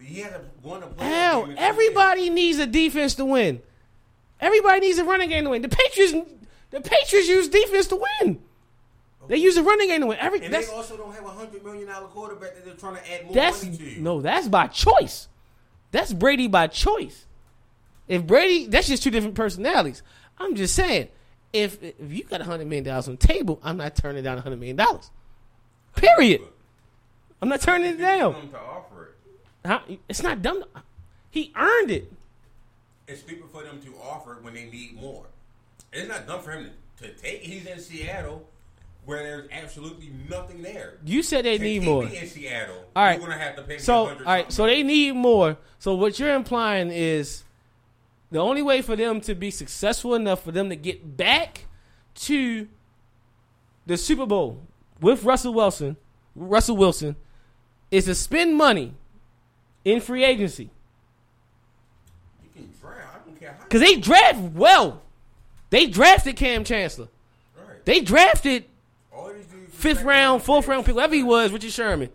He 0.00 0.24
won 0.62 0.82
a 0.82 1.02
Hell, 1.02 1.48
everybody 1.56 2.30
needs 2.30 2.58
a 2.58 2.66
defense 2.66 3.14
to 3.16 3.24
win. 3.24 3.62
Everybody 4.40 4.80
needs 4.80 4.98
a 4.98 5.04
running 5.04 5.28
game 5.28 5.44
to 5.44 5.50
win. 5.50 5.62
The 5.62 5.68
Patriots, 5.68 6.12
the 6.70 6.80
Patriots 6.80 7.28
use 7.28 7.48
defense 7.48 7.86
to 7.88 8.04
win. 8.20 8.40
They 9.28 9.36
use 9.36 9.56
a 9.56 9.62
running 9.62 9.88
game 9.88 10.00
to 10.00 10.06
win. 10.06 10.18
Every 10.18 10.38
years. 10.38 10.46
And 10.46 10.54
that's 10.54 10.68
they 10.68 10.74
also 10.74 10.96
don't 10.96 11.14
have 11.14 11.24
a 11.24 11.30
hundred 11.30 11.64
million 11.64 11.88
dollar 11.88 12.06
quarterback 12.08 12.54
that 12.54 12.64
they're 12.64 12.74
trying 12.74 12.96
to 12.96 13.12
add 13.12 13.24
more 13.24 13.34
that's 13.34 13.64
money 13.64 13.76
to. 13.76 14.00
no, 14.02 14.20
that's 14.20 14.48
by 14.48 14.66
choice. 14.66 15.28
That's 15.90 16.12
Brady 16.12 16.48
by 16.48 16.66
choice. 16.66 17.26
If 18.08 18.26
Brady, 18.26 18.66
that's 18.66 18.88
just 18.88 19.02
two 19.02 19.10
different 19.10 19.34
personalities. 19.34 20.02
I'm 20.38 20.54
just 20.56 20.74
saying, 20.74 21.08
if 21.52 21.82
if 21.82 21.94
you 22.12 22.24
got 22.24 22.40
a 22.40 22.44
hundred 22.44 22.66
million 22.66 22.84
dollars 22.84 23.08
on 23.08 23.16
the 23.16 23.26
table, 23.26 23.60
I'm 23.62 23.76
not 23.76 23.94
turning 23.96 24.24
down 24.24 24.38
a 24.38 24.40
hundred 24.40 24.58
million 24.58 24.76
dollars. 24.76 25.10
Period. 25.96 26.42
I'm 27.40 27.48
not 27.48 27.60
turning 27.60 27.92
it 27.92 27.98
down. 27.98 28.32
Them 28.32 28.48
to 28.50 28.58
offer 28.58 29.04
it. 29.04 29.68
Huh? 29.68 29.80
It's 30.08 30.22
not 30.22 30.42
dumb. 30.42 30.64
He 31.30 31.52
earned 31.56 31.90
it. 31.90 32.12
It's 33.06 33.20
stupid 33.20 33.50
for 33.50 33.62
them 33.62 33.80
to 33.82 33.94
offer 34.02 34.34
it 34.34 34.42
when 34.42 34.54
they 34.54 34.64
need 34.64 34.98
more. 35.00 35.26
It's 35.92 36.08
not 36.08 36.26
dumb 36.26 36.40
for 36.40 36.52
him 36.52 36.70
to, 36.98 37.06
to 37.08 37.14
take. 37.14 37.42
He's 37.42 37.66
in 37.66 37.78
Seattle, 37.78 38.48
where 39.04 39.22
there's 39.22 39.48
absolutely 39.52 40.10
nothing 40.28 40.62
there. 40.62 40.98
You 41.04 41.22
said 41.22 41.44
they 41.44 41.58
need 41.58 41.82
more. 41.82 42.04
in 42.04 42.26
Seattle. 42.26 42.84
All 42.96 43.04
right. 43.04 43.18
You're 43.18 43.28
gonna 43.28 43.40
have 43.40 43.56
to 43.56 43.62
pay 43.62 43.78
So, 43.78 43.94
all 43.94 44.04
100 44.06 44.24
right, 44.26 44.52
so 44.52 44.66
they 44.66 44.82
need 44.82 45.14
more. 45.14 45.56
So 45.78 45.94
what 45.94 46.18
you're 46.18 46.34
implying 46.34 46.90
is 46.90 47.42
the 48.30 48.38
only 48.38 48.62
way 48.62 48.82
for 48.82 48.96
them 48.96 49.20
to 49.22 49.34
be 49.34 49.50
successful 49.50 50.14
enough 50.14 50.42
for 50.42 50.52
them 50.52 50.68
to 50.70 50.76
get 50.76 51.16
back 51.16 51.66
to 52.16 52.68
the 53.86 53.96
Super 53.96 54.24
Bowl 54.26 54.62
with 55.00 55.24
Russell 55.24 55.52
Wilson, 55.54 55.96
Russell 56.34 56.76
Wilson, 56.76 57.16
is 57.90 58.06
to 58.06 58.14
spend 58.14 58.56
money 58.56 58.94
in 59.84 60.00
free 60.00 60.24
agency 60.24 60.70
You 62.42 62.48
can 62.54 62.72
draft. 62.80 63.14
I 63.14 63.28
don't 63.28 63.38
care 63.38 63.52
how. 63.52 63.64
because 63.64 63.80
they 63.82 63.96
draft 63.96 64.38
well. 64.54 65.02
They 65.70 65.86
drafted 65.86 66.36
Kam 66.36 66.64
Chancellor. 66.64 67.08
Right. 67.56 67.84
They 67.84 68.00
drafted 68.00 68.62
All 68.62 68.62
these 68.62 68.62
dudes 68.62 68.73
fifth 69.84 70.02
round, 70.02 70.42
fourth 70.42 70.66
round 70.66 70.86
pick, 70.86 70.94
whatever 70.94 71.14
he 71.14 71.22
was, 71.22 71.52
Richard 71.52 71.70
Sherman. 71.72 72.08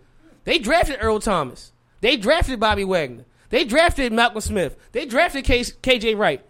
They 0.44 0.58
drafted 0.60 0.98
Earl 1.00 1.20
Thomas. 1.20 1.72
They 2.02 2.18
drafted 2.18 2.60
Bobby 2.60 2.84
Wagner. 2.84 3.26
They 3.50 3.64
drafted 3.64 4.12
Malcolm 4.12 4.42
Smith. 4.42 4.76
They 4.92 5.06
drafted 5.06 5.44
K- 5.46 5.62
KJ 5.62 6.18
Wright. 6.18 6.44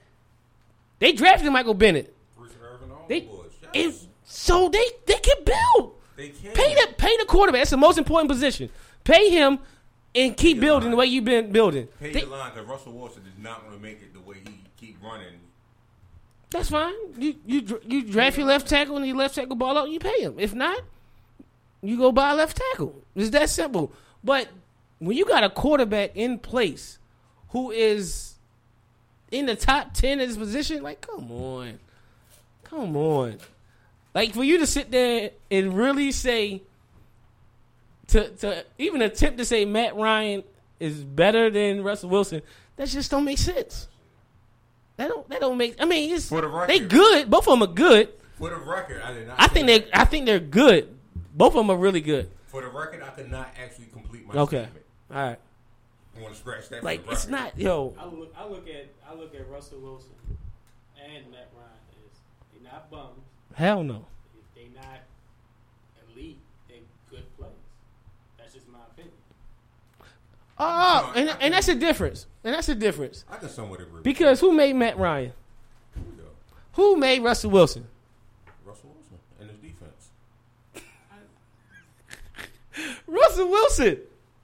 They 0.99 1.11
drafted 1.11 1.51
Michael 1.51 1.73
Bennett. 1.73 2.15
Bruce 2.37 2.51
Irvin, 2.61 2.91
all 2.91 3.05
They, 3.07 3.27
the 3.73 3.93
so 4.23 4.69
they 4.69 4.85
they 5.05 5.15
can 5.19 5.43
build. 5.43 5.93
They 6.15 6.29
can. 6.29 6.51
Pay 6.53 6.73
the 6.75 6.93
pay 6.97 7.15
the 7.17 7.25
quarterback. 7.25 7.61
That's 7.61 7.71
the 7.71 7.77
most 7.77 7.97
important 7.97 8.29
position. 8.29 8.69
Pay 9.03 9.29
him 9.29 9.59
and 10.15 10.35
keep 10.37 10.57
Pay 10.57 10.61
building 10.61 10.91
the 10.91 10.97
way 10.97 11.05
you've 11.05 11.25
been 11.25 11.51
building. 11.51 11.87
Pay 11.99 12.11
They- 12.13 12.21
the 12.21 12.27
line 12.27 12.51
because 12.53 12.67
Russell 12.67 12.93
Wilson 12.93 13.23
is 13.25 13.41
not 13.43 13.61
going 13.65 13.75
to 13.75 13.81
make 13.81 14.01
it 14.01 14.13
the 14.13 14.19
way 14.21 14.37
he 14.45 14.59
keep 14.77 14.97
running. 15.03 15.39
That's 16.51 16.69
fine. 16.69 16.93
You 17.17 17.35
you 17.45 17.81
you 17.87 18.03
draft 18.03 18.37
your 18.37 18.47
left 18.47 18.67
tackle 18.67 18.97
and 18.97 19.05
your 19.05 19.15
left 19.17 19.35
tackle 19.35 19.55
ball 19.55 19.77
out. 19.77 19.89
You 19.89 19.99
pay 19.99 20.21
him. 20.21 20.35
If 20.39 20.53
not, 20.53 20.79
you 21.81 21.97
go 21.97 22.11
buy 22.11 22.31
a 22.31 22.35
left 22.35 22.57
tackle. 22.71 23.01
It's 23.15 23.29
that 23.31 23.49
simple. 23.49 23.91
But 24.23 24.49
when 24.99 25.15
you 25.15 25.25
got 25.25 25.43
a 25.43 25.49
quarterback 25.49 26.15
in 26.15 26.39
place 26.39 26.99
who 27.49 27.71
is 27.71 28.35
in 29.31 29.45
the 29.45 29.55
top 29.55 29.93
ten 29.93 30.19
of 30.19 30.27
this 30.27 30.37
position, 30.37 30.83
like 30.83 31.01
come 31.01 31.31
on, 31.31 31.79
come 32.63 32.95
on. 32.97 33.37
Like 34.13 34.33
for 34.33 34.43
you 34.43 34.57
to 34.59 34.67
sit 34.67 34.91
there 34.91 35.31
and 35.51 35.73
really 35.73 36.11
say 36.11 36.61
to 38.07 38.29
to 38.29 38.65
even 38.77 39.01
attempt 39.01 39.37
to 39.37 39.45
say 39.45 39.65
Matt 39.65 39.95
Ryan 39.95 40.43
is 40.79 41.03
better 41.03 41.49
than 41.49 41.83
Russell 41.83 42.09
Wilson, 42.09 42.41
that 42.75 42.87
just 42.89 43.11
don't 43.11 43.23
make 43.25 43.37
sense. 43.37 43.87
That 44.97 45.07
don't 45.09 45.29
that 45.29 45.39
don't 45.39 45.57
make. 45.57 45.75
I 45.81 45.85
mean, 45.85 46.13
it's 46.13 46.27
For 46.27 46.41
the 46.41 46.47
record. 46.47 46.69
they 46.69 46.79
good. 46.79 47.29
Both 47.29 47.47
of 47.47 47.57
them 47.57 47.69
are 47.69 47.73
good. 47.73 48.09
For 48.37 48.49
the 48.49 48.57
record, 48.57 49.01
I 49.01 49.13
did 49.13 49.27
not. 49.27 49.39
I 49.39 49.47
think 49.47 49.67
they. 49.67 49.87
I 49.93 50.03
think 50.05 50.25
they're 50.25 50.39
good. 50.39 50.93
Both 51.39 51.53
of 51.55 51.65
them 51.65 51.69
are 51.71 51.77
really 51.77 52.01
good. 52.01 52.29
For 52.47 52.61
the 52.61 52.67
record, 52.67 53.01
I 53.01 53.11
could 53.11 53.31
not 53.31 53.53
actually 53.57 53.85
complete 53.93 54.27
my 54.27 54.33
Okay, 54.41 54.63
statement. 54.63 54.85
all 55.09 55.17
right. 55.23 55.39
I 56.17 56.21
want 56.21 56.33
to 56.33 56.39
scratch 56.39 56.67
that. 56.67 56.83
Like 56.83 56.99
for 57.03 57.05
the 57.07 57.11
it's 57.13 57.27
not 57.29 57.57
yo. 57.57 57.95
I 57.97 58.05
look, 58.07 58.33
I 58.37 58.45
look 58.45 58.67
at, 58.67 58.87
I 59.09 59.13
look 59.15 59.33
at 59.33 59.47
Russell 59.49 59.79
Wilson 59.79 60.09
and 61.01 61.31
Matt 61.31 61.49
Ryan 61.55 61.71
as 62.11 62.19
they 62.53 62.61
not 62.69 62.91
bums, 62.91 63.21
Hell 63.53 63.83
no. 63.85 64.05
they 64.53 64.67
not 64.75 64.99
elite, 66.13 66.39
they 66.67 66.81
good 67.09 67.23
players. 67.37 67.53
That's 68.37 68.53
just 68.53 68.67
my 68.67 68.79
opinion. 68.91 69.13
Oh, 70.01 70.05
oh 70.59 71.13
and 71.15 71.29
and 71.39 71.53
that's 71.53 71.69
a 71.69 71.75
difference. 71.75 72.25
And 72.43 72.53
that's 72.53 72.67
a 72.67 72.75
difference 72.75 73.23
I 73.29 73.37
can 73.37 73.47
somewhat 73.47 73.79
agree. 73.79 73.93
with 73.95 74.03
because 74.03 74.41
who 74.41 74.51
made 74.51 74.75
Matt 74.75 74.97
Ryan? 74.97 75.31
that. 75.95 75.99
Here 76.01 76.09
we 76.17 76.21
go. 76.21 76.29
Who 76.73 76.97
made 76.97 77.21
Russell 77.23 77.51
Wilson? 77.51 77.87
Russell 78.65 78.89
Wilson 78.93 79.19
and 79.39 79.49
his 79.49 79.59
defense. 79.59 80.09
Russell 83.09 83.49
Wilson 83.49 83.97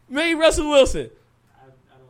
made 0.09 0.33
Russell 0.35 0.69
Wilson. 0.69 1.09
I, 1.55 1.63
I 1.65 1.97
don't 1.97 2.09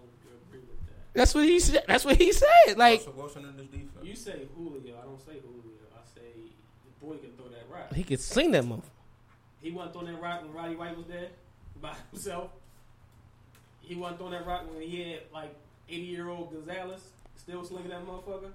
agree 0.50 0.60
with 0.62 0.86
that. 0.88 1.14
That's 1.14 1.34
what 1.36 1.46
he 1.46 1.60
said. 1.60 1.84
That's 1.88 2.06
what 2.06 2.16
he 2.18 2.32
said. 2.32 2.78
Like 2.78 3.00
Russell 3.00 3.14
Wilson 3.14 3.46
and 3.46 3.60
his 3.60 3.68
defense. 3.68 3.90
You 4.04 4.16
say 4.16 4.48
Julio, 4.56 4.98
I 5.02 5.06
don't 5.06 5.20
say 5.20 5.34
Julio. 5.40 5.62
I 5.96 6.00
say 6.14 6.22
the 6.86 7.06
boy 7.06 7.18
can 7.18 7.32
throw 7.34 7.48
that 7.50 7.66
rock. 7.72 7.94
he 7.94 8.04
can 8.04 8.18
sling 8.18 8.52
that 8.52 8.64
motherfucker. 8.64 8.82
He 9.62 9.72
wasn't 9.72 9.94
throwing 9.94 10.14
that 10.14 10.22
rock 10.22 10.42
when 10.44 10.54
Roddy 10.54 10.76
White 10.76 10.96
was 10.98 11.08
there 11.08 11.28
by 11.82 11.94
himself. 12.12 12.52
He 13.82 13.96
wasn't 13.96 14.20
throwing 14.20 14.34
that 14.34 14.46
rock 14.46 14.64
when 14.72 14.82
he 14.82 15.12
had 15.12 15.22
like 15.34 15.54
80 15.90 16.02
year 16.02 16.30
old 16.30 16.52
Gonzalez 16.52 17.02
still 17.36 17.64
slinging 17.64 17.90
that 17.90 18.06
motherfucker. 18.06 18.50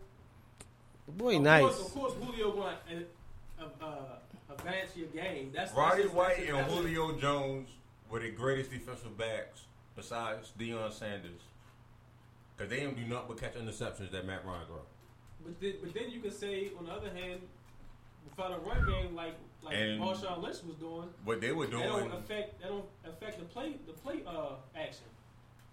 Boy, 1.08 1.36
of 1.36 1.42
nice. 1.42 1.62
Course, 1.64 1.80
of 1.86 1.92
course, 1.94 2.14
Julio 2.22 2.52
going 2.52 2.74
to 2.90 3.64
uh, 3.64 3.84
uh, 3.84 4.52
advance 4.52 4.90
your 4.96 5.08
game. 5.08 5.50
That's 5.54 5.72
Roddy 5.72 6.02
that's 6.02 6.04
just- 6.04 6.14
White 6.14 6.36
that's 6.38 6.50
and 6.50 6.66
Julio 6.70 7.12
Jones 7.18 7.68
were 8.10 8.20
the 8.20 8.30
greatest 8.30 8.70
defensive 8.70 9.16
backs 9.16 9.62
besides 9.96 10.52
Deion 10.58 10.92
Sanders. 10.92 11.40
Because 12.56 12.70
they 12.70 12.80
don't 12.80 12.96
do 12.96 13.04
nothing 13.06 13.28
but 13.28 13.40
catch 13.40 13.54
interceptions 13.54 14.10
that 14.12 14.26
Matt 14.26 14.44
Ryan 14.44 14.66
throw. 14.66 14.76
But 15.44 15.60
then, 15.60 15.74
but 15.82 15.94
then 15.94 16.10
you 16.10 16.20
can 16.20 16.30
say 16.32 16.70
on 16.78 16.84
the 16.86 16.92
other 16.92 17.08
hand, 17.10 17.40
without 18.28 18.52
a 18.52 18.58
run 18.60 18.84
game 18.86 19.14
like 19.14 19.34
like 19.62 19.74
And- 19.76 20.00
Marshawn 20.00 20.42
Lynch 20.42 20.56
was 20.66 20.76
doing, 20.78 21.08
What 21.24 21.40
they 21.40 21.52
were 21.52 21.66
that 21.66 21.70
doing, 21.72 21.82
don't 22.08 22.12
affect 22.14 22.60
that 22.60 22.68
don't 22.68 22.84
affect 23.04 23.38
the 23.38 23.44
play 23.46 23.76
the 23.86 23.92
play 23.92 24.22
uh 24.26 24.54
action. 24.76 25.04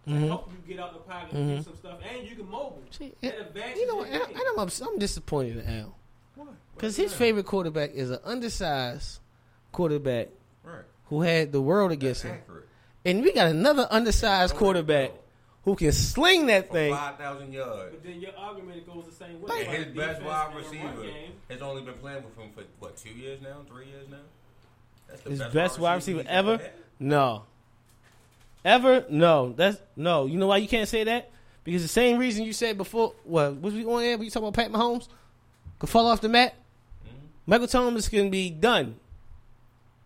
Mhm. 0.08 0.28
help 0.28 0.50
you 0.52 0.74
get 0.74 0.82
out 0.82 0.94
the 0.94 1.00
pocket 1.00 1.34
Mhm. 1.34 1.38
and 1.38 1.58
do 1.58 1.64
some 1.64 1.76
stuff, 1.76 2.00
and 2.02 2.26
you 2.30 2.36
can 2.38 2.50
mobile. 2.50 2.82
See, 2.92 3.14
That 3.22 3.76
you 3.76 3.88
know, 3.88 4.04
in 4.04 4.14
and, 4.14 4.36
the. 4.36 4.54
I'm, 4.58 4.70
I'm 4.88 5.00
disappointed 5.00 5.58
in 5.58 5.68
Al 5.82 5.96
What? 6.36 6.48
because 6.76 6.96
his 6.96 7.14
favorite 7.14 7.46
quarterback 7.46 7.92
is 7.92 8.10
an 8.12 8.20
undersized 8.24 9.20
quarterback 9.74 10.28
Right. 10.28 10.36
Who 11.10 11.22
had 11.22 11.52
the 11.52 11.62
world 11.62 11.92
against 11.92 12.24
him, 12.24 12.38
and 13.06 13.24
we 13.24 13.32
got 13.34 13.48
another 13.48 13.88
undersized 13.90 14.56
quarterback 14.56 15.12
who 15.64 15.76
can 15.76 15.92
sling 15.92 16.46
that 16.48 16.68
For 16.68 16.74
thing. 16.74 16.94
5,000 16.94 17.52
yards. 17.54 17.92
But 17.92 18.04
then 18.04 18.22
your 18.22 18.32
argument 18.38 18.88
goes 18.88 19.06
the 19.06 19.12
same 19.12 19.42
way. 19.42 19.50
Like, 19.50 19.68
And 19.68 19.86
his 19.86 19.96
best 19.96 20.22
wide 20.22 20.56
receiver 20.56 21.06
has 21.50 21.62
only 21.62 21.82
been 21.82 21.96
playing 21.96 22.24
with 22.24 22.38
him 22.38 22.52
for, 22.56 22.64
what, 22.80 22.96
two 22.96 23.10
years 23.10 23.42
now? 23.42 23.58
Three 23.68 23.88
years 23.88 24.08
now? 24.10 24.18
That's 25.10 25.22
the 25.24 25.30
His 25.32 25.42
best 25.54 25.78
wide 25.78 25.96
receiver 25.96 26.20
he's 26.20 26.28
ever? 26.30 26.62
No. 27.00 27.44
Ever? 28.64 29.06
No. 29.10 29.52
That's 29.54 29.78
no. 29.96 30.26
You 30.26 30.38
know 30.38 30.48
why 30.48 30.58
you 30.58 30.68
can't 30.70 30.88
say 30.88 31.04
that? 31.04 31.30
Because 31.66 31.82
the 31.82 31.90
same 31.90 32.18
reason 32.18 32.46
you 32.46 32.54
said 32.54 32.78
before. 32.78 33.14
What 33.26 33.60
was 33.62 33.74
we 33.74 33.86
on 33.86 34.02
air? 34.04 34.18
When 34.18 34.24
you 34.24 34.32
talking 34.32 34.48
about 34.48 34.62
Pat 34.62 34.72
Mahomes? 34.72 35.10
Could 35.80 35.90
fall 35.90 36.08
off 36.08 36.22
the 36.22 36.30
mat. 36.30 36.56
Mm-hmm. 37.06 37.18
Michael 37.46 37.68
Thomas 37.68 38.08
can 38.08 38.30
be 38.30 38.50
done. 38.50 38.96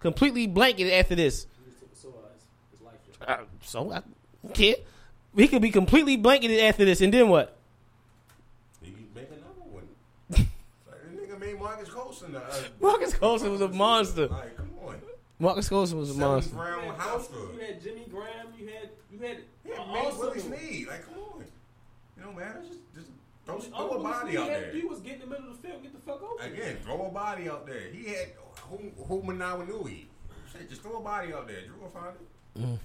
Completely 0.01 0.47
blanketed 0.47 0.93
after 0.93 1.15
this. 1.15 1.45
He 1.63 1.69
just 1.71 1.79
took 1.81 1.91
a 1.93 1.95
sore 1.95 2.13
eyes. 2.25 2.41
His 2.71 2.81
life. 2.81 2.95
Uh, 3.25 3.43
so 3.63 3.91
I 3.91 4.01
don't. 4.53 4.77
He 5.35 5.47
could 5.47 5.61
be 5.61 5.69
completely 5.71 6.17
blanketed 6.17 6.59
after 6.59 6.83
this, 6.83 6.99
and 7.01 7.13
then 7.13 7.29
what? 7.29 7.55
He 8.81 8.91
make 9.15 9.27
another 9.29 9.69
one. 9.69 9.87
like, 10.29 10.47
the 10.89 11.21
nigga 11.21 11.39
made 11.39 11.59
Marques 11.59 11.89
Colston. 11.89 12.35
Uh, 12.35 12.41
Marques 12.81 13.13
Colston 13.13 13.51
was 13.51 13.61
a 13.61 13.67
monster. 13.69 14.27
Like, 14.27 14.57
come 14.57 14.69
on. 14.85 14.95
Marques 15.39 15.69
Colston 15.69 15.99
was 15.99 16.09
a 16.09 16.13
Seventh 16.13 16.53
monster. 16.53 16.55
You 16.55 16.61
round 16.61 16.85
had 16.85 16.95
house 16.99 17.27
Colston. 17.27 17.55
You 17.59 17.65
had 17.65 17.83
Jimmy 17.83 18.05
Graham. 18.11 18.47
You 18.59 18.67
had 18.67 18.89
you 19.11 19.19
had 19.19 19.37
Yeah, 19.65 19.81
an 19.83 19.93
made 19.93 19.99
awesome 20.05 20.19
Willie 20.19 20.39
one. 20.41 20.57
Snead. 20.57 20.87
Like, 20.87 21.05
come 21.05 21.13
on. 21.35 21.45
You 22.17 22.23
know, 22.23 22.33
man, 22.33 22.55
just, 22.67 22.79
just 22.95 23.07
throw, 23.45 23.55
All 23.55 23.61
throw 23.89 23.99
a 23.99 24.03
body 24.03 24.37
out 24.37 24.49
had 24.49 24.61
there. 24.63 24.71
to 24.71 24.81
do 24.81 24.87
was 24.87 24.99
get 24.99 25.15
in 25.15 25.19
the 25.21 25.27
middle 25.27 25.49
of 25.51 25.61
the 25.61 25.67
field, 25.67 25.81
get 25.83 25.93
the 25.93 25.99
fuck 25.99 26.21
over. 26.21 26.43
Again, 26.43 26.77
throw 26.83 27.05
a 27.07 27.09
body 27.09 27.49
out 27.49 27.65
there. 27.67 27.89
He 27.91 28.05
had 28.09 28.27
who 28.69 28.77
who 29.05 29.21
Manawanui. 29.23 30.05
Shit, 30.51 30.69
just 30.69 30.81
throw 30.81 30.97
a 30.97 31.01
body 31.01 31.33
out 31.33 31.47
there. 31.47 31.61
Drew 31.65 31.75
will 31.81 31.89
find 31.89 32.15
it. 32.15 32.79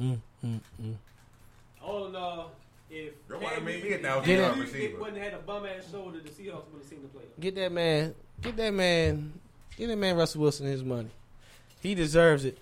Mm. 0.00 0.18
Mm, 0.44 0.60
mm, 0.82 0.94
all 1.82 2.06
in 2.06 2.16
all, 2.16 2.52
if 2.88 3.12
Nobody 3.28 3.46
Cam 3.54 3.64
made 3.64 3.74
Newton- 3.84 3.90
me 3.90 3.94
a 3.96 3.98
thousand 3.98 4.24
Cam 4.24 4.36
yard 4.40 4.56
Newton 4.56 4.72
receiver. 4.72 4.98
Wouldn't 4.98 5.16
have 5.18 5.32
had 5.32 5.40
a 5.40 5.42
bum 5.42 5.66
ass 5.66 5.90
shoulder. 5.90 6.18
The 6.20 6.30
Seahawks 6.30 6.70
would 6.72 6.80
have 6.80 6.88
seen 6.88 7.02
the 7.02 7.08
play. 7.08 7.24
Get 7.38 7.54
that 7.56 7.72
man. 7.72 8.14
Get 8.40 8.56
that 8.56 8.70
man. 8.72 9.32
Get 9.76 9.88
that 9.88 9.96
man 9.98 10.16
Russell 10.16 10.40
Wilson 10.40 10.66
his 10.66 10.82
money. 10.82 11.10
He 11.82 11.94
deserves 11.94 12.44
it. 12.46 12.56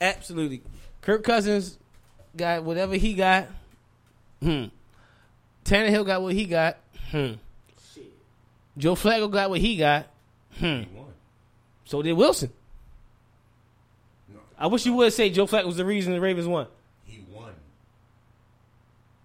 Absolutely. 0.00 0.62
Kirk 1.02 1.22
Cousins 1.24 1.78
got 2.36 2.62
whatever 2.64 2.94
he 2.94 3.14
got. 3.14 3.48
Hmm. 4.42 4.66
Tannehill 5.66 6.06
got 6.06 6.22
what 6.22 6.32
he 6.34 6.44
got. 6.44 6.78
Hmm. 7.10 7.34
Shit. 7.94 8.12
Joe 8.78 8.94
Flacco 8.94 9.30
got 9.30 9.50
what 9.50 9.60
he 9.60 9.76
got. 9.76 10.06
Hmm. 10.58 10.64
He 10.64 10.88
won. 10.94 11.06
So 11.84 12.02
did 12.02 12.12
Wilson. 12.14 12.50
No, 14.32 14.40
I 14.58 14.66
wish 14.68 14.86
you 14.86 14.94
would 14.94 15.12
say 15.12 15.28
Joe 15.30 15.46
Flacco 15.46 15.66
was 15.66 15.76
the 15.76 15.84
reason 15.84 16.12
the 16.12 16.20
Ravens 16.20 16.46
won. 16.46 16.66
he 17.04 17.24
won. 17.32 17.52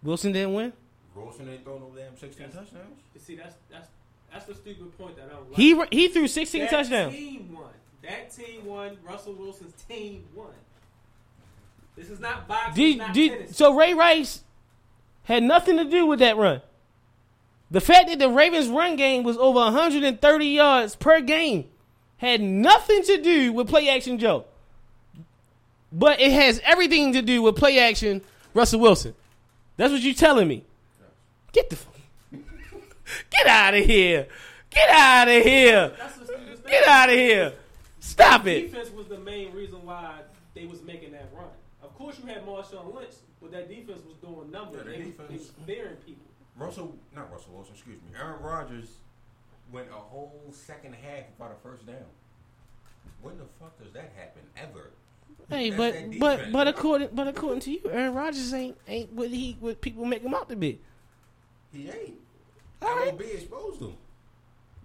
Wilson 0.04 0.32
didn't 0.32 0.54
win. 0.54 0.74
Wilson 1.16 1.48
ain't 1.50 1.64
throw 1.64 1.78
no 1.78 1.92
damn 1.96 2.18
16 2.18 2.48
touchdowns. 2.48 2.74
You 3.14 3.22
see, 3.22 3.36
that's 3.36 3.56
that's 3.70 3.88
that's 4.32 4.46
the 4.46 4.56
stupid 4.56 4.98
point 4.98 5.16
that 5.18 5.26
I 5.26 5.30
don't 5.30 5.50
like. 5.52 5.58
He 5.60 5.82
he 5.92 6.08
threw 6.10 6.28
16 6.28 6.62
that 6.62 6.70
touchdowns. 6.70 7.14
team 7.14 7.54
won. 7.54 7.66
That 8.04 8.32
team 8.32 8.66
won. 8.66 8.98
Russell 9.04 9.34
Wilson's 9.34 9.74
team 9.88 10.24
won. 10.34 10.48
This 11.96 12.10
is 12.10 12.20
not 12.20 12.48
boxing. 12.48 12.84
Did, 12.84 12.98
not 12.98 13.14
did, 13.14 13.32
tennis. 13.32 13.58
so 13.58 13.76
Ray 13.76 13.94
Rice 13.94 14.44
had 15.24 15.44
nothing 15.44 15.78
to 15.78 15.86
do 15.86 16.06
with 16.06 16.20
that 16.20 16.38
run. 16.38 16.62
The 17.70 17.82
fact 17.82 18.10
that 18.10 18.20
the 18.20 18.30
Ravens' 18.30 18.68
run 18.68 18.96
game 18.98 19.24
was 19.24 19.38
over 19.38 19.60
130 19.60 20.46
yards 20.46 20.96
per 20.96 21.22
game 21.22 21.66
had 22.18 22.42
nothing 22.42 23.04
to 23.04 23.22
do 23.22 23.54
with 23.54 23.70
play 23.70 23.90
action 23.90 24.18
Joe. 24.20 24.46
But 25.92 26.20
it 26.20 26.32
has 26.32 26.60
everything 26.64 27.14
to 27.14 27.22
do 27.22 27.42
with 27.42 27.56
play 27.56 27.80
action 27.80 28.22
Russell 28.54 28.80
Wilson. 28.80 29.14
That's 29.78 29.92
what 29.92 30.02
you 30.02 30.14
telling 30.14 30.48
me. 30.48 30.64
Get 31.54 31.70
the 31.70 31.76
fuck- 31.78 31.96
Get 33.30 33.48
out 33.48 33.74
of 33.74 33.86
here. 33.86 34.28
Get 34.70 34.90
out 34.90 35.28
of 35.28 35.44
here. 35.44 35.92
Get 36.68 36.88
out 36.88 37.10
of 37.10 37.16
here. 37.16 37.54
Stop 38.00 38.48
it. 38.48 38.72
Defense 38.72 38.92
was 38.92 39.08
the 39.08 39.18
main 39.20 39.54
reason 39.54 39.84
why 39.86 40.20
they 40.54 40.66
was 40.66 40.82
making 40.82 41.12
that 41.14 41.30
run. 41.36 41.48
Of 41.84 41.94
course, 41.98 42.18
you 42.20 42.28
had 42.28 42.46
Marshawn 42.46 42.94
Lynch, 42.94 43.14
but 43.42 43.52
that 43.52 43.70
defense 43.70 44.02
was 44.06 44.16
doing 44.22 44.52
numbers. 44.52 44.84
Yeah, 44.86 44.92
the 44.92 44.98
they, 44.98 45.06
was, 45.06 45.14
they 45.30 45.36
was 45.36 45.52
fearing 45.66 45.96
people. 46.06 46.26
Russell, 46.56 46.96
not 47.16 47.32
Russell 47.32 47.54
Wilson, 47.54 47.74
excuse 47.74 47.98
me. 47.98 48.20
Aaron 48.20 48.42
Rodgers 48.42 48.90
went 49.72 49.88
a 49.90 49.94
whole 49.94 50.44
second 50.52 50.96
half 50.96 51.24
without 51.38 51.58
a 51.58 51.68
first 51.68 51.86
down. 51.86 51.96
When 53.22 53.38
the 53.38 53.46
fuck 53.60 53.82
does 53.82 53.94
that 53.94 54.12
happen 54.16 54.42
ever? 54.58 54.92
Hey, 55.50 55.70
That's 55.70 55.98
but 55.98 56.20
but 56.20 56.52
but 56.52 56.68
according 56.68 57.10
but 57.14 57.28
according 57.28 57.62
to 57.62 57.72
you, 57.72 57.82
Aaron 57.90 58.14
Rodgers 58.14 58.54
ain't 58.54 58.78
ain't 58.88 59.12
what 59.14 59.30
he 59.30 59.58
what 59.60 59.82
people 59.82 60.06
make 60.06 60.22
him 60.22 60.34
out 60.34 60.50
to 60.50 60.56
be. 60.56 60.80
He 61.74 61.90
ain't. 61.90 62.16
All 62.82 62.96
right. 62.96 63.18
MLB 63.18 63.34
exposed 63.36 63.82
him. 63.82 63.94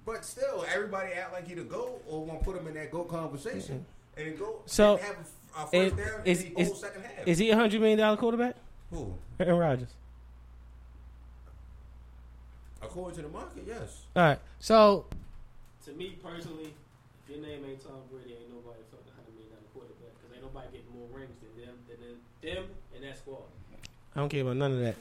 But 0.04 0.24
still, 0.24 0.64
everybody 0.72 1.12
act 1.14 1.32
like 1.32 1.48
he 1.48 1.54
the 1.54 1.64
GOAT 1.64 2.02
or 2.06 2.24
want 2.24 2.40
to 2.40 2.44
put 2.44 2.56
him 2.56 2.68
in 2.68 2.74
that 2.74 2.92
GOAT 2.92 3.08
conversation. 3.08 3.84
And 4.16 4.38
go 4.38 4.62
So, 4.66 4.96
and 4.96 5.04
have 5.04 5.16
a, 5.16 5.24
a 5.56 5.66
first 5.66 5.74
Is 5.74 5.92
down 5.92 6.20
is, 6.24 6.42
in 6.44 6.58
is, 6.58 6.78
second 6.80 7.02
half. 7.02 7.26
is 7.26 7.38
he 7.38 7.50
a 7.50 7.56
hundred 7.56 7.80
million 7.80 7.98
dollar 7.98 8.16
quarterback? 8.16 8.56
Who? 8.90 9.14
Aaron 9.40 9.58
Rodgers. 9.58 9.88
According 12.82 13.16
to 13.16 13.22
the 13.22 13.28
market, 13.28 13.64
yes. 13.66 14.02
All 14.14 14.22
right. 14.22 14.38
So 14.60 15.06
To 15.86 15.92
me 15.92 16.18
personally, 16.22 16.72
if 17.28 17.34
your 17.34 17.44
name 17.44 17.64
ain't 17.68 17.82
Tom 17.82 17.92
Brady, 18.10 18.34
ain't 18.40 18.50
nobody 18.52 18.80
fucking 18.90 19.12
hundred 19.16 19.34
million 19.34 19.50
dollar 19.54 19.68
quarterback 19.74 20.12
because 20.20 20.34
ain't 20.36 20.42
nobody 20.44 20.66
getting 20.72 20.92
more 20.94 21.08
rings 21.18 21.34
than 21.40 21.66
them 21.66 21.74
than 21.88 21.98
them, 22.00 22.16
them 22.42 22.64
and 22.94 23.04
that 23.04 23.16
squad. 23.18 23.42
I 24.14 24.20
don't 24.20 24.28
care 24.28 24.42
about 24.42 24.56
none 24.56 24.72
of 24.72 24.80
that. 24.80 24.96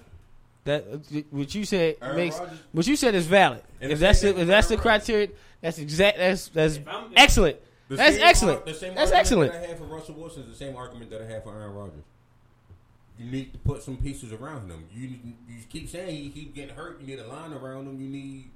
That 0.66 0.86
uh, 0.92 1.22
what 1.30 1.54
you 1.54 1.64
said 1.66 1.98
Aaron 2.02 2.16
makes 2.16 2.40
Rodgers- 2.40 2.60
what 2.72 2.88
you 2.88 2.96
said 2.96 3.14
is 3.14 3.28
valid. 3.28 3.62
And 3.82 3.92
If 3.92 4.00
that's 4.00 4.22
the, 4.22 4.32
thing 4.34 4.42
if 4.42 4.48
that's 4.48 4.68
the 4.68 4.78
criteria, 4.78 5.28
that's 5.62 5.78
exact. 5.78 6.18
That's 6.18 6.48
that's 6.48 6.78
If 6.78 6.88
I'm- 6.88 7.12
excellent. 7.16 7.58
The 7.88 7.96
That's 7.98 8.16
same 8.16 8.26
excellent. 8.26 8.60
ar- 8.60 8.66
the 8.66 8.74
same 8.74 8.96
That's 8.96 9.12
excellent. 9.12 9.52
That 9.54 9.64
I 9.64 9.68
have 9.68 9.78
for 9.78 9.84
Russell 9.86 10.16
Wilson 10.16 10.44
is 10.44 10.50
the 10.50 10.56
same 10.56 10.76
argument 10.76 11.12
that 11.12 11.22
I 11.22 11.26
have 11.26 11.44
for 11.44 11.54
Aaron 11.54 11.74
Rodgers. 11.74 12.04
You 13.20 13.32
need 13.32 13.54
to 13.54 13.60
put 13.60 13.82
some 13.84 13.98
pieces 13.98 14.34
around 14.34 14.70
him. 14.70 14.86
You 14.94 15.08
you 15.48 15.64
keep 15.70 15.88
saying 15.90 16.10
he 16.24 16.30
keep 16.30 16.54
getting 16.56 16.76
hurt. 16.76 17.00
You 17.00 17.08
need 17.08 17.20
a 17.20 17.28
line 17.28 17.54
around 17.54 17.88
him. 17.88 18.02
You 18.02 18.10
need 18.10 18.50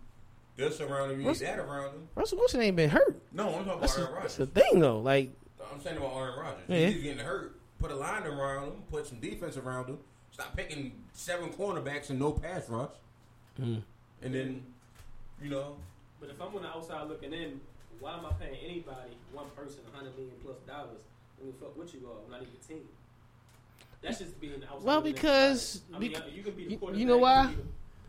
this 0.57 0.81
around 0.81 1.11
him. 1.11 1.21
You 1.21 1.27
Russell- 1.27 1.47
need 1.47 1.53
that 1.53 1.59
around 1.59 1.91
him. 1.93 2.07
Russell 2.15 2.37
Wilson 2.39 2.61
ain't 2.61 2.75
been 2.75 2.89
hurt. 2.89 3.21
No, 3.31 3.47
I'm 3.55 3.63
talking 3.65 3.81
That's, 3.81 3.95
about 3.97 4.07
the- 4.07 4.11
Aaron 4.11 4.21
that's 4.23 4.39
Rodgers. 4.39 4.53
the 4.53 4.61
thing 4.61 4.79
though. 4.79 4.99
Like 4.99 5.29
I'm 5.71 5.79
saying 5.81 5.97
about 5.97 6.15
Aaron 6.17 6.39
Rodgers. 6.39 6.63
Yeah. 6.67 6.87
He's 6.87 7.03
getting 7.03 7.19
hurt. 7.23 7.55
Put 7.79 7.91
a 7.91 7.95
line 7.95 8.23
around 8.23 8.63
him. 8.63 8.73
Put 8.91 9.07
some 9.07 9.19
defense 9.19 9.55
around 9.55 9.85
him. 9.87 9.99
Stop 10.31 10.57
picking 10.57 10.91
seven 11.13 11.49
cornerbacks 11.53 12.09
and 12.09 12.19
no 12.19 12.31
pass 12.31 12.67
rush. 12.67 12.89
Mm. 13.61 13.81
And 14.21 14.33
then, 14.35 14.65
you 15.41 15.49
know, 15.49 15.77
But 16.19 16.29
if 16.29 16.41
I'm 16.41 16.53
on 16.53 16.63
the 16.63 16.67
outside 16.67 17.07
looking 17.07 17.31
in, 17.31 17.61
why 17.99 18.17
am 18.17 18.25
I 18.25 18.31
paying 18.33 18.57
anybody, 18.63 19.11
one 19.33 19.45
person, 19.55 19.79
a 19.91 19.95
hundred 19.95 20.15
million 20.17 20.35
plus 20.43 20.57
dollars? 20.67 21.01
I 21.39 21.45
mean, 21.45 21.53
fuck 21.59 21.77
what 21.77 21.93
you 21.93 21.99
are, 22.07 22.31
not 22.31 22.41
even 22.41 22.53
a 22.53 22.67
team. 22.67 22.87
That's 24.01 24.19
just 24.19 24.39
being 24.39 24.63
outside. 24.63 24.83
Well, 24.83 24.95
looking 24.97 25.09
in. 25.09 25.15
because- 25.15 25.81
I 25.93 25.99
mean, 25.99 26.13
bec- 26.13 26.23
you 26.33 26.43
can 26.43 26.53
be 26.53 26.65
the 26.65 26.71
you- 26.71 26.77
quarterback. 26.77 26.99
you 26.99 27.05
know 27.05 27.17
why? 27.17 27.53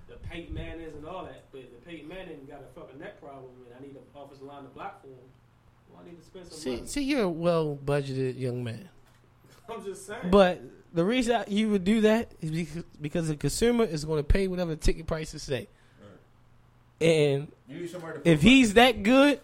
The, 0.08 0.14
the 0.14 0.18
Peyton 0.28 0.54
Mannings 0.54 0.94
and 0.94 1.06
all 1.06 1.24
that, 1.24 1.44
but 1.52 1.60
if 1.62 1.84
Peyton 1.84 2.08
Manning 2.08 2.46
got 2.48 2.60
a 2.62 2.80
fucking 2.80 2.98
neck 3.00 3.20
problem 3.20 3.50
and 3.66 3.74
I 3.76 3.82
need 3.86 3.96
an 3.96 4.02
offensive 4.14 4.46
line 4.46 4.62
to 4.62 4.68
block 4.70 5.00
for 5.02 5.08
him, 5.08 5.14
well, 5.90 6.02
I 6.04 6.08
need 6.08 6.18
to 6.18 6.24
spend 6.24 6.46
some 6.46 6.58
see 6.58 6.74
money. 6.76 6.86
see 6.86 7.02
you're 7.02 7.22
a 7.24 7.28
well 7.28 7.78
budgeted 7.84 8.38
young 8.38 8.62
man. 8.62 8.88
I'm 9.68 9.84
just 9.84 10.06
saying. 10.06 10.30
But 10.30 10.60
the 10.92 11.04
reason 11.04 11.42
you 11.48 11.70
would 11.70 11.84
do 11.84 12.00
that 12.02 12.32
is 12.40 12.50
because, 12.50 12.84
because 13.00 13.28
the 13.28 13.36
consumer 13.36 13.84
is 13.84 14.04
going 14.04 14.18
to 14.20 14.24
pay 14.24 14.46
whatever 14.48 14.70
the 14.72 14.76
ticket 14.80 15.06
prices 15.06 15.42
say. 15.42 15.68
And 17.00 17.50
you 17.66 17.80
need 17.80 17.90
to. 17.92 18.20
if 18.24 18.42
he's 18.42 18.74
that 18.74 19.02
good, 19.02 19.40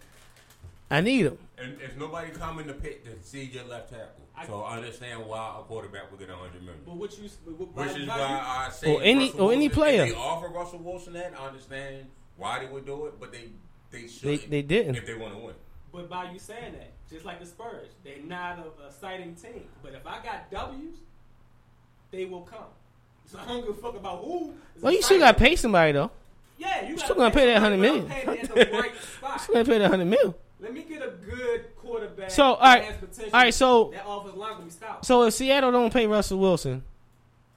I 0.91 1.01
need 1.01 1.27
him. 1.27 1.39
and 1.59 1.81
if 1.81 1.97
nobody 1.97 2.31
come 2.31 2.59
in 2.61 2.67
the 2.69 2.75
pit 2.75 3.05
to 3.05 3.11
see 3.29 3.45
your 3.45 3.65
left 3.65 3.91
tackle, 3.91 4.25
I- 4.37 4.47
so 4.47 4.61
I 4.63 4.77
understand 4.77 5.25
why 5.27 5.57
a 5.59 5.63
quarterback 5.63 6.11
would 6.11 6.21
get 6.21 6.31
a 6.31 6.37
hundred 6.37 6.63
million. 6.63 6.83
but 6.87 6.95
what 6.97 7.19
you, 7.19 7.29
but 7.45 7.55
what, 7.59 7.89
Which 7.89 7.97
is 8.03 8.07
by- 8.09 8.19
why 8.19 8.67
I 8.69 8.71
say 8.71 8.95
Or 8.95 9.03
any- 9.03 9.27
Russell 9.31 9.41
or 9.47 9.53
any 9.53 9.69
player. 9.69 10.05
If 10.05 10.11
they 10.11 10.17
offer 10.17 10.49
Russell 10.49 10.79
Wilson 10.81 11.15
that, 11.15 11.33
I 11.39 11.47
understand 11.47 12.07
why 12.37 12.61
they 12.61 12.67
would 12.71 12.87
do 12.87 13.07
it, 13.07 13.19
but 13.19 13.33
they 13.33 13.49
they 13.91 14.03
They 14.03 14.09
should 14.09 14.51
they 14.51 14.63
didn't. 14.63 14.97
if 14.97 15.07
they 15.07 15.15
want 15.15 15.33
to 15.35 15.39
win. 15.39 15.55
But 15.93 16.09
by 16.11 16.31
you 16.31 16.39
saying 16.39 16.73
that, 16.75 16.93
just 17.11 17.25
like 17.25 17.41
the 17.41 17.47
Spurs, 17.47 17.89
they're 18.05 18.19
not 18.23 18.59
a 18.59 18.87
exciting 18.87 19.35
team. 19.35 19.65
But 19.83 19.95
if 19.95 20.07
I 20.07 20.23
got 20.23 20.51
W's, 20.51 20.99
they 22.11 22.25
will 22.27 22.43
come. 22.43 22.65
So 23.25 23.39
I 23.39 23.47
don't 23.47 23.61
give 23.67 23.71
a 23.79 23.81
fuck 23.81 23.97
about 23.97 24.23
who. 24.23 24.53
Well, 24.81 24.93
you 24.93 25.03
still 25.03 25.19
got 25.19 25.33
to 25.33 25.39
pay 25.43 25.57
somebody 25.57 25.93
though. 25.93 26.11
Yeah, 26.59 26.89
you 26.89 26.97
still 26.99 27.17
gonna 27.17 27.33
pay 27.35 27.47
that 27.47 27.59
hundred 27.61 27.79
million. 27.79 28.05
100 28.09 28.21
I'm 28.21 28.27
million. 28.27 28.47
it 28.47 28.57
at 28.59 28.71
the 28.71 28.77
right 28.79 28.97
spot. 29.03 29.41
Still 29.41 29.55
got 29.55 29.65
to 29.67 29.71
pay 29.73 29.79
that 29.79 29.91
hundred 29.91 30.05
mil. 30.07 30.37
Let 30.59 30.73
me 30.73 30.83
get 30.85 31.03
a 31.03 31.11
good 31.25 31.77
quarterback. 31.77 32.31
So, 32.31 32.45
all 32.45 32.57
that 32.57 32.63
right. 32.63 32.85
has 32.85 32.97
potential. 32.97 33.31
All 33.35 33.41
right, 33.43 33.55
so- 33.55 33.91
that 33.93 34.05
offensive 34.07 34.39
line 34.39 34.53
gonna 34.53 34.65
be 34.65 34.71
stout. 34.71 35.05
So 35.05 35.23
if 35.25 35.35
Seattle 35.35 35.71
don't 35.73 35.93
pay 35.93 36.07
Russell 36.07 36.39
Wilson, 36.39 36.83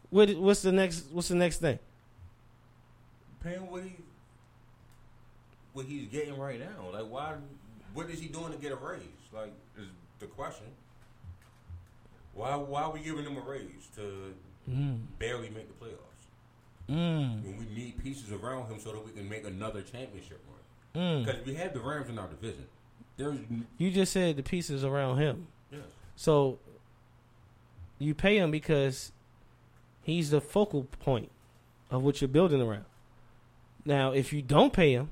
What 0.09 0.29
what's 0.37 0.61
the 0.63 0.71
next 0.71 1.05
what's 1.11 1.27
the 1.29 1.35
next 1.35 1.57
thing? 1.59 1.79
Paying 3.43 3.69
what 3.71 3.83
he 3.83 3.95
what 5.73 5.85
he's 5.85 6.07
getting 6.09 6.37
right 6.37 6.59
now. 6.59 6.91
Like 6.91 7.09
why 7.09 7.35
what 7.93 8.09
is 8.09 8.19
he 8.19 8.27
doing 8.27 8.51
to 8.51 8.57
get 8.57 8.71
a 8.71 8.75
raise? 8.75 9.01
Like 9.33 9.53
is 9.77 9.85
the 10.19 10.25
question. 10.25 10.65
Why 12.33 12.55
why 12.55 12.83
are 12.83 12.91
we 12.91 12.99
giving 12.99 13.23
him 13.23 13.37
a 13.37 13.41
raise 13.41 13.87
to 13.95 14.33
barely 15.19 15.49
make 15.49 15.67
the 15.67 15.85
playoffs? 15.85 16.89
Mm. 16.89 17.43
When 17.43 17.57
we 17.59 17.65
need 17.73 18.03
pieces 18.03 18.31
around 18.31 18.67
him 18.69 18.79
so 18.79 18.91
that 18.91 19.05
we 19.05 19.11
can 19.11 19.29
make 19.29 19.45
another 19.45 19.81
championship 19.83 20.41
run. 20.95 21.23
Mm. 21.23 21.25
Because 21.25 21.45
we 21.45 21.53
have 21.53 21.73
the 21.73 21.79
Rams 21.79 22.09
in 22.09 22.17
our 22.17 22.27
division. 22.27 22.65
There's 23.19 23.37
You 23.77 23.91
just 23.91 24.13
said 24.13 24.37
the 24.37 24.43
pieces 24.43 24.85
around 24.85 25.17
him. 25.17 25.47
yes. 25.69 25.81
So 26.15 26.57
you 27.99 28.15
pay 28.15 28.37
him 28.37 28.49
because 28.49 29.11
he's 30.01 30.29
the 30.29 30.39
focal 30.39 30.85
point 31.01 31.29
of 31.91 32.01
what 32.01 32.21
you're 32.21 32.29
building 32.29 32.61
around. 32.61 32.85
Now, 33.83 34.13
if 34.13 34.31
you 34.31 34.41
don't 34.41 34.71
pay 34.71 34.93
him 34.93 35.09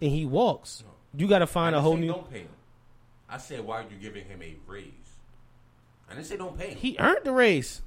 and 0.00 0.10
he 0.10 0.24
walks, 0.24 0.84
you 1.14 1.28
got 1.28 1.40
to 1.40 1.46
find 1.46 1.76
a 1.76 1.82
whole 1.82 1.98
new. 1.98 2.08
Don't 2.12 2.30
pay 2.30 2.40
him. 2.40 2.48
I 3.28 3.36
said 3.36 3.60
why 3.60 3.82
are 3.82 3.86
you 3.90 3.96
giving 4.00 4.24
him 4.24 4.40
a 4.42 4.56
raise? 4.66 4.84
I 6.10 6.14
didn't 6.14 6.26
say 6.26 6.38
don't 6.38 6.58
pay 6.58 6.70
him. 6.70 6.78
He 6.78 6.96
earned 6.98 7.24
the 7.24 7.32
raise. 7.32 7.82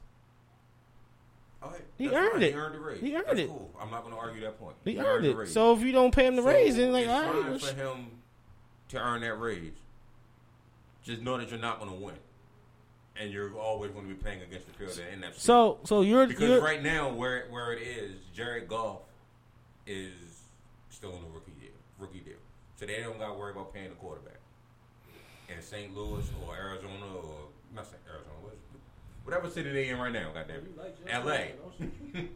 Okay, 1.63 1.81
he 1.97 2.09
earned 2.09 2.33
fine. 2.33 2.43
it. 2.43 2.51
He 2.51 2.59
earned 2.59 2.75
the 2.75 2.79
raise. 2.79 3.01
He 3.01 3.15
earned 3.15 3.25
That's 3.27 3.39
it. 3.39 3.47
Cool. 3.47 3.71
I'm 3.79 3.89
not 3.89 4.03
going 4.03 4.13
to 4.13 4.19
argue 4.19 4.41
that 4.41 4.59
point. 4.59 4.75
He 4.85 4.99
earned 4.99 5.25
the 5.25 5.39
it. 5.39 5.47
So 5.47 5.73
if 5.73 5.81
you 5.81 5.91
don't 5.91 6.13
pay 6.13 6.27
him 6.27 6.35
the 6.35 6.43
So 6.43 6.47
raise, 6.47 6.75
then 6.75 6.91
like, 6.93 7.07
all 7.07 7.23
fine 7.23 7.51
right. 7.51 7.61
for 7.61 7.73
him 7.73 8.07
to 8.91 8.99
earn 8.99 9.21
that 9.21 9.39
raise. 9.39 9.73
Just 11.03 11.21
know 11.21 11.37
that 11.37 11.49
you're 11.49 11.59
not 11.59 11.79
going 11.79 11.91
to 11.91 11.97
win, 11.97 12.15
and 13.19 13.31
you're 13.31 13.57
always 13.57 13.91
going 13.91 14.07
to 14.07 14.13
be 14.13 14.21
playing 14.21 14.41
against 14.41 14.67
the 14.67 14.73
field 14.73 14.91
of 14.91 14.97
the 14.97 15.03
NFC. 15.03 15.39
So 15.39 15.79
so 15.83 16.01
you're 16.01 16.27
because 16.27 16.49
you're 16.49 16.61
right 16.61 16.83
now, 16.83 17.09
where 17.09 17.47
where 17.49 17.73
it 17.73 17.81
is, 17.81 18.13
Jared 18.35 18.67
Goff 18.67 18.99
is 19.87 20.11
still 20.89 21.15
in 21.15 21.21
the 21.23 21.29
rookie 21.29 21.53
deal. 21.59 21.71
Rookie 21.97 22.19
deal. 22.19 22.35
So 22.75 22.85
they 22.85 22.99
don't 23.01 23.17
got 23.17 23.29
to 23.29 23.33
worry 23.33 23.51
about 23.51 23.73
paying 23.73 23.89
the 23.89 23.95
quarterback. 23.95 24.37
In 25.49 25.61
St. 25.61 25.95
Louis 25.95 26.25
or 26.47 26.55
Arizona 26.55 27.05
or 27.15 27.47
not 27.75 27.85
St. 27.85 27.97
Arizona, 28.07 28.31
whatever 29.23 29.49
city 29.49 29.71
they 29.71 29.89
in 29.89 29.97
right 29.97 30.11
now, 30.11 30.31
goddamn 30.33 30.61
You 30.63 30.81
like 30.81 30.95
it, 31.05 31.09
L.A. 31.09 31.33
Allen, 31.33 31.51
don't 32.13 32.23
you? 32.23 32.29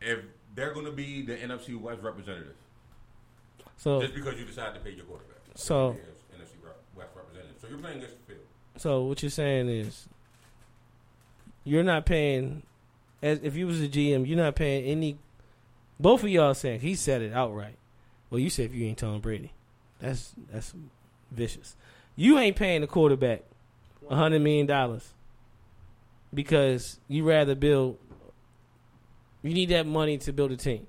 if 0.00 0.18
they're 0.54 0.72
going 0.72 0.86
to 0.86 0.92
be 0.92 1.22
the 1.22 1.36
NFC 1.36 1.80
West 1.80 2.02
representative, 2.02 2.54
so 3.80 4.02
just 4.02 4.14
because 4.14 4.38
you 4.38 4.44
decide 4.44 4.74
to 4.74 4.80
pay 4.80 4.90
your 4.90 5.06
quarterback. 5.06 5.38
So- 5.54 5.96
NFC 6.36 6.52
West 6.94 7.08
representative. 7.16 7.56
So 7.62 7.68
you're 7.68 7.78
playing 7.78 7.96
against 7.96 8.16
the 8.26 8.34
field. 8.34 8.46
so 8.76 9.02
what 9.04 9.22
you're 9.22 9.30
saying 9.30 9.70
is 9.70 10.06
you're 11.64 11.82
not 11.82 12.04
paying 12.04 12.62
as 13.22 13.40
if 13.42 13.56
you 13.56 13.66
was 13.66 13.80
a 13.80 13.88
GM, 13.88 14.26
you're 14.26 14.36
not 14.36 14.54
paying 14.54 14.84
any. 14.84 15.16
Both 15.98 16.22
of 16.22 16.28
y'all 16.28 16.52
saying 16.54 16.80
he 16.80 16.94
said 16.94 17.22
it 17.22 17.32
outright. 17.32 17.76
Well, 18.28 18.38
you 18.38 18.50
said 18.50 18.66
if 18.66 18.74
you 18.74 18.86
ain't 18.86 18.98
Tom 18.98 19.20
Brady, 19.20 19.52
that's 19.98 20.34
that's 20.52 20.74
vicious. 21.30 21.74
You 22.16 22.38
ain't 22.38 22.56
paying 22.56 22.82
the 22.82 22.86
quarterback 22.86 23.42
a 24.10 24.16
hundred 24.16 24.42
million 24.42 24.66
dollars 24.66 25.14
because 26.34 27.00
you 27.08 27.24
rather 27.24 27.54
build. 27.54 27.96
You 29.42 29.54
need 29.54 29.70
that 29.70 29.86
money 29.86 30.18
to 30.18 30.32
build 30.34 30.52
a 30.52 30.56
team. 30.56 30.86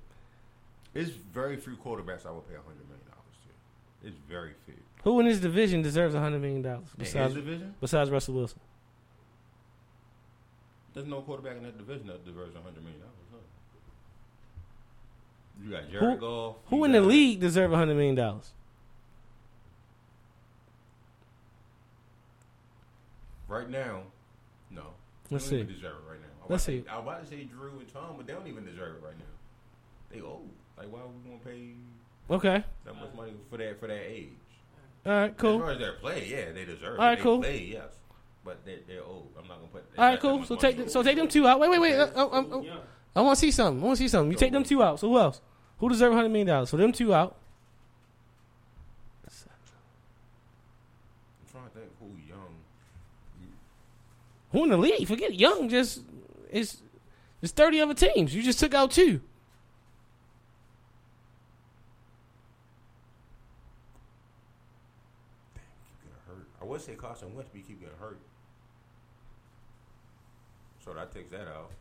There's 0.93 1.09
very 1.09 1.57
few 1.57 1.75
quarterbacks 1.77 2.25
I 2.25 2.31
would 2.31 2.47
pay 2.47 2.55
hundred 2.55 2.87
million 2.87 3.05
dollars 3.09 3.37
to. 3.43 4.07
It's 4.07 4.17
very 4.29 4.51
few. 4.65 4.75
Who 5.03 5.19
in 5.19 5.25
this 5.27 5.39
division 5.39 5.81
deserves 5.81 6.13
a 6.15 6.19
hundred 6.19 6.41
million 6.41 6.61
dollars 6.61 6.87
In 6.97 7.03
his 7.05 7.13
besides 7.13 7.33
division, 7.33 7.75
besides 7.79 8.09
Russell 8.09 8.35
Wilson? 8.35 8.59
there's 10.93 11.07
no 11.07 11.21
quarterback 11.21 11.55
in 11.57 11.63
that 11.63 11.77
division 11.77 12.07
that 12.07 12.25
deserves 12.25 12.53
hundred 12.55 12.83
million 12.83 12.99
dollars. 12.99 13.15
You 15.63 15.69
got 15.71 15.83
Who- 15.85 15.91
Jared 15.99 16.19
Goff. 16.19 16.55
Who 16.69 16.83
in 16.85 16.91
the 16.91 17.01
league 17.01 17.39
deserve 17.39 17.71
a 17.71 17.77
hundred 17.77 17.95
million 17.95 18.15
dollars? 18.15 18.51
right 23.47 23.69
now? 23.69 24.01
No. 24.69 24.83
Let's 25.29 25.45
see. 25.45 25.63
deserve 25.63 25.95
it 26.05 26.09
right 26.09 26.19
now. 26.21 26.27
I 26.47 26.51
Let's 26.51 26.67
was 26.67 26.73
about 26.75 26.79
to 26.79 26.81
see. 26.81 26.83
say- 26.83 26.89
I 26.89 26.95
was 26.97 27.03
about 27.03 27.21
to 27.23 27.27
say 27.29 27.43
Drew 27.43 27.79
and 27.79 27.93
Tom, 27.93 28.13
but 28.17 28.27
they 28.27 28.33
don't 28.33 28.47
even 28.47 28.65
deserve 28.65 28.95
it 28.97 29.03
right 29.05 29.17
now. 29.17 29.25
They 30.09 30.21
old. 30.21 30.49
Like, 30.81 30.91
why 30.91 30.99
are 31.01 31.07
we 31.07 31.29
gonna 31.29 31.43
pay 31.45 31.73
Okay, 32.33 32.63
that 32.85 32.95
much 32.95 33.13
money 33.15 33.33
for 33.51 33.57
that 33.57 33.79
for 33.79 33.85
that 33.87 34.01
age? 34.03 34.29
all 35.05 35.11
right, 35.11 35.29
As 35.31 35.35
cool. 35.37 35.59
far 35.59 35.71
as 35.71 35.77
their 35.79 35.93
play, 35.93 36.27
yeah, 36.27 36.51
they 36.53 36.65
deserve. 36.65 36.99
All 36.99 37.05
right, 37.05 37.13
it. 37.13 37.17
They 37.17 37.23
cool. 37.23 37.39
Play, 37.39 37.69
yes, 37.73 37.91
but 38.43 38.65
they're, 38.65 38.79
they're 38.87 39.03
old. 39.03 39.27
I'm 39.37 39.47
not 39.47 39.57
gonna 39.57 39.67
put. 39.67 39.83
All 39.95 40.03
right, 40.05 40.11
that- 40.13 40.21
that 40.23 40.27
cool. 40.27 40.43
So 40.45 40.55
take 40.55 40.79
over. 40.79 40.89
so 40.89 41.03
take 41.03 41.17
them 41.17 41.27
two 41.27 41.47
out. 41.47 41.59
Wait, 41.59 41.69
wait, 41.69 41.79
wait. 41.79 41.93
Uh, 41.93 42.07
uh, 42.15 42.25
uh, 42.25 42.29
I, 42.31 42.37
I, 42.37 42.39
I, 42.39 42.41
I, 42.41 42.61
Young. 42.63 42.79
I 43.15 43.21
want 43.21 43.35
to 43.37 43.39
see 43.39 43.51
something. 43.51 43.83
I 43.83 43.85
want 43.85 43.97
to 43.97 44.03
see 44.03 44.07
something. 44.07 44.31
You 44.31 44.37
take 44.37 44.53
them 44.53 44.63
two 44.63 44.81
out. 44.81 44.99
So 44.99 45.09
who 45.09 45.19
else? 45.19 45.39
Who 45.77 45.89
deserve 45.89 46.13
a 46.13 46.15
hundred 46.15 46.29
million 46.29 46.47
dollars? 46.47 46.69
So 46.71 46.77
them 46.77 46.91
two 46.93 47.13
out. 47.13 47.35
I'm 49.27 49.31
trying 51.51 51.65
to 51.65 51.69
think 51.71 51.91
who 51.99 52.07
young. 52.27 52.55
Who 54.51 54.63
in 54.63 54.69
the 54.71 54.77
league? 54.77 55.07
Forget 55.07 55.35
young. 55.35 55.69
Just 55.69 56.01
it's 56.49 56.81
it's 57.41 57.51
thirty 57.51 57.79
other 57.81 57.93
teams. 57.93 58.33
You 58.33 58.41
just 58.41 58.59
took 58.59 58.73
out 58.73 58.89
two. 58.91 59.21
Keep 65.85 66.03
getting 66.03 66.43
hurt. 66.87 66.89
I 66.89 66.93
would 66.93 66.99
say 66.99 67.07
Carson 67.07 67.35
Wentz, 67.35 67.49
but 67.51 67.57
he 67.61 67.63
keep 67.67 67.79
getting 67.79 67.97
hurt. 67.99 68.19
So 70.83 70.93
that 70.93 71.13
takes 71.13 71.31
that 71.31 71.47
out. 71.47 71.71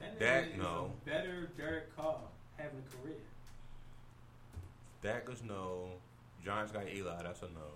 That 0.00 0.18
Dak, 0.18 0.58
no. 0.58 0.92
a 1.06 1.08
better 1.08 1.50
Derek 1.56 1.96
Carr 1.96 2.16
having 2.56 2.78
a 2.78 3.02
career. 3.02 3.16
That 5.02 5.24
is 5.32 5.42
no. 5.42 5.88
Giants 6.44 6.72
got 6.72 6.88
Eli. 6.88 7.22
That's 7.22 7.42
a 7.42 7.46
no. 7.46 7.70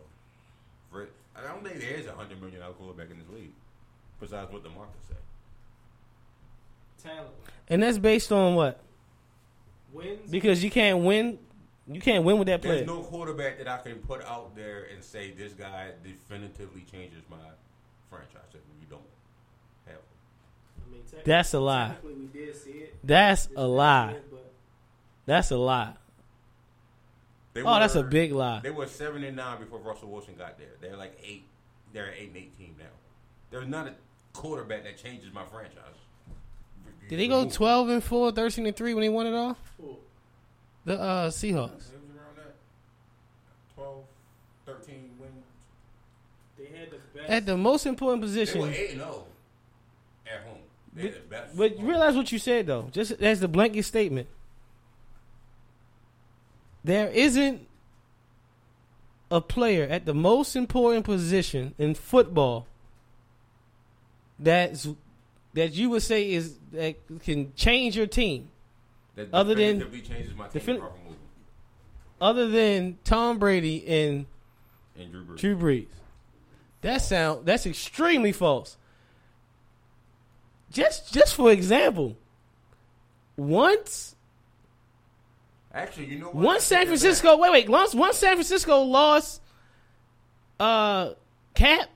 Fred- 0.90 1.08
I 1.36 1.46
don't 1.46 1.64
think 1.64 1.80
there 1.80 1.94
is 1.94 2.06
a 2.06 2.12
hundred 2.12 2.40
million 2.40 2.60
dollar 2.60 2.74
quarterback 2.74 3.10
in 3.10 3.18
this 3.18 3.28
league. 3.28 3.52
Besides 4.20 4.50
what 4.52 4.62
the 4.62 4.70
market 4.70 4.94
say. 5.08 5.14
Talent. 7.08 7.28
And 7.68 7.82
that's 7.82 7.98
based 7.98 8.32
on 8.32 8.54
what? 8.54 8.80
Wins. 9.92 10.30
Because 10.30 10.64
you 10.64 10.70
can't 10.70 11.04
win. 11.04 11.38
You 11.88 12.00
can't 12.00 12.24
win 12.24 12.38
with 12.38 12.48
that 12.48 12.62
player. 12.62 12.76
There's 12.76 12.86
no 12.86 13.00
quarterback 13.02 13.58
that 13.58 13.68
I 13.68 13.78
can 13.78 13.96
put 13.96 14.24
out 14.24 14.56
there 14.56 14.88
and 14.92 15.02
say 15.04 15.30
this 15.30 15.52
guy 15.52 15.90
definitively 16.02 16.84
changes 16.90 17.22
my 17.30 17.36
franchise 18.10 18.40
if 18.52 18.60
we 18.80 18.86
don't 18.90 19.02
have. 19.86 19.98
I 20.84 20.90
mean, 20.90 21.02
That's 21.24 21.54
a 21.54 21.60
lie. 21.60 21.94
We 22.02 22.26
did 22.32 22.56
see 22.56 22.70
it. 22.70 22.96
That's 23.04 23.48
a 23.56 23.66
lie. 23.66 24.16
That's 25.26 25.50
a 25.50 25.56
lie. 25.56 25.94
They 27.52 27.62
Oh, 27.62 27.78
that's 27.80 27.94
a 27.94 28.02
big 28.02 28.32
lie. 28.32 28.60
They 28.60 28.70
were 28.70 28.86
seven 28.86 29.24
and 29.24 29.36
nine 29.36 29.60
before 29.60 29.78
Russell 29.78 30.08
Wilson 30.10 30.34
got 30.36 30.58
there. 30.58 30.74
They're 30.80 30.96
like 30.96 31.18
eight. 31.24 31.46
They're 31.92 32.06
an 32.06 32.14
eight 32.18 32.28
and 32.28 32.36
eight 32.36 32.58
team 32.58 32.74
now. 32.78 32.84
There's 33.50 33.66
not 33.68 33.86
a 33.86 33.94
quarterback 34.32 34.84
that 34.84 34.98
changes 34.98 35.32
my 35.32 35.44
franchise. 35.44 35.82
Did 37.08 37.20
they 37.20 37.28
go 37.28 37.48
12 37.48 37.88
and 37.88 38.04
4, 38.04 38.32
13 38.32 38.66
and 38.66 38.76
3 38.76 38.94
when 38.94 39.02
they 39.02 39.08
won 39.08 39.26
it 39.28 39.34
all? 39.34 39.56
Who? 39.80 39.96
The 40.86 41.00
uh, 41.00 41.30
Seahawks. 41.30 41.90
It 41.92 42.00
was 42.00 42.16
around 42.16 42.36
that 42.36 42.54
12, 43.74 44.04
13 44.66 45.10
wins. 45.18 45.32
They 46.56 46.78
had 46.78 46.90
the 46.92 46.98
best. 47.12 47.28
At 47.28 47.44
the 47.44 47.56
most 47.56 47.86
important 47.86 48.22
They 48.22 48.28
position. 48.28 48.60
were 48.62 48.70
8 48.70 48.90
0 48.92 49.24
at 50.26 50.40
home. 50.42 50.58
They 50.94 51.02
had 51.02 51.14
the 51.14 51.20
best. 51.28 51.56
But 51.56 51.78
you 51.80 51.86
realize 51.86 52.14
what 52.14 52.30
you 52.30 52.38
said 52.38 52.68
though, 52.68 52.88
just 52.92 53.12
as 53.20 53.40
the 53.40 53.48
blanket 53.48 53.82
statement. 53.82 54.28
There 56.84 57.08
isn't 57.08 57.66
a 59.28 59.40
player 59.40 59.88
at 59.90 60.06
the 60.06 60.14
most 60.14 60.54
important 60.54 61.04
position 61.04 61.74
in 61.78 61.96
football 61.96 62.68
that's 64.38 64.86
that 65.54 65.72
you 65.72 65.90
would 65.90 66.02
say 66.02 66.30
is 66.32 66.58
that 66.70 66.94
can 67.24 67.52
change 67.56 67.96
your 67.96 68.06
team 68.06 68.50
that 69.16 69.28
other 69.32 69.54
than- 69.54 69.80
changes 70.02 70.34
my 70.34 70.46
team 70.48 70.62
defin- 70.62 70.76
apart 70.76 70.92
from 70.92 71.04
moving. 71.04 71.18
other 72.20 72.48
than 72.48 72.98
Tom 73.04 73.38
Brady 73.38 73.86
and 73.86 74.26
And 74.98 75.10
Drew 75.12 75.24
Brees. 75.24 75.36
Drew 75.38 75.56
Brees. 75.56 75.86
That 76.82 77.02
sound 77.02 77.44
that's 77.46 77.66
extremely 77.66 78.32
false. 78.32 78.76
Just 80.70 81.12
just 81.12 81.34
for 81.34 81.50
example, 81.50 82.16
once 83.36 84.14
Actually, 85.72 86.06
you 86.06 86.18
know 86.18 86.26
what? 86.26 86.34
Once 86.36 86.64
San 86.64 86.86
Francisco, 86.86 87.36
wait, 87.36 87.52
wait. 87.52 87.68
Once, 87.68 87.94
once 87.94 88.16
San 88.16 88.32
Francisco 88.34 88.80
lost, 88.80 89.42
uh, 90.58 91.10
Cap, 91.54 91.90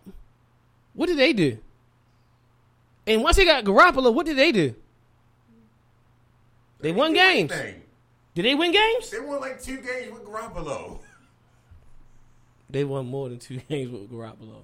what 0.93 1.07
did 1.07 1.17
they 1.17 1.33
do? 1.33 1.57
And 3.07 3.23
once 3.23 3.37
they 3.37 3.47
got 3.47 3.65
Garoppolo, 3.65 4.13
what 4.13 4.27
did 4.27 4.37
they 4.37 4.53
do? 4.53 4.75
They 6.81 6.93
won 6.93 7.13
games. 7.13 7.53
Thing. 7.53 7.83
Did 8.35 8.45
they 8.45 8.55
win 8.55 8.73
games? 8.73 9.11
They 9.11 9.21
won 9.21 9.41
like 9.41 9.61
two 9.63 9.77
games 9.79 10.13
with 10.13 10.25
Garoppolo. 10.25 11.01
They 12.71 12.85
won 12.85 13.07
more 13.07 13.29
than 13.29 13.39
two 13.39 13.57
games 13.69 13.91
with 13.91 14.11
Garoppolo. 14.11 14.63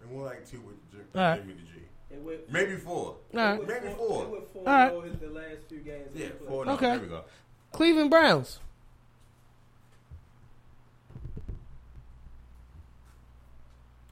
They 0.00 0.06
won 0.14 0.24
like 0.24 0.48
two 0.48 0.60
with 0.62 0.76
Jim, 0.90 1.04
All 1.14 1.20
right. 1.20 1.40
Jimmy 1.40 1.54
the 1.54 1.60
G. 1.60 1.68
And 2.10 2.52
Maybe 2.52 2.76
four. 2.76 2.94
All 2.94 3.16
right. 3.34 3.58
with 3.58 3.68
Maybe 3.68 3.88
four. 3.94 4.24
four. 4.24 4.42
four 4.52 4.62
All 4.68 4.74
right. 4.74 4.92
oh 4.92 5.02
the 5.02 5.28
last 5.28 5.68
few 5.68 5.78
games. 5.80 6.10
Yeah, 6.14 6.28
four. 6.46 6.64
No, 6.64 6.72
Okay. 6.72 6.86
There 6.90 7.00
we 7.00 7.06
go. 7.08 7.24
Cleveland 7.72 8.10
Browns. 8.10 8.58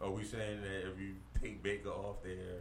Are 0.01 0.11
we 0.11 0.25
saying 0.25 0.63
that 0.63 0.89
if 0.91 1.01
you 1.01 1.15
take 1.41 1.63
Baker 1.63 1.91
off 1.91 2.17
there? 2.25 2.61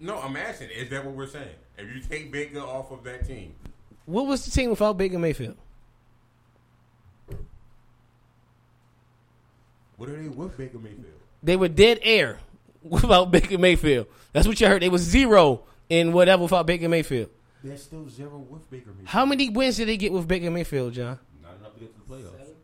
No, 0.00 0.18
I'm 0.18 0.34
asking. 0.36 0.70
Is 0.70 0.88
that 0.90 1.04
what 1.04 1.14
we're 1.14 1.26
saying? 1.26 1.48
If 1.76 1.94
you 1.94 2.00
take 2.00 2.32
Baker 2.32 2.60
off 2.60 2.90
of 2.90 3.04
that 3.04 3.26
team, 3.26 3.54
What 4.06 4.26
was 4.26 4.44
the 4.44 4.50
team 4.50 4.70
without 4.70 4.96
Baker 4.96 5.18
Mayfield? 5.18 5.56
what 9.96 10.08
are 10.08 10.16
they 10.20 10.28
with 10.28 10.56
Baker 10.56 10.78
Mayfield? 10.78 11.04
They 11.42 11.56
were 11.56 11.68
dead 11.68 11.98
air 12.02 12.38
without 12.82 13.30
Baker 13.30 13.58
Mayfield. 13.58 14.06
That's 14.32 14.46
what 14.46 14.60
you 14.60 14.66
heard. 14.66 14.82
They 14.82 14.88
was 14.88 15.02
zero 15.02 15.62
in 15.88 16.12
whatever 16.12 16.42
without 16.44 16.66
Baker 16.66 16.88
Mayfield. 16.88 17.28
They're 17.62 17.76
still 17.76 18.08
zero 18.08 18.38
with 18.38 18.70
Baker 18.70 18.88
Mayfield. 18.90 19.08
How 19.08 19.26
many 19.26 19.50
wins 19.50 19.76
did 19.76 19.88
they 19.88 19.98
get 19.98 20.12
with 20.12 20.26
Baker 20.26 20.50
Mayfield, 20.50 20.94
John? 20.94 21.18
Not 21.42 21.56
enough 21.60 21.74
to 21.74 21.80
get 21.80 21.92
to 21.94 22.00
the 22.08 22.14
playoffs. 22.14 22.32
Seven? 22.38 22.54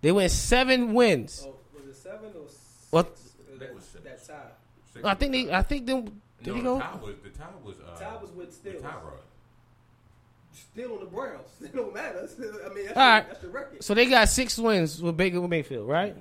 They 0.00 0.12
went 0.12 0.30
seven 0.32 0.94
wins. 0.94 1.46
Oh, 1.46 1.54
was 1.74 1.86
it 1.88 1.94
seven 1.96 2.30
or 2.36 2.48
six? 2.48 2.86
What? 2.90 3.16
That 3.60 3.74
was 3.74 3.84
six. 3.84 4.04
That 4.04 4.26
tie. 4.26 4.34
Six 4.92 5.04
I 5.04 5.14
think 5.14 5.32
they. 5.32 5.52
I 5.52 5.62
think 5.62 5.86
them. 5.86 6.20
Did 6.42 6.50
no, 6.50 6.54
he 6.56 6.62
go? 6.62 6.74
The 6.76 6.80
tie 6.82 6.96
was 7.02 7.14
the 7.22 7.30
tie 7.30 7.44
was 7.64 7.76
uh, 7.80 7.98
Tie 7.98 8.16
was 8.20 8.30
with 8.32 8.62
the 8.64 8.70
Steelers. 8.70 8.82
tie 8.82 8.88
rod. 8.88 9.12
Still 10.52 10.94
on 10.94 11.00
the 11.00 11.06
Browns. 11.06 11.48
It 11.62 11.74
don't 11.74 11.94
matter. 11.94 12.26
Still, 12.28 12.52
I 12.70 12.74
mean, 12.74 12.86
that's, 12.86 12.96
All 12.96 13.04
the, 13.04 13.10
right. 13.10 13.28
that's 13.28 13.40
the 13.40 13.48
record. 13.48 13.84
So 13.84 13.94
they 13.94 14.06
got 14.06 14.28
six 14.28 14.58
wins 14.58 15.00
with 15.02 15.16
Baker 15.16 15.40
with 15.40 15.50
Mayfield, 15.50 15.88
right? 15.88 16.16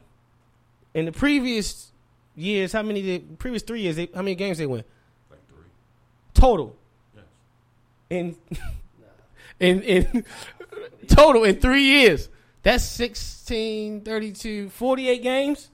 In 0.93 1.05
the 1.05 1.11
previous 1.11 1.91
years, 2.35 2.71
how 2.71 2.81
many? 2.83 3.01
Did, 3.01 3.39
previous 3.39 3.63
three 3.63 3.81
years, 3.81 3.95
they, 3.95 4.09
how 4.13 4.21
many 4.21 4.35
games 4.35 4.57
they 4.57 4.65
win 4.65 4.83
Like 5.29 5.39
three. 5.49 5.63
total? 6.33 6.75
Yes. 7.15 7.23
In 8.09 8.35
in 9.59 9.81
in 9.83 10.25
total 11.07 11.43
in 11.43 11.59
three 11.59 11.83
years. 11.83 12.29
That's 12.63 12.83
16, 12.83 14.01
32, 14.01 14.69
48 14.69 15.23
games. 15.23 15.69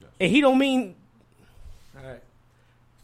Yes. 0.00 0.10
And 0.20 0.30
he 0.30 0.40
don't 0.42 0.58
mean. 0.58 0.94
All 1.96 2.06
right. 2.06 2.22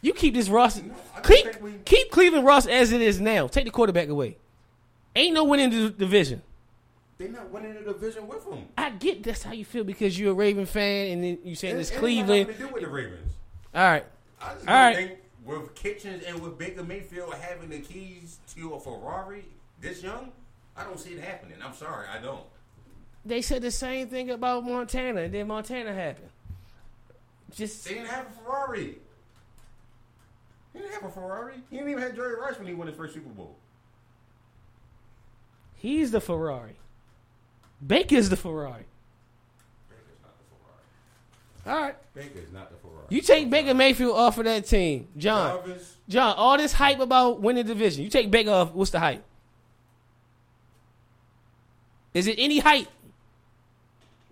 You 0.03 0.13
keep 0.13 0.35
this 0.35 0.49
Ross. 0.49 0.81
No, 0.81 0.95
keep 1.25 1.61
we- 1.61 1.75
keep 1.85 2.11
Cleveland 2.11 2.45
Ross 2.47 2.67
as 2.67 2.93
it 2.93 3.01
is 3.01 3.21
now. 3.21 3.47
Take 3.49 3.65
the 3.65 3.71
quarterback 3.71 4.09
away. 4.09 4.37
Ain't 5.15 5.35
no 5.35 5.45
winning 5.45 5.71
the 5.71 5.91
division. 5.91 6.43
They're 7.19 7.29
not 7.31 7.51
winning 7.51 7.75
the 7.75 7.81
division 7.81 8.29
with 8.29 8.45
him. 8.47 8.67
I 8.77 8.91
get 8.91 9.23
that's 9.23 9.43
how 9.43 9.53
you 9.53 9.65
feel 9.65 9.85
because 9.85 10.19
you're 10.19 10.33
a 10.33 10.35
Raven 10.35 10.67
fan 10.67 11.13
and 11.13 11.25
then 11.25 11.39
you 11.45 11.55
saying 11.55 11.79
it's 11.79 11.91
It- 11.91 11.95
it 11.95 11.97
ain't 11.97 12.01
Cleveland. 12.01 12.49
nothing 12.49 12.55
to 12.63 12.69
do 12.69 12.75
with 12.75 12.83
the 12.83 12.89
Ravens. 12.91 13.33
All 13.75 13.83
right. 13.85 14.05
All 14.69 14.95
think 14.95 15.13
with 15.45 15.75
Kitchens 15.75 16.25
and 16.25 16.41
with 16.41 16.59
Baker 16.59 16.83
Mayfield 16.85 17.35
having 17.35 17.71
the 17.71 17.79
keys 17.81 18.39
to 18.55 18.75
a 18.75 18.81
Ferrari 18.81 19.45
this 19.81 20.03
young, 20.03 20.31
I 20.77 20.85
don't 20.85 21.01
see 21.01 21.15
it 21.15 21.21
happening. 21.25 21.57
I'm 21.65 21.75
sorry, 21.75 22.07
I 22.09 22.19
don't. 22.19 22.45
They 23.25 23.41
said 23.43 23.63
the 23.63 23.71
same 23.71 24.09
thing 24.09 24.31
about 24.31 24.65
Montana 24.65 25.23
and 25.23 25.35
then 25.35 25.49
Montana 25.49 25.95
happened. 25.95 26.29
Just 27.55 27.87
They 27.87 27.95
didn't 27.95 28.09
have 28.09 28.27
a 28.27 28.45
Ferrari. 28.45 28.99
He 30.77 30.83
didn't 30.83 30.95
have 30.95 31.05
a 31.05 31.11
Ferrari. 31.11 31.55
He 31.71 31.77
didn't 31.77 31.91
even 31.91 32.03
have 32.03 32.15
Jerry 32.15 32.39
Rice 32.39 32.59
when 32.59 32.67
he 32.69 32.75
won 32.75 32.87
his 32.87 32.97
first 32.97 33.15
Super 33.15 33.31
Bowl. 33.31 33.57
he's 35.77 36.11
the 36.11 36.21
Ferrari. 36.21 36.77
Baker's 37.85 38.29
the 38.29 38.37
Ferrari. 38.37 38.85
Baker's 39.89 40.19
not 40.23 40.35
the 40.39 40.45
Ferrari. 41.65 41.79
All 41.79 41.87
right. 41.87 41.97
Baker's 42.15 42.53
not 42.53 42.71
the 42.71 42.77
Ferrari. 42.77 43.07
You 43.09 43.21
take 43.23 43.49
Baker 43.49 43.73
Mayfield 43.73 44.17
off 44.17 44.37
of 44.37 44.45
that 44.45 44.67
team, 44.67 45.09
John. 45.17 45.65
Jarvis, 45.65 45.97
John, 46.09 46.35
all 46.37 46.59
this 46.59 46.75
hype 46.75 47.01
about 47.01 47.41
winning 47.41 47.65
the 47.67 47.73
division. 47.75 48.05
You 48.05 48.11
take 48.11 48.31
Baker 48.31 48.51
off. 48.51 48.73
What's 48.73 48.91
the 48.91 49.01
hype? 49.01 49.25
Is 52.13 52.27
it 52.27 52.37
any 52.39 52.59
hype? 52.59 52.89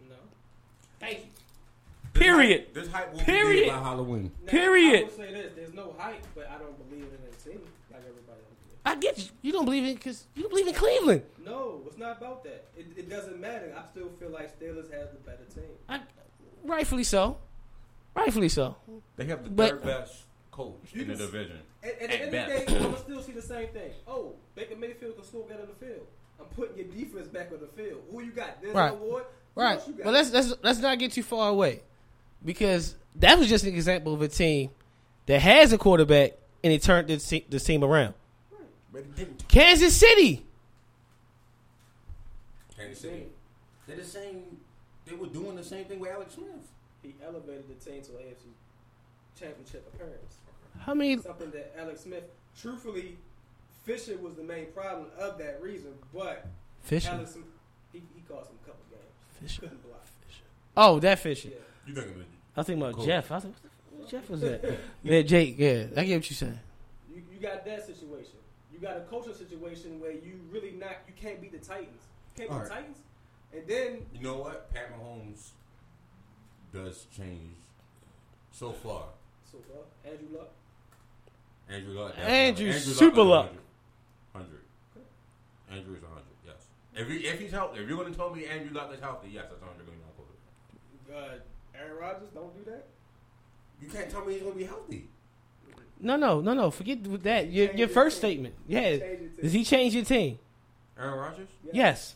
No. 0.08 0.14
Thank 1.00 1.18
you. 1.18 1.24
This 2.14 2.22
Period. 2.22 2.60
hype- 2.60 2.74
This 2.74 2.88
hype 2.92 3.12
will 3.12 3.20
Period. 3.20 3.64
be 3.64 3.70
by 3.70 3.78
Halloween. 3.78 4.32
Now, 4.44 4.50
Period. 4.50 5.00
I 5.00 5.02
will 5.04 5.10
say 5.10 5.32
this: 5.32 5.52
there's 5.56 5.74
no 5.74 5.94
hype, 5.98 6.24
but 6.34 6.48
I 6.50 6.58
don't 6.58 6.88
believe 6.88 7.04
in 7.04 7.10
that 7.24 7.44
team 7.44 7.60
like 7.90 8.00
everybody 8.00 8.38
else. 8.38 8.50
I 8.86 8.94
get 8.96 9.18
you. 9.18 9.24
You 9.42 9.52
don't 9.52 9.64
believe 9.64 9.84
it 9.84 9.96
because 9.96 10.24
you 10.34 10.42
don't 10.42 10.50
believe 10.50 10.68
in 10.68 10.74
Cleveland. 10.74 11.22
No, 11.44 11.82
it's 11.86 11.98
not 11.98 12.18
about 12.18 12.44
that. 12.44 12.66
It, 12.76 12.86
it 12.96 13.10
doesn't 13.10 13.40
matter. 13.40 13.74
I 13.76 13.82
still 13.90 14.08
feel 14.20 14.30
like 14.30 14.58
Steelers 14.58 14.90
has 14.92 15.10
the 15.10 15.18
better 15.24 15.44
team. 15.54 15.64
I, 15.88 16.00
rightfully 16.64 17.04
so. 17.04 17.36
Rightfully 18.14 18.48
so. 18.48 18.76
They 19.16 19.24
have 19.26 19.44
the 19.44 19.50
But- 19.50 19.70
third 19.70 19.82
best 19.82 20.22
coach 20.50 20.76
in 20.94 21.08
the 21.08 21.16
division. 21.16 21.58
At, 21.82 21.90
at 21.90 22.02
At 22.02 22.08
the 22.08 22.14
end 22.14 22.22
of 22.24 22.30
the 22.66 22.72
day, 22.72 22.76
I'm 22.78 22.82
gonna 22.84 22.98
still 22.98 23.22
see 23.22 23.32
the 23.32 23.42
same 23.42 23.68
thing. 23.68 23.90
Oh, 24.06 24.34
Baker 24.54 24.76
Mayfield 24.76 25.16
can 25.16 25.24
still 25.24 25.42
get 25.42 25.60
on 25.60 25.66
the 25.66 25.84
field. 25.86 26.06
I'm 26.38 26.46
putting 26.46 26.76
your 26.78 26.86
defense 26.86 27.28
back 27.28 27.50
on 27.52 27.60
the 27.60 27.66
field. 27.66 28.02
Who 28.10 28.22
you 28.22 28.30
got? 28.30 28.62
Denzel 28.62 28.74
Right. 28.74 28.96
Ward. 28.96 29.24
Right. 29.56 29.78
else? 29.78 29.88
But 30.02 30.12
let's 30.12 30.30
let's 30.32 30.54
let's 30.62 30.78
not 30.80 30.98
get 30.98 31.12
too 31.12 31.22
far 31.22 31.48
away. 31.50 31.82
Because 32.44 32.94
that 33.16 33.38
was 33.38 33.48
just 33.48 33.64
an 33.64 33.74
example 33.74 34.12
of 34.14 34.22
a 34.22 34.28
team 34.28 34.70
that 35.26 35.40
has 35.40 35.72
a 35.72 35.78
quarterback 35.78 36.32
and 36.62 36.72
it 36.72 36.82
turned 36.82 37.08
the, 37.08 37.16
te- 37.18 37.46
this 37.48 37.64
team 37.64 37.84
around. 37.84 38.14
But 38.92 39.00
it 39.00 39.16
didn't. 39.16 39.48
Kansas 39.48 39.96
City. 39.96 40.44
Kansas 42.76 43.00
City. 43.00 43.26
They're 43.86 43.96
the 43.96 44.04
same. 44.04 44.58
They 45.06 45.14
were 45.14 45.26
doing 45.26 45.56
the 45.56 45.64
same 45.64 45.84
thing 45.84 46.00
with 46.00 46.10
Alex 46.10 46.34
Smith. 46.34 46.48
he 47.02 47.14
elevated 47.24 47.64
the 47.68 47.74
team 47.74 48.02
to 48.02 48.12
an 48.12 48.24
AFC 48.24 49.38
championship 49.38 49.86
appearance. 49.94 50.36
How 50.80 50.94
many 50.94 51.18
Something 51.18 51.50
that 51.50 51.74
Alex 51.78 52.02
Smith, 52.02 52.24
truthfully, 52.60 53.16
Fisher 53.84 54.16
was 54.16 54.34
the 54.34 54.42
main 54.42 54.66
problem 54.66 55.06
of 55.18 55.38
that 55.38 55.60
reason. 55.62 55.92
But 56.12 56.46
Fisher? 56.82 57.10
Alex, 57.10 57.36
he, 57.92 57.98
he 57.98 58.22
cost 58.28 58.50
him 58.50 58.56
a 58.62 58.66
couple 58.66 58.84
games. 58.90 59.02
Fisher. 59.40 59.60
Couldn't 59.62 59.82
block. 59.82 60.00
Oh, 60.76 60.98
that 61.00 61.18
Fisher. 61.18 61.48
Yeah. 61.48 61.54
You 61.86 61.94
think 61.94 62.06
of 62.06 62.20
it? 62.20 62.26
I 62.56 62.62
think 62.62 62.80
about 62.80 62.94
Cool. 62.94 63.06
Jeff. 63.06 63.30
I 63.30 63.34
was 63.36 63.44
like, 63.44 63.54
what 63.90 64.04
the 64.04 64.10
Jeff 64.10 64.30
was 64.30 64.40
that? 64.42 64.78
yeah, 65.02 65.22
Jake. 65.22 65.56
Yeah, 65.58 65.86
I 65.96 66.04
get 66.04 66.16
what 66.16 66.30
you're 66.30 66.36
saying. 66.36 66.58
You, 67.14 67.22
you 67.32 67.38
got 67.40 67.64
that 67.64 67.84
situation. 67.86 68.32
You 68.72 68.78
got 68.80 68.96
a 68.96 69.00
coaching 69.00 69.34
situation 69.34 70.00
where 70.00 70.12
you 70.12 70.40
really 70.50 70.72
not 70.72 70.96
you 71.06 71.14
can't 71.20 71.40
beat 71.40 71.52
the 71.52 71.58
Titans. 71.58 72.02
You 72.36 72.44
can't 72.44 72.50
beat 72.50 72.54
All 72.54 72.58
the 72.62 72.64
right. 72.70 72.78
Titans. 72.78 72.98
And 73.52 73.62
then 73.68 74.06
You 74.14 74.20
know 74.22 74.36
what? 74.38 74.72
Pat 74.72 74.90
Mahomes 74.98 75.50
does 76.72 77.06
change 77.16 77.54
so 78.50 78.72
far. 78.72 79.04
so 79.50 79.58
uh, 79.72 80.08
Andrew 80.08 80.38
Luck. 80.38 80.50
Andrew 81.70 81.92
Luck. 82.00 82.14
Andrew 82.18 82.66
Luck 82.72 82.76
Super 82.80 83.22
Luck. 83.22 83.50
100. 84.32 84.60
100. 85.72 85.78
Andrew 85.78 85.96
is 85.96 86.02
100, 86.02 86.22
yes. 86.46 86.66
If, 86.94 87.08
he, 87.08 87.26
if 87.28 87.40
he's 87.40 87.52
healthy, 87.52 87.80
if 87.80 87.88
you're 87.88 87.96
going 87.96 88.12
to 88.12 88.18
tell 88.18 88.34
me 88.34 88.46
Andrew 88.46 88.72
Luck 88.74 88.92
is 88.92 89.00
healthy, 89.00 89.28
yes, 89.32 89.44
that's 89.48 89.62
100 89.62 89.86
million 89.86 90.02
dollar 90.02 90.14
quarterback. 90.18 91.40
Uh, 91.40 91.42
Aaron 91.78 91.96
Rodgers, 92.00 92.28
don't 92.34 92.54
do 92.56 92.70
that. 92.70 92.86
You 93.80 93.88
can't 93.88 94.10
tell 94.10 94.24
me 94.24 94.34
he's 94.34 94.42
going 94.42 94.54
to 94.54 94.58
be 94.58 94.64
healthy. 94.64 95.08
No, 96.00 96.16
no, 96.16 96.40
no, 96.40 96.54
no. 96.54 96.70
Forget 96.70 97.02
with 97.06 97.22
that. 97.22 97.50
Your, 97.50 97.66
your 97.66 97.74
your 97.74 97.88
first 97.88 98.16
team. 98.20 98.30
statement. 98.30 98.54
Yeah. 98.66 98.98
Change. 98.98 99.36
Does 99.40 99.52
he 99.52 99.64
change 99.64 99.94
your 99.94 100.04
team? 100.04 100.38
Aaron 100.98 101.18
Rodgers? 101.18 101.48
Yes. 101.72 102.14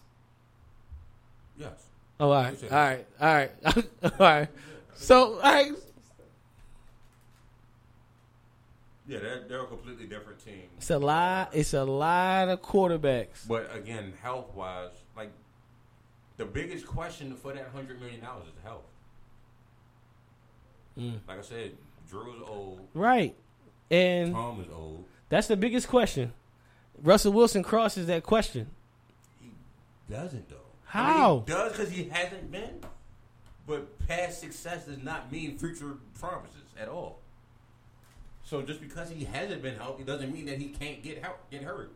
Yes. 1.57 1.87
Oh, 2.21 2.31
all 2.31 2.43
right. 2.43 2.63
All 2.65 2.71
right. 2.71 3.07
All 3.21 3.35
right. 3.35 3.51
all 4.03 4.11
right. 4.19 4.49
So, 4.95 5.35
all 5.35 5.41
right. 5.41 5.73
Yeah, 9.07 9.21
they're, 9.21 9.41
they're 9.49 9.63
a 9.63 9.67
completely 9.67 10.07
different 10.07 10.45
team. 10.45 10.65
It's 10.77 10.91
a 10.91 10.99
lot. 10.99 11.51
It's 11.55 11.73
a 11.73 11.85
lot 11.85 12.49
of 12.49 12.61
quarterbacks. 12.61 13.49
But 13.49 13.75
again, 13.75 14.13
health 14.21 14.55
wise, 14.55 14.91
like 15.17 15.31
the 16.37 16.45
biggest 16.45 16.87
question 16.87 17.35
for 17.35 17.55
that 17.55 17.71
hundred 17.75 18.01
million 18.01 18.21
dollars 18.21 18.49
is 18.49 18.63
health. 18.63 18.83
Mm. 20.99 21.21
Like 21.29 21.39
I 21.39 21.43
said, 21.43 21.73
Drew 22.11 22.35
is 22.37 22.43
old, 22.49 22.81
Right. 22.95 23.35
And 23.91 24.33
Tom 24.35 24.61
is 24.61 24.67
old. 24.75 25.05
that's 25.29 25.47
the 25.49 25.57
biggest 25.57 25.89
question. 25.89 26.33
Russell 27.03 27.33
Wilson 27.33 27.63
crosses 27.63 28.07
that 28.09 28.23
question. 28.25 28.69
He 29.41 29.51
doesn't 30.13 30.49
though. 30.49 30.57
How? 30.85 31.03
I 31.03 31.31
mean, 31.35 31.43
he 31.47 31.53
does 31.53 31.73
because 31.73 31.91
he 31.91 32.05
hasn't 32.05 32.51
been. 32.51 32.81
But 33.67 34.07
past 34.09 34.41
success 34.41 34.87
does 34.87 35.03
not 35.03 35.31
mean 35.31 35.59
future 35.59 35.95
promises 36.19 36.63
at 36.81 36.89
all. 36.89 37.19
So 38.45 38.63
just 38.63 38.81
because 38.81 39.11
he 39.11 39.25
hasn't 39.25 39.61
been 39.63 39.77
healthy 39.77 40.05
doesn't 40.05 40.33
mean 40.33 40.47
that 40.47 40.57
he 40.59 40.69
can't 40.69 41.03
get 41.03 41.23
help, 41.23 41.39
get 41.51 41.63
hurt. 41.63 41.93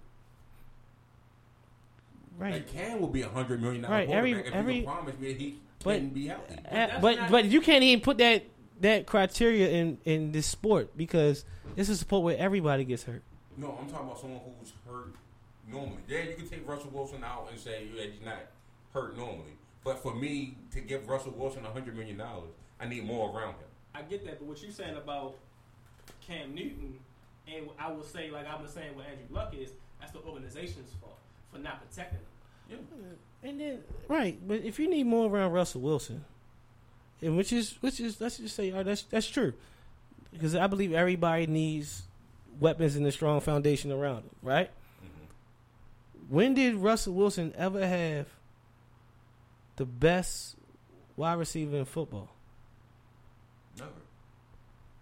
Right. 2.39 2.53
Like 2.55 2.66
Cam 2.73 3.01
will 3.01 3.09
be 3.09 3.23
a 3.23 3.29
hundred 3.29 3.61
million 3.62 3.83
dollar 3.83 3.95
Right, 3.95 4.09
every- 4.09 4.33
if 4.33 4.53
every- 4.53 4.79
you 4.79 4.85
promise 4.85 5.19
me 5.19 5.33
he 5.35 5.59
but- 5.85 5.97
can 5.97 6.09
be 6.11 6.27
healthy. 6.27 6.57
Uh, 6.70 7.01
but 7.01 7.31
but 7.31 7.45
you 7.47 7.61
can't 7.61 7.83
even 7.83 8.03
put 8.03 8.19
that 8.19 8.45
that 8.83 9.07
criteria 9.07 9.71
in 9.71 9.99
in 10.05 10.33
this 10.33 10.47
sport 10.47 10.97
because 10.97 11.45
this 11.75 11.89
is 11.89 11.97
a 11.97 12.01
sport 12.01 12.25
where 12.25 12.37
everybody 12.37 12.85
gets 12.85 13.05
hurt. 13.05 13.23
No, 13.57 13.79
I'm 13.81 13.89
talking 13.89 14.07
about 14.07 14.21
someone 14.21 14.41
who's 14.61 14.73
hurt 14.87 15.15
normally. 15.71 15.99
Yeah, 16.09 16.23
you 16.23 16.35
can 16.35 16.49
take 16.49 16.69
Russell 16.69 16.91
Wilson 16.93 17.25
out 17.25 17.49
and 17.51 17.59
say 17.59 17.89
yeah, 17.95 18.05
he's 18.05 18.25
not 18.25 18.41
hurt 18.93 19.17
normally. 19.17 19.57
But 19.85 20.03
for 20.03 20.15
me 20.15 20.57
to 20.73 20.81
give 20.81 21.09
Russell 21.09 21.33
Wilson 21.37 21.65
hundred 21.65 21.97
million 21.97 22.19
dollars, 22.19 22.51
I 22.81 22.87
need 22.87 23.05
more 23.05 23.29
around 23.29 23.55
him. 23.55 23.69
I 23.95 24.03
get 24.03 24.25
that, 24.27 24.39
but 24.39 24.49
what 24.49 24.63
you're 24.63 24.73
saying 24.73 24.97
about 24.97 25.37
Cam 26.27 26.55
Newton, 26.55 26.99
and 27.47 27.69
I 27.79 27.91
will 27.91 28.05
say, 28.05 28.31
like 28.31 28.47
I 28.47 28.61
was 28.61 28.73
saying 28.73 28.97
with 28.97 29.07
Andrew 29.07 29.27
Luck 29.31 29.55
is, 29.55 29.71
that's 30.01 30.13
the 30.13 30.21
organization's 30.21 30.91
fault 31.01 31.19
for 31.53 31.59
not 31.59 31.89
protecting 31.89 32.21
him. 32.69 32.87
And 33.43 33.61
then 33.61 33.81
right, 34.09 34.39
but 34.47 34.63
if 34.63 34.79
you 34.79 34.89
need 34.89 35.07
more 35.07 35.29
around 35.31 35.53
Russell 35.53 35.83
Wilson, 35.83 36.25
and 37.23 37.36
which 37.36 37.53
is 37.53 37.77
which 37.81 38.01
is 38.01 38.20
let's 38.20 38.39
just 38.39 38.57
say 38.57 38.73
oh, 38.73 38.82
that's 38.82 39.03
that's 39.05 39.28
true, 39.28 39.55
because 40.32 40.55
I 40.55 40.66
believe 40.66 40.93
everybody 40.93 41.47
needs 41.47 42.03
weapons 42.61 42.97
and 42.97 43.07
a 43.07 43.12
strong 43.12 43.40
foundation 43.40 43.93
around 43.93 44.24
them, 44.24 44.36
right? 44.43 44.70
Mm-hmm. 45.03 46.35
When 46.35 46.55
did 46.55 46.74
Russell 46.74 47.15
Wilson 47.15 47.55
ever 47.57 47.86
have 47.86 48.27
the 49.77 49.86
best 49.86 50.57
wide 51.16 51.39
receiver 51.39 51.77
in 51.77 51.85
football? 51.85 52.28
Never. 53.78 53.90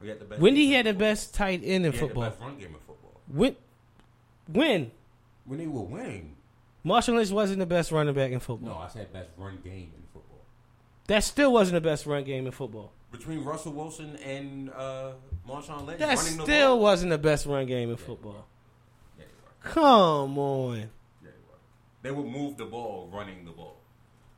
We 0.00 0.08
had 0.08 0.20
the 0.20 0.24
best 0.26 0.40
When 0.40 0.54
did 0.54 0.60
he 0.60 0.72
had 0.72 0.86
the 0.86 0.94
best 0.94 1.34
tight 1.34 1.62
end 1.64 1.86
in 1.86 1.92
football. 1.92 2.22
He 2.22 2.28
had 2.28 2.32
the 2.32 2.38
best 2.38 2.40
run 2.40 2.58
game 2.58 2.74
in 2.74 2.80
football. 2.86 3.20
When 3.28 3.56
when 4.52 4.90
When 5.44 5.58
they 5.58 5.66
were 5.66 5.82
winning. 5.82 6.36
Marshawn 6.84 7.16
Lynch 7.16 7.30
wasn't 7.30 7.58
the 7.58 7.66
best 7.66 7.92
running 7.92 8.14
back 8.14 8.30
in 8.30 8.40
football. 8.40 8.74
No, 8.74 8.78
I 8.78 8.88
said 8.88 9.12
best 9.12 9.30
run 9.36 9.58
game 9.62 9.92
in 9.94 10.02
football. 10.12 10.29
That 11.10 11.24
still 11.24 11.52
wasn't 11.52 11.74
the 11.82 11.88
best 11.90 12.06
run 12.06 12.22
game 12.22 12.46
in 12.46 12.52
football. 12.52 12.92
Between 13.10 13.42
Russell 13.42 13.72
Wilson 13.72 14.14
and 14.24 14.70
uh, 14.70 15.12
Marshawn 15.48 15.84
Lynch, 15.84 15.98
That 15.98 16.16
running 16.16 16.36
the 16.36 16.42
still 16.44 16.76
ball. 16.76 16.80
wasn't 16.80 17.10
the 17.10 17.18
best 17.18 17.46
run 17.46 17.66
game 17.66 17.90
in 17.90 17.96
football. 17.96 18.46
Yeah. 19.18 19.24
Come 19.64 20.38
on. 20.38 20.76
Yeah, 20.78 20.84
they 21.22 21.30
were. 21.30 21.58
They 22.02 22.10
would 22.12 22.26
move 22.32 22.56
the 22.58 22.66
ball, 22.66 23.10
running 23.12 23.44
the 23.44 23.50
ball. 23.50 23.78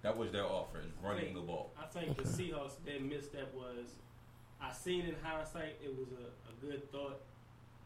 That 0.00 0.16
was 0.16 0.32
their 0.32 0.44
offense, 0.46 0.94
running 1.04 1.34
the 1.34 1.42
ball. 1.42 1.72
I 1.78 1.84
think 1.86 2.16
the 2.16 2.22
Seahawks 2.24 2.72
their 2.86 3.00
misstep 3.00 3.52
was 3.54 3.86
I 4.58 4.72
seen 4.72 5.02
in 5.04 5.14
hindsight 5.22 5.76
it 5.84 5.94
was 5.94 6.08
a, 6.12 6.24
a 6.50 6.70
good 6.70 6.90
thought, 6.90 7.20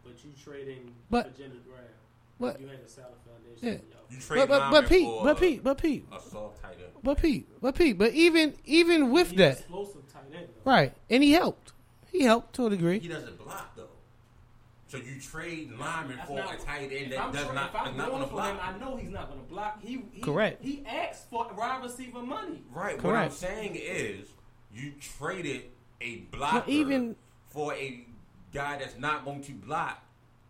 but 0.05 0.13
you 0.25 0.31
trading 0.45 0.93
But- 1.11 1.33
for 1.35 1.43
Jimmy 1.43 1.57
Graham. 1.69 1.85
But 2.39 2.61
you 2.61 2.67
had 2.69 2.81
a 2.81 2.89
solid 2.89 3.11
foundation. 3.25 3.67
Yeah. 3.67 3.73
y'all. 3.73 4.07
You 4.11 4.17
but 4.19 4.27
trade 4.27 4.49
but, 4.49 4.71
but 4.71 4.89
Pete, 4.89 5.09
but 5.23 5.41
Pete, 5.41 5.65
but 5.65 5.79
Pete, 5.79 6.07
a 6.13 6.21
soft 6.21 6.63
tight 6.63 6.73
end. 6.79 6.93
but 7.03 7.21
Pete, 7.21 7.49
but 7.61 7.75
Pete, 7.75 7.99
but 7.99 8.13
even 8.13 8.55
even 8.65 9.11
with 9.11 9.31
He's 9.31 9.39
that, 9.39 9.59
explosive 9.59 10.13
tight 10.13 10.23
end. 10.35 10.49
Though. 10.65 10.71
right? 10.71 10.93
And 11.11 11.23
he 11.23 11.33
helped. 11.33 11.73
He 12.13 12.23
helped 12.23 12.55
to 12.57 12.67
a 12.67 12.71
degree. 12.71 12.99
He 13.01 13.09
doesn't 13.09 13.37
block 13.43 13.75
though. 13.77 13.89
So 14.89 14.99
you 14.99 15.21
trade 15.21 15.73
lineman 15.77 16.19
for 16.27 16.37
not- 16.39 16.55
a 16.55 16.59
tight 16.65 16.93
end 16.93 17.11
that 17.13 17.21
I'm, 17.21 17.33
does 17.33 17.45
tra- 17.47 17.55
not 17.55 17.75
I'm 17.75 17.97
not 17.97 18.09
going 18.11 18.21
going 18.21 18.23
to 18.23 18.29
for 18.29 18.43
him, 18.43 18.57
block. 18.57 18.69
I 18.75 18.79
know 18.79 18.97
he's 18.97 19.11
not 19.11 19.29
going 19.29 19.41
to 19.43 19.47
block. 19.49 19.83
He, 19.83 20.03
he 20.13 20.21
Correct. 20.23 20.63
He 20.65 20.85
asked 20.87 21.29
for 21.29 21.51
wide 21.57 21.83
receiver 21.83 22.23
money. 22.23 22.63
Right. 22.73 23.03
What 23.03 23.17
I'm 23.17 23.31
saying 23.33 23.75
is 23.75 24.29
you 24.73 24.93
traded 25.19 25.63
a 26.01 26.19
blocker 26.31 26.71
even- 26.71 27.17
for 27.49 27.75
a 27.75 28.07
guy 28.55 28.79
that's 28.79 28.97
not 28.99 29.25
going 29.25 29.43
to 29.43 29.53
block, 29.53 30.01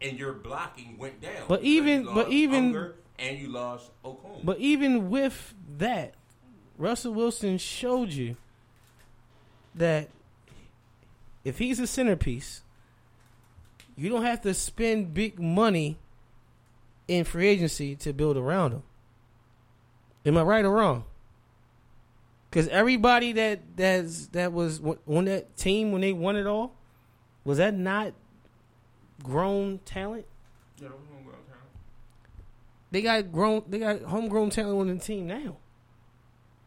and 0.00 0.18
your 0.18 0.32
blocking 0.32 0.98
went 0.98 1.20
down. 1.20 1.44
But 1.48 1.62
even- 1.62 2.04
but 2.04 2.30
even- 2.30 2.66
Unger 2.66 2.96
and 3.18 3.38
you 3.38 3.48
lost 3.48 3.90
Okung. 4.04 4.44
But 4.44 4.58
even 4.58 5.08
with 5.10 5.54
that, 5.78 6.14
Russell 6.78 7.14
Wilson 7.14 7.58
showed 7.58 8.10
you 8.10 8.36
that 9.74 10.10
if 11.44 11.58
he's 11.58 11.78
a 11.78 11.86
centerpiece, 11.86 12.62
you 13.96 14.08
don't 14.10 14.24
have 14.24 14.42
to 14.42 14.52
spend 14.52 15.14
big 15.14 15.40
money 15.40 15.96
in 17.08 17.24
free 17.24 17.46
agency 17.48 17.94
to 17.96 18.12
build 18.12 18.36
around 18.36 18.72
him. 18.72 18.82
Am 20.26 20.36
I 20.36 20.42
right 20.42 20.64
or 20.64 20.72
wrong? 20.72 21.04
Because 22.50 22.68
everybody 22.68 23.32
that 23.32 23.60
that's 23.76 24.26
that 24.28 24.52
was 24.52 24.80
on 25.06 25.26
that 25.26 25.56
team 25.56 25.92
when 25.92 26.00
they 26.00 26.12
won 26.12 26.36
it 26.36 26.46
all, 26.46 26.74
was 27.44 27.58
that 27.58 27.74
not 27.74 28.12
grown 29.22 29.80
talent? 29.84 30.26
Yeah, 30.80 30.88
go 30.88 30.94
downtown. 30.94 31.36
They 32.90 33.02
got 33.02 33.32
grown. 33.32 33.62
They 33.68 33.78
got 33.78 34.02
homegrown 34.02 34.50
talent 34.50 34.78
on 34.78 34.96
the 34.96 35.02
team 35.02 35.26
now. 35.26 35.56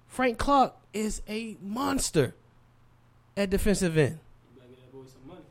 Frank 0.07 0.37
Clark 0.37 0.75
is 0.93 1.21
a 1.29 1.57
monster 1.61 2.35
at 3.37 3.49
defensive 3.49 3.97
end. 3.97 4.19
You 4.53 4.61
better 4.61 4.69
get 4.69 4.79
that 4.79 4.91
boy 4.91 5.05
some 5.11 5.27
money. 5.27 5.41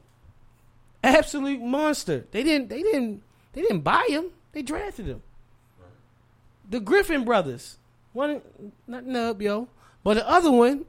Absolute 1.02 1.60
monster. 1.60 2.26
They 2.30 2.42
didn't. 2.42 2.68
They 2.68 2.82
didn't. 2.82 3.22
They 3.52 3.62
didn't 3.62 3.80
buy 3.80 4.06
him. 4.08 4.26
They 4.52 4.62
drafted 4.62 5.06
him. 5.06 5.22
The 6.68 6.80
Griffin 6.80 7.24
brothers. 7.24 7.78
One, 8.12 8.42
not 8.86 9.04
Nub, 9.04 9.40
yo, 9.40 9.68
but 10.02 10.14
the 10.14 10.28
other 10.28 10.50
one 10.50 10.84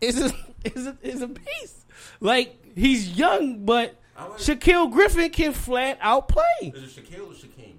is 0.00 0.20
a 0.20 0.32
is 0.64 0.86
a 0.86 0.96
is 1.02 1.22
a 1.22 1.28
beast. 1.28 1.86
Like 2.20 2.56
he's 2.76 3.16
young, 3.16 3.64
but 3.64 3.96
like- 4.26 4.38
Shaquill 4.38 4.90
Griffin 4.90 5.30
can 5.30 5.52
flat 5.52 5.98
out 6.00 6.28
play. 6.28 6.44
Is 6.62 6.96
it 6.96 7.04
Shaquille 7.04 7.30
or 7.30 7.34
Shaquem? 7.34 7.74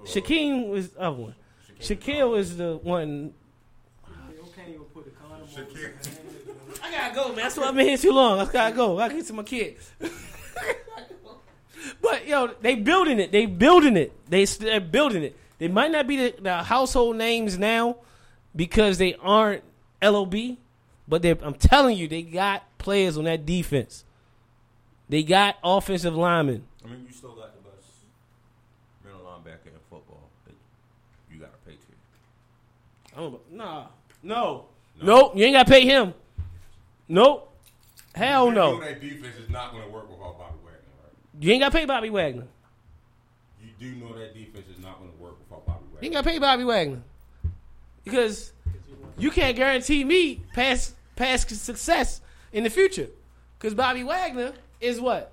Or- 0.00 0.06
Shaquille 0.06 0.68
was 0.68 0.90
the 0.90 1.00
other 1.00 1.16
one. 1.16 1.34
Shaquille 1.80 2.38
is 2.38 2.56
the 2.56 2.76
one 2.76 3.34
You 4.30 4.44
can't 4.56 4.68
even 4.68 4.80
put 4.84 5.04
the 5.04 5.10
condom. 5.10 5.46
Shaquille. 5.48 5.96
his. 5.98 6.80
I 6.82 6.90
gotta 6.90 7.14
go, 7.14 7.28
man. 7.28 7.36
That's 7.36 7.56
why 7.56 7.64
I've 7.64 7.74
been 7.74 7.88
here 7.88 7.98
too 7.98 8.12
long. 8.12 8.38
I 8.38 8.50
gotta 8.50 8.74
go. 8.74 8.98
I 8.98 9.08
gotta 9.08 9.14
get 9.20 9.26
to 9.26 9.32
my 9.32 9.42
kids. 9.42 9.90
but 12.02 12.26
yo, 12.26 12.48
they 12.60 12.74
building 12.74 13.18
it. 13.20 13.32
They 13.32 13.46
building 13.46 13.96
it. 13.96 14.12
They 14.28 14.44
they're 14.44 14.80
building 14.80 15.22
it. 15.22 15.36
They 15.58 15.68
might 15.68 15.90
not 15.90 16.06
be 16.06 16.16
the, 16.16 16.34
the 16.40 16.62
household 16.62 17.16
names 17.16 17.58
now 17.58 17.96
because 18.54 18.98
they 18.98 19.14
aren't 19.14 19.62
LOB, 20.02 20.34
but 21.08 21.22
they 21.22 21.30
I'm 21.30 21.54
telling 21.54 21.96
you, 21.96 22.08
they 22.08 22.22
got 22.22 22.62
players 22.78 23.16
on 23.16 23.24
that 23.24 23.46
defense. 23.46 24.03
They 25.08 25.22
got 25.22 25.56
offensive 25.62 26.14
linemen. 26.14 26.64
I 26.84 26.88
mean, 26.88 27.04
you 27.06 27.12
still 27.12 27.32
got 27.34 27.50
the 27.54 27.68
best 27.70 27.86
middle 29.04 29.20
linebacker 29.20 29.66
in 29.66 29.78
football 29.90 30.28
that 30.46 30.54
you 31.32 31.38
got 31.40 31.52
to 31.52 31.58
pay 31.70 31.76
to. 31.76 33.16
I 33.16 33.20
don't 33.20 33.32
know. 33.32 33.40
Nah, 33.64 33.86
no, 34.22 34.64
nope. 35.02 35.36
You 35.36 35.44
ain't 35.44 35.54
gotta 35.54 35.70
pay 35.70 35.82
him. 35.84 36.14
Nope. 37.08 37.50
Hell 38.14 38.46
You 38.48 38.52
no. 38.54 38.72
know 38.74 38.80
that 38.80 39.00
defense 39.00 39.36
is 39.36 39.50
not 39.50 39.72
going 39.72 39.82
to 39.84 39.90
work 39.90 40.08
without 40.08 40.38
Bobby 40.38 40.54
Wagner, 40.64 40.78
right? 41.02 41.12
You 41.40 41.52
ain't 41.52 41.60
gotta 41.60 41.76
pay 41.76 41.84
Bobby 41.84 42.10
Wagner. 42.10 42.46
You 43.60 43.68
do 43.78 43.94
know 43.96 44.16
that 44.18 44.34
defense 44.34 44.66
is 44.74 44.82
not 44.82 44.98
going 45.00 45.10
to 45.12 45.16
work 45.18 45.38
without 45.38 45.66
Bobby 45.66 45.84
Wagner. 45.92 45.98
You 46.00 46.06
ain't 46.06 46.14
gotta 46.14 46.28
pay 46.28 46.38
Bobby 46.38 46.64
Wagner 46.64 47.02
because 48.04 48.52
you 49.18 49.30
can't 49.30 49.56
guarantee 49.56 50.02
me 50.04 50.42
past 50.54 50.94
past 51.16 51.48
success 51.50 52.20
in 52.52 52.64
the 52.64 52.70
future. 52.70 53.08
Because 53.58 53.74
Bobby 53.74 54.02
Wagner 54.04 54.52
is 54.84 55.00
what? 55.00 55.32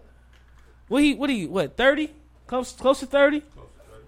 What 0.87 1.03
he? 1.03 1.13
What 1.13 1.29
he? 1.29 1.45
What? 1.45 1.77
Thirty? 1.77 2.11
Close 2.47 2.71
close 2.73 2.99
to 3.01 3.05
thirty. 3.05 3.43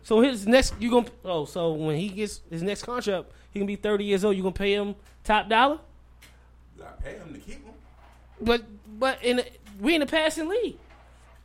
So 0.03 0.21
his 0.21 0.47
next 0.47 0.73
you 0.79 0.89
gonna 0.89 1.07
oh 1.23 1.45
so 1.45 1.73
when 1.73 1.95
he 1.95 2.09
gets 2.09 2.41
his 2.49 2.61
next 2.61 2.83
contract 2.83 3.31
he 3.51 3.59
gonna 3.59 3.67
be 3.67 3.75
thirty 3.75 4.03
years 4.05 4.25
old. 4.25 4.35
You 4.35 4.43
gonna 4.43 4.53
pay 4.53 4.73
him 4.73 4.95
top 5.23 5.47
dollar? 5.47 5.79
To 6.77 6.85
pay 7.01 7.13
him 7.13 7.33
to 7.33 7.39
keep 7.39 7.63
him. 7.63 7.73
But 8.41 8.63
but 8.99 9.23
in 9.23 9.37
the, 9.37 9.45
we 9.79 9.95
in 9.95 10.01
the 10.01 10.05
passing 10.05 10.49
league. 10.49 10.77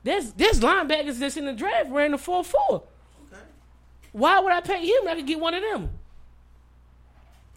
There's 0.02 0.32
there's 0.32 0.60
linebackers 0.60 1.18
that's 1.18 1.36
in 1.36 1.44
the 1.44 1.52
draft 1.52 1.90
ran 1.90 2.12
the 2.12 2.18
four 2.18 2.42
four. 2.42 2.82
Okay. 3.30 3.42
Why 4.12 4.40
would 4.40 4.52
I 4.52 4.60
pay 4.60 4.84
him? 4.84 5.06
I 5.06 5.14
could 5.14 5.26
get 5.26 5.38
one 5.38 5.54
of 5.54 5.62
them. 5.62 5.90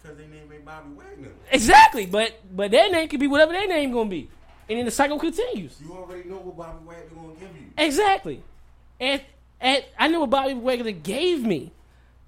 Because 0.00 0.16
they 0.18 0.26
name 0.26 0.50
ain't 0.52 0.64
Bobby 0.64 0.90
Wagner. 0.96 1.30
Exactly, 1.50 2.06
but 2.06 2.40
but 2.54 2.70
their 2.70 2.90
name 2.90 3.08
could 3.08 3.20
be 3.20 3.26
whatever 3.26 3.52
their 3.52 3.68
name 3.68 3.92
gonna 3.92 4.10
be, 4.10 4.28
and 4.72 4.78
then 4.78 4.84
the 4.86 4.90
cycle 4.90 5.18
continues. 5.18 5.76
You 5.84 5.92
already 5.92 6.28
know 6.28 6.36
what 6.36 6.56
Bobby 6.56 6.84
Wagner 6.86 7.14
going 7.14 7.34
to 7.34 7.40
give 7.40 7.50
you. 7.56 7.66
Exactly. 7.76 8.42
At 9.00 9.22
at 9.60 9.84
I 9.98 10.08
know 10.08 10.20
what 10.20 10.30
Bobby 10.30 10.54
Wagner 10.54 10.90
gave 10.92 11.44
me 11.44 11.70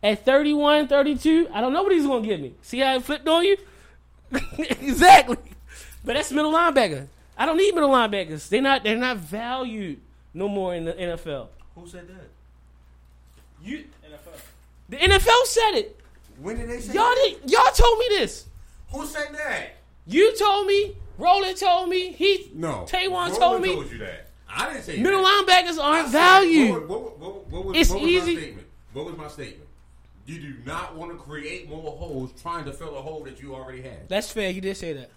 at 0.02 0.24
31, 0.24 0.88
32. 0.88 1.48
I 1.52 1.60
don't 1.60 1.72
know 1.72 1.82
what 1.82 1.92
he's 1.92 2.06
gonna 2.06 2.24
give 2.26 2.40
me. 2.40 2.54
See 2.62 2.78
how 2.80 2.96
it 2.96 3.02
flipped 3.02 3.26
on 3.26 3.44
you? 3.44 3.56
exactly. 4.58 5.36
But 6.04 6.14
that's 6.14 6.30
middle 6.32 6.52
linebacker. 6.52 7.06
I 7.36 7.46
don't 7.46 7.56
need 7.56 7.74
middle 7.74 7.90
linebackers. 7.90 8.48
They're 8.48 8.62
not 8.62 8.84
they're 8.84 8.96
not 8.96 9.16
valued 9.16 10.00
no 10.32 10.48
more 10.48 10.74
in 10.74 10.84
the 10.84 10.92
NFL. 10.92 11.48
Who 11.74 11.88
said 11.88 12.06
that? 12.08 12.28
You 13.62 13.84
NFL. 14.04 14.40
the 14.88 14.96
NFL 14.98 15.44
said 15.46 15.72
it. 15.76 16.00
When 16.40 16.56
did 16.58 16.68
they 16.68 16.80
say 16.80 16.92
Y'all 16.94 17.04
that? 17.08 17.36
did, 17.42 17.50
y'all 17.50 17.72
told 17.72 17.98
me 17.98 18.06
this. 18.10 18.46
Who 18.90 19.06
said 19.06 19.28
that? 19.32 19.76
You 20.06 20.36
told 20.36 20.66
me. 20.66 20.96
Roland 21.18 21.56
told 21.56 21.88
me. 21.88 22.12
He 22.12 22.50
No. 22.54 22.86
Taywan 22.88 23.10
Roland 23.10 23.36
told 23.36 23.62
me. 23.62 23.72
told 23.74 23.90
you 23.90 23.98
that. 23.98 24.28
I 24.48 24.68
didn't 24.72 24.84
say 24.84 25.00
Middle 25.00 25.22
that. 25.22 25.46
linebackers 25.46 25.82
aren't 25.82 26.08
said- 26.08 26.12
valued. 26.12 26.88
What, 26.88 26.88
what, 26.88 27.18
what, 27.18 27.46
what 27.48 27.64
was, 27.66 27.76
It's 27.76 27.90
what 27.90 28.02
was 28.02 28.10
easy- 28.10 28.34
my 28.34 28.40
statement? 28.40 28.66
What 28.92 29.04
was 29.06 29.16
my 29.16 29.28
statement? 29.28 29.68
You 30.26 30.40
do 30.40 30.54
not 30.64 30.96
want 30.96 31.12
to 31.12 31.18
create 31.18 31.68
more 31.68 31.82
holes 31.92 32.32
trying 32.40 32.64
to 32.64 32.72
fill 32.72 32.96
a 32.96 33.02
hole 33.02 33.24
that 33.24 33.42
you 33.42 33.54
already 33.54 33.82
had. 33.82 34.08
That's 34.08 34.30
fair. 34.30 34.48
You 34.50 34.60
did 34.60 34.76
say 34.76 34.92
that. 34.94 35.10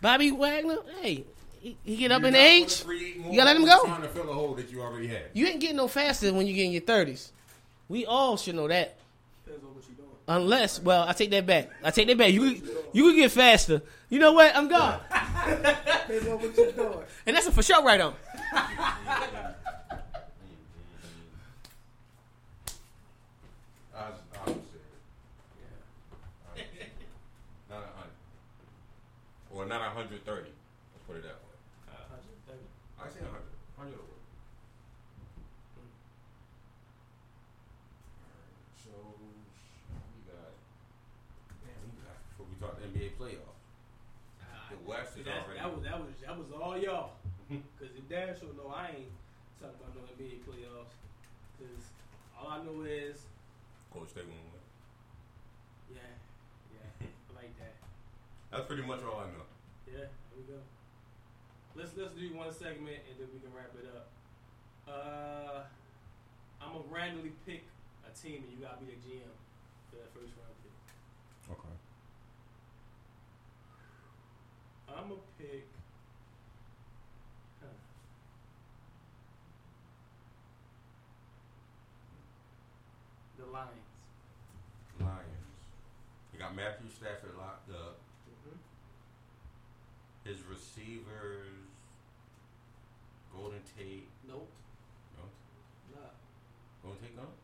Bobby 0.00 0.30
Wagner, 0.32 0.78
hey, 1.02 1.24
he, 1.60 1.76
he 1.84 1.96
get 1.96 2.10
up 2.10 2.22
in 2.24 2.32
do 2.32 2.38
not 2.38 2.38
wanna 2.38 2.48
age. 2.48 2.84
You 2.88 3.36
gotta 3.36 3.44
let 3.44 3.56
him 3.56 3.64
go. 3.66 3.84
Trying 3.84 4.02
to 4.02 4.08
fill 4.08 4.30
a 4.30 4.32
hole 4.32 4.54
that 4.54 4.70
you 4.72 4.80
already 4.80 5.08
had. 5.08 5.24
You 5.34 5.46
ain't 5.46 5.60
getting 5.60 5.76
no 5.76 5.88
faster 5.88 6.32
when 6.32 6.46
you 6.46 6.54
get 6.54 6.64
in 6.64 6.72
your 6.72 6.80
thirties. 6.80 7.32
We 7.88 8.06
all 8.06 8.36
should 8.36 8.54
know 8.54 8.66
that. 8.68 8.96
Depends 9.44 9.64
on 9.64 9.74
what 9.74 9.84
you're 9.86 9.89
doing. 9.89 9.89
Unless, 10.30 10.80
well, 10.82 11.08
I 11.08 11.12
take 11.12 11.30
that 11.30 11.44
back. 11.44 11.70
I 11.82 11.90
take 11.90 12.06
that 12.06 12.16
back. 12.16 12.32
You 12.32 12.62
you 12.92 13.02
could 13.02 13.16
get 13.16 13.32
faster. 13.32 13.82
You 14.08 14.20
know 14.20 14.32
what? 14.32 14.54
I'm 14.54 14.68
gone. 14.68 15.00
and 17.26 17.36
that's 17.36 17.48
a 17.48 17.52
for 17.52 17.64
sure 17.64 17.82
right 17.82 18.00
on. 18.00 18.14
Well, 29.50 29.66
not 29.66 29.80
130. 29.80 30.49
Dash 48.10 48.42
will 48.42 48.58
know, 48.58 48.74
I 48.74 48.88
ain't 49.06 49.14
talking 49.62 49.78
about 49.78 49.94
no 49.94 50.02
NBA 50.18 50.42
playoffs. 50.42 50.98
Cause 51.62 51.94
all 52.34 52.48
I 52.50 52.58
know 52.64 52.82
is, 52.82 53.22
Coach 53.94 54.10
gonna 54.14 54.26
win. 54.26 55.94
yeah, 55.94 56.14
yeah, 56.74 57.06
I 57.06 57.30
like 57.38 57.54
that. 57.62 57.74
That's 58.50 58.66
pretty 58.66 58.82
much 58.82 59.00
all 59.06 59.20
I 59.22 59.30
know. 59.30 59.46
Yeah, 59.86 60.10
there 60.10 60.36
we 60.36 60.42
go. 60.50 60.58
Let's 61.76 61.94
let's 61.96 62.14
do 62.18 62.34
one 62.34 62.50
segment 62.52 62.98
and 63.06 63.14
then 63.18 63.28
we 63.32 63.38
can 63.38 63.54
wrap 63.54 63.70
it 63.78 63.86
up. 63.94 64.10
Uh, 64.90 65.62
I'm 66.60 66.72
gonna 66.74 66.90
randomly 66.90 67.30
pick 67.46 67.62
a 68.02 68.10
team 68.10 68.42
and 68.42 68.50
you 68.50 68.58
gotta 68.58 68.82
be 68.82 68.90
the 68.90 68.98
GM 69.06 69.30
for 69.90 69.96
that 70.02 70.10
first 70.14 70.34
round 70.34 70.54
pick. 70.66 70.74
Okay. 71.54 71.76
I'm 74.90 75.08
gonna 75.14 75.22
pick. 75.38 75.66
Huh. 77.62 77.70
The 83.34 83.38
Lions. 83.52 83.90
Lions. 85.00 85.54
You 86.32 86.38
got 86.38 86.54
Matthew 86.54 86.86
Stafford 86.88 87.34
locked 87.36 87.70
up. 87.70 87.98
Mm-hmm. 88.30 88.58
His 90.28 90.38
receivers, 90.46 91.66
Golden 93.34 93.60
Tate. 93.76 94.06
Nope, 94.28 94.46
No, 95.18 95.24
nah. 95.94 96.14
Golden 96.82 97.00
Tate 97.02 97.16
gone. 97.16 97.34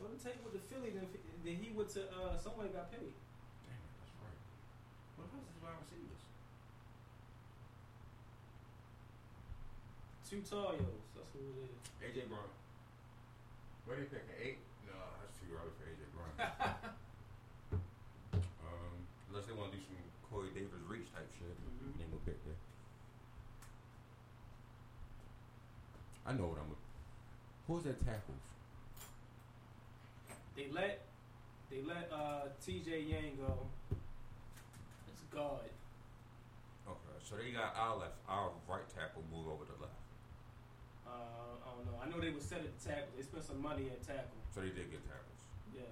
Golden 0.00 0.18
Tate 0.18 0.42
with 0.42 0.52
the 0.52 0.62
Philly, 0.66 0.90
then, 0.92 1.06
then 1.44 1.56
he 1.62 1.70
went 1.72 1.88
to 1.96 2.04
uh, 2.10 2.36
somebody 2.36 2.68
got 2.74 2.90
paid. 2.90 3.14
Damn, 3.64 3.80
that's 4.02 4.14
right. 4.20 4.40
What 5.16 5.30
else 5.30 5.46
is 5.46 5.58
wide 5.62 5.78
receivers? 5.80 6.22
Two 10.26 10.42
Taryos, 10.42 11.06
that's 11.14 11.30
who 11.32 11.40
it 11.54 11.70
is. 11.70 11.78
AJ 12.02 12.26
Brown. 12.28 12.50
What 13.86 13.96
are 13.96 14.02
you 14.02 14.10
picking? 14.10 14.34
Eight? 14.42 14.58
No, 14.90 14.98
that's 15.22 15.38
too 15.38 15.46
early 15.54 15.70
for 15.78 15.86
AJ 15.86 16.02
Brown. 16.10 16.25
Um, 16.38 17.80
unless 19.30 19.46
they 19.46 19.52
want 19.52 19.72
to 19.72 19.78
do 19.78 19.82
some 19.84 19.96
Corey 20.30 20.48
Davis 20.54 20.80
reach 20.88 21.08
type 21.14 21.28
shit, 21.38 21.48
Mhm. 21.48 21.96
they 21.98 22.04
gonna 22.04 22.16
pick 22.24 22.44
there. 22.44 22.54
I 26.26 26.32
know 26.32 26.46
what 26.48 26.58
I'm. 26.58 26.76
Who's 27.66 27.84
that 27.84 28.04
tackles? 28.04 28.42
They 30.54 30.68
let 30.70 31.06
they 31.70 31.82
let 31.82 32.10
uh, 32.12 32.48
T.J. 32.64 33.06
Lang 33.12 33.36
go. 33.36 33.66
It's 35.08 35.22
guard. 35.32 35.70
Okay, 36.86 37.18
so 37.24 37.36
they 37.36 37.50
got 37.52 37.74
our 37.76 37.96
left, 37.96 38.14
our 38.28 38.52
right 38.68 38.88
tackle 38.88 39.24
move 39.32 39.48
over 39.48 39.64
to 39.64 39.72
left. 39.82 39.92
Uh, 41.06 41.10
I 41.64 41.70
don't 41.74 41.86
know. 41.86 41.98
I 42.02 42.08
know 42.08 42.20
they 42.20 42.30
were 42.30 42.40
set 42.40 42.60
at 42.60 42.78
the 42.78 42.88
tackle. 42.88 43.08
They 43.16 43.22
spent 43.22 43.44
some 43.44 43.60
money 43.60 43.90
at 43.90 44.02
tackle. 44.02 44.38
So 44.54 44.60
they 44.60 44.68
did 44.70 44.90
get 44.90 45.02
tackles. 45.06 45.42
Yeah. 45.74 45.82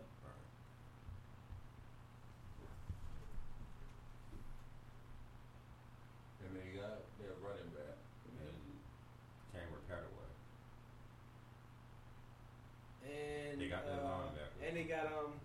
And 6.54 6.62
they 6.62 6.78
got 6.78 7.02
their 7.18 7.34
running 7.42 7.66
back 7.74 7.98
and 8.30 8.54
Cameron 9.50 9.82
Petaway. 9.90 10.30
And 13.02 13.58
They 13.58 13.66
got 13.66 13.82
their 13.82 13.98
uh, 13.98 14.30
linebacker. 14.30 14.54
And 14.62 14.72
they 14.78 14.86
got 14.86 15.10
um 15.10 15.42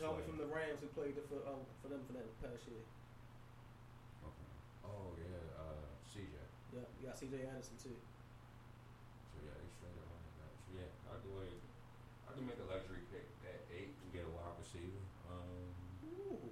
Got 0.00 0.24
from 0.26 0.40
the 0.40 0.48
Rams 0.48 0.80
who 0.80 0.88
played 0.96 1.14
for 1.28 1.38
um, 1.46 1.60
for 1.84 1.92
them 1.92 2.00
for 2.08 2.16
that 2.16 2.24
past 2.40 2.64
year. 2.66 2.82
Okay. 4.24 4.50
Oh 4.80 5.12
yeah, 5.20 5.60
uh, 5.60 5.84
CJ. 6.08 6.32
Yeah, 6.72 6.88
you 6.98 7.04
got 7.04 7.20
C.J. 7.20 7.36
Anderson 7.44 7.76
too. 7.76 7.92
So 7.92 9.36
yeah, 9.44 9.52
they 9.60 9.68
straight 9.76 9.92
up 10.00 10.08
running 10.08 10.36
back. 10.40 10.56
So 10.64 10.72
yeah, 10.72 10.88
I'll 11.12 11.20
do 11.20 11.36
a, 11.36 11.46
I 12.26 12.30
can 12.32 12.48
make 12.48 12.56
a 12.56 12.66
luxury 12.72 13.04
pick 13.12 13.28
at 13.44 13.60
eight 13.76 13.92
and 13.92 14.08
get 14.08 14.24
a 14.24 14.32
wide 14.32 14.56
receiver. 14.56 15.04
Um, 15.28 15.68
Ooh. 16.08 16.48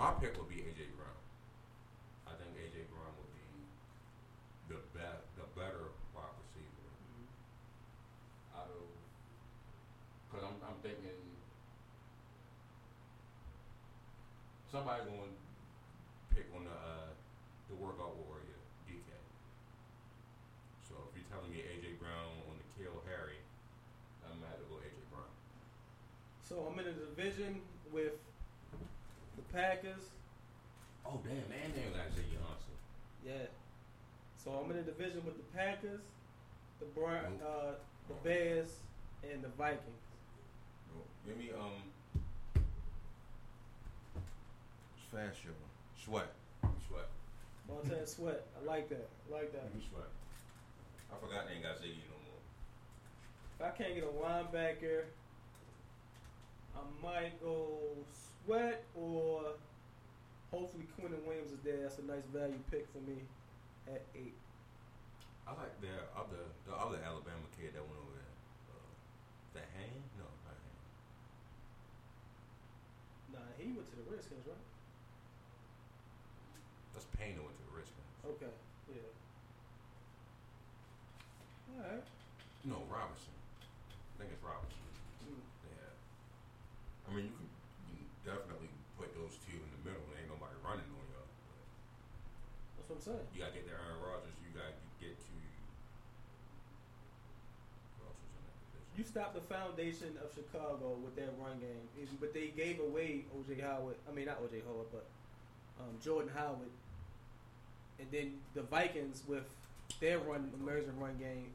my 0.00 0.16
pick 0.16 0.32
would 0.40 0.48
be 0.48 0.64
AJ 0.64 0.96
Brown. 0.96 1.20
I 2.24 2.32
think 2.40 2.56
AJ 2.56 2.88
Brown 2.88 3.12
would 3.20 3.32
be 3.36 3.44
the 4.72 4.80
best, 4.96 5.28
the 5.36 5.44
better 5.52 5.92
wide 6.16 6.32
receiver 6.40 6.88
out 8.56 8.72
of. 8.72 8.88
Cause 10.32 10.40
I'm, 10.40 10.56
I'm 10.64 10.80
thinking 10.80 11.20
somebody 14.72 15.04
going 15.04 15.36
to 15.36 15.40
pick 16.32 16.48
on 16.56 16.64
the 16.64 16.72
uh, 16.72 17.12
the 17.68 17.76
workout 17.76 18.16
warrior 18.24 18.56
DK. 18.88 19.10
So 20.88 20.96
if 21.06 21.12
you're 21.12 21.28
telling 21.28 21.52
me 21.52 21.60
AJ 21.60 22.00
Brown 22.00 22.40
on 22.48 22.56
the 22.56 22.66
kill 22.72 23.04
Harry, 23.04 23.36
I'm 24.24 24.40
gonna 24.40 24.48
have 24.48 24.64
to 24.64 24.68
go 24.72 24.80
AJ 24.80 24.96
Brown. 25.12 25.28
So 26.50 26.66
I'm 26.68 26.76
in 26.80 26.86
a 26.88 26.92
division 26.92 27.60
with 27.92 28.14
the 29.36 29.42
Packers. 29.56 30.10
Oh 31.06 31.20
damn, 31.22 31.36
man, 31.48 31.70
they 31.76 31.82
got 31.96 32.10
Zay 32.16 32.26
Johnson. 32.26 32.74
Yeah. 33.24 33.46
So 34.36 34.50
I'm 34.50 34.68
in 34.72 34.78
a 34.78 34.82
division 34.82 35.22
with 35.24 35.36
the 35.36 35.56
Packers, 35.56 36.00
the 36.80 36.86
Bron- 36.86 37.38
Nope. 37.38 37.46
uh, 37.46 37.72
the 38.08 38.14
Bears, 38.28 38.80
and 39.22 39.44
the 39.44 39.48
Vikings. 39.50 40.02
Give 41.24 41.38
me 41.38 41.50
um. 41.56 41.70
It's 44.96 45.06
fast 45.12 45.40
show. 45.40 45.50
Sweat. 46.04 46.32
Sweat. 46.88 47.06
Montez 47.68 48.14
Sweat. 48.14 48.44
I 48.60 48.66
like 48.66 48.88
that. 48.88 49.08
I 49.30 49.34
like 49.36 49.52
that. 49.52 49.72
Give 49.72 49.84
sweat. 49.88 50.08
I 51.12 51.24
forgot 51.24 51.46
they 51.46 51.54
ain't 51.54 51.62
got 51.62 51.76
Ziggy 51.78 52.02
no 52.10 52.18
more. 52.26 52.40
If 53.54 53.62
I 53.62 53.70
can't 53.78 53.94
get 53.94 54.02
a 54.02 54.06
linebacker, 54.08 55.04
I 56.76 56.82
might 57.02 57.40
go 57.42 57.78
Sweat 58.44 58.84
or 58.94 59.54
hopefully 60.50 60.86
Quinnen 60.98 61.22
Williams 61.26 61.52
is 61.52 61.60
there. 61.64 61.78
That's 61.82 61.98
a 61.98 62.04
nice 62.04 62.24
value 62.32 62.58
pick 62.70 62.86
for 62.92 62.98
me 63.08 63.22
at 63.86 64.02
eight. 64.14 64.36
I 65.46 65.52
like 65.58 65.74
their 65.82 66.06
other 66.14 66.46
the 66.66 66.74
other 66.74 66.98
Alabama 67.02 67.42
kid 67.58 67.74
that 67.74 67.82
went 67.82 67.98
over 67.98 68.14
there. 68.14 68.34
Uh, 68.70 68.90
that 69.58 69.68
hand? 69.74 70.02
No, 70.14 70.26
not 70.46 70.54
hand. 70.54 70.78
Nah, 73.34 73.50
he 73.58 73.74
went 73.74 73.90
to 73.90 73.96
the 73.98 74.06
Redskins, 74.06 74.46
right? 74.46 74.66
That's 76.94 77.06
Payne 77.18 77.34
that 77.34 77.42
went 77.42 77.58
to 77.58 77.64
the 77.66 77.74
Redskins. 77.74 78.10
Okay, 78.22 78.54
yeah. 78.94 79.10
All 81.74 81.82
right. 81.82 82.04
No, 82.62 82.84
Robinson. 82.86 83.34
I 83.34 84.14
think 84.20 84.36
it's 84.36 84.44
Robinson. 84.44 84.84
Mm. 85.24 85.40
Yeah. 85.66 87.08
I 87.08 87.16
mean, 87.16 87.26
you 87.26 87.34
can, 87.34 87.48
you 87.88 87.96
can 87.96 88.10
definitely 88.22 88.68
put 89.00 89.08
those 89.16 89.40
two 89.48 89.56
in 89.56 89.70
the 89.80 89.82
middle. 89.88 90.04
Ain't 90.12 90.28
nobody 90.28 90.52
running 90.60 90.84
on 90.92 91.04
y'all. 91.08 91.24
But 91.48 91.58
That's 92.76 92.88
what 92.92 92.99
I'm 92.99 92.99
saying. 93.10 93.26
you 93.34 93.40
gotta 93.42 93.54
get 93.54 93.66
to 93.66 93.74
Aaron 93.74 93.98
Rodgers. 93.98 94.36
You 94.42 94.54
get 94.54 95.18
to. 95.18 95.34
Who 97.98 98.06
else 98.06 98.14
was 98.14 98.30
in 98.30 98.42
that 98.46 98.56
position? 98.62 98.94
You 98.94 99.04
stopped 99.04 99.34
the 99.34 99.46
foundation 99.50 100.14
of 100.22 100.30
Chicago 100.30 100.94
with 101.02 101.16
that 101.16 101.34
run 101.40 101.58
game, 101.58 101.88
but 102.20 102.34
they 102.34 102.52
gave 102.54 102.78
away 102.80 103.26
OJ 103.34 103.62
Howard. 103.62 103.96
I 104.06 104.14
mean, 104.14 104.26
not 104.26 104.38
OJ 104.42 104.62
Howard, 104.66 104.90
but 104.92 105.06
um, 105.80 105.96
Jordan 106.02 106.30
Howard. 106.34 106.70
And 107.98 108.08
then 108.10 108.38
the 108.54 108.62
Vikings 108.62 109.22
with 109.28 109.44
their 110.00 110.18
run 110.18 110.50
emerging 110.54 110.98
run 110.98 111.16
game. 111.18 111.52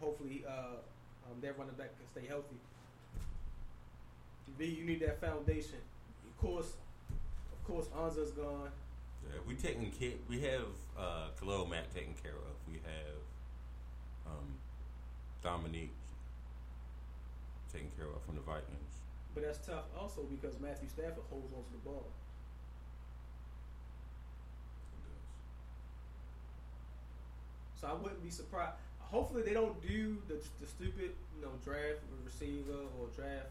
Hopefully, 0.00 0.44
uh, 0.48 0.80
um, 1.28 1.36
their 1.40 1.52
running 1.52 1.74
back 1.74 1.90
can 1.98 2.08
stay 2.12 2.26
healthy. 2.26 2.56
B, 4.58 4.66
you 4.66 4.84
need 4.84 5.00
that 5.00 5.20
foundation. 5.20 5.78
Of 6.26 6.38
course, 6.38 6.72
of 7.52 7.64
course, 7.64 7.86
Ansah's 7.96 8.32
gone. 8.32 8.70
Yeah, 9.26 9.40
we 9.46 9.54
taking 9.54 9.90
care. 9.90 10.16
We 10.28 10.40
have 10.40 10.68
uh, 10.98 11.28
Khalil 11.38 11.66
Mack 11.66 11.92
taken 11.94 12.14
care 12.22 12.32
of. 12.32 12.54
We 12.66 12.80
have 12.84 13.20
um, 14.26 14.54
Dominique 15.42 15.94
taken 17.72 17.90
care 17.96 18.06
of 18.06 18.22
from 18.24 18.34
the 18.34 18.42
Vikings. 18.42 18.94
But 19.34 19.44
that's 19.44 19.64
tough 19.64 19.84
also 19.98 20.22
because 20.22 20.58
Matthew 20.60 20.88
Stafford 20.88 21.24
holds 21.30 21.52
onto 21.54 21.70
the 21.70 21.84
ball. 21.84 22.06
So 27.80 27.88
I 27.88 27.94
wouldn't 27.94 28.22
be 28.22 28.30
surprised. 28.30 28.76
Hopefully 28.98 29.42
they 29.42 29.54
don't 29.54 29.80
do 29.80 30.18
the, 30.28 30.36
the 30.60 30.66
stupid, 30.66 31.16
you 31.34 31.42
know, 31.42 31.50
draft 31.64 32.04
receiver 32.24 32.84
or 33.00 33.08
draft 33.16 33.48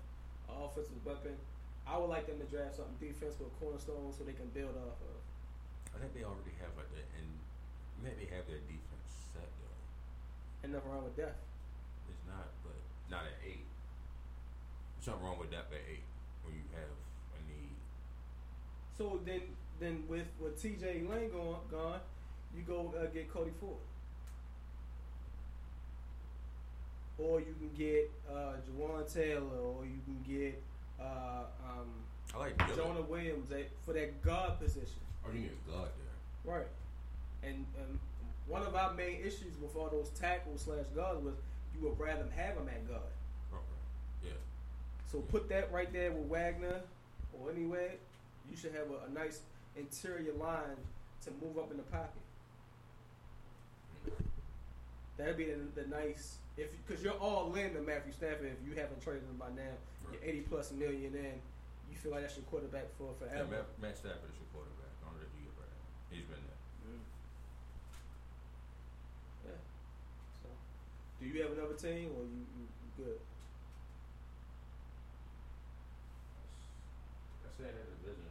offensive 0.48 1.04
weapon. 1.04 1.34
I 1.88 1.98
would 1.98 2.10
like 2.10 2.28
them 2.28 2.38
to 2.38 2.46
draft 2.46 2.78
something 2.78 2.96
defensive 3.02 3.42
with 3.42 3.60
cornerstone 3.60 4.14
so 4.16 4.24
they 4.24 4.38
can 4.38 4.48
build 4.54 4.78
off 4.78 5.02
of. 5.02 5.19
I 5.96 6.00
think 6.00 6.14
they 6.14 6.24
already 6.24 6.54
have 6.62 6.72
like 6.78 6.90
that, 6.94 7.08
and 7.18 7.28
maybe 8.04 8.30
have 8.32 8.46
their 8.48 8.64
defense 8.70 9.10
set 9.34 9.50
though. 9.60 9.80
And 10.64 10.74
nothing 10.74 10.90
wrong 10.92 11.04
with 11.04 11.18
that. 11.18 11.36
It's 12.10 12.26
not, 12.28 12.48
but 12.64 12.78
not 13.10 13.26
at 13.26 13.38
eight. 13.46 13.66
There's 14.96 15.06
something 15.06 15.24
wrong 15.26 15.40
with 15.40 15.52
depth 15.52 15.74
at 15.74 15.84
eight 15.90 16.06
when 16.44 16.56
you 16.56 16.66
have 16.74 16.94
a 17.36 17.40
need. 17.48 17.76
So 18.98 19.20
then, 19.26 19.42
then 19.80 20.04
with 20.08 20.28
with 20.40 20.62
T.J. 20.62 21.06
Lang 21.10 21.30
gone, 21.30 21.62
gone, 21.72 22.00
you 22.56 22.64
go 22.64 22.94
uh, 22.98 23.06
get 23.14 23.32
Cody 23.32 23.52
Ford, 23.60 23.80
or 27.18 27.40
you 27.40 27.56
can 27.60 27.72
get 27.78 28.12
uh, 28.30 28.54
Jawaan 28.68 29.12
Taylor, 29.12 29.60
or 29.60 29.86
you 29.86 30.00
can 30.06 30.20
get 30.28 30.62
uh, 31.00 31.46
um, 31.64 31.88
I 32.36 32.38
like. 32.38 32.76
Jonah 32.76 33.02
Williams 33.02 33.50
for 33.86 33.94
that 33.94 34.22
guard 34.22 34.60
position, 34.60 35.02
Oh, 35.30 35.34
you 35.36 35.42
need 35.42 35.52
a 35.68 35.72
guard 35.72 35.90
there. 36.46 36.54
right? 36.56 36.68
And 37.44 37.66
and 37.80 38.00
one 38.48 38.64
of 38.64 38.76
our 38.76 38.94
main 38.94 39.22
issues 39.22 39.56
with 39.62 39.76
all 39.76 39.90
those 39.90 40.10
tackles 40.20 40.62
slash 40.62 40.86
guards 40.96 41.24
was 41.24 41.36
you 41.76 41.88
would 41.88 42.00
rather 42.00 42.26
have 42.36 42.56
them 42.56 42.68
at 42.68 42.88
guard. 42.88 43.02
Okay. 43.54 44.30
Yeah. 44.30 44.32
So 45.12 45.20
put 45.20 45.48
that 45.50 45.72
right 45.72 45.92
there 45.94 46.12
with 46.12 46.28
Wagner 46.28 46.82
or 47.40 47.52
anywhere. 47.52 47.92
You 48.50 48.58
should 48.58 48.74
have 48.74 48.88
a, 48.90 49.10
a 49.10 49.14
nice 49.14 49.42
interior 49.78 50.34
line 50.34 50.78
to 51.26 51.32
move 51.44 51.58
up 51.58 51.70
in 51.72 51.78
the 51.78 51.84
pocket. 51.84 52.10
That'd 55.18 55.38
be 55.38 55.52
the, 55.52 55.82
the 55.84 55.88
nice 55.88 56.38
if 56.58 56.72
because 56.88 57.04
you're 57.04 57.20
all 57.20 57.54
in 57.56 57.74
to 57.76 57.82
Matthew 57.82 58.14
Stafford 58.14 58.48
if 58.56 58.60
you 58.68 58.74
haven't 58.76 59.02
traded 59.04 59.24
him 59.24 59.36
by 59.38 59.50
now. 59.56 59.76
You're 60.12 60.24
80 60.24 60.42
plus 60.50 60.72
million 60.72 61.14
in. 61.14 61.38
You 61.92 61.96
feel 62.02 62.12
like 62.12 62.22
that's 62.24 62.36
your 62.38 62.46
quarterback 62.50 62.88
for 62.98 63.14
Yeah, 63.22 63.46
forever. 63.46 63.52
Matt, 63.52 63.68
Matt 63.82 63.98
Stafford 63.98 64.32
is 64.32 64.38
your 64.42 64.50
quarterback. 64.56 64.90
I 65.04 65.12
don't 65.12 65.20
know 65.20 65.28
if 65.28 65.34
you 65.38 65.46
get 65.46 65.54
right. 65.60 65.76
He's 66.10 66.26
been 66.26 66.42
there. 66.42 66.62
Mm. 66.90 67.06
Yeah. 69.46 69.62
So, 70.42 70.50
do 71.22 71.26
you 71.26 71.42
have 71.44 71.54
another 71.54 71.78
team 71.78 72.10
or 72.18 72.26
you, 72.26 72.42
you, 72.58 72.66
you 72.66 72.90
good? 72.98 73.20
I 77.46 77.50
said 77.58 77.74
that 77.78 77.88
division. 78.02 78.30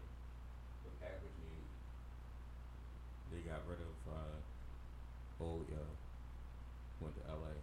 The 0.84 0.90
Packers 0.98 1.36
need. 1.38 1.68
They 3.30 3.40
got 3.46 3.62
rid 3.70 3.78
of 3.78 3.94
uh, 4.10 4.38
old 5.44 5.66
yo. 5.70 5.82
Went 7.00 7.14
to 7.14 7.30
L.A. 7.30 7.54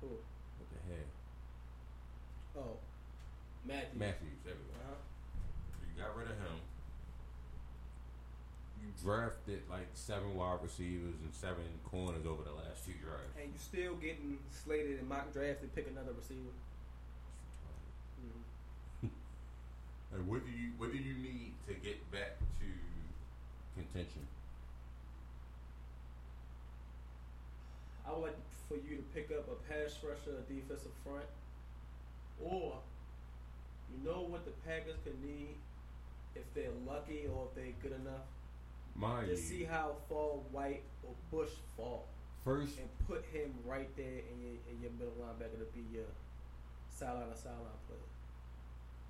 Who? 0.00 0.08
What 0.08 0.68
the 0.72 0.80
heck? 0.88 1.08
Oh, 2.56 2.80
Matthew. 3.68 4.00
Matthews. 4.00 4.40
There 4.44 4.56
we 4.56 4.64
go. 4.72 4.80
Uh-huh. 4.80 4.96
You 5.84 5.92
got 6.00 6.16
rid 6.16 6.32
of 6.32 6.36
him. 6.40 6.56
You 8.80 8.88
drafted 9.02 9.62
like 9.70 9.88
seven 9.94 10.34
wide 10.36 10.58
receivers 10.62 11.14
and 11.22 11.32
seven 11.32 11.64
corners 11.84 12.26
over 12.26 12.42
the 12.42 12.52
last 12.52 12.84
few 12.84 12.94
drafts. 13.02 13.36
And 13.40 13.50
you're 13.50 13.58
still 13.58 13.94
getting 13.96 14.38
slated 14.50 14.98
in 15.00 15.08
mock 15.08 15.32
draft 15.32 15.62
to 15.62 15.68
pick 15.68 15.88
another 15.88 16.12
receiver. 16.12 16.52
Mhm. 19.04 19.10
And 20.12 20.26
what 20.26 20.44
do 20.44 20.50
you 20.50 20.70
what 20.76 20.90
do 20.92 20.98
you 20.98 21.14
need 21.14 21.52
to 21.68 21.74
get 21.74 21.98
back 22.10 22.38
to 22.38 22.68
contention? 23.80 24.26
I 28.06 28.12
would 28.12 28.22
like 28.22 28.36
for 28.68 28.74
you 28.74 28.96
to 28.96 29.02
pick 29.14 29.30
up 29.30 29.46
a 29.48 29.54
pass 29.72 29.96
rusher, 30.02 30.36
a 30.38 30.52
defensive 30.52 30.90
front, 31.04 31.26
or 32.42 32.78
you 33.92 34.04
know 34.04 34.22
what 34.22 34.44
the 34.44 34.50
Packers 34.66 34.96
could 35.04 35.20
need 35.22 35.54
if 36.34 36.42
they're 36.54 36.74
lucky 36.86 37.26
or 37.32 37.46
if 37.48 37.54
they're 37.54 37.74
good 37.82 37.98
enough. 38.00 38.26
Mind 39.00 39.28
Just 39.28 39.48
see 39.48 39.64
how 39.64 39.96
far 40.10 40.36
White 40.52 40.82
or 41.02 41.14
Bush 41.30 41.48
fall, 41.74 42.06
first 42.44 42.78
and 42.78 42.88
put 43.08 43.24
him 43.32 43.54
right 43.64 43.88
there 43.96 44.04
in 44.06 44.42
your 44.42 44.52
in 44.68 44.82
your 44.82 44.90
middle 44.92 45.14
linebacker 45.18 45.58
to 45.58 45.64
be 45.74 45.82
your 45.90 46.04
sideline 46.90 47.30
to 47.30 47.36
sideline 47.36 47.80
player. 47.88 47.98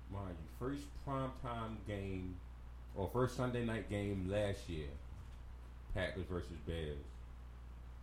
mind 0.09 0.37
you, 0.39 0.47
first 0.57 0.83
primetime 1.05 1.75
game 1.85 2.35
or 2.95 3.09
first 3.11 3.35
Sunday 3.35 3.65
night 3.65 3.89
game 3.89 4.29
last 4.31 4.69
year, 4.69 4.87
Packers 5.93 6.25
versus 6.29 6.57
Bears. 6.65 6.97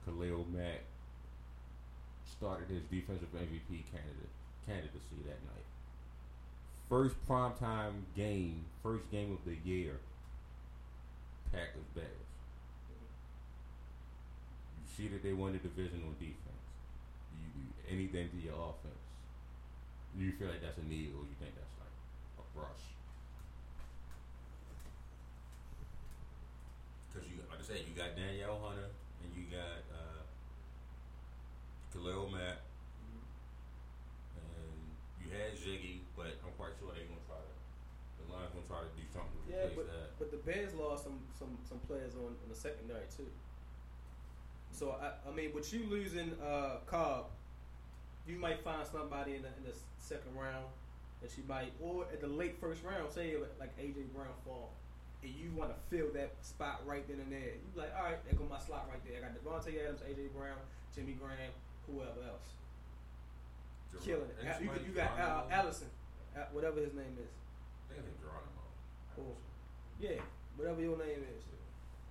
Khalil 0.05 0.47
Mack 0.55 0.85
started 2.31 2.69
his 2.69 2.83
defensive 2.91 3.33
MVP 3.35 3.85
candidate 3.91 4.33
candidacy 4.67 5.17
that 5.25 5.41
night. 5.45 5.65
First 6.91 7.17
primetime 7.27 8.03
game, 8.15 8.65
first 8.83 9.11
game 9.11 9.33
of 9.33 9.39
the 9.45 9.57
year, 9.69 10.01
Packers 11.53 11.89
Bears. 11.95 12.29
You 14.79 14.87
see 14.97 15.09
that 15.09 15.23
they 15.23 15.33
won 15.33 15.53
the 15.53 15.59
division 15.63 16.03
on 16.07 16.15
defense. 16.19 16.65
You 17.39 17.47
do 17.55 17.65
anything 17.91 18.29
to 18.31 18.39
your 18.43 18.55
offense. 18.59 19.03
Do 20.17 20.25
you 20.25 20.33
feel 20.33 20.49
like 20.49 20.61
that's 20.63 20.79
a 20.79 20.87
need, 20.89 21.15
or 21.15 21.23
you 21.23 21.37
think 21.39 21.55
that's 21.55 21.77
like 21.79 21.95
a 22.43 22.45
rush? 22.59 22.85
Because 27.09 27.29
you, 27.31 27.39
like 27.49 27.61
I 27.61 27.65
said, 27.65 27.85
you 27.87 27.95
got 27.95 28.17
Danielle 28.17 28.59
Hunter 28.63 28.91
and 29.23 29.31
you 29.35 29.47
got 29.51 29.83
uh, 29.95 30.23
Khalil 31.95 32.31
Mack, 32.31 32.63
and 34.39 34.75
you 35.23 35.31
had 35.33 35.55
Ziggy, 35.57 36.03
but 36.17 36.35
I'm 36.45 36.53
quite 36.59 36.75
sure 36.79 36.91
they're 36.95 37.07
gonna 37.09 37.23
try 37.29 37.39
to. 37.39 37.53
The 38.19 38.25
Lions 38.35 38.51
gonna 38.55 38.67
try 38.67 38.81
to 38.83 38.93
do 38.99 39.05
something 39.15 39.39
to 39.47 39.49
Yeah, 39.49 39.71
replace 39.71 39.77
but, 39.79 39.87
that. 39.89 40.09
but 40.19 40.29
the 40.35 40.41
Bears 40.43 40.75
lost 40.75 41.05
some 41.07 41.19
some 41.39 41.57
some 41.69 41.79
players 41.87 42.15
on, 42.15 42.27
on 42.27 42.49
the 42.49 42.57
secondary 42.57 43.07
too. 43.17 43.27
So 44.73 44.97
I, 45.01 45.29
I 45.29 45.35
mean, 45.35 45.53
with 45.55 45.73
you 45.73 45.85
losing 45.89 46.33
uh, 46.45 46.77
Cobb, 46.87 47.27
you 48.27 48.37
might 48.37 48.63
find 48.63 48.87
somebody 48.87 49.37
in 49.37 49.43
the, 49.43 49.49
in 49.49 49.65
the 49.65 49.75
second 49.99 50.37
round 50.37 50.67
that 51.23 51.37
you 51.37 51.43
might, 51.49 51.73
or 51.81 52.05
at 52.13 52.21
the 52.21 52.29
late 52.29 52.61
first 52.61 52.85
round, 52.85 53.11
say 53.11 53.35
like 53.59 53.77
AJ 53.79 54.13
Brown 54.15 54.31
fall, 54.45 54.71
and 55.23 55.33
you 55.35 55.51
want 55.57 55.71
to 55.71 55.79
fill 55.91 56.13
that 56.15 56.35
spot 56.43 56.83
right 56.87 57.07
then 57.09 57.19
and 57.21 57.33
there. 57.33 57.59
You 57.59 57.69
like, 57.75 57.93
all 57.97 58.05
right, 58.05 58.23
there 58.25 58.35
go 58.35 58.47
my 58.49 58.59
slot 58.59 58.87
right 58.91 59.03
there. 59.07 59.19
I 59.19 59.27
got 59.27 59.35
Davante 59.43 59.75
Adams, 59.83 60.01
AJ 60.07 60.31
Brown, 60.37 60.59
Jimmy 60.95 61.17
Graham, 61.19 61.51
whoever 61.91 62.23
else, 62.29 62.55
Ger- 63.93 63.99
killing 64.05 64.31
it. 64.31 64.63
You, 64.63 64.71
you 64.87 64.93
got 64.95 65.19
uh, 65.19 65.43
Allison, 65.51 65.89
whatever 66.53 66.81
his 66.81 66.95
name 66.95 67.19
is. 67.19 67.33
I 67.91 67.95
think 67.95 68.07
it's 68.07 68.21
Geronimo. 68.21 68.63
Cool. 69.17 69.35
Yeah, 69.99 70.23
whatever 70.59 70.81
your 70.81 70.99
name 70.99 71.23
is. 71.23 71.45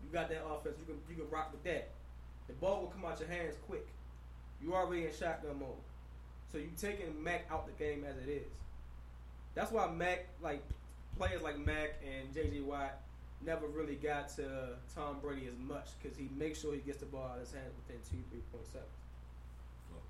You 0.03 0.09
got 0.11 0.29
that 0.29 0.43
offense. 0.49 0.77
You 0.79 0.85
can 0.85 1.01
you 1.09 1.21
can 1.21 1.29
rock 1.29 1.51
with 1.51 1.63
that. 1.65 1.89
The 2.47 2.53
ball 2.53 2.81
will 2.81 2.87
come 2.87 3.05
out 3.05 3.19
your 3.19 3.29
hands 3.29 3.55
quick. 3.67 3.85
You 4.61 4.73
already 4.73 5.05
in 5.05 5.11
shotgun 5.11 5.59
mode, 5.59 5.83
so 6.51 6.57
you 6.57 6.69
taking 6.79 7.21
Mack 7.21 7.45
out 7.51 7.67
the 7.67 7.83
game 7.83 8.05
as 8.09 8.15
it 8.17 8.29
is. 8.31 8.51
That's 9.53 9.71
why 9.71 9.87
Mack 9.91 10.27
like 10.41 10.63
players 11.17 11.41
like 11.41 11.59
Mack 11.59 12.01
and 12.01 12.33
JJ 12.33 12.63
Watt 12.63 13.01
never 13.45 13.67
really 13.67 13.95
got 13.95 14.29
to 14.29 14.69
Tom 14.95 15.17
Brady 15.21 15.47
as 15.47 15.57
much 15.67 15.89
because 16.01 16.17
he 16.17 16.29
makes 16.37 16.61
sure 16.61 16.73
he 16.73 16.79
gets 16.79 16.99
the 16.99 17.05
ball 17.05 17.29
out 17.31 17.35
of 17.35 17.41
his 17.41 17.51
hands 17.51 17.73
within 17.75 18.01
two 18.09 18.23
three 18.31 18.41
point 18.51 18.65
seconds. 18.65 18.87
Okay. 19.91 20.01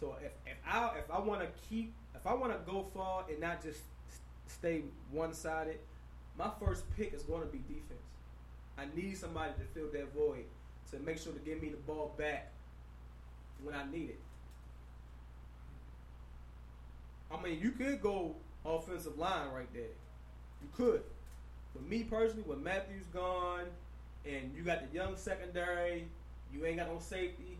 So 0.00 0.16
if, 0.24 0.32
if 0.46 0.58
I 0.66 0.98
if 0.98 1.10
I 1.10 1.18
want 1.18 1.40
to 1.40 1.48
keep 1.68 1.92
if 2.14 2.26
I 2.26 2.34
want 2.34 2.52
to 2.52 2.70
go 2.70 2.86
far 2.94 3.24
and 3.28 3.40
not 3.40 3.62
just 3.62 3.80
stay 4.46 4.82
one 5.10 5.34
sided, 5.34 5.78
my 6.38 6.50
first 6.64 6.84
pick 6.96 7.12
is 7.12 7.22
going 7.22 7.42
to 7.42 7.48
be 7.48 7.58
defense. 7.58 8.00
I 8.78 8.84
need 8.96 9.16
somebody 9.18 9.52
to 9.52 9.64
fill 9.74 9.90
that 9.92 10.12
void 10.14 10.44
to 10.90 10.98
make 10.98 11.18
sure 11.18 11.32
to 11.32 11.38
give 11.40 11.60
me 11.60 11.68
the 11.68 11.76
ball 11.78 12.14
back 12.16 12.50
when 13.62 13.74
I 13.74 13.84
need 13.90 14.10
it. 14.10 14.20
I 17.30 17.42
mean, 17.42 17.60
you 17.60 17.70
could 17.72 18.02
go 18.02 18.34
offensive 18.64 19.18
line 19.18 19.50
right 19.54 19.72
there. 19.72 19.82
You 20.62 20.68
could. 20.76 21.02
But 21.74 21.88
me 21.88 22.04
personally, 22.04 22.44
with 22.46 22.58
Matthews 22.58 23.04
gone, 23.12 23.66
and 24.26 24.52
you 24.56 24.62
got 24.62 24.88
the 24.88 24.94
young 24.94 25.16
secondary, 25.16 26.06
you 26.52 26.64
ain't 26.66 26.76
got 26.76 26.88
no 26.88 26.98
safety. 26.98 27.58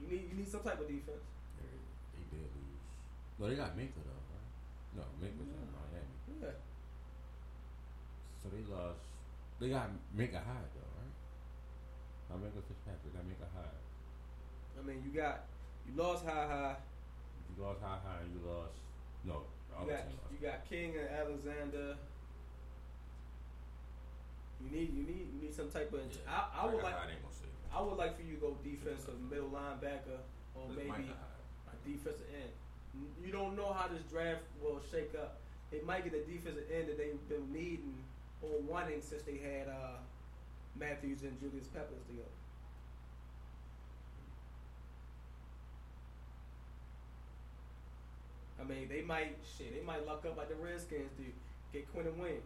You 0.00 0.08
need 0.08 0.28
you 0.30 0.36
need 0.36 0.48
some 0.48 0.60
type 0.60 0.78
of 0.78 0.86
defense. 0.86 1.24
They, 1.58 2.36
did 2.36 2.44
lose. 2.44 3.40
No, 3.40 3.48
they 3.48 3.56
got 3.56 3.76
Minka 3.76 3.98
though, 4.04 4.22
right? 4.30 5.02
No, 5.02 5.26
Minka's. 5.26 5.48
Yeah 5.48 5.65
so 8.46 8.56
they 8.56 8.62
lost. 8.70 9.02
They 9.58 9.68
got 9.68 9.90
Minka 10.14 10.38
Hyde 10.38 10.70
though, 10.74 10.92
right? 10.94 11.14
Not 12.30 12.42
Minka 12.42 12.62
Fitzpatrick. 12.62 13.10
They 13.10 13.18
got 13.18 13.26
Minka 13.26 13.48
Hyde. 13.50 13.82
I 14.78 14.82
mean, 14.86 15.02
you 15.02 15.10
got 15.10 15.50
you 15.86 15.98
lost 15.98 16.24
High 16.24 16.46
High. 16.46 16.76
You 17.50 17.64
lost 17.64 17.80
High 17.82 17.98
High. 18.04 18.22
and 18.22 18.30
You 18.30 18.40
lost 18.46 18.78
no. 19.24 19.42
You 19.82 19.90
got 19.90 20.04
you 20.30 20.38
got 20.38 20.68
King 20.68 20.94
and 20.94 21.08
Alexander. 21.10 21.96
You 24.62 24.68
need 24.70 24.94
you 24.94 25.02
need 25.02 25.26
you 25.34 25.38
need 25.42 25.54
some 25.54 25.70
type 25.70 25.92
of. 25.92 26.00
Yeah, 26.00 26.30
I, 26.30 26.62
I, 26.62 26.66
would 26.66 26.82
like 26.82 26.94
I, 27.74 27.82
would 27.82 27.98
like 27.98 28.16
for 28.16 28.22
you 28.22 28.36
to 28.36 28.40
go 28.40 28.56
defensive 28.64 29.20
middle 29.28 29.50
linebacker 29.50 30.22
or 30.54 30.68
maybe 30.70 31.12
a 31.12 31.76
defensive 31.84 32.24
end. 32.32 32.50
You 33.22 33.32
don't 33.32 33.54
know 33.54 33.76
how 33.76 33.88
this 33.88 34.02
draft 34.08 34.40
will 34.62 34.80
shake 34.90 35.12
up. 35.14 35.40
It 35.72 35.84
might 35.84 36.04
get 36.04 36.14
a 36.14 36.24
defensive 36.24 36.64
end 36.72 36.88
that 36.88 36.96
they've 36.96 37.28
been 37.28 37.52
needing 37.52 38.00
or 38.52 38.60
wanting 38.62 39.00
since 39.00 39.22
they 39.22 39.38
had 39.38 39.68
uh, 39.68 39.98
Matthews 40.78 41.22
and 41.22 41.38
Julius 41.40 41.66
Peppers 41.68 42.02
together. 42.08 42.28
I 48.60 48.64
mean, 48.64 48.88
they 48.88 49.02
might 49.02 49.36
shit. 49.56 49.74
They 49.78 49.84
might 49.84 50.06
luck 50.06 50.24
up 50.26 50.36
like 50.36 50.48
the 50.48 50.54
Redskins 50.56 51.10
do. 51.18 51.24
Get 51.72 51.92
Quinnen 51.94 52.16
Williams. 52.16 52.42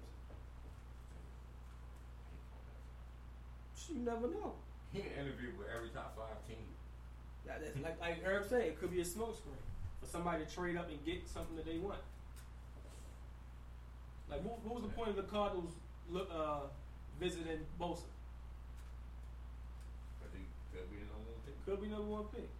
You 3.88 3.96
never 4.04 4.28
know. 4.28 4.52
He 4.92 5.00
interviewed 5.00 5.58
with 5.58 5.66
every 5.74 5.88
top 5.88 6.16
five 6.16 6.46
team. 6.46 6.62
That- 7.44 7.60
that's 7.60 7.76
like 7.80 8.00
like 8.00 8.22
Herb 8.22 8.46
said, 8.48 8.62
it 8.62 8.78
could 8.78 8.90
be 8.92 9.00
a 9.00 9.04
smokescreen 9.04 9.58
for 10.00 10.06
somebody 10.06 10.44
to 10.44 10.50
trade 10.54 10.76
up 10.76 10.88
and 10.88 11.04
get 11.04 11.26
something 11.28 11.56
that 11.56 11.66
they 11.66 11.78
want. 11.78 11.98
Like, 14.30 14.44
what, 14.44 14.62
what 14.64 14.74
was 14.76 14.84
the 14.84 14.90
point 14.96 15.10
of 15.10 15.16
the 15.16 15.24
Cardinals 15.24 15.72
uh, 16.18 16.66
visiting 17.18 17.62
Bosa? 17.78 18.10
But 20.18 20.34
he 20.34 20.42
could 20.74 20.90
be 20.90 20.98
the 20.98 21.06
number 21.06 21.30
one 21.30 21.40
pick. 21.46 21.54
Could 21.64 21.80
be 21.82 21.88
number 21.88 22.10
one 22.10 22.26
pick. 22.34 22.50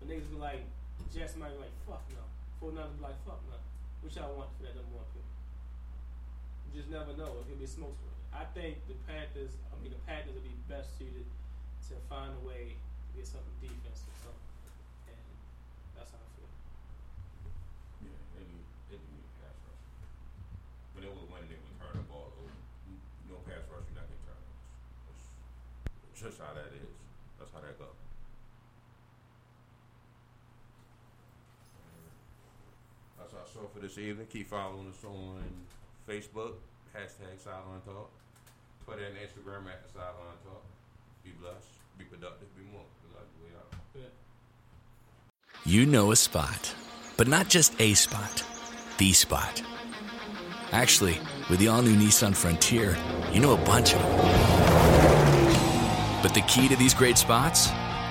But 0.00 0.08
niggas 0.08 0.30
be 0.30 0.36
like, 0.40 0.64
Jets 1.12 1.36
might 1.36 1.52
be 1.52 1.60
like, 1.60 1.74
fuck 1.86 2.02
no. 2.10 2.24
Four 2.60 2.72
numbers 2.72 2.96
be 2.96 3.02
like, 3.04 3.18
fuck 3.26 3.40
no. 3.50 3.58
Which 4.00 4.16
y'all 4.16 4.32
want 4.36 4.50
for 4.56 4.64
that 4.64 4.76
number 4.76 4.94
one 4.96 5.08
pick? 5.12 5.26
You 6.72 6.80
just 6.80 6.90
never 6.90 7.12
know. 7.14 7.40
It 7.40 7.48
could 7.48 7.60
be 7.60 7.68
a 7.68 7.70
smokescreen. 7.70 8.18
I 8.34 8.42
think 8.50 8.82
the 8.90 8.98
Panthers, 9.06 9.54
I 9.70 9.78
mean, 9.78 9.94
the 9.94 10.02
Panthers 10.10 10.34
would 10.34 10.42
be 10.42 10.56
best 10.66 10.98
suited 10.98 11.22
to 11.86 11.94
find 12.10 12.34
a 12.34 12.42
way 12.42 12.74
to 12.74 13.10
get 13.14 13.30
something 13.30 13.54
defensive. 13.62 14.10
So, 14.26 14.34
and 15.06 15.22
that's 15.94 16.10
how 16.10 16.18
I 16.18 16.28
feel. 16.34 16.50
Yeah, 18.02 18.18
they 18.34 18.42
need, 18.42 18.66
they 18.90 18.98
need 18.98 19.22
a 19.22 19.32
pass 19.38 19.54
rush. 19.70 19.86
But 20.98 21.06
would 21.06 21.30
win, 21.30 21.46
they 21.46 21.60
would 21.62 21.78
turn 21.78 21.94
the 21.94 22.06
ball 22.10 22.34
over. 22.42 22.50
You, 22.90 22.98
you 22.98 23.28
know, 23.30 23.38
pass 23.46 23.62
rush, 23.70 23.86
you're 23.86 24.02
not 24.02 24.10
getting 24.10 24.26
turnovers. 24.26 24.58
That's, 25.06 25.24
that's 26.10 26.13
just 26.24 26.40
how 26.40 26.54
that 26.56 26.72
is. 26.72 26.88
That's 27.38 27.52
how 27.52 27.60
that 27.60 27.78
goes. 27.78 28.00
That's 33.18 33.34
our 33.34 33.46
show 33.52 33.68
for 33.68 33.80
this 33.80 33.98
evening. 33.98 34.26
Keep 34.32 34.48
following 34.48 34.88
us 34.88 35.04
on 35.04 35.44
Facebook, 36.08 36.56
hashtag 36.96 37.36
Sideline 37.36 37.84
Talk. 37.84 38.10
Twitter 38.86 39.04
and 39.04 39.16
Instagram 39.16 39.68
at 39.70 39.84
the 39.84 39.92
Sideline 39.92 40.40
Talk. 40.44 40.64
Be 41.24 41.30
blessed, 41.40 41.68
be 41.98 42.04
productive, 42.04 42.48
be 42.56 42.62
more. 42.72 42.84
We 43.04 43.14
love 43.14 43.28
you. 43.42 43.50
We 43.94 44.02
out. 44.04 44.12
You 45.66 45.86
know 45.86 46.12
a 46.12 46.16
spot, 46.16 46.74
but 47.18 47.28
not 47.28 47.48
just 47.48 47.78
a 47.80 47.92
spot, 47.94 48.42
the 48.96 49.12
spot. 49.12 49.62
Actually, 50.72 51.18
with 51.50 51.60
the 51.60 51.68
all 51.68 51.82
new 51.82 51.94
Nissan 51.96 52.34
Frontier, 52.34 52.96
you 53.32 53.40
know 53.40 53.52
a 53.52 53.64
bunch 53.64 53.94
of 53.94 54.00
them. 54.00 54.93
But 56.24 56.32
the 56.32 56.40
key 56.40 56.68
to 56.68 56.76
these 56.76 56.94
great 56.94 57.18
spots? 57.18 57.68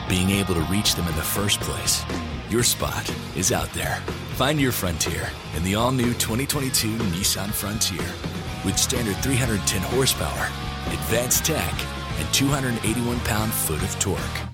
Being 0.07 0.29
able 0.29 0.53
to 0.53 0.61
reach 0.69 0.93
them 0.93 1.07
in 1.07 1.15
the 1.15 1.23
first 1.23 1.59
place. 1.61 2.03
Your 2.47 2.61
spot 2.61 3.11
is 3.35 3.51
out 3.51 3.73
there. 3.73 3.95
Find 4.35 4.61
your 4.61 4.71
frontier 4.71 5.31
in 5.55 5.63
the 5.63 5.73
all 5.73 5.91
new 5.91 6.13
2022 6.13 6.89
Nissan 7.09 7.51
Frontier. 7.51 8.05
With 8.63 8.77
standard 8.77 9.17
310 9.23 9.81
horsepower, 9.95 10.45
advanced 10.93 11.43
tech, 11.43 11.73
and 12.19 12.31
281 12.35 13.19
pound 13.21 13.51
foot 13.51 13.81
of 13.81 13.99
torque. 13.99 14.52